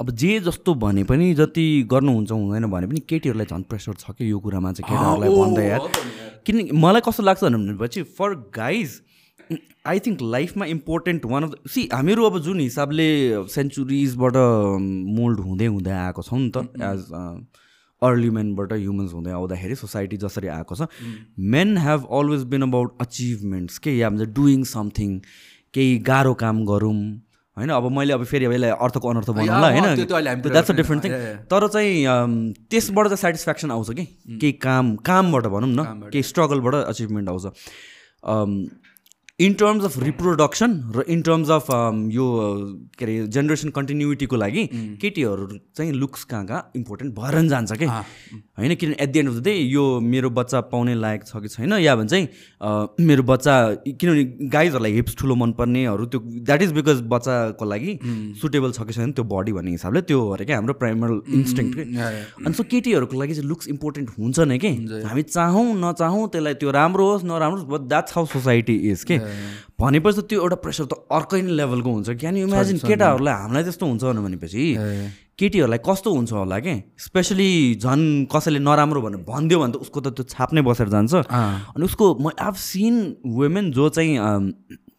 [0.00, 4.30] अब जे जस्तो भने पनि जति गर्नुहुन्छ हुँदैन भने पनि केटीहरूलाई झन् प्रेसर छ कि
[4.30, 5.80] यो कुरामा चाहिँ केटाहरूलाई भन्दा यार।
[6.46, 9.00] किनकि मलाई कस्तो लाग्छ भनेपछि फर गाइज
[9.86, 13.08] आई थिङ्क लाइफमा important one of the see हामीहरू अब जुन हिसाबले
[13.48, 14.36] सेन्चुरिजबाट
[15.20, 17.12] मोल्ड हुँदै हुँदै आएको छौँ नि त एज
[18.02, 20.88] अर्ली मेनबाट ह्युमन्स हुँदै आउँदाखेरि सोसाइटी जसरी आएको छ
[21.54, 25.18] men have always been about achievements के या डुइङ समथिङ
[25.74, 26.94] केही गाह्रो काम गरौँ
[27.60, 27.70] होइन?
[27.70, 29.86] अब मैले अब फेरि यसलाई अर्थको अनर्थ बनाउँला होइन?
[30.42, 30.74] That's a.
[30.74, 31.12] Different thing.
[31.46, 34.04] तर चाहिँ त्यसबाट चाहिँ सेटिस्फ्याक्सन आउँछ कि?
[34.40, 37.44] केही काम कामबाट भनौँ न केही स्ट्रगलबाट अचिभमेन्ट आउँछ।
[39.40, 41.66] इन टर्म्स अफ रिप्रोडक्सन र इन टर्म्स अफ
[42.12, 42.26] यो
[42.98, 44.66] के अरे जेनेरेसन कन्टिन्युटीको लागि
[45.02, 45.46] केटीहरू
[45.76, 47.86] चाहिँ लुक्स कहाँ कहाँ इम्पोर्टेन्ट भएर नि जान्छ कि?
[47.86, 51.48] होइन किनभने at the end of the day यो मेरो बच्चा पाउने लायक छ कि
[51.48, 53.54] छैन या भने चाहिँ मेरो बच्चा
[53.86, 57.98] किनभने गाइजहरूलाई हिप्स ठुलो मनपर्नेहरू त्यो द्याट इज बिकज बच्चाको लागि
[58.42, 61.72] सुटेबल छ कि छैन त्यो बडी भन्ने हिसाबले त्यो हो अरे क्या हाम्रो प्राइमल इन्स्टिङ
[61.96, 62.08] या।
[62.44, 64.74] अनि सो केटीहरूको लागि चाहिँ लुक्स इम्पोर्टेन्ट हुन्छ नै कि?
[65.08, 69.18] हामी चाहौँ नचाहौँ त्यसलाई त्यो राम्रो होस् नराम्रो होस् but that's how society is के?
[69.80, 73.62] भनेपछि त त्यो एउटा प्रेसर त अर्कै नै लेभलको हुन्छ क्यान यु इमेजिन केटाहरूलाई हामीलाई
[73.68, 74.64] त्यस्तो हुन्छ भनेपछि
[75.40, 76.74] केटीहरूलाई कस्तो हुन्छ होला कि?
[77.00, 77.50] स्पेसली
[77.80, 81.14] झन् कसैले नराम्रो भनेर भनिदियो भने त उसको त त्यो छाप नै बसेर जान्छ।
[81.76, 82.94] अनि उसको म आभ सिन
[83.24, 84.12] वुमेन जो चाहिँ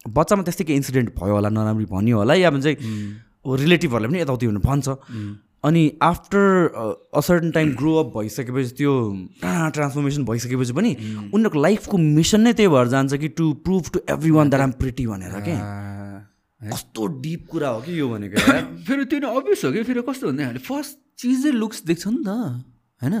[0.02, 2.78] बच्चामा त्यस्तै केही इन्सिडेन्ट भयो होला नराम्री भनियो होला या भने चाहिँ
[3.46, 4.86] रिलेटिभहरूलाई पनि यताउति भनेर भन्छ।
[5.64, 6.40] अनि after
[7.14, 8.94] a certain time grow up भइसकेपछि त्यो
[9.44, 10.94] ट्रान्सफर्मेसन भइसकेपछि पनि
[11.34, 15.06] उनीहरूको लाइफको मिसन नै त्यही भएर जान्छ कि to prove to everyone that I'm pretty
[15.06, 15.56] भनेर के
[16.60, 18.36] कस्तो डिप कुरा हो कि यो भनेको
[18.88, 22.22] फेरि त्यो नि अभियस हो कि फेरि कस्तो भन्दा हामीले फर्स्ट चिजै लुक्स देख्छ नि
[22.26, 22.28] त
[23.02, 23.14] होइन?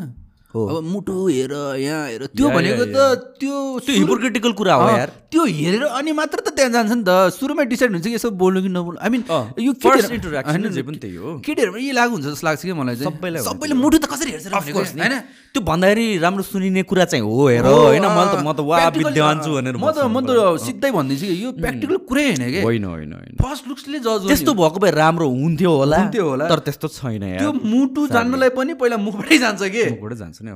[0.52, 2.96] अब मुटु हेर यहाँ हेर। त्यो भनेको त
[3.40, 7.32] त्यो त्यो हिपोक्रिटिकल कुरा हो यार। त्यो हेरेर अनि मात्र त त्यहाँ जान्छ नि त।
[7.32, 9.22] सुरुमै डिसाइड हुन्छ कि यसो बोल्नु कि नबोल्नु। आई मिन
[9.56, 12.96] यो फर्स्ट होइन, जे पनि त्यही हो। केटीहरूमा यही लागु हुन्छ जस्तो लाग्छ कि मलाई
[13.00, 15.14] चाहिँ। सबैलाई सबैले मुटु त कसरी हेर्छ। होइन?
[15.52, 19.36] त्यो भन्दाखेरि राम्रो सुनिने कुरा चाहिँ हो हेर। होइन मैले त म त वा विद्वान
[19.40, 20.30] छु भनेर म त म त
[20.60, 22.60] सिधै भनिदिन्छु कि यो प्र्याक्टिकल कुरै होइन कि?
[22.60, 26.60] होइन होइन होइन। फर्स्ट लुक्सले जज त्यस्तो भएको भए राम्रो हुन्थ्यो होला। हुन्थ्यो होला। तर
[26.68, 29.84] त्यस्तो छैन यार। त्यो मुटु जान्नलाई पनि पहिला मुखबाटै जान्छ कि?
[29.96, 30.50] मुखबाट जान्छ। नि।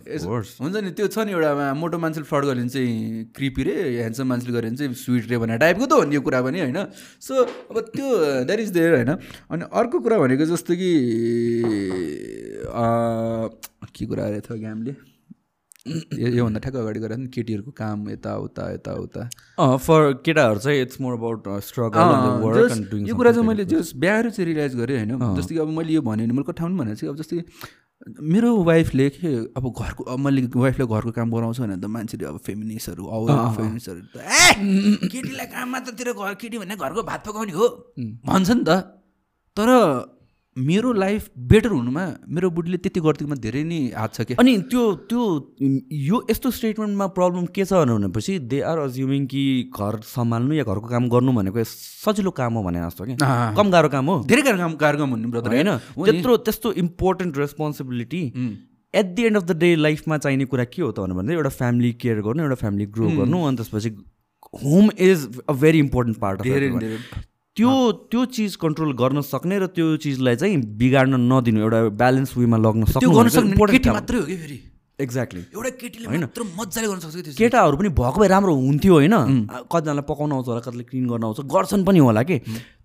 [0.61, 4.27] हुन्छ नि त्यो छ नि एउटा मोटो मान्छेले फ्रड गर्यो भने चाहिँ क्रिपी रे ह्यान्डसम
[4.29, 6.79] मान्छेले गर्यो भने चाहिँ स्विट रे भन्ने टाइपको त हो नि यो कुरा पनि होइन?
[7.21, 8.07] सो अब त्यो
[8.45, 9.13] द्याट इज देयर होइन?
[9.51, 10.93] अनि अर्को कुरा भनेको जस्तो कि
[13.95, 14.95] के कुरा अरे थियो ग्यामले
[15.87, 19.23] यो योभन्दा ठ्याक्क अगाडि गरेर नि केटीहरूको काम यताउता यताउता
[19.79, 24.75] फर केटाहरू चाहिँ इट्स मोर अबाउट स्ट्रगल यो कुरा चाहिँ मैले जस बिहार चाहिँ रियलाइज
[24.77, 25.15] गरेँ होइन?
[25.39, 27.39] जस्तै कि अब मैले यो भने मैले कठाउनु भनेको चाहिँ अब जस्तै
[28.03, 32.39] मेरो वाइफले के अब घरको अब मैले वाइफले घरको काम गराउँछु भने त मान्छेले अब
[32.47, 37.67] फेमिनिस्टहरू अब फेमिनिस्टहरू त ए केटीलाई काम मात्रतिर घर केटी भने घरको भात पकाउने हो।
[38.27, 38.71] भन्छ नि त।
[39.57, 39.69] तर
[40.59, 42.03] मेरो लाइफ बेटर हुनुमा
[42.33, 45.25] मेरो बुढीले त्यति गरिदिएकोमा धेरै नै हात छ क्या अनि त्यो त्यो
[45.93, 50.89] यो यस्तो स्टेटमेन्टमा प्रब्लम के छ भनेपछि दे आर अज्युमिङ कि घर सम्हाल्नु या घरको
[50.89, 54.59] काम गर्नु भनेको सजिलो काम हो भने जस्तो कि। कम गाह्रो काम हो। धेरै गाह्रो
[54.59, 55.71] काम गाह्रो काम हुनु ब्रदर होइन।
[56.09, 58.25] त्यत्रो त्यस्तो important responsibility
[58.95, 61.93] at the end of the day लाइफमा चाहिने कुरा के हो त भने एउटा फ्यामिली
[62.03, 63.97] केयर गर्नु एउटा फ्यामिली ग्रो गर्नु अनि त्यसपछि
[64.65, 66.47] home is a very important part of
[67.57, 67.73] त्यो
[68.13, 72.85] त्यो चिज कन्ट्रोल गर्न सक्ने र त्यो चिजलाई चाहिँ बिगाड्न नदिनु एउटा ब्यालेन्स वेमा लग्न
[72.93, 74.59] सक्नु। मात्रै हो कि फेरि?
[74.97, 79.17] एक्ज्याक्टली एउटा केटीले मात्र मजाले गर्न सक्छ। केटाहरू पनि भएको भए राम्रो हुन्थ्यो होइन।
[79.73, 82.37] कतिजनालाई पकाउन आउँछ होला कतिले क्लिन गर्न आउँछ। गर्छन् पनि होला कि।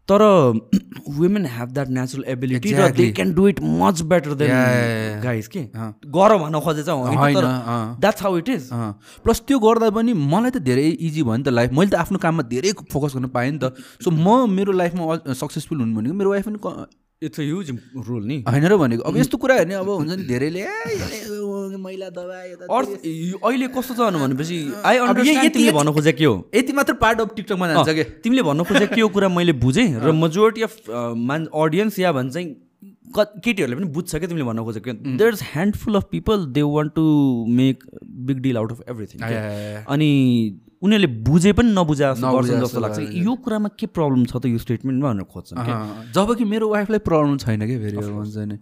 [0.10, 0.22] तर
[1.18, 3.12] women have that natural ability र they.
[3.12, 4.50] Can do it much better than.
[5.24, 8.70] Guys के। गर भन्न खोजे चाहिँ होइन होइन, तर अँ। That's how it is.
[9.24, 12.18] Plus त्यो गर्दा पनि मलाई त धेरै इजी भयो नि त लाइफ मैले त आफ्नो
[12.18, 13.74] काममा धेरै फोकस गर्न पाएँ नि त
[14.04, 16.60] सो म मेरो लाइफमा सक्सेसफुल हुनु भनेको मेरो वाइफ पनि
[17.22, 17.70] इट्स अ ह्युज
[18.08, 21.78] रुल नि होइन र भनेको अब यस्तो कुरा हेर्ने अब हुन्छ नि धेरैले "ए, यसले
[21.84, 22.90] मैला दबाई यता अर्थ
[23.46, 24.58] अहिले कस्तो छ भनेपछि
[24.92, 26.34] आई अन्डरस्ट्यान्ड तिमीले भन्न खोजे के हो?
[26.56, 28.04] यति मात्र पार्ट अफ टिकटकमा जान्छ कि?
[28.26, 30.76] तिमीले भन्नु खोजे के हो कुरा मैले बुझेँ र मेजोरिटी अफ
[31.30, 32.38] मान अडियन्स या भन्छ
[33.46, 37.06] केटीहरूले पनि बुझ्छ क्या तिमीले भन्न खोजेको there is handful of people they want to
[37.62, 37.84] make
[38.26, 39.22] big deal out of everything.
[39.96, 40.12] अनि
[40.82, 45.08] उनीहरूले बुझे पनि नबुझे गर्छन् जस्तो लाग्छ। यो कुरामा के प्रब्लम छ त यो स्टेटमेन्टमा
[45.14, 47.98] भनेर खोज्छन् क्या अँ, जब कि मेरो वाइफलाई प्रब्लम छैन क्या फेरि?
[48.02, 48.58] हुन्छ नि।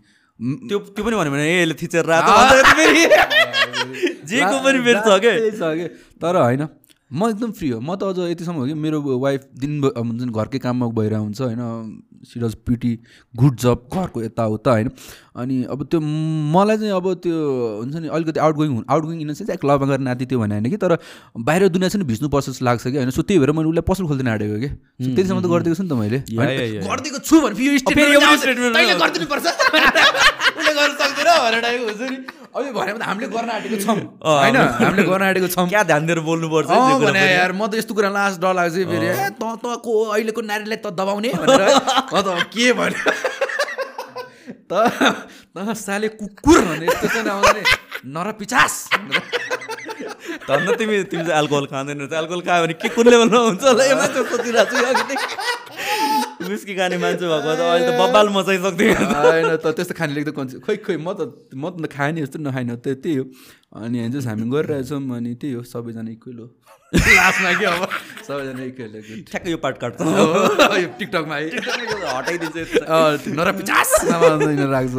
[0.70, 3.04] त्यो त्यो पनि भन्यो भने ए यसले थिचेर रातो भन्छ फेरि।
[4.30, 5.88] जेको पनि फेरि छ क्या कि?
[6.22, 6.62] तर होइन
[7.12, 10.32] म एकदम फ्री हो। म त अझ यतिसम्म हो कि मेरो वाइफ दिन हुन्छ नि
[10.32, 11.62] घरकै काममा भइरहेको हुन्छ होइन
[12.26, 12.92] she does pretty
[13.36, 14.90] good job घरको यताउता होइन।
[15.36, 17.36] अनि अब त्यो मलाई चाहिँ अब त्यो
[17.80, 20.70] हुन्छ नि अलिकति outgoing outgoing in sense क्लबमा गरेर नाति त्यो भने होइन
[20.70, 20.98] कि तर
[21.40, 24.28] बाहिर दुनियाँ चाहिँ भिज्नुपर्छ जस्तो लाग्छ कि होइन। सो त्यही भएर मैले उसलाई पसल खोल्दैन
[24.28, 24.70] आँटेको कि।
[25.10, 27.58] त्यतिसम्म त गरिदिएको छु नि त मैले। गरिदिएको छु भने
[32.50, 33.96] यो भने हामीले गर्न आँटेको छौँ।
[34.26, 34.56] होइन?
[34.58, 36.68] हामीले गर्न आँटेको छौँ। क्या ध्यान दिएर बोल्नुपर्छ
[37.06, 40.80] भने। यार म त यस्तो कुरा लास्ट डर लाग्छ फेरि। ए त तँको अहिलेको नारीलाई
[40.82, 41.30] त दबाउने?
[41.30, 41.62] भनेर।
[42.10, 43.12] म त के भन्यो?
[44.70, 44.74] त
[45.54, 47.64] त साले कुकुर भने यस्तो चाहिँ नआउँछ नि।
[48.10, 48.74] नर पिचास।
[50.50, 54.06] धन्न तिमी तिमी चाहिँ एल्कोहल खाँदैन रहेछ। एल्कोहल खायो भने के कुन लेभलमा हुन्छ होला?
[54.10, 56.18] सोचिरहेको छु।
[56.50, 60.52] विस्की खाने मान्छे भएको त अहिले त बब्बाल मचाइसक्थ्यो होइन त त्यस्तो खाने लेख्दा कन्स
[60.66, 61.22] खोइ खोइ म त
[61.54, 63.24] म त खाएँ नि जस्तो नखाएन त्यही हो
[63.78, 66.48] अनि चाहिँ हामी गरिरहेछौँ अनि त्यही हो सबैजना इक्वल हो
[66.98, 67.82] लास्टमा के अब
[68.26, 71.36] सबैजना इक्वल हो ठ्याक्कै यो पार्ट काट्छ। यो टिकटकमा
[72.18, 72.56] हटाइदिन्छ
[74.74, 74.96] राख्छ।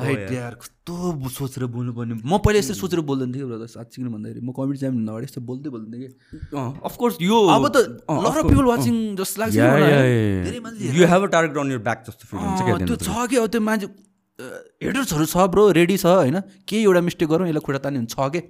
[0.00, 4.40] हाइट यार। कस्तो सोचेर बोल्नुपर्ने। म पहिला यस्तो सोचेर बोल्दैन थिएँ ब्रदर साँच्ची किन भन्दाखेरि
[4.44, 6.12] म कमेडी जाम अगाडि यस्तो बोल्दै बोल्दैन थिएँ कि।
[6.52, 11.72] अफकोर्स यो अब त लट अफ पिपल वाचिङ जस्तो लाग्छ you have a target on
[11.72, 13.88] your back जस्तो फिल हुन्छ त्यो छ कि अब त्यो मान्छे
[14.84, 16.36] हेडर्सहरू छ ब्रो रेडी छ होइन?
[16.68, 18.40] केही एउटा मिस्टेक गरौँ यसलाई खुट्टा तान्ने हुन्छ छ के?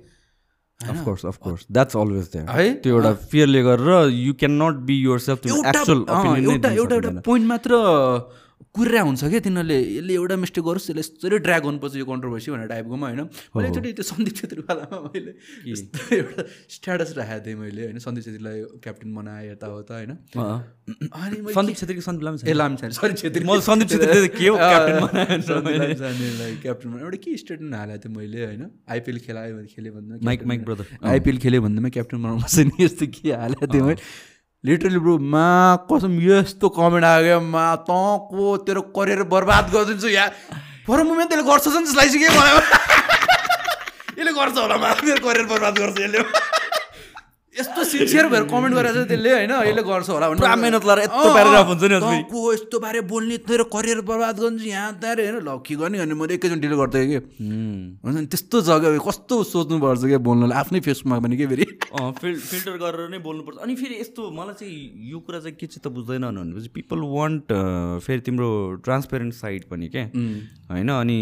[0.88, 2.72] Of course of course that's always there है?
[2.82, 7.72] त्यो एउटा फियरले गरेर you can not be yourself एउटा एउटा पोइन्ट मात्र
[8.70, 9.78] कुरिरहेको हुन्छ क्या तिनीहरूले?
[9.98, 13.20] यसले एउटा मिस्टेक गरोस् यसले यसरी ड्र्याग गर्नुपर्छ यो कन्ट्रोभर्सी भनेर टाइपकोमा होइन?
[13.50, 15.32] मैले एकचोटि त्यो सन्दीप छेत्रीवालामा मैले
[15.66, 17.98] यस्तो एउटा स्ट्याटस राखेको थिएँ मैले होइन?
[17.98, 20.12] सन्दीप छेत्रीलाई क्याप्टेन बनाएँ यताउता होइन?
[20.38, 22.54] अनि मैले सन्दीप छेत्री सन्दीप ए
[22.94, 24.54] सरी छेत्री। म सन्दीप छेत्री के हो?
[24.54, 24.98] क्याप्टेन
[26.62, 28.62] क्याप्टेन एउटा के स्टेटमेन्ट हालेको थिएँ मैले होइन?
[28.86, 32.84] आइपिएल खेलायो भने खेलेँ भन्दा माइक माइक ब्रदर आइपिएल खेल्यो भन्दैमा क्याप्टेन बनाउनु पर्छ नि
[32.84, 34.02] यस्तो के हालेको थिएँ मैले।
[34.64, 35.44] लिटरली ब्रो मा
[35.88, 40.26] कसम यस्तो कमेन्ट आयो मा तँको तेरो करियर बर्बाद गरिदिन्छु या।
[40.84, 45.96] फर मुमेन्ट त्यसले गर्छ जस्तो लागिसक्यो मलाई। यसले यसले गर्छ होला मेरो करियर बर्बाद गर्छ
[46.04, 46.20] यसले।
[47.60, 51.26] यस्तो सिन्सियर भएर कमेन्ट गरेर चाहिँ त्यसले होइन यसले गर्छ होला पुरा मेहनत लगाएर यस्तो
[51.34, 55.56] प्याराग्राफ हुन्छ नि को यस्तो बारे बोल्ने तेरो करियर बर्बाद गर्नु यहाँ त्यहाँ होइन। ल
[55.66, 57.18] के गर्ने भने मैले एकैचोटि डिल गर्थेँ कि?
[58.02, 61.66] हुन्छ नि त्यस्तो जग्गा कस्तो सोच्नुपर्छ क्या बोल्नलाई आफ्नै फेसमा पनि के फेरि?
[62.20, 65.82] फिल फिल्टर गरेर नै बोल्नुपर्छ। अनि फेरि यस्तो मलाई चाहिँ यो कुरा चाहिँ के चाहिँ
[65.84, 67.46] त बुझ्दैन भनेपछि पिपल वान्ट
[68.04, 68.48] फेरि तिम्रो
[68.84, 70.04] ट्रान्सपेरेन्ट साइड पनि क्या
[70.70, 71.18] होइन अनि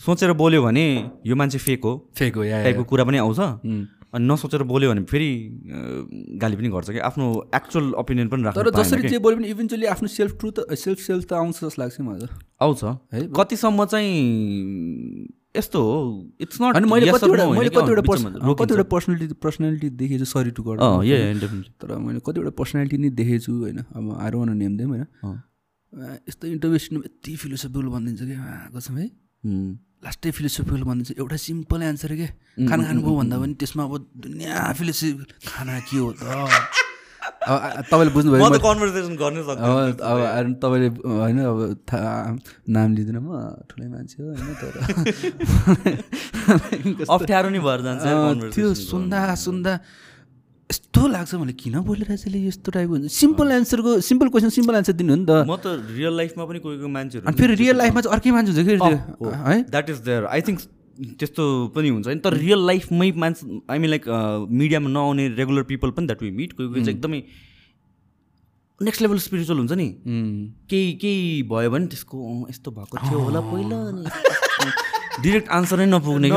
[0.00, 0.84] सोचेर बोल्यो भने
[1.26, 3.40] यो मान्छे फेक हो। फेक हो या टाइपको कुरा पनि आउँछ।
[4.14, 5.30] अनि नसोचेर बोल्यो भने फेरि
[6.42, 9.86] गाली पनि गर्छ क्या। आफ्नो एक्चुअल ओपिनियन पनि राख्नु तर जसरी। जे बोल्यो भने इभेन्चुली
[9.86, 12.28] आफ्नो सेल्फ ट्रुथ सेल्फ सेल्फ त आउँछ जस्तो लाग्छ मलाई
[12.60, 13.20] आउँछ। है?
[13.36, 15.26] कतिसम्म चाहिँ
[15.56, 15.94] यस्तो हो
[16.40, 20.62] इट्स नट अनि मैले कतिवटा मैले कतिवटा पर्सन कतिवटा पर्सनालिटी पर्सनालिटी देखेको छु सरी टु
[20.62, 25.06] गर्नु तर मैले कतिवटा पर्सनालिटी नै देखेको छु होइन। अब आएर वान नेम देम होइन।
[26.28, 28.34] यस्तो इन्टरभ्युसनमा यति फिलोसफिकल भनिदिन्छ कि
[28.78, 29.06] कसम है।
[30.02, 32.26] लास्टै फिलोसफिकल भनिदिन्छ एउटा सिम्पल एन्सर के?
[32.62, 36.16] खाना खानुभयो भन्दा पनि त्यसमा अब दुनियाँ फिलोसफिकल खाना के हो त?
[37.82, 40.18] तपाईँले बुझ्नुभयो म मैले- त कन्भर्सेसन गर्नै सक्छु अब
[40.56, 41.58] तपाईँले होइन अब
[42.70, 43.30] नाम लिँदैन म
[43.66, 44.72] ठुलै मान्छे हो होइन तर
[47.10, 48.02] अप्ठ्यारो नै भएर जान्छ
[48.50, 49.72] त्यो। सुन्दा सुन्दा
[50.70, 54.92] यस्तो लाग्छ मलाई किन बोलिरहेछ यसले यस्तो टाइपको हुन्छ सिम्पल एन्सरको सिम्पल क्वेसन सिम्पल एन्सर
[55.00, 55.66] दिनु हो नि त। म त
[55.98, 58.74] रियल लाइफमा पनि कोही कोही मान्छेहरू अनि फेरि रियल लाइफमा चाहिँ अर्कै मान्छे हुन्छ कि?
[59.50, 60.58] है। That is there I think
[61.20, 61.44] त्यस्तो
[61.74, 64.04] पनि हुन्छ। नि तर रियल लाइफमै मान्छे आई मिन लाइक
[64.62, 67.22] मिडियामा नआउने रेगुलर पिपल पनि द्याट वी मिट कोही कोही चाहिँ एकदमै
[68.80, 69.88] नेक्स्ट लेभल स्पिरिचुअल हुन्छ नि।
[70.70, 72.16] केही केही भयो भने त्यसको
[72.50, 73.78] यस्तो भएको थियो होला पहिला
[75.10, 76.28] डिरेक्ट आन्सरै नपुग्ने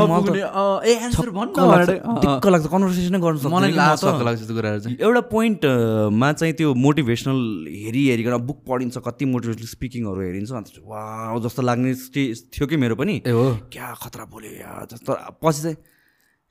[2.24, 7.40] दिक्क लाग्छ कन्भर्सेसनै गर्न। सक्छ कुराहरू चाहिँ। एउटा पोइन्टमा चाहिँ त्यो मोटिभेसनल
[7.70, 11.02] हेरी हेरिकन बुक पढिन्छ कति मोटिभेसनल स्पिकिङहरू हेरिन्छ अन्त वा
[11.46, 15.12] जस्तो लाग्ने स्टेज थियो कि मेरो पनि। ए हो। क्या खतरा बोल्यो या जस्तो।
[15.44, 15.78] पछि चाहिँ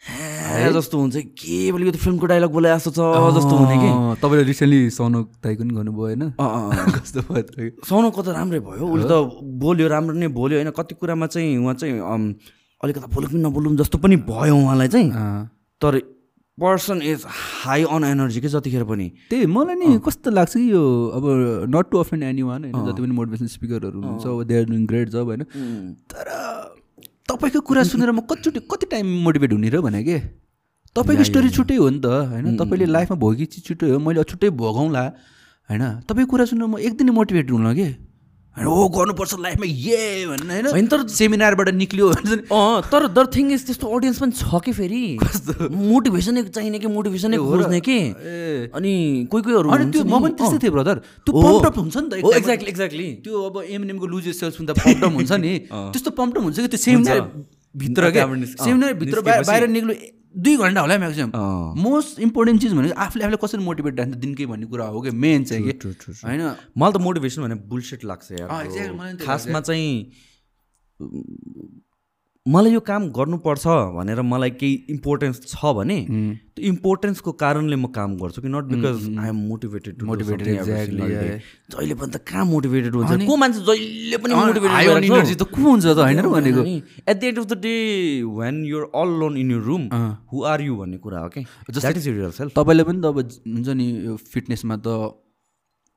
[0.03, 3.01] जस्तो हुन्छ के बोल्यो यो त फिल्मको डाइलग बोले जस्तो छ
[3.39, 3.91] जस्तो हुने कि?
[4.19, 6.23] तपाईँले रिसेन्टली सौनक दाइको नि गर्नुभयो होइन।
[6.99, 9.15] कस्तो भयो तर सौनकको त राम्रै भयो उसले त
[9.63, 12.03] बोल्यो राम्रो नै बोल्यो होइन कति कुरामा चाहिँ उहाँ चाहिँ
[12.83, 15.11] अलिकता बोलौँ कि नबोलौँ जस्तो पनि भयो उहाँलाई चाहिँ।
[15.81, 15.99] तर
[16.59, 20.83] person is high on energy के जतिखेर पनि। त्यही मलाई नि कस्तो लाग्छ कि यो
[21.15, 21.25] अब
[21.71, 24.85] not to offend anyone होइन जति पनि मोटिभेसन स्पिकरहरू हुन्छ अब they are doing
[24.87, 25.43] great job होइन।
[26.11, 26.27] तर
[27.29, 30.19] तपाईँको कुरा सुनेर म कतिचोटि कति टाइम मोटिभेट हुने र भने के
[30.97, 32.57] तपाईँको स्टोरी छुट्टै हो नि त होइन?
[32.59, 35.05] तपाईँले लाइफमा भोगेको चिज छुट्टै हो मैले छुट्टै भोगाउँला
[35.71, 35.85] होइन?
[36.05, 37.89] तपाईँको कुरा सुनेर म एक दिन मोटिभेट हुन कि?
[38.53, 40.87] ओ गर्नुपर्छ लाइफमा ये भन्ने होइन?
[40.87, 42.09] तर सेमिनारबाट निक्लियो
[42.53, 45.01] अँ तर दर थिङ इज त्यस्तो अडियन्स पनि छ कि फेरि?
[45.73, 47.97] मोटिभेसनै चाहिने कि मोटिभेसनै खोज्ने कि?
[48.77, 48.93] अनि
[49.33, 52.69] कोही कोहीहरू अनि त्यो म पनि त्यस्तै थिएँ ब्रदर त्यो पम्पटप हुन्छ नि त। एक्ज्याक्टली
[52.69, 55.53] एक्ज्याक्टली त्यो अब एमएनएमको लुज सेल्स हुँदा पम्पटप हुन्छ नि।
[55.93, 57.21] त्यस्तो पम्पटप हुन्छ कि त्यो सेमिनार
[57.75, 59.93] भित्र क्या त्यहाँबाट निस्- अँ, सेमिनार भित्र बाहिर बाहिर निक्लो
[60.37, 61.33] दुई घन्टा होला म्याक्सिमम्।
[61.83, 65.45] मोस्ट इम्पोर्टेन्ट चिज भनेको आफूले आफूलाई कसरी मोटिभेट राख्छ दिनकै भन्ने कुरा हो कि मेन
[65.45, 65.73] चाहिँ कि?
[66.25, 66.43] होइन?
[66.79, 68.33] मलाई त मोटिभेसन भने बुलसेट लाग्छ
[69.25, 70.13] खासमा चाहिँ
[72.47, 73.65] मलाई यो काम गर्नुपर्छ
[73.97, 75.97] भनेर मलाई केही इम्पोर्टेन्स छ भने
[76.55, 80.01] त्यो इम्पोर्टेन्सको कारणले म काम गर्छु कि not because I am motivated
[80.47, 80.65] yeah.
[81.71, 83.27] जहिले पनि त कहाँ मोटिभेटेड हुन्छ?
[83.27, 86.65] को मान्छे जहिले पनि मोटिभेटेड इनर्जी त को हुन्छ त होइन भनेको?
[87.09, 87.75] At the end of the day
[88.39, 89.85] when you're all alone in your room
[90.33, 93.19] who are you भन्ने कुरा हो कि द्याट इज युर सेल्फ तपाईँले पनि त अब
[93.19, 94.97] हुन्छ नि यो फिटनेसमा त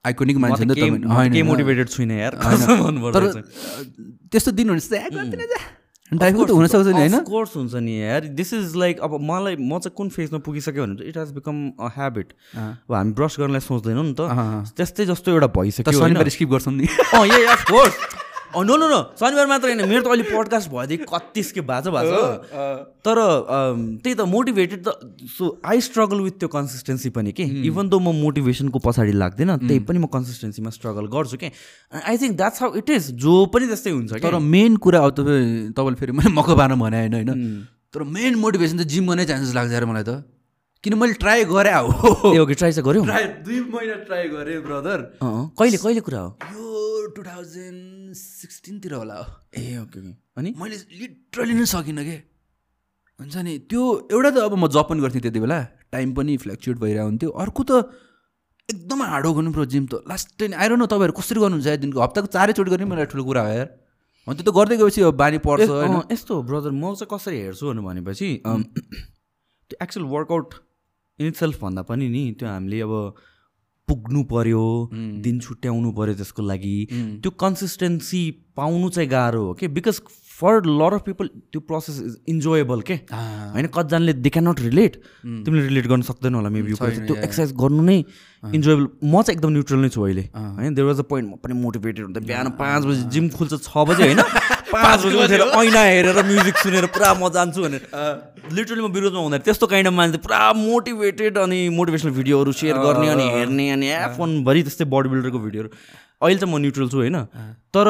[0.06, 2.36] आइकोनिक मान्छे नि त तपाईँ। मोटिभेटेड छुइनँ यार।
[3.18, 3.28] तर।
[4.30, 4.70] त्यस्तो दिन
[6.12, 7.20] हुनसक्छ नि होइन?
[7.20, 11.10] कोर्स हुन्छ नि यार। दिस इज लाइक अब मलाई म चाहिँ कुन फेजमा पुगिसक्यो भने
[11.10, 11.88] it has become a.
[11.96, 14.22] Habit अब हामी ब्रस गर्नलाई सोच्दैनौँ नि त।
[14.78, 16.88] त्यस्तै जस्तो एउटा भइसक्यो स्किप गर्छौँ नि।
[18.64, 21.94] नो नो नो शनिबार मात्र होइन। मेरो त अहिले पोडकास्ट भएदेखि कतिस के भएको छ
[21.96, 22.22] भएको
[23.06, 23.18] तर
[24.04, 24.90] त्यही त मोटिभेटेड त
[25.38, 27.44] सो आई स्ट्रगल विथ त्यो कन्सिस्टेन्सी पनि के?
[27.44, 31.52] इभन दो म मोटिभेसनको पछाडि लाग्दैन त्यही पनि म कन्सिस्टेन्सीमा स्ट्रगल गर्छु के?
[31.96, 35.74] I think that's how it is जो पनि त्यस्तै हुन्छ तर मेन कुरा अब तपाईँ
[35.74, 37.66] तपाईँले फेरि मैले मक्क पार्न भने होइन होइन?
[37.94, 40.24] तर मेन मोटिभेसन चाहिँ जिम गर्नै चान्सेस लाग्छ मलाई त।
[40.86, 42.10] किन मैले ट्राई गरेँ हो?
[42.30, 45.00] ए ओके ट्राई चाहिँ गऱ्यौ। ट्राई दुई महिना ट्राई गरेँ ब्रदर
[45.58, 46.30] कहिले कहिले कुरा हो?
[46.54, 49.26] यो टु थाउजन्ड सिक्सटिनतिर होला हो।
[49.58, 50.00] ए ओके
[50.38, 50.54] अनि?
[50.54, 52.18] मैले लिटरली नै सकिनँ के?
[53.20, 53.82] हुन्छ नि त्यो
[54.14, 55.60] एउटा त अब म जब पनि गर्थेँ त्यति बेला।
[55.90, 57.72] टाइम पनि फ्लक्चुएट भइरहेको हुन्थ्यो। अर्को त
[58.70, 62.28] एकदम हार्ड हो गर्नु जिम त। लास्ट टाइम आएर न तपाईँहरू कसरी गर्नुहुन्छ दिनको हप्ताको
[62.30, 63.70] चारैचोटि गर्ने मलाई ठुलो कुरा हो यार।
[64.30, 65.70] अनि त्यो त गर्दै गएपछि अब बानी पर्छ
[66.14, 70.50] यस्तो ब्रदर म चाहिँ कसरी हेर्छु भने भनेपछि त्यो एक्चुअल वर्कआउट
[71.20, 72.94] इन सेल्फ भन्दा पनि नि त्यो हामीले अब
[73.88, 74.90] पुग्नु पर्यो
[75.24, 76.88] दिन छुट्याउनु पर्यो त्यसको लागि।
[77.22, 78.22] त्यो कन्सिस्टेन्सी
[78.58, 79.68] पाउनु चाहिँ गाह्रो हो कि?
[79.68, 80.00] Because
[80.40, 84.96] for lot of people त्यो प्रोसेस इज इन्जोएबल के होइन कतिजनाले दे क्यान नट रिलेट
[85.26, 87.98] तिमीले रिलेट गर्न सक्दैन होला मेबी त्यो एक्सर्साइज गर्नु नै
[88.44, 91.54] इन्जोएबल म चाहिँ एकदम न्युट्रल नै छु अहिले। होइन देयर वाज अ पोइन्ट म पनि
[91.62, 94.22] मोटिभेटेड हुन्छ बिहान पाँच बजी जिम खुल्छ छ बजी होइन?
[94.76, 97.88] पाँच बजी उठेर ऐना हेरेर म्युजिक सुनेर पुरा म जान्छु भनेर।
[98.54, 103.08] लिटरली म विरोधमा हुँदैन त्यस्तो काइन्ड अफ मान्छे पुरा मोटिभेटेड अनि मोटिभेसनल भिडियोहरू सेयर गर्ने
[103.10, 105.70] अनि हेर्ने अनि एफोनभरि त्यस्तै बडी बिल्डरको भिडियोहरू
[106.22, 107.18] अहिले चाहिँ म न्युट्रल छु होइन?
[107.76, 107.88] तर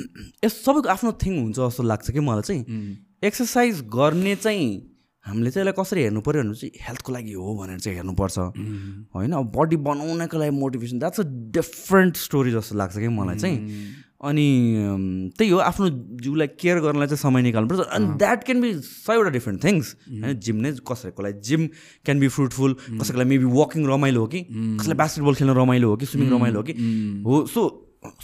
[0.44, 2.64] यस सबैको आफ्नो थिङ हुन्छ जस्तो लाग्छ कि मलाई चाहिँ।
[3.24, 4.86] एक्सर्साइज गर्ने चाहिँ
[5.26, 8.38] हामीले चाहिँ यसलाई कसरी हेर्नु पऱ्यो भने चाहिँ हेल्थको लागि हो भनेर चाहिँ हेर्नुपर्छ।
[9.14, 9.32] होइन?
[9.32, 13.58] अब बडी बनाउनको लागि motivation that's a different story जस्तो लाग्छ कि मलाई चाहिँ।
[14.20, 15.88] अनि त्यही हो आफ्नो
[16.24, 20.56] जिउलाई केयर गर्नलाई चाहिँ समय निकाल्नुपर्छ अनि द्याट क्यान बी सयवटा डिफ्रेन्ट थिङ्स होइन जिम
[20.60, 21.66] नै कसैको लागि जिम
[22.04, 24.40] क्यान बी फ्रुटफुल कसैको लागि मेबी वकिङ रमाइलो हो कि?
[24.80, 26.06] कसैलाई बास्केटबल खेल्न रमाइलो हो कि?
[26.06, 26.72] स्विमिङ रमाइलो हो कि?
[27.26, 27.60] हो सो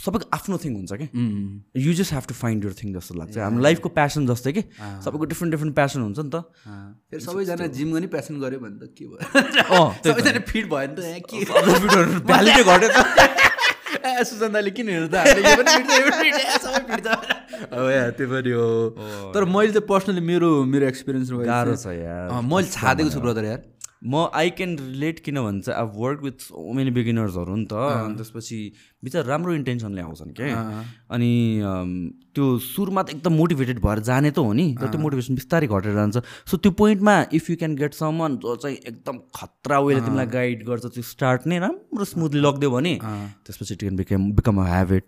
[0.05, 1.07] सबैको आफ्नो थिङ हुन्छ कि
[1.81, 4.61] you just have to find your thing जस्तो लाग्छ। हाम्रो लाइफको प्यासन जस्तै कि?
[5.05, 6.43] सबैको डिफ्रेन्ट डिफ्रेन्ट प्यासन हुन्छ नि त।
[7.09, 9.17] फेरि सबैजना जिम गर्ने प्यासन गऱ्यो भने त के भयो?
[10.05, 10.99] सबैजना फिट भयो नि त।
[14.07, 15.21] त सुजन्दाले किन हेर्दा
[17.67, 18.67] अब त्यो पनि हो
[19.35, 23.65] तर मैले चाहिँ पर्सनली मेरो मेरो एक्सपिरियन्स गाह्रो छ यार मैले छादेको छु ब्रदर यार
[24.03, 28.15] म आई क्यान रिलेट किन भन्छ I work with so many बिगिनर्सहरू नि त अनि
[28.17, 28.59] त्यसपछि
[29.03, 30.59] बिचरा राम्रो इन्टेन्सनले आउँछन् क्या
[31.11, 31.31] अनि
[32.37, 35.93] त्यो सुरुमा त एकदम मोटिभेटेड भएर जाने त हो नि तर त्यो मोटिभेसन बिस्तारै घटेर
[35.97, 40.29] जान्छ। सो त्यो पोइन्टमा if you can get someone जो चाहिँ एकदम खतरा वेले तिमीलाई
[40.37, 44.65] गाइड गर्छ त्यो स्टार्ट नै राम्रो स्मुथली लगिदियो भने त्यसपछि it can become become a.
[44.69, 45.03] Habit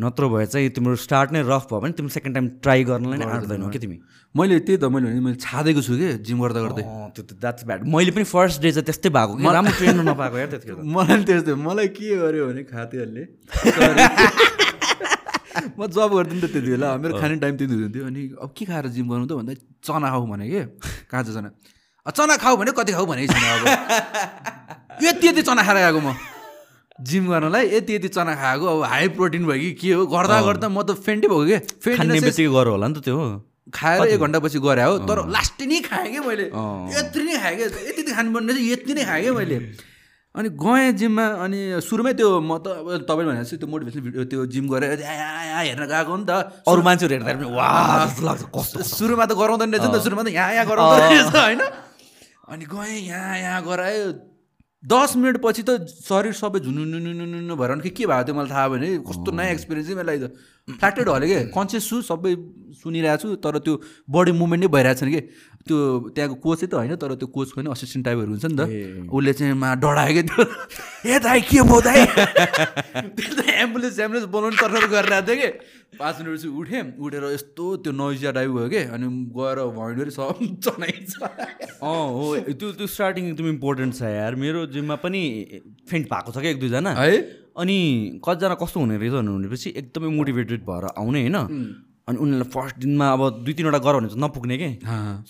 [0.00, 3.26] नत्र भए चाहिँ तिम्रो स्टार्ट नै रफ भयो भने तिमी सेकेन्ड टाइम ट्राई गर्नलाई नै
[3.36, 3.98] आँट्दैनौ कि तिमी?
[4.34, 6.84] मैले त्यही त मैले मैले छादेको छु कि जिम गर्दा गर्दै?
[7.12, 10.36] त्यो त द्याट्स ब्याड मैले पनि फर्स्ट डे चाहिँ त्यस्तै भएको कि राम्रो ट्रेनर नपाएको
[10.42, 13.24] यार त्यतिखेर मलाई त्यस्तै मलाई के गर्यो भने खातेहरूले
[15.78, 18.64] म जब गर्थेँ नि त त्यति बेला मेरो खाने टाइम त्यति हुन्थ्यो अनि अब के
[18.64, 19.52] खाएर जिम गर्नु त भन्दा
[19.84, 20.60] चना खाऊ भने कि?
[21.12, 21.50] काँचो चना?
[22.08, 26.16] चना खाऊ भने कति खाऊ भनेको छैन अब। यति यति चना खाएर गएको म।
[27.04, 30.06] जिम गर्नलाई यति यति चना खाएको अब हाई प्रोटिन भयो कि के हो?
[30.08, 31.58] गर्दा गर्दा म त फेन्टै भएको कि?
[31.84, 33.18] फेन्ट गर होला नि त त्यो
[33.72, 36.46] खाएर एक घन्टापछि गरे हो। तर लास्ट नै खाएँ कि मैले?
[36.96, 39.58] यति नै खाएँ क्या यति खानुपर्ने चाहिँ यति नै खाएँ क्या मैले?
[40.32, 44.40] अनि गएँ जिममा अनि सुरुमै त्यो म त अब तपाईँले चाहिँ त्यो मोटिभेसन भिडियो त्यो
[44.48, 47.68] जिम गरेर यहाँ हेर्न गएको नि त। अरू मान्छेहरू हेर्दा पनि वा
[48.08, 51.36] जस्तो लाग्छ कस्तो सुरुमा त गराउँदैन रहेछ नि त सुरुमा त यहाँ यहाँ गराउँदो रहेछ
[51.36, 51.62] होइन?
[52.48, 54.04] अनि गएँ यहाँ यहाँ गरायो
[54.82, 59.30] दस मिनटपछि त शरीर सबै झुनुनुनुनु भएर के के भएको थियो मलाई थाहा भने कस्तो
[59.36, 60.32] नयाँ एक्सपिरियन्स चाहिँ मलाई त।
[60.68, 62.32] फ्ल्याक्टेड हल्यो क्या कन्सियस छु सबै
[62.82, 63.74] सुनिरहेको छु तर त्यो
[64.14, 65.20] बडी मुभमेन्ट नै भइरहेको छैन कि?
[65.66, 65.78] त्यो
[66.14, 68.62] त्यहाँको कोचै त होइन तर त्यो कोचको पनि असिस्टेन्ट टाइपहरू हुन्छ नि त।
[69.10, 70.44] उसले चाहिँ मा डढायो क्या त्यो?
[71.10, 72.00] ए दाइ के भयो दाइ?
[73.18, 75.50] त्यो त एम्बुलेन्स एम्बुलेन्स बोलाउनु तर्फ गरिरहेको थियो कि?
[75.98, 78.82] पाँच मिनटपछि उठेँ उठेर यस्तो त्यो नोइजिया टाइप भयो कि?
[78.94, 84.66] अनि गएर भैँडो सब चलाइन्छ अँ हो त्यो त्यो स्टार्टिङ एकदम इम्पोर्टेन्ट छ यार। मेरो
[84.74, 85.22] जिममा पनि
[85.90, 86.94] फेन्ट भएको छ क्या एक दुईजना?
[87.02, 87.14] है?
[87.56, 87.76] अनि
[88.24, 91.36] कतिजना कस्तो हुने रहेछ भनेपछि एकदमै मोटिभेटेड भएर आउने होइन?
[92.08, 94.70] अनि उनीहरूलाई फर्स्ट दिनमा अब दुई तिनवटा गर भने चाहिँ नपुग्ने कि?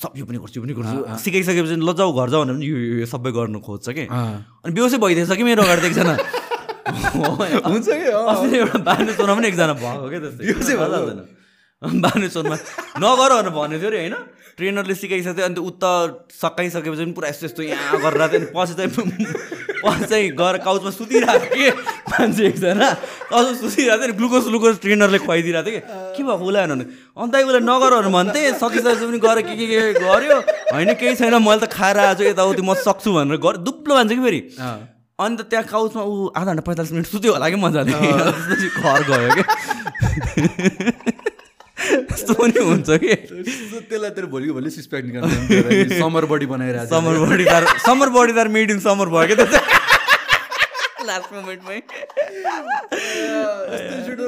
[0.03, 2.67] सब यो पनि गर्छु यो पनि गर्छु। सिकाइसकेपछि लजाउ घर जाऊ भने पनि
[3.03, 4.05] यो सबै गर्नु खोज्छ कि?
[4.09, 6.15] अनि बेहोसै भइदिएछ कि मेरो अगाडि एकजना?
[6.93, 8.07] हुन्छ कि
[8.57, 10.45] एउटा बानेश्वरमा पनि एकजना भएको क्या त्यस्तै।
[11.83, 12.57] बानेश्वरमा
[13.05, 14.15] नगर भनेर भन्ने थियो अरे होइन?
[14.57, 15.93] ट्रेनरले सिकाइसकेको थियो अन्त उता
[16.41, 18.91] सकाइसकेपछि पनि पुरा यस्तो यस्तो यहाँ गरेर पछि चाहिँ
[19.83, 22.89] पछि चाहिँ गएर काउचमा सुतिरहेको थियो कि मान्छे एकजना
[23.31, 25.87] कसो सुतिरहेको थियो नि ग्लुकोज ग्लुकोज ट्रेनरले खुवाइदिरहेको थियो कि।
[26.17, 26.85] के भएको उसलाई भने
[27.19, 30.37] अन्त उसलाई नगर भन्थे सकिसकेपछि पनि गएर के के के गर्यो।
[30.73, 34.13] होइन केही छैन मैले त खाएर आएको छु यताउति म सक्छु भनेर गर। दुब्लो भन्छ
[34.13, 34.41] कि फेरि।
[35.21, 39.43] अन्त त्यहाँ काउचमा ऊ आधा घन्टा पैँतालिस मिनट सुत्यो होला कि मजाले। घर गयो कि।
[42.13, 43.15] यस्तो पनि हुन्छ कि?
[43.91, 48.49] त्यसलाई तेरो भोलिको भोलि सिस्पेक्ट निकाल्नु समर बडी बनाइरहेको समर बडी तार समर बडी तार
[48.59, 49.61] मेड इन समर भयो क्या त्यो
[51.07, 51.79] लास्ट मोमेन्टमै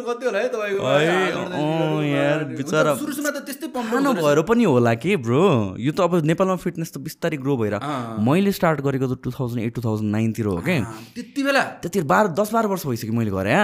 [0.04, 5.42] कति होला है तपाईँको यार बिचरा सुरुमा त त्यस्तै पुरानो भएर पनि होला कि ब्रो
[5.80, 7.74] यो त अब नेपालमा फिटनेस त बिस्तारै ग्रो भएर
[8.28, 10.78] मैले स्टार्ट गरेको त two thousand eight two thousand नाइनतिर हो क्या
[11.14, 11.62] त्यति बेला?
[11.82, 13.58] त्यति बाह्र दस बाह्र वर्ष भइसक्यो मैले गरेँ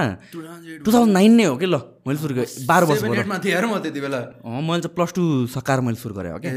[0.85, 1.77] टु थाउजन्ड नाइन नै हो कि ल?
[2.07, 3.03] मैले सुरु गरेँ बाह्र वर्ष
[3.45, 6.53] थिएँ म त्यति बेला। मैले चाहिँ प्लस टू सकाएर मैले सुरु गरेँ हो क्या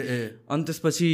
[0.54, 1.10] अनि त्यसपछि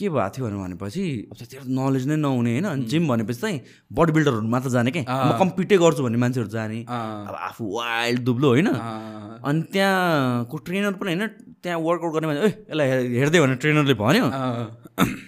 [0.00, 3.60] के भएको थियो भनेपछि अब त्यतिखेर नलेज नै नहुने होइन। अनि जिम भनेपछि चाहिँ
[3.92, 8.48] बडी बिल्डरहरू मात्र जाने क्या म कम्पिटै गर्छु भन्ने मान्छेहरू जाने। अब आफू वाइल्ड दुब्लो
[8.48, 11.26] होइन। अनि त्यहाँको ट्रेनर पनि होइन
[11.62, 14.26] त्यहाँ वर्कआउट गर्ने मान्छे ए यसलाई हेर- हेर्दै भने ट्रेनरले भन्यो।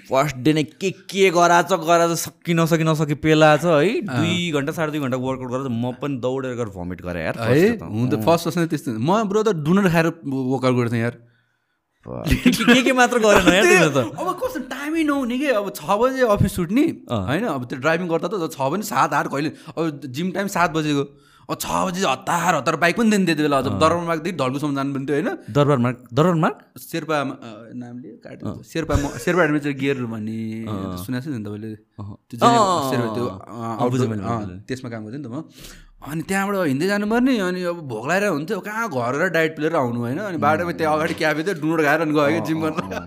[0.08, 4.92] फर्स्ट डे नै के के गराएछ गराएछ सकि नसकि नसकि पेलाएछ है। दुई घन्टा साढे
[4.92, 9.22] दुई घन्टा वर्कआउट गरेर म पनि दौडेर गएर भमिट गरेँ यार फर्स्ट फर्स्ट त्यस्तो। म
[9.28, 11.14] ब्रो त डुनर खाएर वर्कआउट गर्थेँ यार।
[12.28, 13.46] के के के मात्र गरेन?
[13.54, 15.48] यार तिमीले त। अब कस्तो टाइमै नहुने कि?
[15.54, 17.44] अब छ बजे अफिस छुट्ने। होइन?
[17.46, 19.50] अब त्यो ड्राइभिङ गर्दा त छ भने सात आठ कहिले?
[19.70, 21.04] अब जिम टाइम सात बजेको।
[21.46, 25.04] अब छ बजी हतार हतार बाइक पनि दिन्थ्यो त्यति बेला। अझ दरबारमादेखि ढल्कुसम्म जानु पनि
[25.06, 25.30] थियो होइन?
[25.54, 26.56] दरबार मार्ग दरबार मार्ग?
[26.90, 27.16] शेर्पा
[27.78, 30.38] नामले काट्यो शेर्पा म शेर्पा एडभेन्चर गियर भन्ने
[31.06, 31.70] सुनेको छ नि तपाईँले।
[32.30, 32.36] त्यो
[34.66, 35.46] त्यसमा काम गर्थेँ नि त म।
[36.02, 39.98] अनि त्यहाँबाट हिँड्दै जानुपर्ने अनि अब भोक लागेर हुन्थ्यो कहाँ घर र डाइट प्लेयर आउनु
[40.02, 43.06] होइन अनि बाटोमा त्यहाँ अगाडि क्याफे थियो डुनोट खाएर अनि गयो कि जिम गर्न।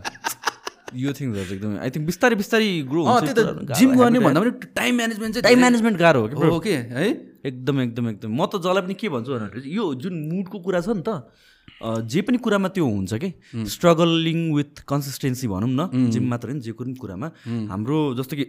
[0.96, 4.94] यो थिङ्सहरू एकदमै आई थिङ्क बिस्तारै बिस्तारै ग्रो त्यो त जिम गर्ने भन्दा पनि टाइम
[4.96, 7.08] म्यानेजमेन्ट चाहिँ टाइम म्यानेजमेन्ट गाह्रो हो कि। हो कि है?
[7.52, 10.96] एकदम एकदम एकदम। म त जसलाई पनि के भन्छु भन्दाखेरि यो जुन मुडको कुरा छ
[10.96, 13.30] नि त जे पनि कुरामा त्यो हुन्छ कि
[13.76, 17.28] स्ट्रगलिङ विथ कन्सिस्टेन्सी भनौँ न जिम मात्र होइन जे कुनै कुरामा।
[17.74, 18.46] हाम्रो जस्तो कि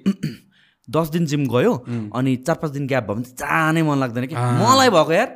[0.88, 1.72] दस दिन जिम गयो
[2.14, 5.28] अनि चार पाँच दिन ग्याप भयो भने चाहिँ जानै मन लाग्दैन कि। मलाई भएको यार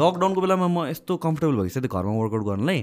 [0.00, 2.80] लकडाउनको बेलामा म यस्तो कम्फर्टेबल भइसक्यो घरमा वर्कआउट गर्नलाई।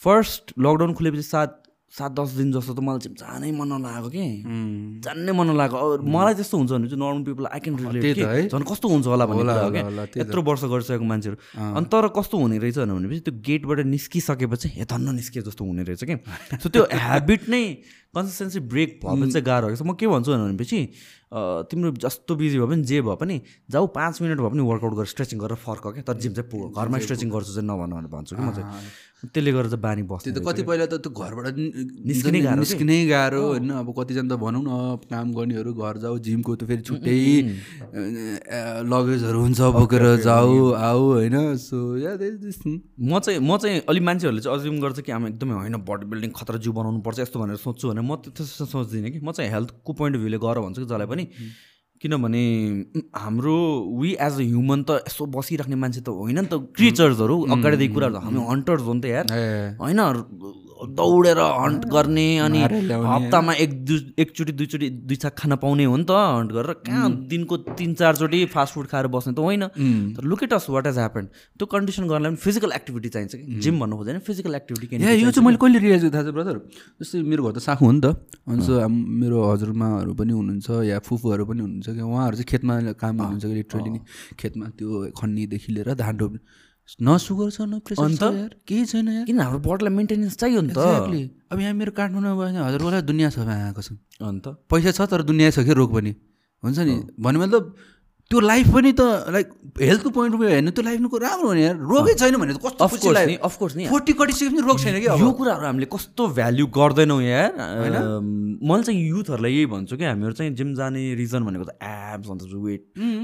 [0.00, 4.24] फर्स्ट लकडाउन खुलेपछि सात सात दस दिन जस्तो त मलाई जिम जानै मन नलागेको कि?
[5.04, 8.52] जान्नै मन नलागेको। मलाई त्यस्तो हुन्छ भने चाहिँ normal people I can relate.
[8.52, 13.20] झन् कस्तो हुन्छ होला भन्ने। यत्रो वर्ष गरिसकेको मान्छेहरू। अनि तर कस्तो हुने रहेछ भनेपछि
[13.24, 16.16] त्यो गेटबाट निस्किसकेपछि हे धन्न निस्के जस्तो हुने रहेछ कि?
[16.60, 17.62] सो त्यो हेबिट नै
[18.12, 20.80] कन्सिस्टेन्सी ब्रेक भएपछि चाहिँ गाह्रो हो म के भन्छु भनेपछि
[21.68, 23.36] तिम्रो जस्तो बिजी भए पनि जे भए पनि
[23.68, 26.98] जाऊ पाँच मिनट भए पनि वर्कआउट गरेर स्ट्रेचिङ गरेर फर्क क्या तर जिम चाहिँ घरमा
[27.04, 28.64] स्ट्रेचिङ गर्छु चाहिँ नभन भनेर भन्छु कि म चाहिँ।
[29.18, 31.56] त्यसले गर्दा चाहिँ बानी बस्छ त्यो त कति पहिला त त्यो घरबाट
[32.06, 32.60] निस्किनै गाह्रो?
[32.62, 34.70] निस्किनै गाह्रो होइन। अब कतिजना त भनौँ न
[35.10, 37.18] काम गर्नेहरू घर जाऊ जिमको त फेरि छुट्टै
[38.86, 44.54] लगेजहरू हुन्छ बोकेर जाऊ आऊ होइन। सो या म चाहिँ म चाहिँ अलिक मान्छेहरूले चाहिँ
[44.54, 47.84] अज्युम गर्छ कि हामी एकदमै होइन बडी बिल्डिङ खतरा जिउ बनाउनु पर्छ यस्तो भनेर सोध्छु
[47.90, 50.86] भने म त त्यस्तो सोच्दिनँ कि। म चाहिँ हेल्थको पोइन्ट अफ भ्यूले गर भन्छु कि
[50.86, 51.24] जसलाई पनि।
[52.02, 52.42] किनभने
[53.22, 53.56] हाम्रो
[54.00, 58.18] वी एज अ ह्युमन त यसो बसिराख्ने मान्छे त होइन नि त क्रिचर्सहरू अगाडिदेखि कुराहरू
[58.26, 59.24] हामी हन्टर्स हो नि त यार।
[59.82, 60.00] होइन
[60.78, 66.04] दौडेर हन्ट गर्ने अनि हप्तामा एक दुई एकचोटि दुईचोटि दुई छाक खान पाउने हो नि
[66.04, 69.66] त हन्ट गरेर। कहाँ दिनको तिन चारचोटि फास्ट फुड खाएर बस्ने त होइन।
[70.14, 71.24] तर look at us what has happen
[71.58, 75.30] त्यो कन्डिसन गर्नलाई पनि फिजिकल एक्टिभिटी चाहिन्छ कि। जिम भन्नु खोजेन फिजिकल एक्टिभिटी या यो
[75.30, 76.56] चाहिँ मैले कहिले रियलाइज थाहा छ ब्रदर
[77.02, 78.06] जस्तै मेरो घर त साखु हो नि त।
[78.46, 78.86] अनि
[79.20, 83.54] मेरो हजुरमाहरू पनि हुनुहुन्छ या फुपूहरू पनि हुनुहुन्छ कि उहाँहरू चाहिँ खेतमा काम गर्नुहुन्छ कि
[83.54, 84.00] लिटरली नि
[84.38, 84.88] खेतमा त्यो
[85.18, 86.40] खन्नीदेखि लिएर धान रोप्ने।
[86.96, 90.72] न सुगर छ न प्रेसर यार केही छैन यार। किन हाम्रो बडीलाई मेन्टेनेन्स चाहियो नि
[90.72, 90.80] त.
[91.52, 94.46] अब यहाँ मेरो काठमाडौँमा बस्ने हजुरकोलाई दुनियाँ छ आएको छ। अन्त?
[94.72, 96.12] पैसा छ तर दुनियाँ छ कि रोग पनि?
[96.64, 96.94] हुन्छ नि?
[97.20, 97.62] भन्नु मतलब
[98.28, 99.00] त्यो लाइफ पनि त
[99.32, 99.48] लाइक
[99.80, 102.60] हेल्थको पोइन्ट अफ भ्यू हेर्नु त्यो लाइफ राम्रो हो नि यार। रोगै छैन भने त
[102.60, 105.88] कस्तो अफकोर्स नि लाग्यो अफकोर्स नि। फोर्टी कटिसके पनि रोग छैन कि यो कुराहरू हामीले
[105.88, 111.40] कस्तो भ्याल्यु गर्दैनौँ यार। मैले चाहिँ युथहरूलाई यही भन्छु कि हामीहरू चाहिँ जिम जाने रिजन
[111.48, 112.82] भनेको त एब्स अन्त वेट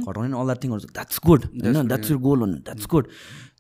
[0.09, 1.85] घटाउने अल द्याट थिङहरू द्याट्स गुड होइन?
[1.85, 3.05] द्याट्स your गोल भन्नु द्याट्स गुड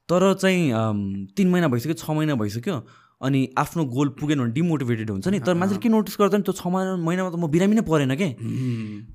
[0.08, 2.76] तर चाहिँ तिन महिना भइसक्यो छ महिना भइसक्यो
[3.24, 6.66] अनि आफ्नो गोल पुगेन भने डिमोटिभेटेड हुन्छ नि। तर मान्छेले के नोटिस गर्दैन त्यो छ
[6.66, 8.28] महिना महिनामा त म बिरामी नै परेन कि?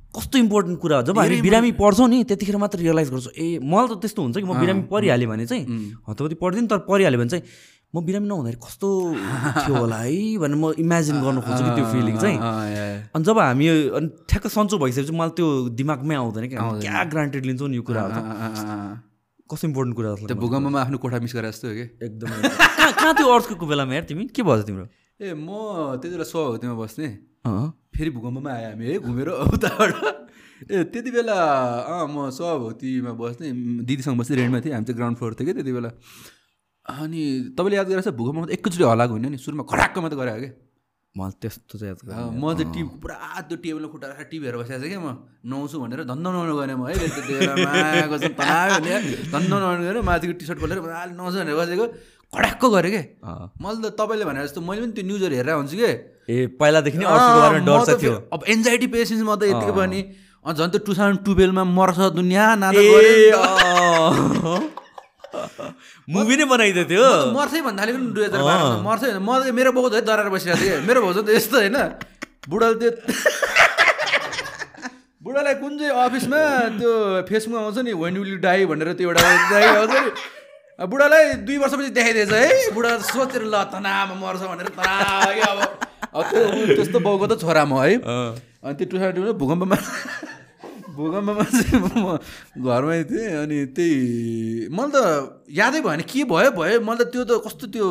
[0.10, 3.88] कस्तो इम्पोर्टेन्ट कुरा हो। जब हामी बिरामी पर्छौँ नि त्यतिखेर मात्र रियलाइज गर्छौँ। ए मलाई
[3.94, 5.66] त त्यस्तो हुन्छ कि म बिरामी परिहालेँ भने चाहिँ।
[6.10, 7.44] हतपति पर्दिनँ तर परिहाल्यो भने चाहिँ
[7.94, 8.88] म बिरामी नहुँदाखेरि कस्तो
[9.62, 12.38] थियो होला है भनेर म इमेजिन गर्नु खोज्छु कि त्यो फिलिङ चाहिँ।
[13.14, 15.48] अनि जब हामी अनि ठ्याक्क सन्चो भइसकेपछि मलाई त्यो
[15.78, 19.09] दिमागमै आउँदैन कि हामी क्या ग्रान्टेड लिन्छौँ नि यो कुराहरू।
[19.50, 21.86] कस्तो इम्पोर्टेन्ट कुरा त्यो। भूकम्पमा आफ्नो कोठा मिस गरे जस्तो हो कि?
[22.06, 22.38] एकदमै।
[22.94, 24.24] कहाँ त्यो अर्थको बेलामा यार तिमी?
[24.30, 24.86] के भयो तिम्रो?
[25.20, 25.50] ए म
[26.00, 27.08] त्यति बेला सभापतिमा बस्ने।
[27.96, 29.94] फेरि भूकम्पमा आयो हामी है घुमेर उताबाट।
[30.70, 33.48] ए त्यति बेला अँ म सभापतिमा बस्ने।
[33.84, 35.90] दिदीसँग बस्ने रेन्टमा थिएँ हामी चाहिँ ग्राउन्ड फ्लोर थियो कि त्यति बेला।
[36.86, 37.22] अनि
[37.58, 40.50] तपाईँले याद गरेर भूकम्पमा त एकैचोटि हलाएको होइन नि सुरुमा खडाक्क मात्रै गरे कि?
[41.20, 41.96] मलाई त्यस्तो चाहिँ
[42.32, 43.16] म चाहिँ टिम पुरा
[43.50, 46.76] त्यो टेबलमा खुट्टा राखेर टिभी हेरेर बसिरहेको थिएँ क्या म। नुहाउँछु भनेर धन्न नुहाउनु गएँ
[46.80, 46.96] म है
[49.34, 51.86] धन्न नुहाउनु गएर माथिको टी सर्ट खोलेर मजाले नुहाउँछु भनेर बसेको।
[52.30, 53.02] खडाक्क गरेँ कि।
[53.60, 55.92] मैले त तपाईँले भने जस्तो मैले पनि त्यो न्युजहरू हेरेर हुन्छु कि?
[56.30, 60.00] ए पहिलादेखि थियो। अब एन्जाइटी पेसेन्स म त यतिकै पनि
[60.46, 62.82] झन् त्यो टु थाउजन्ड टुवेल्भमा मर्छ दुनियाँ नाता।
[66.14, 67.08] मुभी नै बनाइदिएको थियो। त
[67.38, 70.70] मर्छै भन्दाखेरि पनि दुई हजार बाह्रमा मर्छै। म त मेरो बाउ झै डराएर बसिरहेको कि
[70.88, 71.78] मेरो भाउजू त यस्तो होइन।
[72.50, 72.90] बुढाले त्यो
[75.24, 76.40] बुढालाई कुन चाहिँ अफिसमा
[76.80, 76.92] त्यो
[77.30, 79.22] फेसबुकमा आउँछ नि वेन विल डाई भनेर त्यो एउटा
[79.80, 80.00] आउँछ नि।
[80.80, 85.60] बुढालाई दुई वर्षपछि देखाइदिएछ है बुढा सोचेर ल तनावमा मर्छ भनेर तनाव कि अब।
[86.30, 86.42] त्यो
[86.76, 89.78] त्यस्तो बाउको त छोरा म है। अनि त्यो टु थाउजन्ड भूकम्पमा
[91.00, 92.18] भूकम्पमा चाहिँ म
[92.60, 94.98] घरमै थिएँ अनि त्यही मलाई त
[95.60, 97.88] यादै भएन के भयो भयो मैले त त्यो त कस्तो त्यो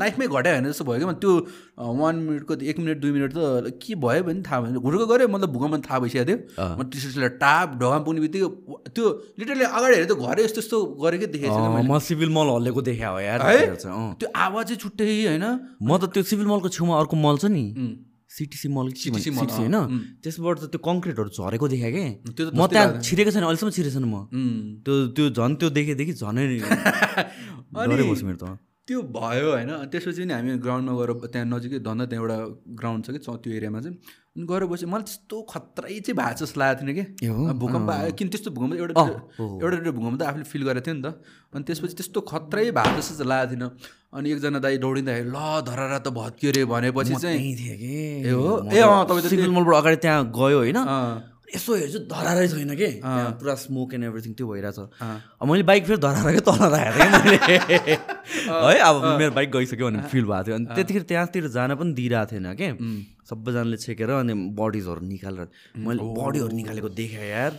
[0.00, 1.32] लाइफमै घटायो भने जस्तो भयो क्या। त्यो
[2.00, 5.50] वान मिनटको एक मिनट दुई मिनट त के भयो भने थाहा भएन। घुर्को गऱ्यो मतलब
[5.52, 6.38] भूकम्प थाहा भइसकेको थियो।
[6.78, 8.48] म टी सर्टलाई टाप ढगाम पुग्ने बित्तिकै
[8.96, 9.04] त्यो
[9.38, 13.08] लिटरली अगाडि हेरेर त घरै यस्तो यस्तो गरेकै देखेको थिएन म सिभिल मल हल्लेको देखा
[13.08, 13.18] हो?
[13.20, 13.58] यार है?
[14.18, 15.46] त्यो आवाज छुट्टै होइन।
[15.82, 17.64] म त त्यो सिभिल मलको छेउमा अर्को मल छ नि।
[18.36, 19.76] सिटिसी मल CTC होइन?
[20.22, 22.04] त्यसबाट त त्यो कङ्क्रिटहरू झरेको देखाएँ कि?
[22.52, 24.16] म त्यहाँ छिरेको छैन अहिलेसम्म छिरेको छैन म।
[24.84, 26.44] त्यो त्यो झन् त्यो देखेदेखि झनै
[28.28, 28.44] मेरो त।
[28.86, 32.38] त्यो भयो होइन। त्यसपछि नि हामी ग्राउन्डमा गएर त्यहाँ नजिकै धन्दा त्यहाँ एउटा
[32.78, 33.96] ग्राउन्ड छ कि त्यो एरियामा चाहिँ।
[34.44, 37.04] गएर बस्यो मलाई त्यस्तो खत्रै चाहिँ भएको जस्तो लागेको थिएन कि।
[37.56, 38.72] भूकम्प आयो किन त्यस्तो भूकम्प?
[38.76, 38.92] एउटा
[39.40, 41.08] एउटा एउटा भूकम्प त आफूले फिल गरेको थियो नि त।
[41.56, 43.64] अनि त्यसपछि त्यस्तो खत्रै भएको जस्तो चाहिँ लागेको थिएन।
[44.16, 47.40] अनि एकजना दाइ दौडिँदाखेरि ल धरारा त भत्कियो रे भनेपछि चाहिँ
[48.28, 48.68] ए हो?
[48.68, 50.78] ए अँ, तपाईँ त सिभिल मलबाट अगाडि त्यहाँ गयो होइन।
[51.54, 52.88] यसो हेर्छु धरारै छैन कि?
[53.38, 54.78] पुरा स्मोक एन्ड एभ्रिथिङ त्यो भइरहेछ।
[55.46, 57.38] मैले बाइक फेरि धरारकै तल राखेको थिएँ मैले?
[58.66, 62.30] है अब मेरो बाइक गइसक्यो भने फिल भएको थियो। अनि त्यतिखेर त्यहाँतिर जान पनि दिइरहेको
[62.32, 62.68] थिएन कि?
[63.30, 65.48] सबैजनाले छेकेर अनि बडिजहरू निकालेर
[65.86, 67.52] मैले बडीहरू निकालेको देखेँ यार।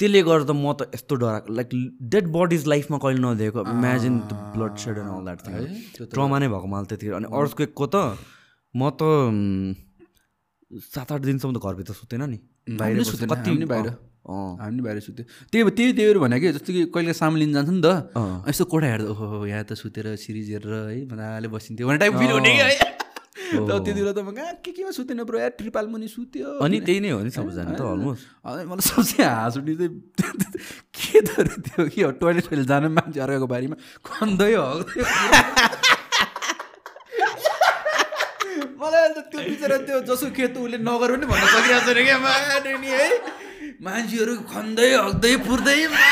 [0.00, 1.68] त्यसले गर्दा म त यस्तो डराएको लाइक
[2.12, 4.32] डेड बडिज लाइफमा कहिले नदेखेको। Imagine the
[4.76, 7.96] bloodshed and all that thing trauma नै भएको मलाई त्यतिखेर। अनि अर्सको त
[8.76, 9.00] म त
[10.92, 13.88] सात आठ दिनसम्म त घरभित्र सुतेन नि। हामी नि बाहिर।
[14.26, 17.70] हामी बाहिर सुत्यो त्यही त्यही त्यही भएर भने कि जस्तो कि कहिले सामान लिन जान्छ
[17.70, 17.86] नि त
[18.50, 22.30] यस्तो कोठा हेर्दा ओहो यहाँ त सुतेर सिरिज हेरेर है मजाले बसिन्थ्यो भने टाइप फिल
[22.34, 22.74] हुने कि है।
[23.54, 27.10] बेला त म कहाँ के केमा सुतेन ब्रो यार ट्रिपाल मुनि सुत्यो। अनि त्यही नै
[27.14, 29.94] हो नि सबैजना त अलमोस्ट मलाई सबसे हाँस उठ्ने चाहिँ
[30.98, 35.06] के त त्यो के हो टोइलेट टोइलेट जानु मान्छे अर्काको बारीमा खन्दै हग्दै
[38.86, 43.06] मलाई त्यो बिचरा त्यो जसो खेत उसले नगर पनि भन्न सकिरहेको छैन क्या माने है
[43.86, 46.04] मान्छेहरू खन्दै हग्दै पुर्दै मा।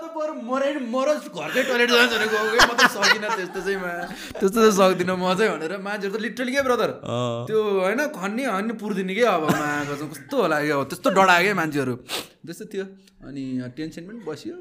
[0.00, 3.90] त बरु मरै मरोस् घरकै टोइलेट जान्छ भने गएको म त सकिनँ त्यस्तो चाहिँ मा
[4.38, 6.90] त्यस्तो चाहिँ सक्दिनँ म चाहिँ भनेर मान्छेहरू त लिटरली के ब्रदर
[7.48, 11.94] त्यो होइन खन्ने हन्ने पुर्दिने क्या अब चाहिँ कस्तो होला क्या त्यस्तो डढायो क्या मान्छेहरू
[12.46, 12.84] त्यस्तो थियो
[13.28, 13.42] अनि
[13.76, 14.54] टेन्सन पनि बस्यो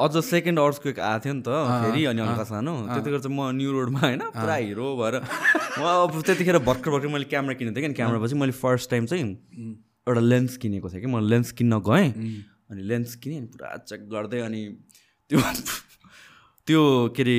[0.00, 1.48] अझ सेकेन्ड अर्सको आएको थियो नि त
[1.84, 5.14] फेरि अनि हल्का सानो। त्यतिखेर चाहिँ म न्यु रोडमा होइन पुरा हिरो भएर।
[5.78, 9.06] म अब त्यतिखेर भर्खर भर्खर मैले क्यामेरा किनेको थिएँ कि क्यामेरा पछि मैले फर्स्ट टाइम
[9.10, 9.24] चाहिँ
[10.06, 12.08] एउटा लेन्स किनेको थिएँ कि म लेन्स किन्न गएँ।
[12.70, 14.60] अनि लेन्स किनेँ अनि पुरा चेक गर्दै अनि
[15.30, 15.40] त्यो
[16.66, 16.82] त्यो
[17.16, 17.38] के अरे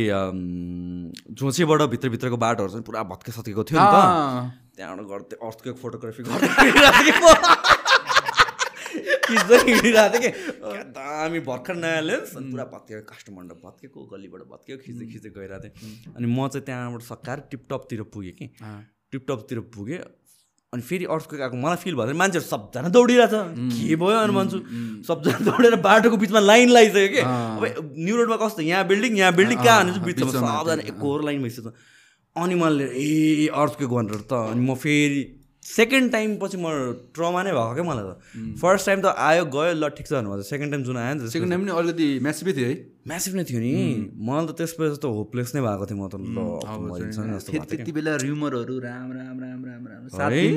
[1.33, 3.97] झोसेबाट भित्रभित्रको बाटोहरू चाहिँ पुरा भत्के सत्केको थियो नि त।
[4.77, 6.49] त्यहाँबाट गर्दै अर्थको फोटोग्राफी गर्दै
[9.25, 14.79] खिच्दै हिँडिरहेको थिएँ कि दामी भर्खर नयाँ लेन्स। अनि पुरा भत्केको कास्टमर भत्केको गल्लीबाट भत्केको
[14.85, 18.45] खिच्दै खिच्दै गइरहेको थिएँ। अनि म चाहिँ त्यहाँबाट सकाएर टिपटपतिर पुगेँ कि।
[19.11, 19.99] टिपटपतिर पुगेँ
[20.73, 23.33] अनि फेरि अर्को आएको मलाई फिल भयो मान्छेहरू सबजना दौडिरहेछ।
[23.75, 24.57] के भयो अनि भन्छु।
[25.07, 27.63] सबजना दौडेर बाटोको बिचमा लाइन लगाइसक्यो कि। अब
[27.95, 31.71] न्यु रोडमा कस्तो यहाँ बिल्डिङ यहाँ बिल्डिङ कहाँ चाहिँ बिचमा सबजना एकहोर लाइन भइसक्यो
[32.35, 34.33] अनि मैले ए अर्को भनेर त?
[34.51, 35.23] अनि म फेरि
[35.65, 36.69] सेकेन्ड टाइम पछि म
[37.15, 38.13] ट्रमा नै भएको क्या मलाई त.
[38.61, 41.33] फर्स्ट टाइम त आयो गयो ल ठिक छ भन्नु सेकेन्ड टाइम जुन आयो नि त
[41.33, 42.75] सेकेन्ड टाइम पनि अलिकति म्यासिभै थियो है।
[43.09, 43.73] म्यासिभ नै थियो नि।
[44.13, 48.75] मलाई त त्यसपछि त होपलेस नै भएको थियो म त। जस्तो थियो। त्यति बेला र्युमरहरू
[48.85, 50.01] राम राम राम राम राम।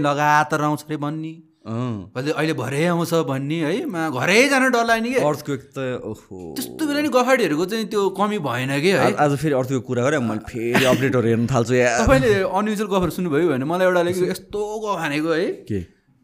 [0.09, 1.33] लगातार आउँछ अरे भन्ने।
[1.69, 5.21] अहिले अहिले भरे आउँछ भन्ने है मा घरै जान डर लाग्ने कि?
[5.21, 9.13] अर्थको त ओहो। त्यस्तो बेला नि गफाडीहरूको चाहिँ त्यो कमी भएन कि है?
[9.15, 13.49] आज फेरि अर्थको कुरा गरेँ मैले फेरि अपडेटहरू हेर्न थाल्छु या। तपाईँले अनयुजुअल गफहरू सुन्नुभयो
[13.53, 14.01] भने मलाई एउटा
[14.33, 15.79] यस्तो गफ हानेको है। के?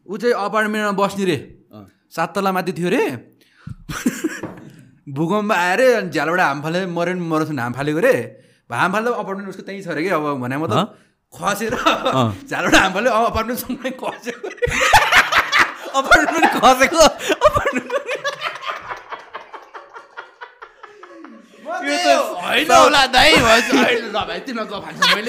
[0.09, 1.37] ऊ चाहिँ अपार्टमेन्टमा बस्ने रे।
[2.09, 3.03] सात तला माथि थियो रे।
[5.05, 8.15] भूकम्प आएर अनि झ्यालबाट हाम फाले मऱ्यो नि मरोस् हाम फालेको रे।
[8.73, 10.09] हाम फाल्दा अपार्टमेन्ट उसको त्यहीँ छ अरे कि?
[10.09, 10.89] अब भने म त
[11.33, 11.73] खसेर
[12.49, 13.37] झ्यालबाट हाम फाल्यो अब
[14.01, 14.59] खसेको रे।
[16.01, 17.03] अपार्टमेन्ट खसेको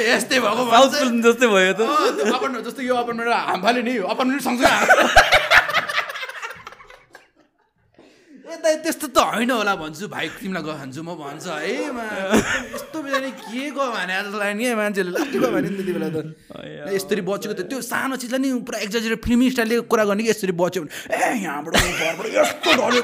[0.07, 0.63] यस्तै भएको
[1.27, 1.81] जस्तै भयो त।
[2.35, 5.66] अपार्टमेन्ट जस्तो यो अपार्टमेन्ट हाम नि अपार्टमेन्ट सँगसँगै
[8.47, 12.07] यता त्यस्तो त होइन होला भन्छु। भाइ तिमीलाई गफ हान्छु म भन्छ है मा।
[12.79, 14.15] यस्तो बेला नि के गफ भने?
[14.23, 15.11] जस्तो लाग्यो नि मान्छेले?
[15.19, 16.19] लास्टै गफ भने नि त्यति बेला त।
[16.95, 20.55] यसरी बचेको त त्यो सानो चिजलाई नि पुरा एक्जाजेरेट फिल्मी स्टाइलले कुरा गर्ने कि यसरी
[20.63, 21.75] बच्यो भने। ए यहाँबाट
[22.39, 23.03] यस्तो ढल्यो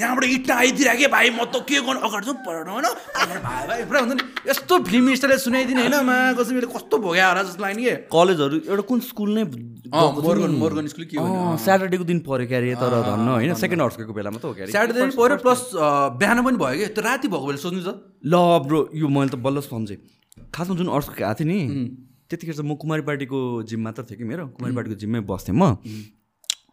[0.00, 2.00] यहाँबाट इट्टा आइदिरहेको भाइ म त के गर्नु?
[2.04, 2.86] अगाडि चाहिँ पढ्नु होइन।
[3.16, 7.24] भाइ भाइ पुरा हुन्छ नि। यस्तो फिल्मी स्टाइलले सुनाइदिने होइन मा। कसै मैले कस्तो भोग्यो
[7.32, 9.44] होला जस्तो लाग्ने कि। कलेजहरू एउटा कुन स्कुल नै
[9.90, 14.38] मोर्गन मोर्गन स्कुल के हो स्याटरडेको दिन पऱ्यो क्यारे तर धन्न होइन। सेकेन्ड अर्सको बेलामा
[14.38, 15.60] त हो क्यारे। स्याटरडे पनि पऱ्यो प्लस
[16.20, 17.90] बिहान पनि भयो कि त्यो राति भएको बेला सोच्नु त।
[18.24, 18.34] ल
[18.66, 19.98] ब्रो यो मैले त बल्ल सम्झेँ।
[20.54, 21.58] खासमा जुन अर्सको आएको थियो नि
[22.30, 25.74] त्यतिखेर चाहिँ म कुमारी पार्टीको जिम मात्र थियो कि मेरो। कुमारी पार्टीको जिममै बस्थेँ म।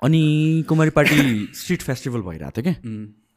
[0.06, 0.22] अनि
[0.70, 1.18] कुमारी पार्टी
[1.60, 2.76] स्ट्रिट फेस्टिभल भइरहेको थियो क्या।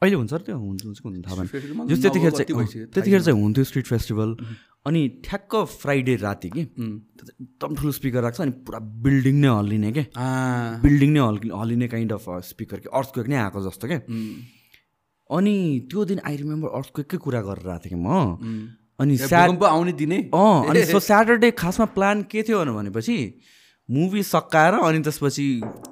[0.02, 3.86] अहिले हुन्छ र त्यो हुन्छ हुन्छ थाहा भएन जो त्यतिखेर चाहिँ त्यतिखेर चाहिँ हुन्थ्यो स्ट्रिट
[3.86, 4.30] फेस्टिभल
[4.88, 10.04] अनि ठ्याक्क फ्राइडे राति कि एकदम ठुलो स्पिकर राख्छ अनि पुरा बिल्डिङ नै हल्लिने क्या
[10.84, 14.00] बिल्डिङ नै हल् हल्लिने काइन्ड अफ स्पिकर कि अर्थक्वेक नै आएको जस्तो क्या
[15.30, 15.54] अनि
[15.92, 18.08] त्यो दिन आई रिमेम्बर अर्थक्वेकै कुरा गरेर आएको थिएँ कि म
[19.00, 19.14] अनि
[19.68, 20.18] आउने दिने?
[20.32, 23.16] अँ अनि सो स्याटरडे खासमा प्लान के थियो भनेपछि
[23.90, 25.44] मुभी सकाएर अनि त्यसपछि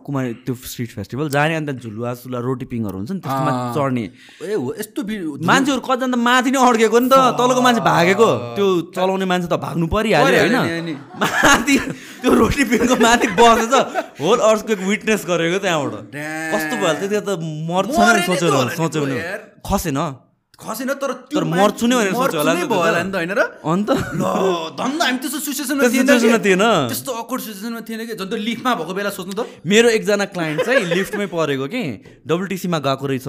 [0.06, 4.04] कुमारी त्यो स्ट्रिट फेस्टिभल जाने अन्त झुलुवा सुलुवा रोटी पिङहरू हुन्छ नि त्यसमा चढ्ने।
[4.46, 5.02] ए हो यस्तो
[5.42, 9.58] मान्छेहरू कतिजना त माथि नै अड्केको नि त तलको मान्छे भागेको। त्यो चलाउने मान्छे त
[9.58, 11.74] भाग्नु परिहाल्यो होइन। माथि
[12.22, 13.74] त्यो रोटी पिङको माथि बसेछ
[14.22, 16.14] होल अर्सको विटनेस गरेको त्यहाँबाट।
[16.54, 17.30] कस्तो भयो त्यति त
[17.66, 17.90] मर्छ
[18.30, 19.18] सोच्यो सोच्यो भने।
[19.66, 19.98] खसेन।
[20.58, 23.42] खसेन तर तर मर्छु नै भनेर सोच्यो होला नि भयो होला नि त होइन र?
[23.62, 23.88] अन्त?
[24.18, 24.22] ल
[24.74, 25.86] धन्दा हामी त्यस्तो सिचुएसनमा
[26.42, 28.14] थिएन त्यस्तो अकवर्ड सिचुएसनमा थिएन कि?
[28.18, 31.82] झन् लिफ्टमा भएको बेला सोच्नु त। मेरो एकजना क्लाइन्ट चाहिँ लिफ्टमै परेको कि।
[32.26, 33.28] डब्लुटिसीमा गएको रहेछ।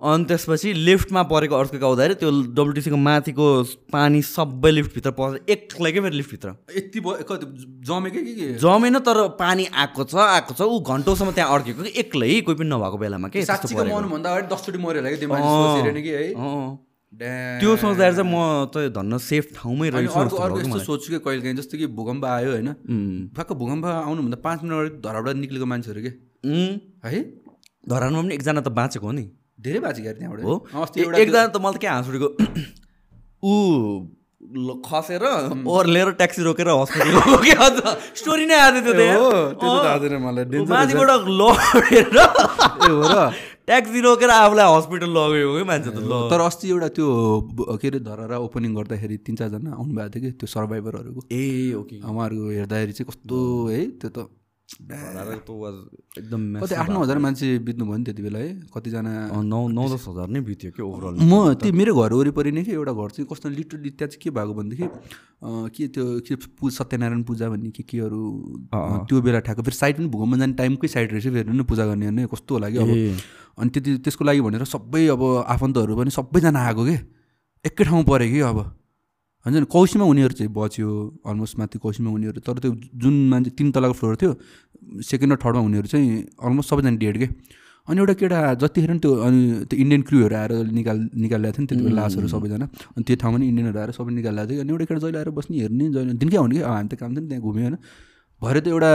[0.00, 3.46] अनि त्यसपछि लिफ्टमा परेको अर्को आउँदाखेरि त्यो डब्लुटिसीको माथिको
[3.92, 6.48] पानी सबै लिफ्टभित्र पर्छ एक्लै क्या मेरो लिफ्टभित्र?
[6.80, 7.36] यति भयो
[7.84, 12.40] जमेकै कि जमेन तर पानी आएको छ आएको छ। ऊ घन्टौँसम्म त्यहाँ अड्केको कि एक्लै
[12.48, 13.44] कोही पनि नभएको बेलामा के?
[13.44, 16.36] साँच्चीको मर्नुभन्दा अगाडि दसचोटि मऱ्यो होला कि त्यो मान्छे कि है?
[17.60, 21.42] त्यो सोच्दाखेरि चाहिँ म त धन्न सेफ ठाउँमै रहेछु अर्को अर्को यस्तो सोच्छु कि कहिले
[21.42, 22.68] काहीँ जस्तो कि भूकम्प आयो होइन।
[23.34, 26.12] ठ्याक्क भूकम्प आउनुभन्दा पाँच मिनट अगाडि धराबाट निक्लेको मान्छेहरू के?
[27.08, 27.20] है?
[27.88, 29.24] धरानमा पनि एकजना त बाँचेको हो नि।
[29.60, 30.54] धेरै बाँचेको त्यहाँबाट। हो।
[31.16, 32.06] एकजना त मलाई त के हाँस
[33.38, 33.52] ऊ
[34.84, 35.22] खसेर
[35.68, 37.86] ओर्लेर ट्याक्सी रोकेर हस्पिटल
[38.20, 38.94] स्टोरी नै आएको थियो
[39.60, 41.10] त्यो माथिबाट
[41.40, 42.16] लडेर।
[42.88, 43.32] हो र।
[43.68, 47.08] ट्याक्सी रोकेर आफूलाई हस्पिटल लगेको कि मान्छे त ल। तर अस्ति एउटा त्यो
[47.76, 51.44] के अरे धरारा ओपनिङ गर्दाखेरि तिन चारजना आउनुभएको थियो कि त्यो सर्भाइभरहरूको ए
[51.76, 53.38] ओके उहाँहरूको हेर्दाखेरि चाहिँ कस्तो
[53.68, 54.18] है त्यो त
[54.68, 58.38] एकदम कति आठ नौ हजार मान्छे बित्नु भयो नि त्यति बेला?
[58.38, 62.52] है कतिजना नौ नौ दस हजार नै बित्यो कि ओभरअल म त्यो मेरो घर वरिपरि
[62.52, 64.86] नै कि एउटा घर चाहिँ कस्तो लिटरली त्यहाँ चाहिँ के भएको भनेदेखि
[65.72, 68.20] के त्यो के पू सत्यनारायण पूजा भन्ने के केहरू
[69.08, 72.06] त्यो बेला ठ्याएको फेरि साइड पनि भूकम्प जाने टाइमकै साइड रहेछ। फेरि पनि पूजा गर्ने
[72.06, 72.90] होइन कस्तो होला कि अब
[73.58, 76.96] अनि त्यति त्यसको लागि भनेर सबै अब आफन्तहरू पनि सबैजना आएको कि।
[77.64, 78.58] एकै ठाउँ पऱ्यो कि अब।
[79.46, 80.88] हुन्छ नि कौसीमा उनीहरू चाहिँ बच्यो
[81.26, 84.32] अलमोस्ट माथि कौसीमा उनीहरू तर त्यो जुन मान्छे तिन तलाको फ्लोर थियो
[85.04, 86.10] सेकेन्ड र थर्डमा उनीहरू चाहिँ
[86.40, 87.28] अलमोस्ट सबैजना डेड के
[87.88, 91.68] अनि एउटा केटा जतिखेर पनि त्यो अनि त्यो इन्डियन क्रुहरू आएर निकाल निकालिरहेको थियो नि
[91.68, 94.84] त्यति बेला लासहरू सबैजना अनि त्यो ठाउँमा नि इन्डियनहरू आएर सबै निकालिरहेको थियो अनि एउटा
[94.84, 97.42] केटा जहिले आएर बस्ने हेर्ने जहिले दिनकै हुने कि हामी त काम थियो नि त्यहाँ
[97.42, 97.76] घुम्यो होइन
[98.42, 98.92] भरे त एउटा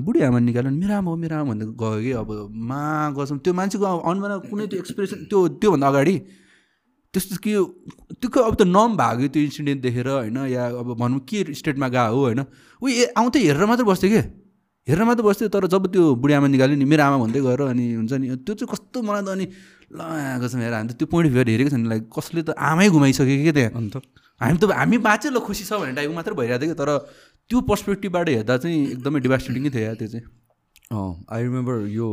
[0.00, 2.30] बुढी आमा निकाल्यो मेरो आमा हो मेरो आमा भन्दा गयो कि अब
[2.66, 2.82] मा
[3.16, 6.14] गर्छौँ त्यो मान्छेको अनुहारमा कुनै त्यो एक्सप्रेसन त्यो त्योभन्दा अगाडि
[7.14, 7.52] त्यस्तो के
[8.20, 10.38] त्यो अब त नम भाग्यो त्यो इन्सिडेन्ट देखेर होइन?
[10.52, 12.40] या अब भनौँ के स्टेटमा गएको हो होइन?
[12.82, 14.22] ऊ ए आउँथ्यो हेरेर मात्रै बस्थ्यो कि?
[14.88, 17.84] हेरेर मात्रै बस्थ्यो तर जब त्यो बुढी आमा निकाल्यो नि मेरो आमा भन्दै गएर अनि
[17.96, 19.46] हुन्छ नि त्यो चाहिँ कस्तो मलाई त अनि
[19.88, 20.00] ल
[20.44, 23.36] कसम हेर हामी त त्यो पोइन्ट अफ भ्यूहरू हेरेको छैन। लाइक कसले त आमै घुमाइसक्यो
[23.44, 23.72] कि त्यहाँ?
[23.72, 23.94] अन्त?
[24.40, 26.76] हामी त हामी बाँच्यो ल खुसी छ भन्ने टाइपको मात्रै भइरहेको थियो कि?
[26.76, 26.90] तर
[27.48, 30.24] त्यो पर्सपेक्टिभबाट हेर्दा चाहिँ एकदमै डिभास्टेटिङै थियो या त्यो चाहिँ।
[30.88, 32.06] आई रिमेम्बर यो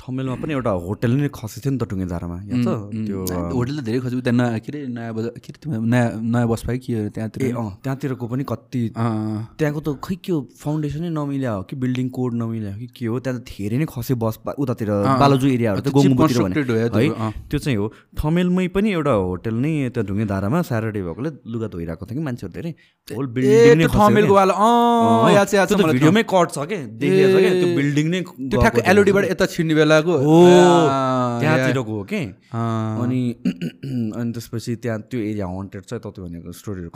[0.00, 3.18] थमेलमा पनि एउटा होटल नै खसेको थियो नि त टुङ्गेधारामा यहाँ त त्यो
[3.52, 6.62] होटल त धेरै खसेको त्यहाँ नयाँ के अरे नयाँ बजार के अरे नयाँ नयाँ बस
[6.64, 7.44] पाइ के त्यहाँतिर?
[7.44, 12.08] ए अँ त्यहाँतिरको पनि कति त्यहाँको त खै के हो फाउन्डेसनै नमिल्या हो कि बिल्डिङ
[12.16, 13.20] कोड नमिल्या हो कि के हो?
[13.20, 14.88] त्यहाँ त धेरै नै खसे बस उतातिर
[15.20, 16.88] बालजु एरियाहरू त गोमुतिर है
[17.52, 22.16] त्यो चाहिँ हो। थमेलमै पनि एउटा होटल नै त्यहाँ ढुङ्गेधारामा स्याटरडे भएकोले लुगा धोइरहेको थियो
[22.16, 22.72] कि मान्छेहरू धेरै।
[23.12, 25.44] होल बिल्डिङ थमेलको वाला अँ
[25.92, 29.74] भिडियोमै कट छ कि देखेको छ क्या त्यो बिल्डिङ नै त्यो ठ्याक्क एलओडीबाट यता छिर्ने
[29.74, 30.12] बेलाको?
[30.26, 30.36] हो
[31.40, 32.20] त्यहाँतिरको हो कि?
[32.52, 33.20] अनि
[34.18, 36.88] अनि त्यसपछि त्यहाँ त्यो एरिया हन्टेड छ तत्त्व भनेको स्टोरीहरू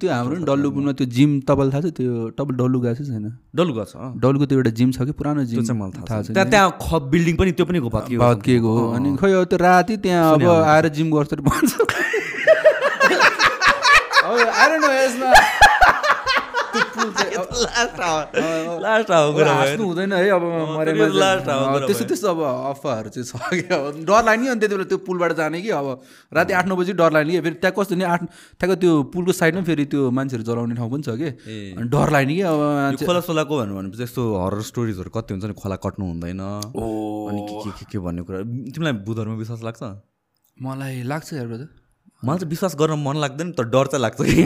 [0.00, 1.94] त्यो हाम्रो डल्लुपुरमा त्यो जिम तपाईँलाई थाहा छ?
[1.98, 3.26] त्यो तपाईँ डल्लु गएको छैन?
[3.56, 5.58] डल्लु गएको छ डल्लुको त्यो एउटा जिम छ कि पुरानो जिम?
[5.62, 8.82] चाहिँ मलाई थाहा छ त्यहाँ त्यहाँ ख बिल्डिङ पनि त्यो पनि भत्किएको हो?
[8.96, 11.72] अनि खै त्यो राति त्यहाँ अब आएर जिम गर्छ भन्छ
[17.00, 17.06] न
[19.00, 20.44] यसमा हुँदैन है अब
[21.86, 25.32] त्यस्तो त्यस्तो अब अफवाहरू चाहिँ छ कि अब डर लाग्ने अनि त्यति बेला त्यो पुलबाट
[25.40, 25.86] जाने कि अब
[26.36, 29.32] राति आठ नौ बजी डर लाग्ने कि फेरि त्यहाँ कस्तो नि आठ त्यहाँको त्यो पुलको
[29.40, 31.28] साइडमा फेरि त्यो मान्छेहरू जलाउने ठाउँ पनि छ कि।
[31.78, 32.60] अनि डर लाग्ने कि अब
[33.06, 35.54] खोला सोलाको भन्नु भनेपछि यस्तो हरर स्टोरिजहरू कति हुन्छ नि?
[35.62, 38.38] खोला कट्नु हुँदैन। अनि के के के भन्ने कुरा।
[38.74, 39.82] तिमीलाई बुधहरूमा विश्वास लाग्छ?
[40.62, 41.66] मलाई लाग्छ हेर्दा
[42.20, 44.44] मलाई चाहिँ विश्वास गर्न मन लाग्दैन तर डर चाहिँ लाग्छ कि?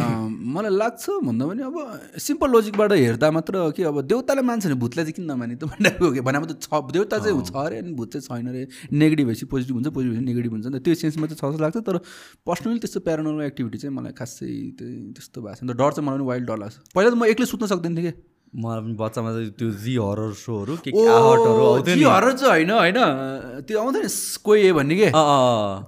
[0.54, 1.76] मलाई लाग्छ भन्दा पनि अब
[2.22, 5.54] सिम्पल लोजिकबाट हेर्दा मात्र कि अब देउताले मान्छ भने भूतलाई चाहिँ किन नमाने?
[5.58, 5.66] त
[6.14, 8.62] कि भने त छ देउता चाहिँ छ अरे अनि भूत चाहिँ छैन अरे
[8.94, 11.62] नेगेटिभ भएपछि पोजिटिभ हुन्छ पोजिटिभ भएपछि नेगेटिभ हुन्छ नि त त्यो सेन्समा चाहिँ छ जस्तो
[11.66, 11.98] लाग्छ। तर
[12.46, 14.46] पर्सनली त्यस्तो प्यारानर्मल एक्टिभिटी चाहिँ मलाई खासै
[14.78, 17.46] त्यही त्यस्तो भएको छैन। डर चाहिँ मलाई पनि वाइल्ड डर लाग्छ। पहिला त म एक्लै
[17.50, 22.02] सुत्न सक्दैन थिएँ कि। मलाई पनि बच्चामा त्यो जी हरर सोहरू के के आउँथ्यो नि।
[22.06, 25.08] हरर चाहिँ होइन होइन त्यो आउँथ्यो नि स्कोए भन्ने के?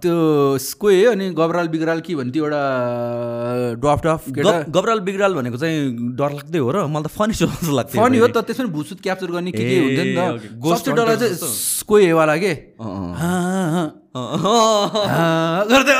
[0.02, 0.16] त्यो
[0.66, 2.62] स्कोए अनि गबराल बिगराल के भन्थ्यो एउटा
[3.86, 4.22] डफ डफ
[4.74, 5.78] गबराल बिग्राल भनेको चाहिँ
[6.18, 8.98] डर लाग्दै हो र मलाई त फनी सो जस्तो लाग्थ्यो फनी हो त त्यसमा भुसुत
[8.98, 10.14] क्याप्चर गर्ने के के हुन्थ्यो नि.
[10.18, 12.52] त। सबसे डर चाहिँ। स्कोएवाला के?
[15.70, 15.94] गर्दै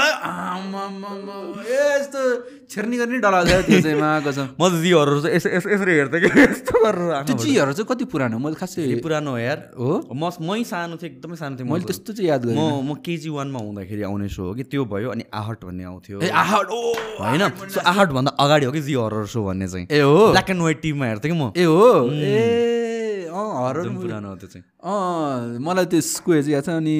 [1.70, 2.22] यस्तो
[2.70, 5.68] छेर्नी गर्ने डर लाग्छ त्यो चाहिँ माको छ। म त जी हरर चाहिँ यसो यसो
[5.70, 8.42] यसरी हेर्थेँ कि यस्तो गरेर त्यो चिजहरू चाहिँ कति पुरानो हो?
[8.42, 9.92] मैले खासै। पुरानो हो यार। हो?
[10.10, 12.94] म मै सानो थिएँ एकदमै सानो थिएँ म। मैले। त्यस्तो चाहिँ याद म गरेँ म
[13.06, 16.66] केजी वानमा हुँदाखेरि आउने सो हो कि त्यो भयो अनि आहट भन्ने आउँथ्यो। ए आहट
[16.70, 16.80] ओ!
[17.22, 17.42] होइन?
[17.70, 20.80] सो आहटभन्दा अगाडि हो कि जी हरर सो भन्ने चाहिँ। ए हो। ब्ल्याक एन्ड व्हाइट
[20.82, 25.86] टिममा हेर्थेँ कि म। ए हो। ए अँ हरर पुरानो हो त्यो चाहिँ। अँ मलाई
[25.86, 26.96] त्यो स्कुए चाहिँ याद छ अनि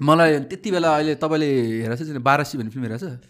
[0.00, 1.48] मलाई त्यति बेला अहिले तपाईँले
[1.84, 3.20] हेरेको छ बारासी भन्ने फिल्म हेरेको छ?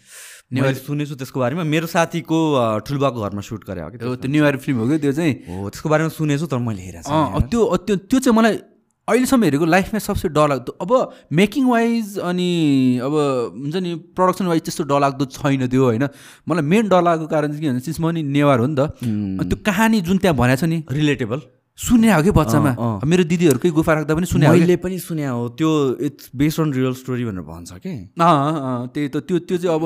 [0.51, 2.37] मैले सुनेको छु त्यसको बारेमा। मेरो साथीको
[2.83, 5.33] ठुल्बाको घरमा सुट गरे हो कि त्यो न्युयर फिल्म हो कि त्यो चाहिँ?
[5.47, 8.55] हो त्यसको बारेमा सुनेको छु तर मैले हेरेको छु त्यो त्यो त्यो चाहिँ मलाई
[9.07, 10.91] अहिलेसम्म हेरेको लाइफमा सबसे डरलाग्दो अब
[11.39, 12.49] मेकिङ वाइज अनि
[12.99, 13.13] अब
[13.63, 16.05] हुन्छ नि प्रडक्सन वाइज त्यस्तो डरलाग्दो छैन त्यो होइन?
[16.47, 18.91] मलाई मेन डर लागेको कारण चाहिँ के भन्छ चिज म नि नेवार हो नि त।
[19.47, 21.39] त्यो कहानी जुन त्यहाँ भनेको छ नि रिलेटेबल
[21.81, 22.71] सुने हो कि बच्चामा?
[23.09, 26.93] मेरो दिदीहरूकै गुफा राख्दा पनि सुने मैले पनि सुने हो। त्यो it's based on real
[26.93, 29.85] story भनेर भन्छ कि। त्यही त। त्यो त्यो चाहिँ अब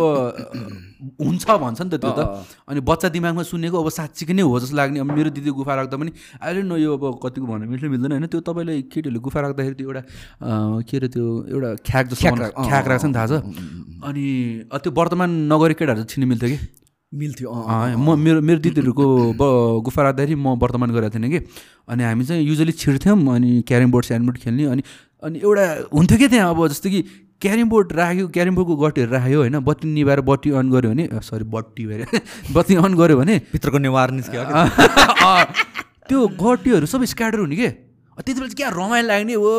[1.24, 2.20] हुन्छ भन्छ नि त त्यो त।
[2.68, 5.96] अनि बच्चा दिमागमा सुनेको अब साँच्चीकै नै हो जस्तो लाग्ने। अब मेरो दिदी गुफा राख्दा
[5.96, 6.12] पनि
[6.44, 9.88] अहिले न यो अब कतिको भन्नु मिल्छ मिल्दैन होइन। त्यो तपाईँले केटीहरूले गुफा राख्दाखेरि त्यो
[9.88, 10.04] एउटा
[10.84, 12.28] के अरे त्यो एउटा ख्याक जस्तो
[12.60, 13.34] ख्याक राख्छ नि थाहा छ।
[14.04, 14.24] अनि
[14.84, 16.60] त्यो वर्तमान नगरी केटाहरू चाहिँ छिन्नु मिल्थ्यो कि?
[17.14, 17.52] मिल्थ्यो
[17.98, 19.06] म मेरो मेरो दिदीहरूको
[19.40, 19.42] ब
[19.86, 21.40] गुफा राख्दाखेरि म वर्तमान गरेको थिएन कि।
[21.88, 24.84] अनि हामी चाहिँ युजली छिर्थ्यौँ अनि क्यारम बोर्ड स्यान्ड बोर्ड खेल्ने अनि
[25.24, 27.02] अनि एउटा हुन्थ्यो कि त्यहाँ अब जस्तो कि
[27.42, 31.46] क्यारम बोर्ड राख्यो क्यारम बोर्डको गट्टीहरू राख्यो होइन बत्ती निभाएर बत्ती अन गऱ्यो भने सरी
[31.56, 32.02] बत्ती भएर
[32.56, 34.44] बत्ती अन गऱ्यो भने भित्रको नेवार निस्क्यो
[36.10, 37.85] त्यो गट्टीहरू सबै स्क्याटर हुने के।
[38.22, 39.52] त्यति बेला चाहिँ क्या रमाइलो लाग्ने हो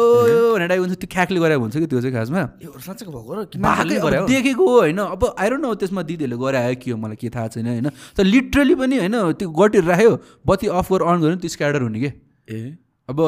[0.57, 3.59] भनेर हुन्छ त्यो ख्याकले गरेको हुन्छ कि त्यो चाहिँ खासमा यो साँच्चैको भएको र कि
[3.61, 4.27] भागै मान्छेले अब गरे हो?
[4.27, 7.49] देखेको हो होइन। अब आइरहनु न त्यसमा दिदीहरूले गरे आयो के हो मलाई के थाहा
[7.53, 10.13] छैन होइन। तर लिटरली पनि होइन त्यो गटेर राख्यो
[10.47, 12.11] बत्ती अफ गरेर अन गऱ्यो नि त्यो स्क्याडर हुने कि?
[12.49, 13.19] ए। अब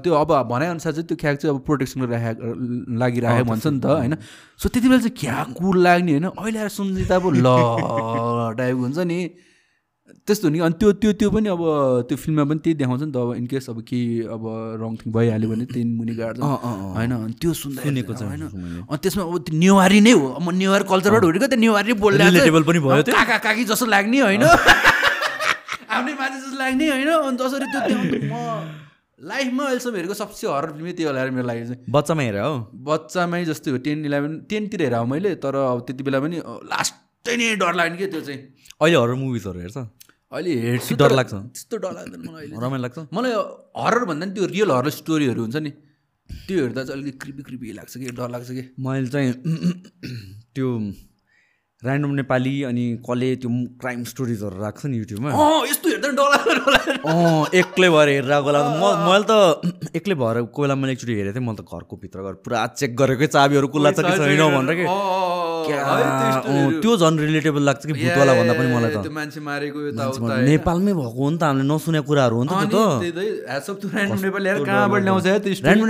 [0.00, 2.46] त्यो अब भनाइअनुसार चाहिँ त्यो ख्याक चाहिँ अब प्रोटेक्सनको राखेको
[2.96, 4.14] लागि राखेको भन्छ नि त होइन।
[4.56, 7.48] सो त्यति बेला चाहिँ क्या कुल लाग्ने होइन। अहिले आएर सम्झिँदा अब ल
[8.56, 9.18] टाइपको हुन्छ नि।
[10.06, 11.62] त्यस्तो कि अनि त्यो त्यो त्यो पनि अब
[12.08, 13.98] त्यो फिल्ममा पनि त्यही देखाउँछ नि त अब इनकेस अब के
[14.30, 14.42] अब
[14.78, 18.42] रङ थिङ भइहाल्यो भने त्यही मुनि गाड्छ। होइन अनि त्यो सुन्दा सुनेको छ होइन।
[18.86, 22.22] अनि त्यसमा अब त्यो नेवारी नै हो। म नेवार कल्चरबाट हुर्केको त्यो नेवारी बोल्ने
[22.70, 23.14] पनि भयो त्यो?
[23.14, 24.44] काका काकी जस्तो लाग्ने होइन।
[25.94, 27.98] आफ्नै मान्छे जस्तो लाग्ने होइन। अनि जसरी त्यो
[28.30, 28.34] म
[29.26, 32.54] लाइफमा अहिलेसम्म हेरेको सबसे हरर फिल्मै त्यो होला मेरो लागि चाहिँ। बच्चामा हेरे हो।
[32.88, 36.36] बच्चामै जस्तै हो। टेन इलेभेन टेनतिर हेर मैले तर अब त्यति बेला पनि
[36.72, 38.40] लास्टै नै डर लाग्ने कि त्यो चाहिँ।
[38.80, 39.76] अहिले हरर मुभिजहरू हेर्छ?
[40.32, 41.32] अहिले हेर्छु डर लाग्छ?
[41.32, 42.98] त्यस्तो डर लाग्दैन मलाई अहिले रमाइलो लाग्छ?
[43.16, 43.32] मलाई
[43.82, 45.70] हरर भन्दा नि त्यो रियल हरर स्टोरीहरू हुन्छ नि
[46.30, 49.32] त्यो हेर्दा चाहिँ अलिकति क्रिपी क्रिपी लाग्छ कि डर लाग्छ कि। मैले चाहिँ
[50.54, 50.68] त्यो
[51.82, 55.30] ऱ्यान्डम नेपाली अनि कसले त्यो क्राइम स्टोरिजहरू राख्छ नि युट्युबमा
[55.70, 55.88] यस्तो
[57.10, 59.32] अँ एक्लै भएर हेरेर आएको बेला म मैले त
[59.98, 62.90] एक्लै भएर कोही बेला मैले एकचोटि हेरेको थिएँ मैले त घरको भित्र गएर पुरा चेक
[63.00, 64.84] गरेकै चाबीहरू कुल्ला छ कि छैन भनेर कि?
[66.82, 69.78] त्यो झन् रिलेटेबल लाग्छ कि भूतवाला भन्दा पनि मलाई त। मान्छे मारेको
[70.46, 73.02] नेपालमै भएको हो नि त हामीले नसुनेको कुराहरू हो नि त त्यो त।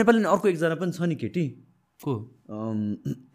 [0.00, 1.44] नेपाली अर्को एकजना पनि छ नि केटी।
[2.06, 2.14] को?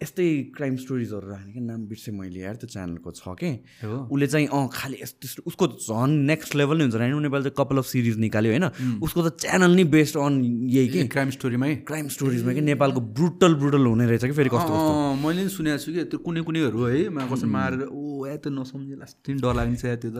[0.02, 0.26] यस्तै
[0.56, 1.62] क्राइम स्टोरिजहरू राख्ने क्या?
[1.62, 3.50] नाम बिर्सेँ मैले यार त्यो च्यानलको छ कि?
[3.84, 7.78] उसले चाहिँ अँ खालि यस्तो उसको झन् नेक्स्ट लेभल नै हुन्छ ऱ्यान्डम नेपाल चाहिँ कपाल
[7.78, 8.66] अफ सिरिज निकाल्यो होइन।
[9.04, 10.34] उसको त च्यानल नै बेस्ड अन
[10.72, 11.00] यही कि?
[11.12, 12.62] क्राइम स्टोरीमै क्राइम स्टोरिजमा कि?
[12.72, 14.34] नेपालको ब्रुटल ब्रुटल हुने रहेछ कि?
[14.40, 14.72] फेरि कस्तो
[15.20, 18.50] मैले पनि सुनेको छु कि त्यो कुनै कुनैहरू है मा कसै मारेर ओ या त्यो
[18.56, 20.18] नसम्झे लास्ट दिन डर लाग्छ या त्यो त।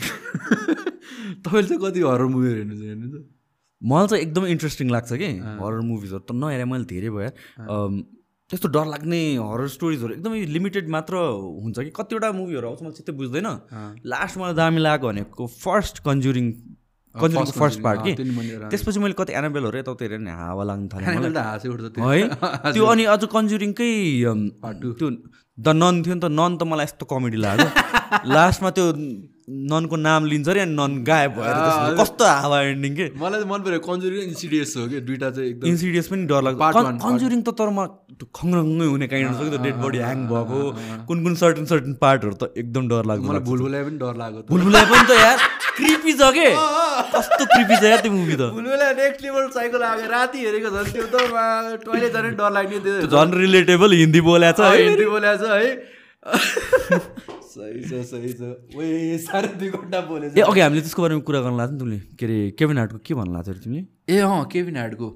[1.44, 3.39] तपाईँले चाहिँ कति हरर मुभीहरू हेर्नु चाहिँ हेर्नु त
[3.80, 5.30] मलाई चाहिँ एकदमै इन्ट्रेस्टिङ लाग्छ कि?
[5.60, 7.30] हरर मुभिजहरू त नहेरे मैले धेरै भयो।
[8.50, 11.90] त्यस्तो डर लाग्ने हरर स्टोरिजहरू एकदमै लिमिटेड मात्र हुन्छ कि?
[11.96, 13.48] कतिवटा मुभीहरू आउँछ मैले चित्तै बुझ्दैन।
[14.04, 16.46] लास्ट मलाई दामी लाग्यो भनेको फर्स्ट कन्जुरिङ
[17.14, 18.12] कन्जुरिङको फर्स्ट पार्ट कि।
[18.70, 21.32] त्यसपछि मैले कति एनाबेलहरू यताउता हेरेँ नि हावा लाग्नु थाल्यो। मलाई
[22.20, 22.26] है?
[22.74, 23.90] त्यो अनि अझ कन्जुरिङकै
[24.30, 25.08] अम, त्यो
[25.58, 27.68] द नन थियो नि त नन त मलाई यस्तो कमेडी लाग्यो।
[28.34, 28.86] लास्टमा त्यो
[29.70, 31.56] ननको नाम लिन्छ अरे अनि नन गायब भएर
[32.00, 33.06] कस्तो हावा एन्डिङ के?
[33.22, 35.00] मलाई मन पऱ्यो कन्जुरिङ इन्सिडियस हो कि?
[35.08, 37.86] दुइटा चाहिँ एकदम इन्सिडियस पनि डर लाग्छ। कन्जुरिङ त तर म
[38.40, 40.60] खङ्रङ्गै हुने काइन्ड हुन्छ कि त्यो डेड बडी ह्याङ भएको।
[41.08, 44.84] कुन कुन सर्टन सर्टन पार्टहरू त एकदम डर लाग्छ मलाई भुलभुलाइ पनि डर लाग्यो भुलभुलाइ
[44.92, 45.38] पनि त यार।
[45.78, 46.48] क्रिपी छ के
[47.14, 50.92] कस्तो क्रिपी छ यार त्यो मुभी त भुलभुलाइ नेक्स्ट लेभल साइकल लाग्यो राति हेरेको झन्
[50.94, 51.16] त्यो त
[51.84, 55.68] टोइलेट जाने डर लाग्ने त्यो झन् रिलेटेबल हिन्दी बोल्या छ है हिन्दी बोल्या छ है
[57.50, 61.40] सही छ सही छ ओए साढे दुई घन्टा बोलेछ ए अघि हामीले त्यसको बारेमा कुरा
[61.46, 64.76] गर्न लाग्छ नि तिमीले के अरे केभिन हार्टको के भन्नु लाग्छ तिमीले ए अँ केभिन
[64.82, 65.08] हार्टको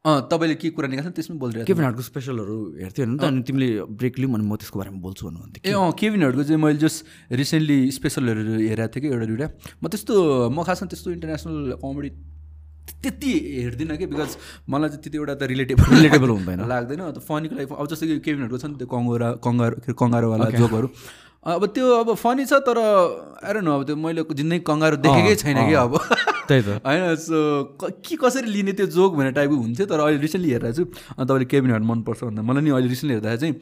[0.00, 3.68] अँ तपाईँले के कुरा निकाल्छ त्यसमा बोलिरहेको केभिन हार्टको स्पेसलहरू हेर्थ्यो नि त अनि तिमीले
[4.00, 7.04] ब्रेक लिउँ अनि म त्यसको बारेमा बोल्छु भन्नु भन्थ्यो। ए अँ केभिनहरूको चाहिँ मैले जस्ट
[7.36, 9.46] रिसेन्टली स्पेसलहरू हेरेको थिएँ कि एउटा दुइटा।
[9.76, 10.14] म त्यस्तो
[10.56, 12.10] म खासमा त्यस्तो इन्टरनेसनल कमेडी
[12.96, 14.32] त्यति हेर्दिनँ कि बिकज
[14.72, 18.16] मलाई चाहिँ त्यति एउटा त रिलेटेबल रिलेटेबल हुँदैन। लाग्दैन त फनीको लागि अब जस्तै कि
[18.24, 20.88] केभिनहरूको छ नि त्यो कङ्गोरा कङ्गारो कङ्गारोवाला जोकहरू।
[21.44, 22.80] अब त्यो अब फनी छ तर
[23.44, 25.92] आएर न अब त्यो मैले जिन्दगी कङ्गारो देखेकै छैन कि अब।
[26.50, 27.38] त्यही त। होइन सो
[27.78, 31.46] के कसरी लिने त्यो जोक भन्ने टाइपको हुन्थ्यो तर अहिले रिसेन्टली हेरेर चाहिँ अनि तपाईँले
[31.46, 33.54] केबिन हार्ट मनपर्छ भन्दा मलाई नि अहिले रिसेन्टली हेर्दा चाहिँ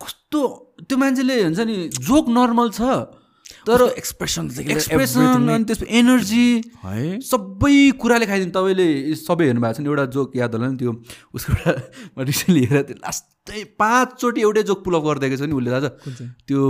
[0.00, 0.40] कस्तो
[0.86, 2.80] त्यो मान्छेले हुन्छ नि जोक नर्मल छ।
[3.66, 6.48] तर एक्सप्रेसन एक्सप्रेसन अनि त्यसको एनर्जी
[6.84, 7.20] है?
[7.24, 10.92] सबै कुराले खाइदिनु तपाईँले सबै हेर्नु भएको छ नि एउटा जोक याद होला नि त्यो।
[11.34, 11.72] उसको एउटा
[12.28, 15.88] रिसेन्टली हेरेर त्यो लास्टै पाँचचोटि एउटै जोक पुलअप गरिदिएको छ नि उसले दाजु
[16.44, 16.62] त्यो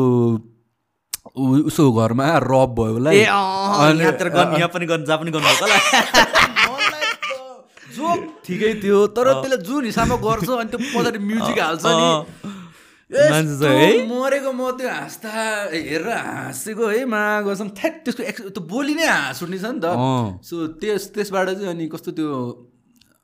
[1.69, 5.49] उसको घरमा रब भयो होला ए अँ, यात्रा गर्नु यहाँ पनि गर्नु जहाँ पनि गर्नु
[5.49, 5.77] होला।
[7.99, 12.11] जोक ठिकै थियो तर त्यसले जुन हिसाबमा गर्छ अनि त्यो पछाडि म्युजिक हाल्छ नि?
[13.09, 15.31] मरेको म त्यो हाँस्दा
[15.73, 19.87] हेरेर हाँसेको है मा गर्छौँ। त्यसको एक्स त्यो बोली नै हाँस उठ्ने छ नि त।
[20.45, 22.29] सो त्यस त्यसबाट चाहिँ अनि कस्तो त्यो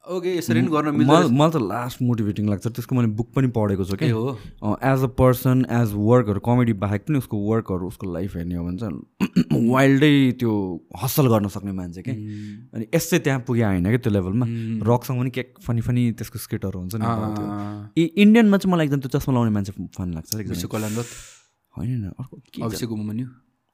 [0.05, 3.84] ओके यसरी पनि गर्न मिल्छ मलाई त लास्ट मोटिभेटिङ लाग्छ। त्यसको मैले बुक पनि पढेको
[3.84, 4.24] छु कि हो।
[4.84, 8.78] एज अ पर्सन एज वर्कहरू कमेडी बाहेक पनि उसको वर्कहरू उसको लाइफ हेर्ने हो भने
[8.78, 10.52] चाहिँ वाइल्डै त्यो
[11.02, 14.47] हसल गर्न सक्ने मान्छे के अनि यसै त्यहाँ पुगे होइन क्या त्यो लेभलमा
[14.92, 19.34] रकसँग पनि के फनी फनी त्यसको स्केटहरू हुन्छ नि इन्डियनमा चाहिँ मलाई एकदम त्यो चस्मा
[19.34, 20.28] लाउने मान्छे फन लाग्छ
[21.74, 22.91] होइन अर्को के अभिषेक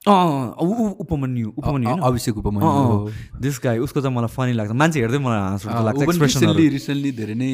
[0.00, 5.64] उपमन्यु उपमन्यु अभिषेक उपमन्यु दिस गाई उसको चाहिँ मलाई फनी लाग्छ। मान्छे हेर्दै मलाई हाँस
[5.68, 7.52] लाग्छ रिसेन्टली रिसेन्टली धेरै नै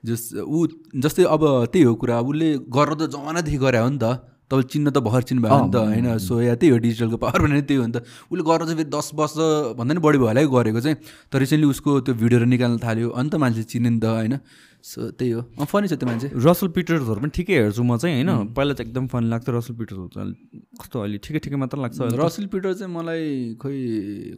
[0.00, 4.24] जस ऊ जस्तै अब त्यही हो कुरा उसले गर्न त जमानादेखि गरे हो नि त।
[4.52, 6.08] तपाईँ चिन्न त भर चिन्नु भयो नि त होइन?
[6.20, 8.90] सो या त्यही हो डिजिटलको पावर भने त्यही हो नि त। उसले गरेर चाहिँ फेरि
[8.92, 9.36] दस वर्ष
[9.80, 10.96] भन्दा नि बढी भयो होला है गरेको चाहिँ।
[11.32, 14.36] तर रिसेन्टली उसको त्यो भिडियोहरू निकाल्न थाल्यो अनि त मान्छे चिने नि त होइन?
[14.82, 18.14] सो त्यही हो। अँ फनी छ त्यो मान्छे। रसल पिटर्सहरू पनि ठिकै हेर्छु म चाहिँ
[18.18, 18.50] होइन?
[18.50, 20.34] पहिला चाहिँ एकदम फन लाग्थ्यो रसल पिटर्सहरू चाहिँ
[20.82, 23.78] कस्तो अहिले ठिकै ठिकै मात्र लाग्छ रसल पिटर चाहिँ मलाई खोइ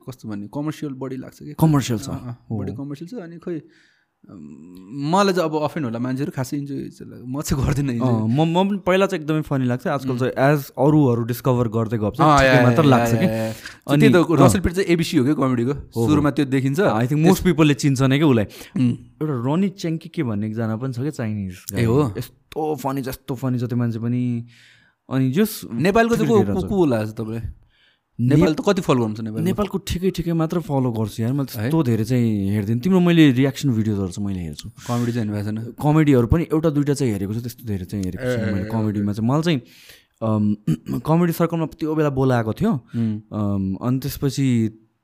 [0.04, 1.52] कस्तो भन्ने कमर्सियल बढी लाग्छ कि?
[1.56, 2.08] कमर्सियल छ।
[2.52, 3.58] बढी कमर्सियल छ अनि खोइ
[4.30, 6.88] मलाई चाहिँ अब अफेन होला मान्छेहरू खासै इन्जोय।
[7.26, 7.92] म चाहिँ गर्दिनँ
[8.28, 12.22] म म पनि पहिला चाहिँ एकदमै फनी लाग्छ। आजकल चाहिँ एज अरूहरू डिस्कभर गर्दै गएको
[12.64, 13.26] मात्र लाग्छ कि।
[13.92, 17.74] अनि- रसल पिट चाहिँ एबिसी हो क्या कमेडीको सुरुमा त्यो देखिन्छ। आई थिङ्क मोस्ट पिपलले
[17.74, 18.44] चिन्छ नै क्या उसलाई।
[19.22, 22.14] एउटा रनी च्याङ्की के भन्ने एकजना पनि छ क्या चाइनिज। ए हो?
[22.18, 24.46] यस्तो फनी जस्तो फनी छ त्यो मान्छे पनि।
[25.10, 27.40] अनि जस नेपालको चाहिँ को को। को होला तपाईँलाई
[28.18, 31.78] नेपाल त कति फलो गर्नुहुन्छ नेपाल नेपालको ठिकै ठिकै मात्र फलो गर्छु यार मैले त्यस्तो
[31.82, 35.74] धेरै चाहिँ हेर्दिनँ। तिम्रो मैले रियाक्सन भिडियोजहरू चाहिँ मैले हेर्छु। कमेडी चाहिँ हेर्नु भएको छैन
[35.82, 39.26] कमेडीहरू पनि एउटा दुइटा चाहिँ हेरेको छु त्यस्तो धेरै चाहिँ हेरेको छु मैले कमेडीमा चाहिँ।
[39.28, 39.58] मलाई चाहिँ
[41.02, 42.72] कमेडी सर्कलमा त्यो बेला बोलाएको थियो।
[43.82, 44.46] अनि त्यसपछि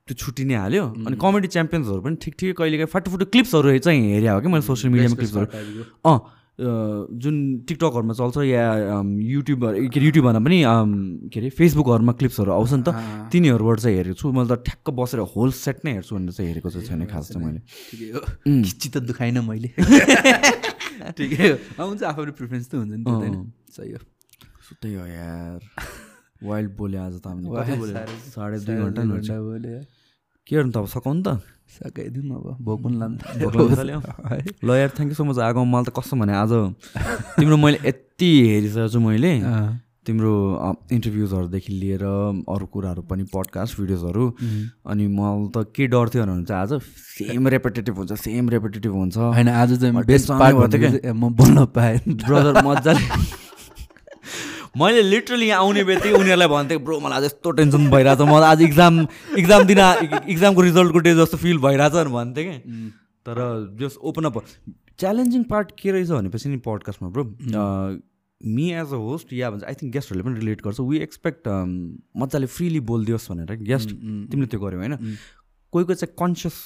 [0.06, 3.78] त्यो छुट्टी नै हाल्यो। अनि कमेडी च्याम्पियन्सहरू पनि ठिक ठिकै कहिले काहीँ फाटो फुटो क्लिप्सहरू
[3.90, 5.46] चाहिँ हेरेँ हो कि मैले सोसियल मिडियामा क्लिप्सहरू
[6.06, 6.12] अ,
[6.60, 8.64] जुन टिकटकहरूमा चल्छ या
[9.00, 10.58] युट्युबहरू के अरे युट्युबभन्दा पनि
[11.32, 12.90] के अरे फेसबुकहरूमा क्लिप्सहरू आउँछ नि त
[13.32, 16.68] तिनीहरूबाट चाहिँ हेरेको छु। मैले त ठ्याक्क बसेर होल सेट नै हेर्छु भनेर चाहिँ हेरेको
[16.70, 19.68] चाहिँ छैन खास चाहिँ मैले। ठिकै हो। खिच्ची त दुखाइन मैले।
[21.16, 23.36] ठिकै हो। हुन्छ आफ्नो प्रिफरेन्स त हुन्छ नि होइन
[23.72, 24.00] सही हो।
[24.68, 25.60] सो त्यही हो यार।
[26.44, 28.04] वाइल्ड बोल्यो आज त हामीले।
[28.36, 29.80] साढे दुई घन्टा बोले।
[30.46, 31.40] के गर्नु त अब सकाउनु त?
[31.76, 33.16] सकाइदिउँ अब भोक पनि लानु
[34.64, 36.52] ल यार थ्याङ्क यू सो मच आगो मलाई त कस्तो भने आज
[37.38, 39.32] तिम्रो मैले यति हेरिसकेको छु मैले
[40.06, 40.32] तिम्रो
[40.92, 42.02] इन्टरभ्युजहरूदेखि लिएर
[42.48, 44.24] अरू कुराहरू पनि पडकास्ट भिडियोजहरू
[44.92, 46.72] अनि मलाई त के डर थियो भने चाहिँ आज
[47.18, 53.04] सेम रेपिटेटिभ हुन्छ सेम रेपिटेटिभ हुन्छ। होइन आज चाहिँ। म बोल्न पाएँ ब्रदर मजाले
[54.74, 58.62] मैले लिटरली यहाँ आउने बित्तिकै उनीहरूलाई भन्थेँ ब्रो मलाई आज यस्तो टेन्सन भइरहेछ। मलाई आज
[58.62, 59.00] इक्जाम
[59.38, 59.80] इक्जाम दिन
[60.30, 62.56] इक्जामको रिजल्टको डे जस्तो फिल भइरहेछ भन्थेँ कि।
[63.26, 63.36] तर
[63.80, 64.36] जस ओपन अप
[64.98, 67.24] च्यालेन्जिङ पार्ट के रहेछ भनेपछि नि पडकास्टमा bro
[68.40, 71.48] me as a host या भन्छ आई थिङ्क गेस्टहरूले पनि रिलेट गर्छ। वी एक्सपेक्ट
[72.16, 74.94] मजाले फ्रिली बोलिदियोस् भनेर गेस्ट तिमीले त्यो गर्यौ होइन?
[75.72, 76.56] कोही कोही चाहिँ कन्सियस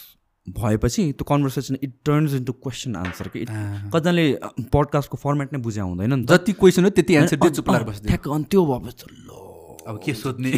[0.46, 4.24] भएपछि त्यो conversation it turns into question answer कि कतिजनाले
[4.72, 8.64] पडकास्टको फर्मेट नै बुझ्या हुँदैन नि त। जति क्वेसन हो त्यति बस्दै ठ्याक्क अनि त्यो
[8.66, 9.42] भएपछि ल।
[9.84, 10.50] अब के सोध्ने?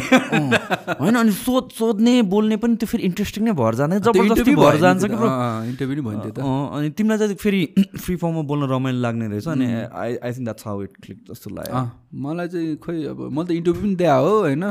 [0.99, 5.03] होइन अनि सोध सोध्ने बोल्ने पनि त्यो फेरि इन्ट्रेस्टिङ नै भएर जाँदैन जबरजस्ती भएर जान्छ
[5.03, 5.29] कि ब्रो।
[5.71, 7.61] इन्टरभ्यू नि भयो अनि तिमीलाई चाहिँ फेरि
[8.03, 11.49] फ्री फर्ममा बोल्न रमाइलो लाग्ने रहेछ अनि I I think that's how it click जस्तो
[11.59, 11.83] लाग्यो।
[12.23, 14.63] मलाई चाहिँ खोइ अब मैले त इन्टरभ्यू पनि दिए हो होइन?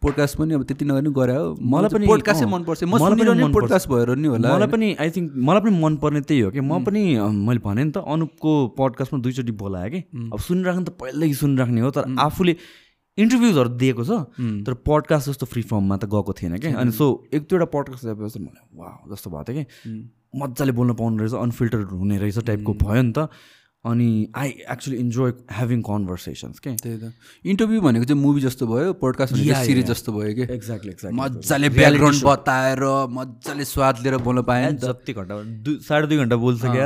[0.00, 3.52] पोडकास्ट पनि अब त्यति नगर्ने गरे हो। मलाई पनि पोडकास्टै मनपर्छ। म मलाई पनि सुनिरहने।
[3.52, 6.84] पोडकास्ट भएर नि होला। मलाई पनि आई थिङ्क मलाई पनि मनपर्ने त्यही हो कि। म
[6.84, 10.00] पनि मैले भने नि त अनुपको पडकास्टमा दुईचोटि बोलाएँ कि।
[10.32, 12.56] अब सुनिराख्नु त पहिल्यैदेखि सुनिराख्ने हो। तर आफूले
[13.18, 14.10] इन्टरभ्युजहरू दिएको छ।
[14.66, 18.42] तर पडकास्ट जस्तो फ्री फर्ममा त गएको थिएन कि। अनि सो एक दुईवटा पडकास्ट एपिसोड
[18.42, 19.64] मलाई वा जस्तो भएको थियो कि।
[20.34, 23.30] मजाले बोल्न पाउनु रहेछ अनफिल्टर हुने रहेछ टाइपको भयो नि त।
[23.84, 27.12] अनि I actually enjoy having conversations के त्यही त।
[27.44, 29.86] इन्टरभ्यू भनेको चाहिँ मुभी जस्तो भयो पोडकास्ट भनेको सिरिज.
[29.90, 32.82] जस्तो भयो कि एक्ज्याक्टली एक्ज्याक्टली मजाले ब्याकग्राउन्ड बताएर
[33.12, 36.84] मजाले स्वाद लिएर बोल्न पाएँ जति घन्टा दुई साढे दुई घन्टा बोल्छ क्या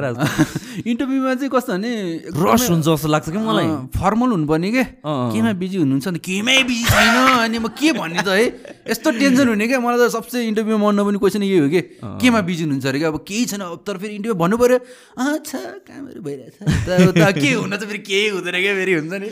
[0.86, 1.92] इन्टरभ्यूमा चाहिँ कस्तो भने
[2.34, 6.84] रस हुन्छ जस्तो लाग्छ कि मलाई। फर्मल हुनुपर्ने के। केमा बिजी हुनुहुन्छ नि केमै बिजी
[6.84, 8.46] छैन अनि म के भन्ने त है?
[8.90, 9.78] यस्तो टेन्सन हुने क्या?
[9.80, 11.80] मलाई त सबसे इन्टरभ्यूमा मन नपर्ने क्वेसन यही हो कि?
[12.22, 13.08] केमा बिजी हुनुहुन्छ अरे क्या?
[13.08, 16.54] अब केही छैन अब तर फेरि इन्टरभ्यू भन्नु पऱ्यो अच्छा कामहरू भइरहेछ।
[16.88, 19.30] त के हुन त फेरि केही हुँदैन क्या फेरि हुन्छ नि?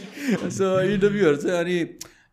[0.52, 1.76] सो इन्टरभ्यूहरू चाहिँ अनि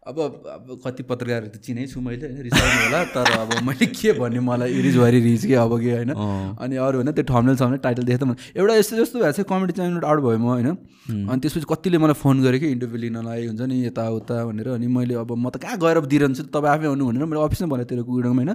[0.04, 2.42] अब अब कति पत्रकारहरू त चिनै छु मैले होइन?
[2.44, 6.12] रिसाउनु होला तर अब मैले के भन्ने मलाई इरिज भरि रिज के अब के होइन?
[6.60, 9.32] अनि अरू होइन त्यो ठम्नेल छ भने टाइटल देखेँ त मलाई एउटा यस्तो जस्तो भएको
[9.32, 10.68] छ कमेडी च्यानल आउट भयो म होइन?
[11.08, 15.16] अनि त्यसपछि कतिले मलाई फोन गरेँ कि इन्टरभ्यू लिनलाई हुन्छ नि यताउता भनेर। अनि मैले
[15.24, 18.44] अब म त कहाँ गएर दिइरहन्छु तपाईँ आफै आउनु भनेर मैले अफिसमै भनेको तेरो कुइडोमा
[18.44, 18.52] होइन?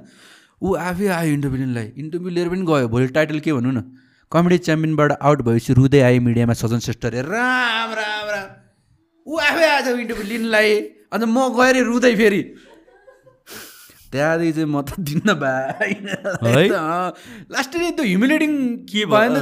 [0.61, 3.81] ऊ आफै आयो इन्टरभ्यू लिनलाई। इन्टरभ्यू लिएर पनि गयो भोलि टाइटल के भन्नु न?
[4.33, 8.49] कमेडी च्याम्पियनबाट आउट भएपछि रुँदै आयो मिडियामा सजन श्रेष्ठ अरे राम राम राम।
[9.27, 10.71] ऊ आफै आएछ इन्टरभ्यू लिनलाई
[11.13, 12.43] अन्त म गएर रुँदै फेरि।
[14.13, 15.93] त्यहाँदेखि चाहिँ म त दिन्न भाइ
[17.55, 18.53] लास्ट नै त्यो ह्युमिलेटिङ
[18.89, 19.33] के भएन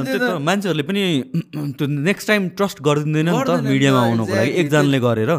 [0.47, 1.03] मान्छेहरूले पनि
[1.77, 4.51] त्यो नेक्स्ट टाइम ट्रस्ट गरिदिँदैन नि त मिडियामा आउनुको लागि.
[4.61, 5.31] एकजनाले गरेर।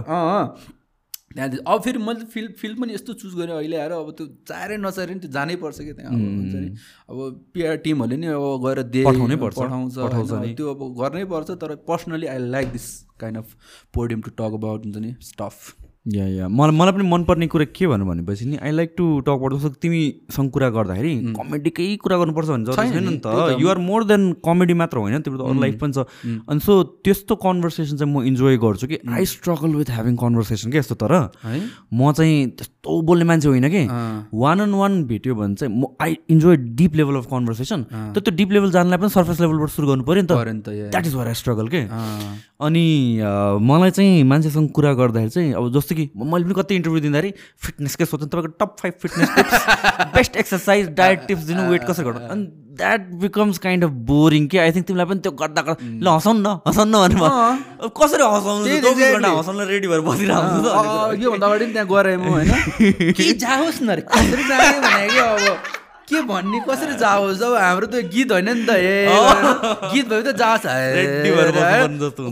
[1.39, 4.76] त्यहाँदेखि अब फेरि मैले फिल्ड फिल्ड पनि यस्तो चुज गरेँ अहिले आएर अब त्यो चाहेरै
[4.76, 6.68] नचाहेर नि त्यो जानै पर्छ कि त्यहाँ। अब हुन्छ नि।
[7.10, 7.18] अब
[7.55, 12.26] पिआर टिमहरूले नि अब गएर दे पठाउनै पर्छ। पठाउँछ। त्यो अब गर्नै पर्छ तर personally
[12.26, 12.86] I like this
[13.20, 13.55] kind of
[13.94, 15.55] podium to talk about हुन्छ नि स्टफ
[16.08, 19.28] या या। मलाई मलाई पनि मनपर्ने कुरा के भन्नु भनेपछि नि I like to talk
[19.28, 24.04] about जस्तो तिमीसँग कुरा गर्दाखेरि कमेडीकै कुरा गर्नुपर्छ भने जरुरी छैन नि। त। युआर मोर
[24.08, 26.08] देन कमेडी मात्र होइन तिम्रो त अरू लाइफ पनि छ।
[26.48, 26.72] अनि सो
[27.04, 31.12] त्यस्तो कन्भर्सेसन चाहिँ म इन्जोय गर्छु कि I struggle with having conversation के यस्तो तर।
[31.92, 33.84] म चाहिँ त्यस्तो बोल्ने मान्छे होइन कि।
[34.32, 37.84] वान अन वान भेट्यो भने चाहिँ म I enjoy deep level of conversation
[38.16, 40.32] तर त्यो डिप लेभल जानलाई पनि सर्फेस लेभलबाट सुरु गर्नु पऱ्यो नि त।
[40.64, 41.84] त that is where I struggle के।
[42.60, 42.84] अनि
[43.62, 47.30] मलाई चाहिँ मान्छेसँग कुरा गर्दाखेरि चाहिँ अब जस्तो कि मैले पनि कति इन्टरभ्यू दिँदाखेरि
[47.64, 49.54] फिटनेसकै सोध्नु तपाईँको top five fitness tips
[50.14, 52.20] best exercise diet tips दिनु वेट कसरी गर्नु?
[52.34, 52.42] अनि
[52.78, 54.58] that becomes kind of boring कि?
[54.58, 58.64] आई थिङ्क तिमीलाई पनि त्यो गर्दा गर्दा ल हँसाउनु न हँसाउनु न कसरी हँसाउनु
[59.38, 63.90] हँसाउन रेडी भएर बसिरहेको योभन्दा अगाडि पनि त्यहाँ गएँ म होइन। जाओस् न
[66.08, 67.42] कि भन्ने कसरी जाओस्?
[67.42, 69.06] अब हाम्रो त गीत होइन नि त ए
[69.92, 70.64] गीत भयो त जाओस्।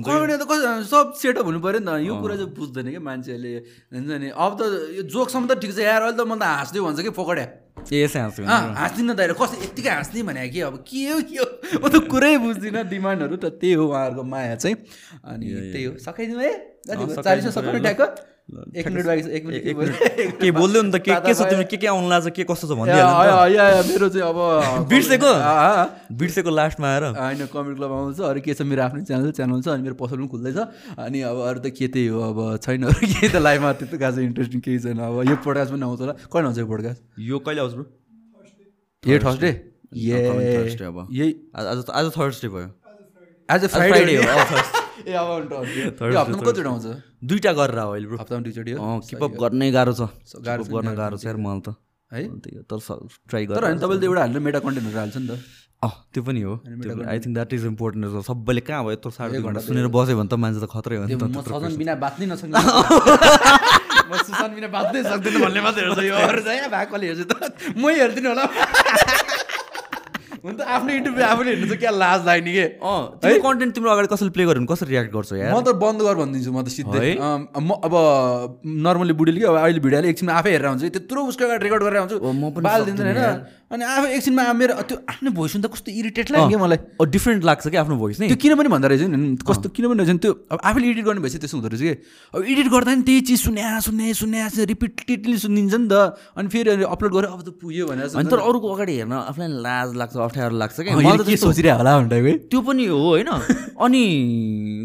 [0.06, 3.52] कमेडी त कस्तो सब सेटअप हुनु पऱ्यो नि त। यो कुरा चाहिँ बुझ्दैन कि मान्छेहरूले।
[3.92, 4.62] हुन्छ नि। अब त
[4.96, 7.46] यो जोकसम्म त ठिक छ। यार अहिले त म त हाँस्दै भन्छ कि पकड्या
[7.86, 11.46] ए यसै हाँस्छु हाँस्दिनँ त कसरी यत्तिकै हाँस्ने भने कि अब के हो के हो?
[11.78, 14.76] म त कुरै बुझ्दिनँ। डिमान्डहरू त त्यही हो उहाँहरूको माया चाहिँ।
[15.22, 16.52] अनि त्यही हो। सकाइदिउँ है?
[16.88, 18.02] चालिसमा सकाउनु ट्याक्क
[18.46, 19.42] एक मिनट एक
[19.76, 22.66] मिनट के बोल्दै नि त के के छ तिम्रो के के आउनु लाग्छ के कस्तो
[22.70, 25.30] छ भनिदिइहाल्नु मेरो चाहिँ अब बिर्सेको?
[26.14, 28.62] बिर्सेको लास्टमा आएर। होइन कमेडी क्लब आउँछ अरू के छ?
[28.62, 30.58] मेरो आफ्नै च्यानल च्यानल छ अनि मेरो पसल पनि खुल्दैछ।
[30.94, 34.18] अनि अब अरू त के त्यही हो अब छैन। अरू केही त लाइफमा त्यस्तो खास
[34.30, 37.60] इन्ट्रेस्टिङ केही छैन। अब यो पोडकास्ट पनि आउँछ होला। कहिले आउँछ यो पोडकास्ट यो कहिले
[37.66, 37.86] आउँछ ब्रो
[39.10, 39.50] यो थर्सडे
[39.90, 40.86] Thursday?
[40.86, 42.70] अब। यही आज आज थर्सडे भयो।
[43.50, 45.28] आज फ्राइडे हो Thursday। ए अब
[46.16, 46.86] हप्तामा कतिवटा आउँछ?
[47.28, 48.80] दुइटा गरेर हो अहिले हप्तामा दुईचोटि हो?
[49.10, 50.08] किपअप गर्नै गाह्रो छ।
[50.46, 51.76] गाह्रो गर्न गाह्रो छ यार मलाई त।
[52.12, 52.22] है?
[52.40, 52.78] त्यही हो, तर
[53.28, 55.32] ट्राई तर गर होइन तपाईँले त एउटा हाल्नु मेटा कन्टेन्टहरू हाल्छ नि त।
[55.84, 56.52] अँ त्यो पनि हो।
[57.04, 58.92] I think that is important सबैले कहाँ भयो?
[58.96, 61.94] यत्रो साढे घन्टा सुनेर बस्यो भने त मान्छे त खत्रै हो नि त सजन बिना
[62.00, 62.56] बाँच्नै नसक्ने
[64.06, 67.34] म सुसन बिना बाँच्नै सक्दैन भन्ने मात्रै हेर्छ। यो अरू चाहिँ भएकोले हेर्छु त।
[67.74, 68.44] मै हेर्दिनँ होला।
[70.46, 72.64] हुन त आफ्नो इन्टरभ्यू आफूले हेर्नु चाहिँ क्या लाज लाग्ने के?
[72.78, 75.50] अँ त्यो कन्टेन्ट तिम्रो अगाडि कसैले प्ले गर्यो भने कसरी रियाक्ट गर्छ यार?
[75.50, 77.94] म त बन्द गर भनिदिन्छु म त सिधै। म अब
[78.62, 81.98] नर्मली बुढीले कि अब अहिले भिडियोले एकछिनमा आफै हेरेर हुन्छ त्यत्रो उसको अगाडि रेकर्ड गरेर
[81.98, 83.34] आउँछु। ओ, म पनि बाल दिँदैन होइन?
[83.66, 86.78] अनि आफै एकछिनमा मेरो त्यो आफ्नो भोइस सुन्दा कस्तो इरिटेट लाग्यो क्या मलाई।
[87.10, 89.98] डिफ्रेन्ट लाग्छ कि आफ्नो भोइस नै त्यो किन पनि भन्दा रहेछ नि कस्तो किन पनि
[90.06, 91.94] रहेछ नि त्यो अब आफूले एडिट गर्ने भएपछि त्यस्तो हुँदो रहेछ कि?
[92.30, 96.86] अब एडिट गर्दा नि त्यही चिज सुन्या सुन्ने सुन्या रिपिटेडली सुनिदिन्छ नि त। अनि फेरि
[96.86, 100.56] अपलोड गरेर अब त पुग्यो भनेर अनि तर अरूको अगाडि हेर्न आफूलाई लाज लाग्छ अप्ठ्यारो
[100.60, 101.24] लाग्छ क्या। मलाई त
[101.80, 101.92] होला
[102.52, 103.28] त्यो पनि हो होइन?
[103.80, 104.02] अनि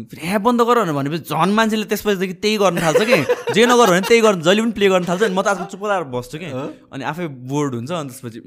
[0.08, 3.18] ह्या बन्द गर भनेपछि झन् मान्छेले त्यसपछिदेखि त्यही गर्न थाल्छ कि?
[3.52, 5.84] जे नगर भने त्यही गर्न जहिले पनि प्ले गर्न थाल्छ अनि म त आजकल चुप्प
[5.92, 6.48] लाएर बस्छु कि?
[6.92, 8.38] अनि आफै बोर्ड हुन्छ अनि त्यसपछि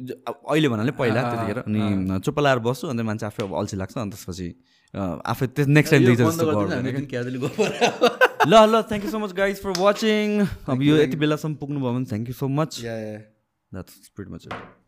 [0.49, 1.81] अहिले भन्नाले पहिला त्यतिखेर। अनि
[2.25, 4.47] चुप्प लाएर बस्छु अन्त मान्छे आफै अब अल्छी लाग्छ अनि त्यसपछि
[5.31, 6.13] आफै त्यस नेक्स्ट टाइम यो।
[8.45, 10.25] ल ल thank you so much guys for watching
[10.69, 12.81] अब यो यति बेलासम्म पुग्नुभयो भने thank you so much.
[12.81, 14.43] That's pretty much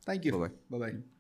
[0.08, 0.32] Thank you.
[0.72, 1.17] Bye bye.